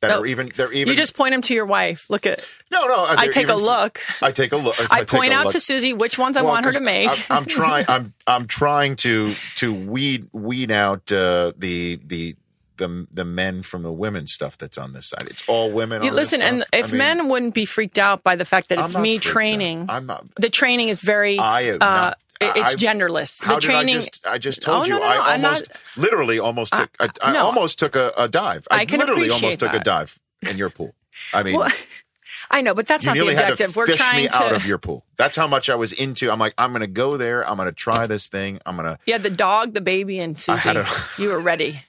that 0.00 0.08
No. 0.08 0.20
are 0.20 0.26
even, 0.26 0.52
they're 0.56 0.72
even, 0.72 0.92
you 0.92 0.96
just 0.96 1.16
point 1.16 1.32
them 1.32 1.42
to 1.42 1.54
your 1.54 1.66
wife. 1.66 2.08
Look 2.08 2.24
at. 2.26 2.44
no, 2.70 2.86
no. 2.86 3.04
I 3.08 3.26
take 3.28 3.48
a 3.48 3.56
look. 3.56 4.00
I 4.22 4.30
take 4.30 4.52
a 4.52 4.56
look. 4.56 4.76
I 4.92 5.00
take 5.00 5.08
point 5.08 5.32
out 5.32 5.46
look. 5.46 5.54
to 5.54 5.60
Susie 5.60 5.92
which 5.92 6.18
ones 6.18 6.36
I 6.36 6.42
want 6.42 6.66
her 6.66 6.72
to 6.72 6.80
make. 6.80 7.08
I'm, 7.30 7.38
I'm 7.38 7.44
trying. 7.46 7.84
I'm 7.88 8.14
I'm 8.26 8.46
trying 8.46 8.96
to 8.96 9.34
to 9.56 9.74
weed 9.74 10.28
weed 10.32 10.70
out 10.70 11.10
uh, 11.10 11.52
the 11.56 11.98
the 12.04 12.36
the 12.78 13.06
the 13.10 13.24
men 13.24 13.62
from 13.62 13.82
the 13.82 13.92
women 13.92 14.26
stuff 14.26 14.56
that's 14.58 14.78
on 14.78 14.92
this 14.94 15.06
side. 15.06 15.24
It's 15.30 15.42
all 15.46 15.70
women. 15.70 16.02
You 16.02 16.10
listen, 16.10 16.40
and 16.40 16.58
stuff. 16.62 16.68
I 16.72 16.76
if 16.78 16.92
mean, 16.92 16.98
men 16.98 17.28
wouldn't 17.28 17.54
be 17.54 17.64
freaked 17.64 17.98
out 17.98 18.22
by 18.24 18.34
the 18.36 18.44
fact 18.44 18.70
that 18.70 18.78
it's 18.78 18.96
me 18.96 19.16
freaked 19.18 19.26
out. 19.26 19.32
training, 19.32 19.86
I'm 19.88 20.06
not. 20.06 20.24
the 20.36 20.50
training 20.50 20.88
is 20.88 21.00
very 21.00 21.38
I 21.38 21.60
am 21.62 21.74
uh, 21.74 21.76
not- 21.78 22.18
it- 22.40 22.52
it's 22.56 22.72
I- 22.72 22.74
genderless. 22.76 23.42
How 23.42 23.56
the 23.56 23.60
training 23.60 23.96
I 23.96 24.00
just? 24.00 24.26
I 24.26 24.38
just 24.38 24.62
told 24.62 24.82
Oh, 24.82 24.86
you. 24.86 24.90
no, 24.94 24.98
no, 25.00 25.04
I 25.06 25.36
no, 25.36 25.48
almost, 25.48 25.70
literally, 25.96 26.38
almost 26.38 26.72
took. 26.72 26.90
I, 27.00 27.08
I 27.22 27.32
no. 27.32 27.44
almost 27.44 27.78
took 27.78 27.94
a, 27.96 28.12
a 28.16 28.28
dive. 28.28 28.66
I, 28.70 28.78
I 28.78 28.84
can 28.86 29.00
literally 29.00 29.28
almost 29.30 29.60
appreciate 29.62 29.72
took 29.72 29.80
a 29.80 29.84
dive 29.84 30.18
in 30.42 30.56
your 30.56 30.70
pool. 30.70 30.94
I 31.34 31.42
mean, 31.42 31.56
Well, 31.58 31.68
I 32.50 32.62
know, 32.62 32.74
but 32.74 32.86
that's 32.86 33.04
not 33.04 33.12
the 33.12 33.16
nearly 33.18 33.34
had 33.34 33.46
to 33.48 33.52
objective. 33.54 33.76
We're 33.76 33.86
trying 33.88 34.22
me 34.22 34.28
to. 34.28 34.36
out 34.36 34.52
of 34.54 34.64
your 34.64 34.78
pool. 34.78 35.04
That's 35.16 35.36
how 35.36 35.46
much 35.46 35.68
I 35.68 35.74
was 35.74 35.92
into. 35.92 36.30
I'm 36.30 36.38
like, 36.38 36.54
I'm 36.56 36.70
going 36.70 36.80
to 36.80 36.86
go 36.86 37.16
there. 37.18 37.46
I'm 37.46 37.56
going 37.56 37.68
to 37.68 37.74
try 37.74 38.06
this 38.06 38.28
thing. 38.28 38.60
I'm 38.64 38.76
going 38.76 38.86
to. 38.88 38.98
Yeah, 39.04 39.18
the 39.18 39.28
dog, 39.30 39.74
the 39.74 39.80
baby, 39.82 40.18
and 40.18 40.38
Susie. 40.38 40.70
you 41.18 41.28
were 41.28 41.40
ready. 41.40 41.82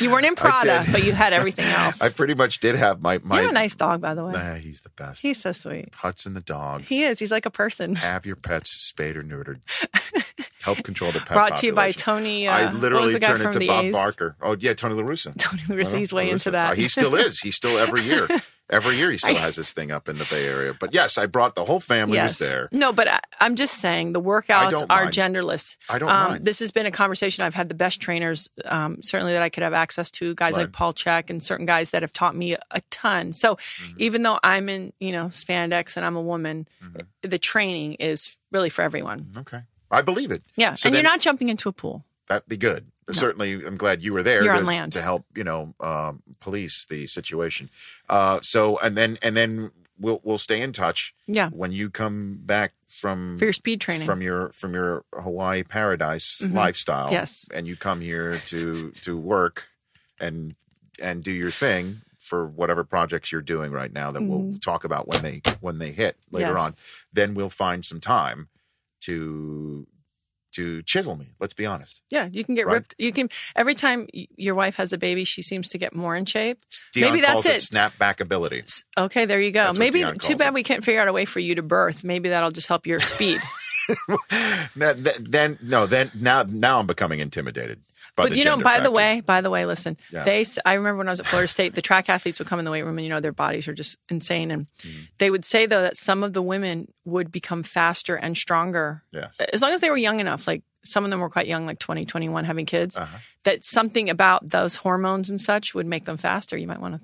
You 0.00 0.10
weren't 0.10 0.26
in 0.26 0.34
Prada, 0.34 0.84
but 0.90 1.04
you 1.04 1.12
had 1.12 1.32
everything 1.32 1.64
else. 1.68 2.00
I 2.00 2.08
pretty 2.08 2.34
much 2.34 2.60
did 2.60 2.74
have 2.74 3.00
my 3.00 3.18
my. 3.22 3.36
you 3.36 3.42
have 3.42 3.50
a 3.50 3.54
nice 3.54 3.74
dog, 3.76 4.00
by 4.00 4.14
the 4.14 4.24
way. 4.24 4.32
Nah, 4.32 4.54
he's 4.54 4.80
the 4.82 4.90
best. 4.90 5.22
He's 5.22 5.40
so 5.40 5.52
sweet. 5.52 5.94
Hudson 5.94 6.34
the 6.34 6.40
dog. 6.40 6.82
He 6.82 7.04
is. 7.04 7.18
He's 7.18 7.30
like 7.30 7.46
a 7.46 7.50
person. 7.50 7.94
Have 7.96 8.26
your 8.26 8.36
pets 8.36 8.70
spayed 8.70 9.16
or 9.16 9.22
neutered. 9.22 9.60
Help 10.62 10.82
control 10.82 11.12
the 11.12 11.18
pet 11.20 11.32
Brought 11.32 11.56
to 11.56 11.66
you 11.66 11.72
by. 11.72 11.92
Tony. 11.92 12.48
Uh, 12.48 12.52
I 12.52 12.70
literally 12.70 13.18
turned 13.18 13.42
into 13.42 13.66
Bob 13.66 13.84
A's? 13.84 13.92
Barker. 13.92 14.36
Oh 14.40 14.56
yeah, 14.58 14.72
Tony 14.72 14.94
La 14.94 15.02
Russa. 15.02 15.34
Tony 15.38 15.62
La 15.68 15.76
Russa, 15.76 15.84
Well, 15.92 15.96
he's 15.96 16.12
way 16.12 16.30
into 16.30 16.50
that. 16.52 16.72
Uh, 16.72 16.74
he 16.74 16.88
still 16.88 17.14
is. 17.14 17.40
He's 17.40 17.54
still 17.56 17.76
every 17.78 18.02
year. 18.02 18.26
Every 18.70 18.96
year 18.96 19.10
he 19.10 19.18
still 19.24 19.34
has 19.36 19.56
this 19.56 19.72
thing 19.72 19.90
up 19.90 20.08
in 20.08 20.16
the 20.18 20.24
Bay 20.30 20.46
Area. 20.46 20.72
But 20.78 20.94
yes, 20.94 21.18
I 21.18 21.26
brought 21.26 21.54
the 21.54 21.64
whole 21.64 21.80
family 21.80 22.18
was 22.18 22.38
there. 22.38 22.68
No, 22.72 22.92
but 22.92 23.06
I, 23.08 23.20
I'm 23.40 23.56
just 23.56 23.74
saying 23.74 24.12
the 24.14 24.20
workouts 24.22 24.84
are 24.88 25.06
genderless. 25.06 25.76
I 25.88 25.98
don't 25.98 26.08
um, 26.08 26.30
mind. 26.30 26.44
This 26.44 26.60
has 26.60 26.70
been 26.72 26.86
a 26.86 26.90
conversation. 26.90 27.44
I've 27.44 27.54
had 27.54 27.68
the 27.68 27.74
best 27.74 28.00
trainers, 28.00 28.48
um, 28.64 29.02
certainly 29.02 29.34
that 29.34 29.42
I 29.42 29.48
could 29.50 29.62
have 29.62 29.74
access 29.74 30.10
to, 30.12 30.34
guys 30.34 30.54
Right. 30.56 30.62
like 30.62 30.72
Paul 30.72 30.94
Chek 30.94 31.28
and 31.30 31.42
certain 31.42 31.66
guys 31.66 31.90
that 31.90 32.02
have 32.02 32.12
taught 32.12 32.34
me 32.34 32.54
a 32.70 32.80
ton. 32.90 33.32
So 33.32 33.56
Mm-hmm. 33.56 33.92
even 33.98 34.22
though 34.22 34.38
I'm 34.42 34.68
in, 34.68 34.92
you 34.98 35.12
know, 35.12 35.26
spandex 35.26 35.96
and 35.96 36.04
I'm 36.06 36.16
a 36.16 36.22
woman, 36.22 36.66
Mm-hmm. 36.82 37.28
the 37.28 37.38
training 37.38 37.94
is 37.94 38.36
really 38.50 38.70
for 38.70 38.82
everyone. 38.82 39.30
Okay. 39.36 39.60
I 39.90 40.00
believe 40.02 40.30
it. 40.30 40.42
Yeah, 40.56 40.74
So 40.74 40.86
and 40.88 40.94
then- 40.94 41.02
you're 41.04 41.10
not 41.10 41.20
jumping 41.20 41.48
into 41.50 41.68
a 41.68 41.72
pool. 41.72 42.04
That'd 42.28 42.48
be 42.48 42.56
good. 42.56 42.86
Certainly, 43.12 43.64
I'm 43.66 43.76
glad 43.76 44.02
you 44.02 44.12
were 44.14 44.22
there 44.22 44.42
to, 44.42 44.88
to 44.90 45.02
help, 45.02 45.26
you 45.36 45.44
know, 45.44 45.74
um, 45.80 46.22
police 46.40 46.86
the 46.86 47.06
situation. 47.06 47.68
Uh, 48.08 48.40
so, 48.42 48.78
and 48.78 48.96
then, 48.96 49.18
and 49.22 49.36
then 49.36 49.70
we'll 49.98 50.20
we'll 50.24 50.38
stay 50.38 50.60
in 50.62 50.72
touch. 50.72 51.14
Yeah. 51.26 51.50
When 51.50 51.70
you 51.72 51.90
come 51.90 52.38
back 52.42 52.72
from 52.88 53.36
For 53.38 53.44
your 53.44 53.52
speed 53.52 53.80
training. 53.80 54.06
from 54.06 54.22
your 54.22 54.50
from 54.52 54.72
your 54.74 55.04
Hawaii 55.12 55.62
paradise 55.64 56.40
Mhm. 56.42 56.54
lifestyle, 56.54 57.10
Yes. 57.12 57.46
and 57.52 57.66
you 57.66 57.76
come 57.76 58.00
here 58.00 58.38
to 58.46 58.90
to 59.02 59.16
work 59.16 59.68
and 60.18 60.54
and 60.98 61.22
do 61.22 61.32
your 61.32 61.50
thing 61.50 62.00
for 62.18 62.46
whatever 62.46 62.84
projects 62.84 63.30
you're 63.32 63.42
doing 63.42 63.70
right 63.70 63.92
now 63.92 64.10
that 64.10 64.22
we'll 64.22 64.38
Mhm. 64.54 64.62
talk 64.62 64.84
about 64.84 65.06
when 65.08 65.22
they 65.22 65.42
when 65.60 65.78
they 65.78 65.92
hit 65.92 66.16
later 66.30 66.52
Yes. 66.52 66.58
on. 66.60 66.74
Then 67.12 67.34
we'll 67.34 67.50
find 67.50 67.84
some 67.84 68.00
time 68.00 68.48
to 69.02 69.86
to 70.54 70.82
chisel 70.82 71.16
me. 71.16 71.32
Let's 71.40 71.54
be 71.54 71.66
honest. 71.66 72.02
Yeah, 72.10 72.28
you 72.30 72.44
can 72.44 72.54
get 72.54 72.66
Right. 72.66 72.74
ripped. 72.74 72.94
You 72.98 73.12
can 73.12 73.28
every 73.54 73.74
time 73.74 74.08
your 74.36 74.54
wife 74.54 74.76
has 74.76 74.92
a 74.92 74.98
baby, 74.98 75.24
she 75.24 75.42
seems 75.42 75.68
to 75.70 75.78
get 75.78 75.94
more 75.94 76.16
in 76.16 76.24
shape. 76.24 76.58
Dion 76.92 77.10
Maybe 77.12 77.20
that's 77.24 77.46
it. 77.46 77.56
it 77.56 77.62
snapback 77.74 78.20
ability. 78.20 78.64
Okay, 78.98 79.24
there 79.24 79.40
you 79.40 79.50
go. 79.50 79.64
That's 79.66 79.78
Maybe 79.78 80.04
too 80.20 80.36
bad 80.36 80.54
we 80.54 80.62
can't 80.62 80.84
figure 80.84 81.00
out 81.00 81.08
a 81.08 81.12
way 81.12 81.24
for 81.24 81.40
you 81.40 81.54
to 81.56 81.62
birth. 81.62 82.04
Maybe 82.04 82.28
that'll 82.30 82.50
just 82.50 82.68
help 82.68 82.86
your 82.86 83.00
speed. 83.00 83.40
Then 84.76 85.58
no, 85.62 85.86
then 85.86 86.10
now 86.14 86.44
now 86.48 86.78
I'm 86.80 86.86
becoming 86.86 87.20
intimidated. 87.20 87.80
By 88.16 88.28
but 88.28 88.36
you 88.36 88.44
know, 88.44 88.56
by 88.58 88.78
the 88.80 88.90
way, 88.92 89.20
by 89.20 89.40
the 89.40 89.50
way, 89.50 89.66
listen. 89.66 89.96
Yeah. 90.12 90.22
They, 90.22 90.44
I 90.64 90.74
remember 90.74 90.98
when 90.98 91.08
I 91.08 91.12
was 91.12 91.18
at 91.20 91.26
Florida 91.26 91.48
State, 91.48 91.74
the 91.74 91.82
track 91.82 92.08
athletes 92.08 92.38
would 92.38 92.46
come 92.46 92.60
in 92.60 92.64
the 92.64 92.70
weight 92.70 92.82
room, 92.82 92.96
and 92.96 93.04
you 93.04 93.10
know 93.12 93.18
their 93.18 93.32
bodies 93.32 93.66
are 93.66 93.74
just 93.74 93.96
insane. 94.08 94.50
And 94.52 94.66
Mm. 94.84 95.08
they 95.18 95.30
would 95.30 95.44
say 95.44 95.66
though 95.66 95.82
that 95.82 95.96
some 95.96 96.22
of 96.22 96.32
the 96.32 96.42
women 96.42 96.92
would 97.04 97.32
become 97.32 97.62
faster 97.64 98.14
and 98.14 98.36
stronger 98.36 99.02
Yes. 99.10 99.36
as 99.52 99.62
long 99.62 99.72
as 99.72 99.80
they 99.80 99.90
were 99.90 99.96
young 99.96 100.20
enough. 100.20 100.46
Like 100.46 100.62
some 100.84 101.04
of 101.04 101.10
them 101.10 101.18
were 101.20 101.30
quite 101.30 101.46
young, 101.48 101.66
like 101.66 101.78
20, 101.80 102.04
21, 102.06 102.44
having 102.44 102.66
kids. 102.66 102.96
Uh-huh. 102.96 103.18
That 103.44 103.64
something 103.64 104.08
about 104.08 104.48
those 104.48 104.76
hormones 104.76 105.28
and 105.30 105.40
such 105.40 105.74
would 105.74 105.86
make 105.86 106.04
them 106.04 106.16
faster. 106.16 106.56
You 106.56 106.68
might 106.68 106.80
want 106.80 106.94
to 106.94 107.00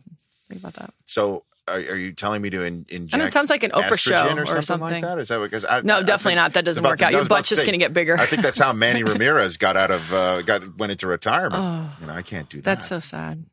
think 0.48 0.61
about 0.61 0.74
that. 0.74 0.94
So 1.06 1.44
are, 1.68 1.74
are 1.76 1.96
you 1.96 2.12
telling 2.12 2.42
me 2.42 2.50
to 2.50 2.62
in, 2.64 2.84
inject? 2.88 3.22
it 3.22 3.32
sounds 3.32 3.50
like 3.50 3.62
an 3.62 3.70
Oprah 3.70 3.98
show 3.98 4.14
or 4.36 4.42
or 4.42 4.46
something, 4.46 4.62
something. 4.62 4.80
like 4.80 5.02
that? 5.02 5.18
Is 5.18 5.28
that 5.28 5.38
because 5.40 5.64
I, 5.64 5.82
No, 5.82 5.98
I 5.98 6.02
definitely 6.02 6.30
think- 6.32 6.36
not. 6.36 6.52
That 6.54 6.64
doesn't 6.64 6.82
work 6.84 6.98
to- 6.98 7.06
out. 7.06 7.12
Your 7.12 7.24
butt's 7.26 7.48
just 7.48 7.64
gonna 7.64 7.78
get 7.78 7.92
bigger. 7.92 8.16
I 8.18 8.26
think 8.26 8.42
that's 8.42 8.58
how 8.58 8.72
Manny 8.72 9.02
Ramirez 9.04 9.56
got 9.56 9.76
out 9.76 9.90
of 9.90 10.12
uh, 10.12 10.42
got 10.42 10.78
went 10.78 10.90
into 10.92 11.06
retirement. 11.06 11.62
Oh. 11.62 11.90
you 12.00 12.06
know, 12.08 12.14
I 12.14 12.22
can't 12.22 12.48
do 12.48 12.58
that. 12.58 12.64
That's 12.64 12.88
so 12.88 12.98
sad. 12.98 13.44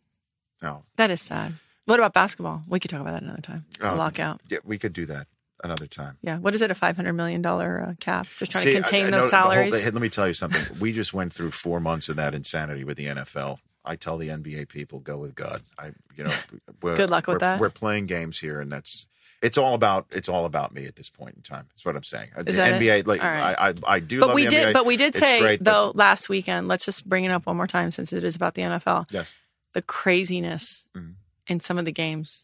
no. 0.61 0.83
That 0.95 1.11
is 1.11 1.21
sad. 1.21 1.53
What 1.85 1.99
about 1.99 2.13
basketball? 2.13 2.63
We 2.67 2.79
could 2.79 2.91
talk 2.91 2.99
about 3.01 3.13
that 3.13 3.23
another 3.23 3.41
time. 3.41 3.65
Oh, 3.81 3.95
lockout. 3.95 4.41
Yeah, 4.49 4.57
we 4.65 4.77
could 4.77 4.91
do 4.93 5.05
that 5.05 5.27
another 5.63 5.87
time. 5.87 6.17
Yeah. 6.21 6.37
What 6.37 6.53
is 6.53 6.61
it? 6.61 6.69
A 6.71 6.75
five 6.75 6.95
hundred 6.97 7.13
million 7.13 7.41
dollar 7.41 7.85
uh, 7.89 7.93
cap? 7.99 8.27
Just 8.39 8.51
trying 8.51 8.63
See, 8.63 8.73
to 8.73 8.81
contain 8.81 9.05
I 9.05 9.09
know 9.11 9.21
those 9.21 9.31
the 9.31 9.37
whole- 9.37 9.51
salaries. 9.51 9.85
let 9.85 9.93
me 9.95 10.09
tell 10.09 10.27
you 10.27 10.33
something. 10.33 10.61
We 10.79 10.91
just 10.91 11.13
went 11.13 11.31
through 11.33 11.51
four 11.51 11.79
months 11.79 12.09
of 12.09 12.15
that 12.17 12.33
insanity 12.33 12.83
with 12.83 12.97
the 12.97 13.05
NFL. 13.05 13.59
I 13.87 13.95
tell 13.95 14.17
the 14.17 14.27
NBA 14.29 14.67
people, 14.69 14.99
go 14.99 15.17
with 15.17 15.33
God. 15.35 15.61
I, 15.79 15.91
you 16.15 16.23
know, 16.25 16.33
we're, 16.81 16.95
Good 16.95 17.09
luck 17.09 17.27
with 17.27 17.39
that. 17.39 17.59
We're 17.59 17.69
playing 17.69 18.05
games 18.07 18.37
here, 18.39 18.59
and 18.59 18.71
that's 18.71 19.07
it's 19.41 19.57
all 19.57 19.73
about 19.75 20.07
it's 20.11 20.27
all 20.29 20.45
about 20.45 20.73
me 20.73 20.85
at 20.85 20.95
this 20.95 21.09
point 21.09 21.35
in 21.35 21.41
time. 21.41 21.67
That's 21.69 21.85
what 21.85 21.95
I'm 21.95 22.03
saying. 22.03 22.29
The 22.37 22.49
Is 22.51 22.57
it? 22.57 22.61
NBA, 22.73 23.05
like 23.07 23.23
All 23.23 23.29
right. 23.29 23.55
I, 23.57 23.69
I, 23.69 23.73
I 23.87 23.99
do. 23.99 24.19
but 24.19 24.27
love 24.27 24.35
we 24.35 24.45
the 24.45 24.49
did. 24.49 24.67
NBA. 24.69 24.73
But 24.73 24.85
we 24.85 24.97
did 24.97 25.09
It's 25.15 25.19
say 25.19 25.39
great, 25.39 25.63
but- 25.63 25.71
though 25.71 25.91
last 25.95 26.27
weekend. 26.27 26.65
Let's 26.67 26.85
just 26.85 27.07
bring 27.07 27.23
it 27.25 27.31
up 27.31 27.45
one 27.45 27.55
more 27.55 27.67
time 27.67 27.91
since 27.91 28.11
it 28.13 28.23
is 28.23 28.35
about 28.35 28.55
the 28.55 28.63
NFL. 28.63 29.05
yes, 29.11 29.33
The 29.73 29.81
craziness 29.83 30.85
Mhm. 30.95 31.13
in 31.47 31.59
some 31.59 31.77
of 31.77 31.85
the 31.85 31.91
games 31.91 32.43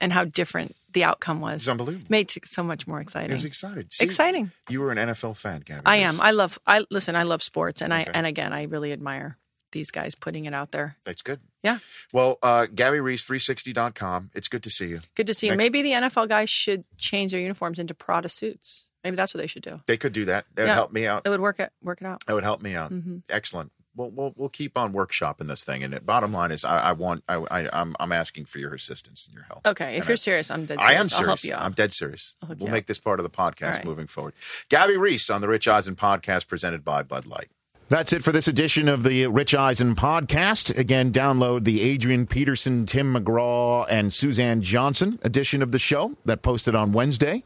and 0.00 0.12
how 0.14 0.24
different 0.24 0.74
the 0.92 1.04
outcome 1.04 1.40
was. 1.40 1.56
it's 1.62 1.68
unbelievable. 1.68 2.06
Made 2.08 2.34
it 2.34 2.48
so 2.48 2.62
much 2.62 2.86
more 2.86 3.00
exciting. 3.00 3.30
It 3.30 3.34
was 3.34 3.44
excited. 3.44 3.92
See, 3.92 4.04
Exciting. 4.04 4.50
You 4.70 4.80
were 4.80 4.90
an 4.92 4.98
NFL 4.98 5.36
fan, 5.36 5.60
Gabby. 5.64 5.82
I 5.84 5.96
am. 5.96 6.20
I 6.22 6.30
love. 6.30 6.58
I 6.66 6.84
listen. 6.90 7.14
I 7.16 7.24
love 7.24 7.42
sports, 7.42 7.82
and 7.82 7.92
Okay. 7.92 8.10
I 8.10 8.12
and 8.14 8.26
again, 8.26 8.52
I 8.54 8.62
really 8.64 8.92
admire 8.92 9.36
these 9.72 9.90
guys 9.90 10.14
putting 10.14 10.44
it 10.46 10.54
out 10.54 10.72
there. 10.72 10.96
That's 11.04 11.22
good. 11.22 11.40
Yeah. 11.62 11.78
Well, 12.12 12.38
uh, 12.42 12.66
Gabby 12.66 13.00
Reece, 13.00 13.26
360.com. 13.26 14.30
It's 14.34 14.48
good 14.48 14.62
to 14.62 14.70
see 14.70 14.86
you. 14.88 15.00
Good 15.14 15.26
to 15.26 15.34
see 15.34 15.46
you. 15.46 15.52
Next- 15.52 15.64
Maybe 15.64 15.82
the 15.82 15.92
NFL 15.92 16.28
guys 16.28 16.50
should 16.50 16.84
change 16.98 17.32
their 17.32 17.40
uniforms 17.40 17.78
into 17.78 17.94
Prada 17.94 18.28
suits. 18.28 18.86
Maybe 19.04 19.16
that's 19.16 19.32
what 19.34 19.40
they 19.40 19.46
should 19.46 19.62
do. 19.62 19.80
They 19.86 19.96
could 19.96 20.12
do 20.12 20.26
that. 20.26 20.44
That 20.54 20.62
would 20.64 20.72
help 20.72 20.92
me 20.92 21.06
out. 21.06 21.22
It 21.24 21.30
would 21.30 21.40
work 21.40 21.58
it 21.58 21.72
work 21.82 22.00
it 22.02 22.06
out. 22.06 22.24
That 22.26 22.34
would 22.34 22.44
help 22.44 22.60
me 22.62 22.74
out. 22.74 22.92
Mhm. 22.92 23.22
Excellent. 23.30 23.72
Well, 23.96 24.10
we'll 24.10 24.32
we'll 24.36 24.48
keep 24.50 24.76
on 24.78 24.92
workshopping 24.92 25.48
this 25.48 25.64
thing. 25.64 25.82
And 25.82 25.92
the 25.92 26.00
bottom 26.00 26.32
line 26.32 26.50
is, 26.52 26.64
I, 26.64 26.78
I 26.78 26.92
want, 26.92 27.24
I, 27.28 27.34
I, 27.50 27.68
I'm 27.80 27.96
I'm 27.98 28.12
asking 28.12 28.44
for 28.44 28.58
your 28.58 28.72
assistance 28.74 29.26
and 29.26 29.34
your 29.34 29.44
help. 29.44 29.66
Okay, 29.66 29.94
if 29.96 30.00
And 30.02 30.08
you're 30.08 30.12
I- 30.12 30.16
serious, 30.16 30.50
I'm 30.50 30.66
dead 30.66 30.78
I 30.78 30.92
serious. 30.92 30.98
am 31.00 31.04
I'll 31.04 31.08
serious. 31.08 31.26
help 31.26 31.44
you 31.44 31.54
out. 31.54 31.62
I'm 31.62 31.72
dead 31.72 31.92
serious. 31.94 32.36
We'll 32.58 32.70
make 32.70 32.86
this 32.86 32.98
part 32.98 33.18
of 33.20 33.24
the 33.24 33.30
podcast 33.30 33.70
right. 33.78 33.84
moving 33.84 34.06
forward. 34.06 34.34
Gabby 34.68 34.96
Reece 34.98 35.28
on 35.30 35.40
the 35.40 35.48
Rich 35.48 35.66
Eisen 35.66 35.96
podcast 35.96 36.46
presented 36.46 36.84
by 36.84 37.02
Bud 37.02 37.26
Light. 37.26 37.48
That's 37.90 38.12
it 38.12 38.22
for 38.22 38.30
this 38.30 38.46
edition 38.46 38.88
of 38.88 39.02
the 39.02 39.26
Rich 39.26 39.52
Eisen 39.52 39.96
podcast. 39.96 40.76
Again, 40.78 41.12
download 41.12 41.64
the 41.64 41.80
Adrian 41.82 42.24
Peterson, 42.24 42.86
Tim 42.86 43.12
McGraw, 43.14 43.84
and 43.90 44.12
Suzanne 44.12 44.62
Johnson 44.62 45.18
edition 45.22 45.60
of 45.60 45.72
the 45.72 45.78
show 45.80 46.12
that 46.24 46.40
posted 46.42 46.76
on 46.76 46.92
Wednesday. 46.92 47.42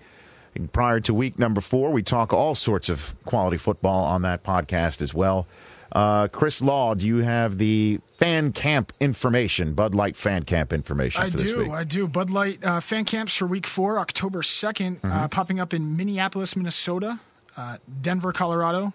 And 0.54 0.70
prior 0.70 1.00
to 1.00 1.14
week 1.14 1.38
number 1.38 1.62
four, 1.62 1.90
we 1.92 2.02
talk 2.02 2.34
all 2.34 2.54
sorts 2.54 2.90
of 2.90 3.14
quality 3.24 3.56
football 3.56 4.04
on 4.04 4.20
that 4.22 4.44
podcast 4.44 5.00
as 5.00 5.14
well. 5.14 5.46
Uh, 5.92 6.28
Chris 6.28 6.60
Law, 6.60 6.92
do 6.94 7.06
you 7.06 7.18
have 7.18 7.56
the 7.56 8.00
fan 8.18 8.52
camp 8.52 8.92
information, 9.00 9.72
Bud 9.72 9.94
Light 9.94 10.14
fan 10.16 10.42
camp 10.42 10.74
information 10.74 11.22
I 11.22 11.30
do. 11.30 11.60
week? 11.60 11.70
I 11.70 11.84
do. 11.84 12.06
Bud 12.06 12.28
Light 12.28 12.62
uh, 12.62 12.80
fan 12.80 13.06
camps 13.06 13.34
for 13.34 13.46
week 13.46 13.66
four, 13.66 13.98
October 13.98 14.42
2nd, 14.42 15.00
Mm-hmm. 15.00 15.10
uh, 15.10 15.28
popping 15.28 15.58
up 15.58 15.72
in 15.72 15.96
Minneapolis, 15.96 16.54
Minnesota, 16.54 17.18
uh, 17.56 17.78
Denver, 18.02 18.32
Colorado, 18.32 18.92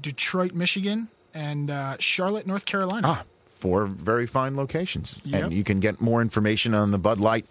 Detroit, 0.00 0.52
Michigan, 0.54 1.08
and 1.34 1.70
uh, 1.70 1.96
Charlotte, 1.98 2.46
North 2.46 2.64
Carolina. 2.64 3.06
Ah, 3.08 3.22
four 3.56 3.86
very 3.86 4.26
fine 4.26 4.56
locations. 4.56 5.20
Yep. 5.24 5.42
And 5.44 5.52
you 5.52 5.64
can 5.64 5.80
get 5.80 6.00
more 6.00 6.22
information 6.22 6.74
on 6.74 6.90
the 6.90 6.98
Bud 6.98 7.18
Light 7.18 7.46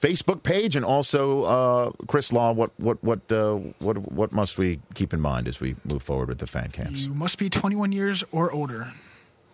Facebook 0.00 0.42
page 0.42 0.76
and 0.76 0.84
also 0.84 1.44
uh, 1.44 1.90
Chris 2.06 2.32
Law. 2.32 2.52
What 2.52 2.70
what 2.78 3.02
what 3.04 3.30
uh, 3.32 3.54
what 3.78 3.98
what 4.12 4.32
must 4.32 4.58
we 4.58 4.80
keep 4.94 5.12
in 5.14 5.20
mind 5.20 5.48
as 5.48 5.60
we 5.60 5.76
move 5.84 6.02
forward 6.02 6.28
with 6.28 6.38
the 6.38 6.46
fan 6.46 6.70
camps 6.70 6.92
You 7.00 7.14
must 7.14 7.38
be 7.38 7.48
21 7.48 7.92
years 7.92 8.24
or 8.32 8.50
older. 8.52 8.92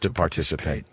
to 0.00 0.10
participate? 0.10 0.84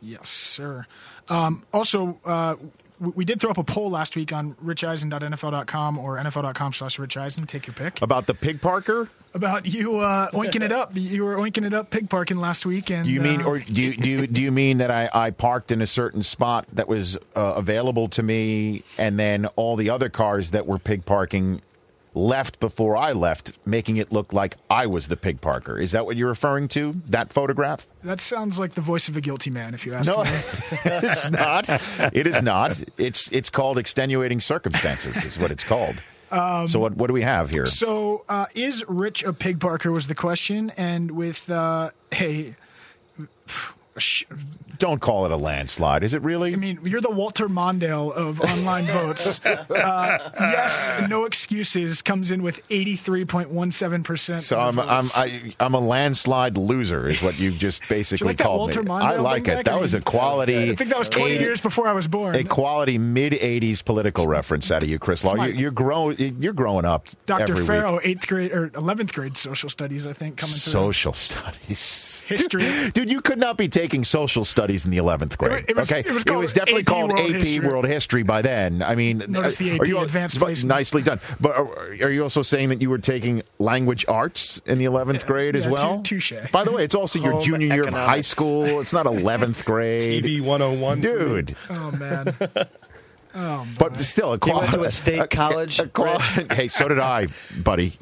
Yes, 0.00 0.28
sir. 0.28 0.86
Um, 1.30 1.62
also, 1.72 2.20
uh, 2.26 2.56
we, 3.00 3.24
did 3.24 3.40
throw 3.40 3.50
up 3.50 3.58
a 3.58 3.64
poll 3.64 3.90
last 3.90 4.16
week 4.16 4.32
on 4.32 4.54
richeisen.nfl.com 4.54 5.98
or 5.98 6.16
nfl.com 6.18 6.72
slash 6.72 6.98
richeisen. 6.98 7.46
Take 7.46 7.66
your 7.66 7.74
pick. 7.74 8.00
About 8.02 8.26
the 8.26 8.34
pig 8.34 8.60
parker? 8.60 9.08
About 9.34 9.66
you 9.66 9.98
uh, 9.98 10.30
oinking 10.30 10.62
it 10.62 10.70
up. 10.70 10.92
You 10.94 11.24
were 11.24 11.36
oinking 11.36 11.66
it 11.66 11.74
up 11.74 11.90
pig 11.90 12.08
parking 12.08 12.36
last 12.36 12.64
week. 12.64 12.90
And, 12.90 13.04
Do 13.04 13.10
you 13.10 13.20
mean, 13.20 13.42
uh, 13.42 13.46
or 13.46 13.58
do 13.58 13.82
you, 13.82 13.96
do 13.96 14.08
you, 14.08 14.26
do 14.26 14.40
you 14.40 14.52
mean 14.52 14.78
that 14.78 14.92
I, 14.92 15.10
I 15.12 15.30
parked 15.30 15.72
in 15.72 15.82
a 15.82 15.86
certain 15.86 16.22
spot 16.22 16.66
that 16.72 16.86
was 16.86 17.16
uh, 17.34 17.54
available 17.56 18.08
to 18.10 18.22
me, 18.22 18.84
and 18.96 19.18
then 19.18 19.46
all 19.56 19.74
the 19.74 19.90
other 19.90 20.08
cars 20.08 20.52
that 20.52 20.66
were 20.66 20.78
pig 20.78 21.04
parking 21.04 21.60
left 22.14 22.60
before 22.60 22.96
I 22.96 23.12
left, 23.12 23.52
making 23.66 23.96
it 23.96 24.12
look 24.12 24.32
like 24.32 24.56
I 24.70 24.86
was 24.86 25.08
the 25.08 25.16
pig 25.16 25.40
parker? 25.40 25.78
Is 25.78 25.92
that 25.92 26.06
what 26.06 26.16
you're 26.16 26.28
referring 26.28 26.68
to? 26.68 26.94
That 27.08 27.32
photograph? 27.32 27.86
that 28.04 28.20
sounds 28.20 28.58
like 28.58 28.74
the 28.74 28.80
voice 28.80 29.08
of 29.08 29.16
a 29.16 29.20
guilty 29.20 29.50
man, 29.50 29.74
if 29.74 29.84
you 29.86 29.94
ask 29.94 30.10
No, 30.10 30.22
me. 30.24 30.30
it's 30.84 31.30
not. 31.30 31.68
It 32.14 32.26
is 32.26 32.40
not. 32.42 32.82
It's 32.98 33.30
it's 33.32 33.50
called 33.50 33.78
extenuating 33.78 34.40
circumstances. 34.40 35.24
Is 35.24 35.38
what 35.38 35.50
it's 35.50 35.64
called. 35.64 36.02
so 36.30 36.78
what 36.78 36.96
what 36.96 37.06
do 37.08 37.12
we 37.14 37.22
have 37.22 37.50
here? 37.50 37.66
So, 37.66 38.24
uh, 38.28 38.46
is 38.54 38.84
Rich 38.88 39.24
a 39.24 39.32
pig 39.32 39.60
parker? 39.60 39.90
Was 39.92 40.06
the 40.08 40.14
question, 40.14 40.70
and 40.76 41.10
with 41.12 41.48
uh, 41.50 41.90
a, 42.20 42.54
sh- 43.98 44.24
Don't 44.78 45.00
call 45.00 45.24
it 45.26 45.32
a 45.32 45.36
landslide. 45.36 46.04
Is 46.04 46.14
it 46.14 46.22
really? 46.22 46.52
I 46.52 46.56
mean, 46.56 46.78
you're 46.84 47.00
the 47.00 47.10
Walter 47.10 47.48
Mondale 47.48 48.12
of 48.12 48.40
online 48.40 48.84
votes. 48.86 49.40
Uh, 49.74 50.30
yes, 50.38 50.90
no 51.08 51.24
excuses 51.24 52.00
comes 52.02 52.30
in 52.30 52.42
with 52.42 52.66
83.17 52.68 54.04
percent. 54.04 54.42
so 54.42 54.58
I'm 54.60 54.78
I'm 54.78 55.04
I, 55.14 55.54
I'm 55.58 55.74
a 55.74 55.80
landslide 55.80 56.56
loser. 56.56 57.08
Is 57.08 57.22
what 57.22 57.38
you 57.38 57.50
just 57.50 57.82
basically 57.88 58.28
like 58.28 58.38
called 58.38 58.70
me. 58.70 58.82
Mondale 58.82 59.02
I 59.02 59.16
like 59.16 59.48
it. 59.48 59.56
back? 59.56 59.64
That 59.66 59.80
was 59.80 59.94
a 59.94 60.00
quality. 60.00 60.70
I 60.70 60.74
think 60.74 60.90
that 60.90 60.98
was 60.98 61.08
20 61.08 61.32
80 61.32 61.44
years 61.44 61.60
before 61.60 61.88
I 61.88 61.92
was 61.92 62.06
born. 62.06 62.34
A 62.36 62.44
quality 62.44 62.98
mid 62.98 63.32
'80s 63.32 63.84
political 63.84 64.26
reference 64.26 64.70
out 64.70 64.82
of 64.82 64.88
you, 64.88 64.98
Chris 64.98 65.24
Law. 65.24 65.34
You, 65.44 65.52
you're 65.52 65.70
growing. 65.70 66.36
You're 66.40 66.52
growing 66.52 66.84
up. 66.84 67.06
Dr. 67.26 67.56
Farrow, 67.64 67.94
week. 67.94 68.02
eighth 68.04 68.26
grade 68.28 68.52
or 68.52 68.70
eleventh 68.74 69.12
grade 69.12 69.36
social 69.36 69.68
studies, 69.68 70.06
I 70.06 70.12
think, 70.12 70.36
coming 70.36 70.54
through. 70.54 70.72
Social 70.72 71.12
studies, 71.12 72.24
History. 72.28 72.64
dude. 72.94 73.10
You 73.10 73.20
could 73.20 73.38
not 73.38 73.56
be 73.56 73.68
taking 73.68 73.84
taking 73.84 74.04
social 74.04 74.44
studies 74.44 74.63
in 74.70 74.90
the 74.90 74.96
11th 74.98 75.36
grade. 75.38 75.64
It 75.68 75.76
was- 75.76 75.92
okay, 75.92 76.00
it 76.08 76.12
was 76.12 76.24
called 76.24 76.44
definitely 76.54 76.80
AP 76.80 76.86
called 76.86 77.10
World 77.12 77.20
AP 77.30 77.40
History. 77.40 77.66
World 77.68 77.84
History 77.86 78.22
by 78.22 78.42
then. 78.42 78.82
I 78.82 78.94
mean, 78.94 79.22
Notice 79.28 79.56
the 79.56 79.72
are 79.72 79.74
AP 79.82 79.86
you, 79.88 79.98
advanced 80.00 80.38
but 80.38 80.46
placement. 80.46 80.68
Nicely 80.70 81.02
done. 81.02 81.20
But 81.40 81.56
are, 81.56 81.66
are 82.02 82.10
you 82.10 82.22
also 82.22 82.42
saying 82.42 82.68
that 82.70 82.80
you 82.82 82.90
were 82.90 82.98
taking 82.98 83.42
language 83.58 84.04
arts 84.08 84.60
in 84.66 84.78
the 84.78 84.84
11th 84.86 85.26
grade 85.26 85.56
as 85.56 85.66
well? 85.68 85.98
tou- 86.02 86.18
touche. 86.20 86.32
By 86.52 86.64
the 86.64 86.72
way, 86.72 86.84
it's 86.84 86.94
also 86.94 87.18
your 87.18 87.32
Home 87.32 87.42
junior 87.42 87.66
year 87.74 87.84
of 87.88 87.94
high 87.94 88.20
school. 88.20 88.80
It's 88.80 88.92
not 88.92 89.06
11th 89.06 89.64
grade. 89.66 90.24
TV 90.24 90.40
101. 90.40 91.00
Dude, 91.00 91.56
Oh 91.70 91.90
man. 91.92 92.34
Oh, 93.34 93.66
but 93.78 93.96
still, 94.04 94.32
a 94.34 94.38
You 94.46 94.52
went 94.58 94.72
to 94.72 94.82
a 94.82 94.90
state 94.90 95.28
college, 95.30 95.80
qual- 95.92 96.18
hey, 96.52 96.68
so 96.68 96.88
did 96.88 96.98
I, 97.00 97.26
buddy. 97.62 97.94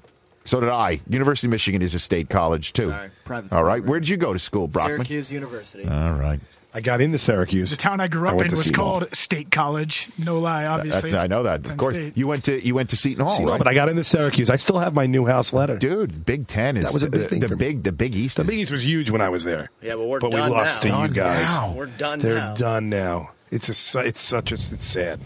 So 0.44 0.60
did 0.60 0.68
I. 0.70 1.00
University 1.08 1.46
of 1.46 1.52
Michigan 1.52 1.82
is 1.82 1.94
a 1.94 1.98
state 1.98 2.28
college 2.28 2.72
too. 2.72 2.84
Sorry, 2.90 3.10
private 3.24 3.52
All 3.52 3.56
school. 3.58 3.64
right, 3.64 3.84
where 3.84 4.00
did 4.00 4.08
you 4.08 4.16
go 4.16 4.32
to 4.32 4.38
school, 4.38 4.68
Brockman? 4.68 4.96
Syracuse 4.96 5.30
University. 5.32 5.86
All 5.86 6.12
right. 6.14 6.40
I 6.74 6.80
got 6.80 7.02
into 7.02 7.18
Syracuse. 7.18 7.68
The 7.70 7.76
town 7.76 8.00
I 8.00 8.08
grew 8.08 8.26
up 8.28 8.34
went 8.36 8.50
in 8.50 8.56
was 8.56 8.64
Seton 8.64 8.82
Hall. 8.82 9.00
called 9.00 9.14
State 9.14 9.50
College. 9.50 10.08
No 10.24 10.38
lie, 10.38 10.64
obviously. 10.64 11.10
That- 11.10 11.20
I 11.20 11.26
know 11.26 11.42
that. 11.42 11.66
Of 11.66 11.76
course, 11.76 11.92
State. 11.94 12.16
you 12.16 12.26
went 12.26 12.44
to 12.44 12.66
you 12.66 12.74
went 12.74 12.88
to 12.90 12.96
Seton 12.96 13.26
Hall, 13.26 13.36
See, 13.36 13.44
no, 13.44 13.50
right? 13.52 13.58
but 13.58 13.68
I 13.68 13.74
got 13.74 13.90
into 13.90 14.02
Syracuse. 14.04 14.48
I 14.48 14.56
still 14.56 14.78
have 14.78 14.94
my 14.94 15.04
Newhouse 15.06 15.52
letter. 15.52 15.76
Dude, 15.76 16.24
Big 16.24 16.46
Ten 16.46 16.78
is 16.78 16.84
That 16.84 16.94
was 16.94 17.02
a 17.02 17.10
big 17.10 17.20
the, 17.20 17.28
thing 17.28 17.40
the 17.40 17.48
for 17.48 17.56
me. 17.56 17.58
big 17.58 17.82
the 17.82 17.92
Big 17.92 18.14
East. 18.16 18.36
The 18.36 18.42
is- 18.42 18.48
Big 18.48 18.58
East 18.60 18.70
was 18.72 18.86
huge 18.86 19.10
when 19.10 19.20
I 19.20 19.28
was 19.28 19.44
there. 19.44 19.68
Yeah, 19.82 19.96
but 19.96 20.06
we're 20.06 20.18
but 20.20 20.30
done 20.32 20.50
we 20.50 20.56
lost 20.56 20.76
now. 20.76 20.80
to 20.80 20.86
you 20.88 20.92
Done 21.08 21.12
guys. 21.12 21.44
now. 21.46 21.72
We're 21.76 21.86
done 21.86 22.18
They're 22.20 22.34
now. 22.38 22.54
done 22.54 22.88
now. 22.88 23.30
It's 23.50 23.68
a 23.68 23.74
su- 23.74 23.98
it's 24.00 24.18
such 24.20 24.50
a 24.50 24.54
it's 24.54 24.82
sad. 24.82 25.20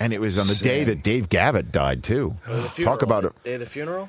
And 0.00 0.12
it 0.12 0.20
was 0.20 0.38
on 0.38 0.46
the 0.48 0.54
day 0.54 0.82
that 0.84 1.02
Dave 1.02 1.28
Gavitt 1.28 1.70
died 1.70 2.02
too. 2.02 2.34
Funeral. 2.44 2.68
Talk 2.96 3.02
about 3.02 3.24
it. 3.24 3.32
Day 3.44 3.54
of 3.54 3.60
the 3.60 3.66
funeral? 3.66 4.08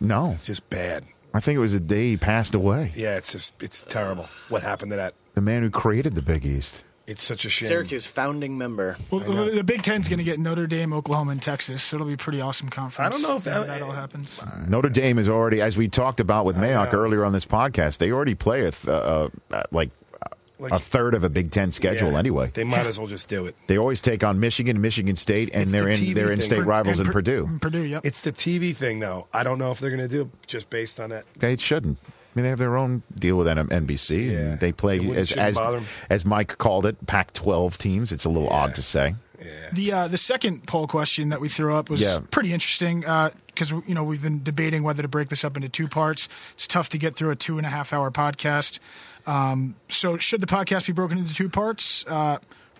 No, 0.00 0.36
Just 0.42 0.68
bad. 0.70 1.04
I 1.34 1.40
think 1.40 1.56
it 1.56 1.60
was 1.60 1.72
the 1.72 1.80
day 1.80 2.10
he 2.10 2.16
passed 2.18 2.54
away. 2.54 2.92
Yeah, 2.94 3.16
it's 3.16 3.32
just 3.32 3.62
it's 3.62 3.82
terrible. 3.84 4.24
What 4.50 4.62
happened 4.62 4.90
to 4.90 4.96
that? 4.96 5.14
The 5.34 5.40
man 5.40 5.62
who 5.62 5.70
created 5.70 6.14
the 6.14 6.20
Big 6.22 6.44
East. 6.44 6.84
It's 7.06 7.22
such 7.22 7.44
a 7.44 7.48
shame. 7.48 7.68
Syracuse 7.68 8.06
founding 8.06 8.56
member. 8.58 8.96
Well, 9.10 9.20
the 9.20 9.64
Big 9.64 9.82
Ten's 9.82 10.08
going 10.08 10.18
to 10.18 10.24
get 10.24 10.38
Notre 10.38 10.66
Dame, 10.66 10.92
Oklahoma, 10.92 11.32
and 11.32 11.42
Texas. 11.42 11.82
So 11.82 11.96
it'll 11.96 12.06
be 12.06 12.12
a 12.12 12.16
pretty 12.18 12.40
awesome 12.40 12.68
conference. 12.68 13.06
I 13.08 13.10
don't 13.10 13.22
know 13.22 13.36
if 13.38 13.44
that- 13.44 13.66
that 13.66 13.82
all 13.82 13.90
happens. 13.92 14.40
Notre 14.68 14.88
Dame 14.90 15.18
is 15.18 15.28
already, 15.28 15.60
as 15.60 15.76
we 15.76 15.88
talked 15.88 16.20
about 16.20 16.44
with 16.44 16.56
Mayock 16.56 16.92
earlier 16.92 17.24
on 17.24 17.32
this 17.32 17.44
podcast, 17.46 17.98
they 17.98 18.12
already 18.12 18.34
play 18.34 18.60
a 18.66 18.70
th- 18.70 18.86
uh, 18.88 19.28
uh, 19.50 19.62
like, 19.72 19.88
uh, 19.88 20.01
Like- 20.62 20.72
a 20.72 20.78
third 20.78 21.14
of 21.14 21.24
a 21.24 21.28
Big 21.28 21.50
Ten 21.50 21.70
schedule 21.72 22.12
Yeah, 22.12 22.18
anyway. 22.18 22.50
They 22.54 22.64
might 22.64 22.86
as 22.86 22.98
well 22.98 23.08
just 23.08 23.28
do 23.28 23.46
it. 23.46 23.54
They 23.66 23.76
always 23.78 24.00
take 24.00 24.22
on 24.24 24.40
Michigan, 24.40 24.80
Michigan 24.80 25.16
State, 25.16 25.50
and 25.52 25.62
It's 25.64 25.72
they're 25.72 25.84
the 25.84 25.90
in 25.90 25.96
TV 25.96 26.14
they're 26.14 26.30
in 26.32 26.38
thing. 26.38 26.46
state 26.46 26.64
rivals 26.64 26.98
in 26.98 27.06
And 27.06 27.06
Pur- 27.08 27.12
Purdue. 27.20 27.46
and 27.46 27.60
Purdue, 27.60 27.82
yep. 27.82 28.06
It's 28.06 28.20
the 28.22 28.32
TV 28.32 28.74
thing, 28.74 29.00
though. 29.00 29.26
I 29.32 29.42
don't 29.42 29.58
know 29.58 29.70
if 29.72 29.80
they're 29.80 29.90
going 29.90 30.00
to 30.02 30.08
do 30.08 30.22
it 30.22 30.28
just 30.46 30.70
based 30.70 30.98
on 31.00 31.10
that. 31.10 31.24
They 31.36 31.56
shouldn't. 31.56 31.98
I 32.04 32.10
mean, 32.34 32.44
they 32.44 32.48
have 32.48 32.58
their 32.58 32.76
own 32.78 33.02
deal 33.18 33.36
with 33.36 33.46
NBC. 33.46 34.30
Yeah. 34.32 34.38
and 34.38 34.60
they 34.60 34.72
play 34.72 34.98
as 35.16 35.32
as, 35.32 35.58
as 36.08 36.24
Mike 36.24 36.56
called 36.56 36.86
it, 36.86 37.06
Pac-12 37.06 37.76
teams. 37.76 38.10
It's 38.12 38.24
a 38.24 38.30
little 38.30 38.48
Yeah. 38.48 38.54
odd 38.56 38.74
to 38.76 38.82
say. 38.82 39.16
The 39.72 39.92
uh, 39.92 40.08
the 40.08 40.16
second 40.16 40.66
poll 40.68 40.86
question 40.86 41.30
that 41.30 41.40
we 41.40 41.48
threw 41.48 41.74
up 41.74 41.90
was 41.90 42.00
Yeah. 42.00 42.18
pretty 42.30 42.52
interesting 42.52 43.00
because 43.00 43.70
you 43.72 43.82
know 43.94 44.04
we've 44.04 44.22
been 44.22 44.40
debating 44.42 44.84
whether 44.84 45.02
to 45.02 45.08
break 45.08 45.30
this 45.30 45.44
up 45.44 45.56
into 45.56 45.68
two 45.68 45.88
parts. 45.88 46.28
It's 46.54 46.68
tough 46.68 46.88
to 46.90 46.98
get 46.98 47.16
through 47.16 47.30
a 47.32 47.36
two 47.36 47.58
and 47.58 47.66
a 47.66 47.70
half 47.70 47.92
hour 47.92 48.10
podcast. 48.12 48.78
Um, 49.26 49.76
so 49.88 50.16
should 50.16 50.40
the 50.40 50.46
podcast 50.46 50.86
be 50.86 50.92
broken 50.92 51.18
into 51.18 51.34
two 51.34 51.48
parts? 51.48 52.04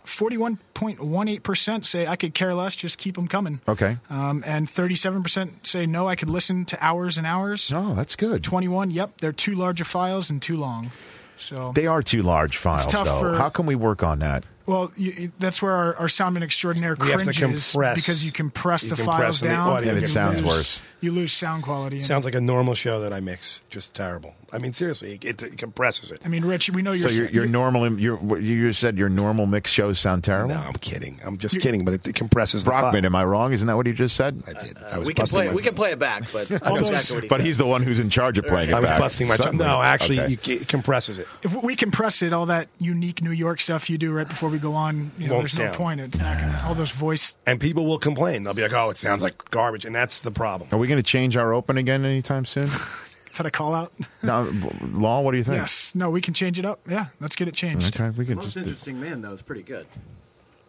Forty 0.05 0.37
one 0.37 0.59
point 0.75 1.01
one 1.01 1.29
eight 1.29 1.45
percent 1.45 1.87
say 1.87 2.09
I 2.09 2.17
could 2.17 2.35
care 2.35 2.53
less, 2.55 2.75
just 2.75 2.99
keep 2.99 3.15
them 3.15 3.29
coming. 3.29 3.61
Okay. 3.69 3.99
Um, 4.11 4.43
and 4.45 4.69
thirty 4.69 4.97
seven 4.97 5.23
percent 5.23 5.65
say 5.65 5.87
no, 5.87 6.09
I 6.09 6.17
could 6.17 6.29
listen 6.29 6.65
to 6.67 6.85
hours 6.85 7.19
and 7.19 7.27
hours. 7.27 7.71
Oh, 7.73 7.95
that's 7.95 8.17
good. 8.17 8.43
Twenty 8.43 8.67
one, 8.67 8.91
yep, 8.91 9.19
they're 9.21 9.31
too 9.31 9.55
large 9.55 9.81
of 9.81 9.87
files 9.87 10.29
and 10.29 10.43
too 10.43 10.57
long. 10.57 10.91
So 11.39 11.71
They 11.77 11.87
are 11.87 12.03
too 12.03 12.23
large 12.23 12.57
files, 12.57 12.87
tough 12.87 13.07
though. 13.07 13.19
for- 13.21 13.37
How 13.37 13.49
can 13.49 13.67
we 13.67 13.77
work 13.77 14.03
on 14.03 14.19
that? 14.21 14.43
Well, 14.67 14.91
you, 14.97 15.13
you- 15.13 15.33
that's 15.39 15.63
where 15.63 15.73
our, 15.73 15.95
our 15.97 16.07
soundman 16.07 16.43
extraordinaire 16.43 16.97
We 16.99 17.11
have 17.11 17.21
to 17.23 17.33
cringes 17.33 17.71
compress. 17.73 17.95
because 17.97 18.25
you 18.25 18.33
compress 18.33 18.83
You 18.83 18.91
the 18.91 18.97
compress 18.97 19.19
files 19.21 19.43
and 19.43 19.51
the 19.51 19.55
down, 19.55 19.85
And 19.89 19.99
it 20.03 20.09
sounds 20.09 20.41
lose- 20.43 20.49
worse. 20.53 20.83
You 21.03 21.13
lose 21.13 21.33
sound 21.33 21.63
quality. 21.65 21.97
and- 21.97 22.05
Sounds 22.05 22.25
like 22.25 22.35
a 22.35 22.41
normal 22.41 22.75
show 22.75 23.01
that 23.01 23.13
I 23.13 23.21
mix. 23.21 23.61
Just 23.69 23.95
terrible. 23.95 24.35
I 24.55 24.59
mean, 24.59 24.73
seriously, 24.73 25.19
it, 25.23 25.43
it 25.43 25.57
compresses 25.57 26.13
it. 26.13 26.21
I 26.25 26.29
mean, 26.29 26.45
Rich, 26.45 26.69
we 26.71 26.83
know 26.83 26.95
So 26.97 27.09
you're. 27.09 27.25
your 27.25 27.31
your 27.33 27.47
normal 27.47 27.99
your 27.99 28.39
you 28.39 28.69
just 28.69 28.81
said 28.81 28.99
your 28.99 29.09
normal 29.09 29.47
mix 29.47 29.71
shows 29.71 29.99
sound 29.99 30.25
terrible. 30.25 30.55
No, 30.55 30.61
I'm 30.61 30.75
kidding. 30.75 31.19
I'm 31.25 31.39
just 31.39 31.59
kidding, 31.63 31.87
but 31.87 31.95
it, 31.95 32.07
it 32.09 32.15
compresses 32.15 32.63
the 32.63 32.71
Brockman, 32.71 33.03
file. 33.03 33.07
am 33.07 33.17
I 33.17 33.25
wrong? 33.25 33.55
Isn't 33.55 33.67
that 33.67 33.77
what 33.77 33.87
you 33.87 33.95
just 33.95 34.15
said? 34.15 34.43
I 34.47 34.53
did. 34.53 34.77
Uh, 34.77 34.89
I 34.93 34.99
was 34.99 35.09
we 35.09 35.15
can 35.15 35.27
play. 35.27 35.49
my- 35.49 35.55
We 35.55 35.63
can 35.63 35.75
play 35.75 35.91
it 35.93 35.99
back, 35.99 36.25
but 36.35 36.49
that's 36.49 36.69
All 36.69 36.77
those- 36.77 36.91
exactly 36.93 37.17
what 37.17 37.23
he 37.25 37.29
But 37.31 37.37
said. 37.39 37.47
he's 37.47 37.57
the 37.59 37.67
one 37.67 37.83
who's 37.83 37.99
in 37.99 38.11
charge 38.11 38.37
of 38.37 38.45
playing 38.47 38.69
it 38.69 38.75
I 38.75 38.81
was 38.81 38.91
back. 38.91 38.99
busting 39.01 39.27
my. 39.27 39.37
Suddenly. 39.37 39.65
No, 39.65 39.81
actually, 39.81 40.21
Okay. 40.21 40.39
you, 40.53 40.57
it 40.61 40.69
compresses 40.69 41.19
it. 41.19 41.27
if 41.43 41.63
we 41.63 41.75
compress 41.75 42.21
it, 42.21 42.35
all 42.35 42.45
that 42.47 42.69
unique 42.79 43.23
New 43.23 43.31
York 43.33 43.59
stuff 43.59 43.89
you 43.89 43.97
do 43.97 44.13
right 44.13 44.29
before 44.29 44.51
we 44.51 44.59
go 44.59 44.75
on, 44.75 45.13
you 45.19 45.29
know, 45.29 45.37
Won't 45.37 45.51
there's 45.51 45.59
no 45.73 45.77
point. 45.77 45.99
It's 46.01 46.19
not 46.21 46.39
gonna, 46.39 46.63
all 46.67 46.75
those 46.75 46.91
voice. 46.91 47.37
And 47.47 47.59
people 47.59 47.87
will 47.87 47.99
complain. 47.99 48.45
They'll 48.45 48.53
be 48.53 48.63
like, 48.63 48.75
"Oh, 48.75 48.91
it 48.91 48.99
sounds 48.99 49.23
like 49.23 49.51
garbage," 49.51 49.87
and 49.87 49.95
that's 49.95 50.19
the 50.19 50.31
problem. 50.31 50.69
Are 50.73 50.79
we 50.79 50.89
going 50.93 51.03
to 51.03 51.09
change 51.09 51.37
our 51.37 51.53
open 51.53 51.79
again 51.79 52.05
anytime 52.05 52.45
soon? 52.45 52.65
Is 53.31 53.39
that 53.39 53.47
a 53.47 53.51
call 53.51 53.75
out? 53.75 53.93
now, 54.23 54.47
Law, 54.93 55.23
what 55.23 55.31
do 55.33 55.39
you 55.39 55.45
think? 55.45 55.57
yes. 55.57 55.95
No, 55.95 56.11
we 56.11 56.21
can 56.21 56.35
change 56.35 56.59
it 56.59 56.67
up. 56.67 56.81
Yeah, 56.89 57.07
let's 57.21 57.35
get 57.35 57.49
it 57.49 57.55
changed. 57.55 57.99
Okay, 57.99 58.11
we 58.17 58.25
The 58.27 58.35
most 58.35 58.45
just. 58.45 58.57
interesting 58.59 59.01
man, 59.01 59.23
though, 59.23 59.33
is 59.33 59.41
pretty 59.43 59.63
good. 59.63 59.87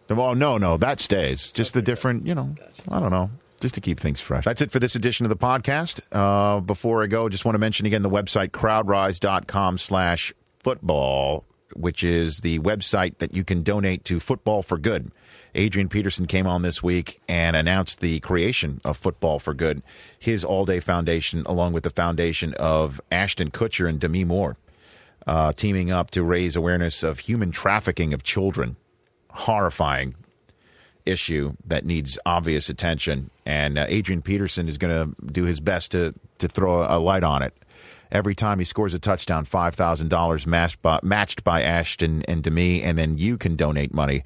Well, 0.08 0.34
no, 0.34 0.58
no, 0.58 0.76
that 0.78 1.00
stays. 1.00 1.52
Just 1.52 1.74
the 1.74 1.82
different, 1.82 2.26
you 2.26 2.34
know, 2.34 2.54
I 2.90 3.00
don't 3.00 3.10
know. 3.10 3.30
Just 3.60 3.74
to 3.76 3.80
keep 3.80 3.98
things 4.00 4.20
fresh. 4.20 4.44
That's 4.44 4.60
it 4.60 4.70
for 4.70 4.78
this 4.78 4.94
edition 4.94 5.24
of 5.24 5.30
the 5.30 5.36
podcast. 5.36 6.00
Uh, 6.12 6.60
before 6.60 7.02
I 7.02 7.06
go, 7.06 7.28
just 7.30 7.44
want 7.46 7.54
to 7.54 7.58
mention 7.58 7.86
again 7.86 8.02
the 8.02 8.10
website 8.10 8.50
crowdrise.com 8.50 9.78
slash 9.78 10.32
football, 10.58 11.44
which 11.74 12.04
is 12.04 12.40
the 12.40 12.58
website 12.58 13.18
that 13.18 13.34
you 13.34 13.44
can 13.44 13.62
donate 13.62 14.04
to 14.06 14.20
Football 14.20 14.62
for 14.62 14.76
Good. 14.78 15.10
Adrian 15.54 15.88
Peterson 15.88 16.26
came 16.26 16.46
on 16.46 16.62
this 16.62 16.82
week 16.82 17.20
and 17.28 17.54
announced 17.54 18.00
the 18.00 18.20
creation 18.20 18.80
of 18.84 18.96
Football 18.96 19.38
for 19.38 19.54
Good, 19.54 19.82
his 20.18 20.44
all 20.44 20.64
day 20.64 20.80
foundation, 20.80 21.44
along 21.46 21.72
with 21.72 21.84
the 21.84 21.90
foundation 21.90 22.54
of 22.54 23.00
Ashton 23.10 23.50
Kutcher 23.50 23.88
and 23.88 24.00
Demi 24.00 24.24
Moore, 24.24 24.56
uh, 25.26 25.52
teaming 25.52 25.90
up 25.90 26.10
to 26.12 26.22
raise 26.22 26.56
awareness 26.56 27.02
of 27.02 27.20
human 27.20 27.50
trafficking 27.52 28.12
of 28.12 28.22
children. 28.22 28.76
Horrifying 29.30 30.14
issue 31.04 31.54
that 31.66 31.84
needs 31.84 32.18
obvious 32.24 32.68
attention, 32.68 33.30
and 33.44 33.78
uh, 33.78 33.86
Adrian 33.88 34.22
Peterson 34.22 34.68
is 34.68 34.78
going 34.78 35.14
to 35.14 35.26
do 35.26 35.44
his 35.44 35.60
best 35.60 35.92
to 35.92 36.14
to 36.38 36.48
throw 36.48 36.84
a 36.84 36.98
light 36.98 37.24
on 37.24 37.42
it. 37.42 37.52
Every 38.12 38.36
time 38.36 38.60
he 38.60 38.64
scores 38.64 38.94
a 38.94 39.00
touchdown, 39.00 39.44
five 39.44 39.74
thousand 39.74 40.08
dollars 40.08 40.46
matched 40.46 40.80
by 40.82 41.00
matched 41.02 41.42
by 41.42 41.62
Ashton 41.62 42.22
and 42.28 42.44
Demi, 42.44 42.82
and 42.82 42.96
then 42.96 43.18
you 43.18 43.36
can 43.36 43.56
donate 43.56 43.92
money 43.92 44.22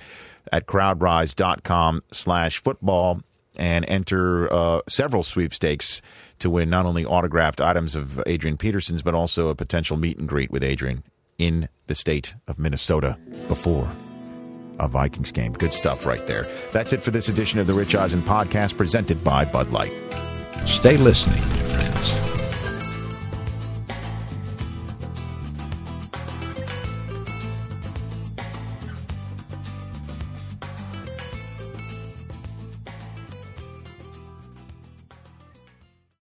at 0.53 0.67
crowdrise.com 0.67 2.03
slash 2.13 2.63
football 2.63 3.21
and 3.57 3.85
enter 3.89 4.53
uh, 4.53 4.81
several 4.89 5.23
sweepstakes 5.23 6.01
to 6.39 6.49
win 6.49 6.71
not 6.71 6.87
only 6.87 7.05
autographed 7.05 7.61
items 7.61 7.95
of 7.95 8.23
Adrian 8.27 8.57
Peterson's, 8.57 9.03
but 9.03 9.15
also 9.15 9.49
a 9.49 9.55
potential 9.55 9.97
meet 9.97 10.19
and 10.19 10.29
greet 10.29 10.51
with 10.51 10.63
Adrian 10.63 11.03
in 11.39 11.69
the 11.87 11.95
state 11.95 12.35
of 12.47 12.59
Minnesota 12.59 13.19
before 13.49 13.91
a 14.79 14.87
Vikings 14.89 15.33
game. 15.33 15.53
Good 15.53 15.73
stuff 15.73 16.07
right 16.07 16.25
there. 16.27 16.47
That's 16.73 16.93
it 16.93 17.03
for 17.03 17.11
this 17.11 17.29
edition 17.29 17.59
of 17.59 17.67
the 17.67 17.75
Rich 17.75 17.95
Eisen 17.95 18.23
podcast 18.23 18.77
presented 18.77 19.23
by 19.25 19.45
Bud 19.45 19.71
Light. 19.73 19.93
Stay 20.67 20.97
listening, 20.97 21.43
friends. 21.43 22.48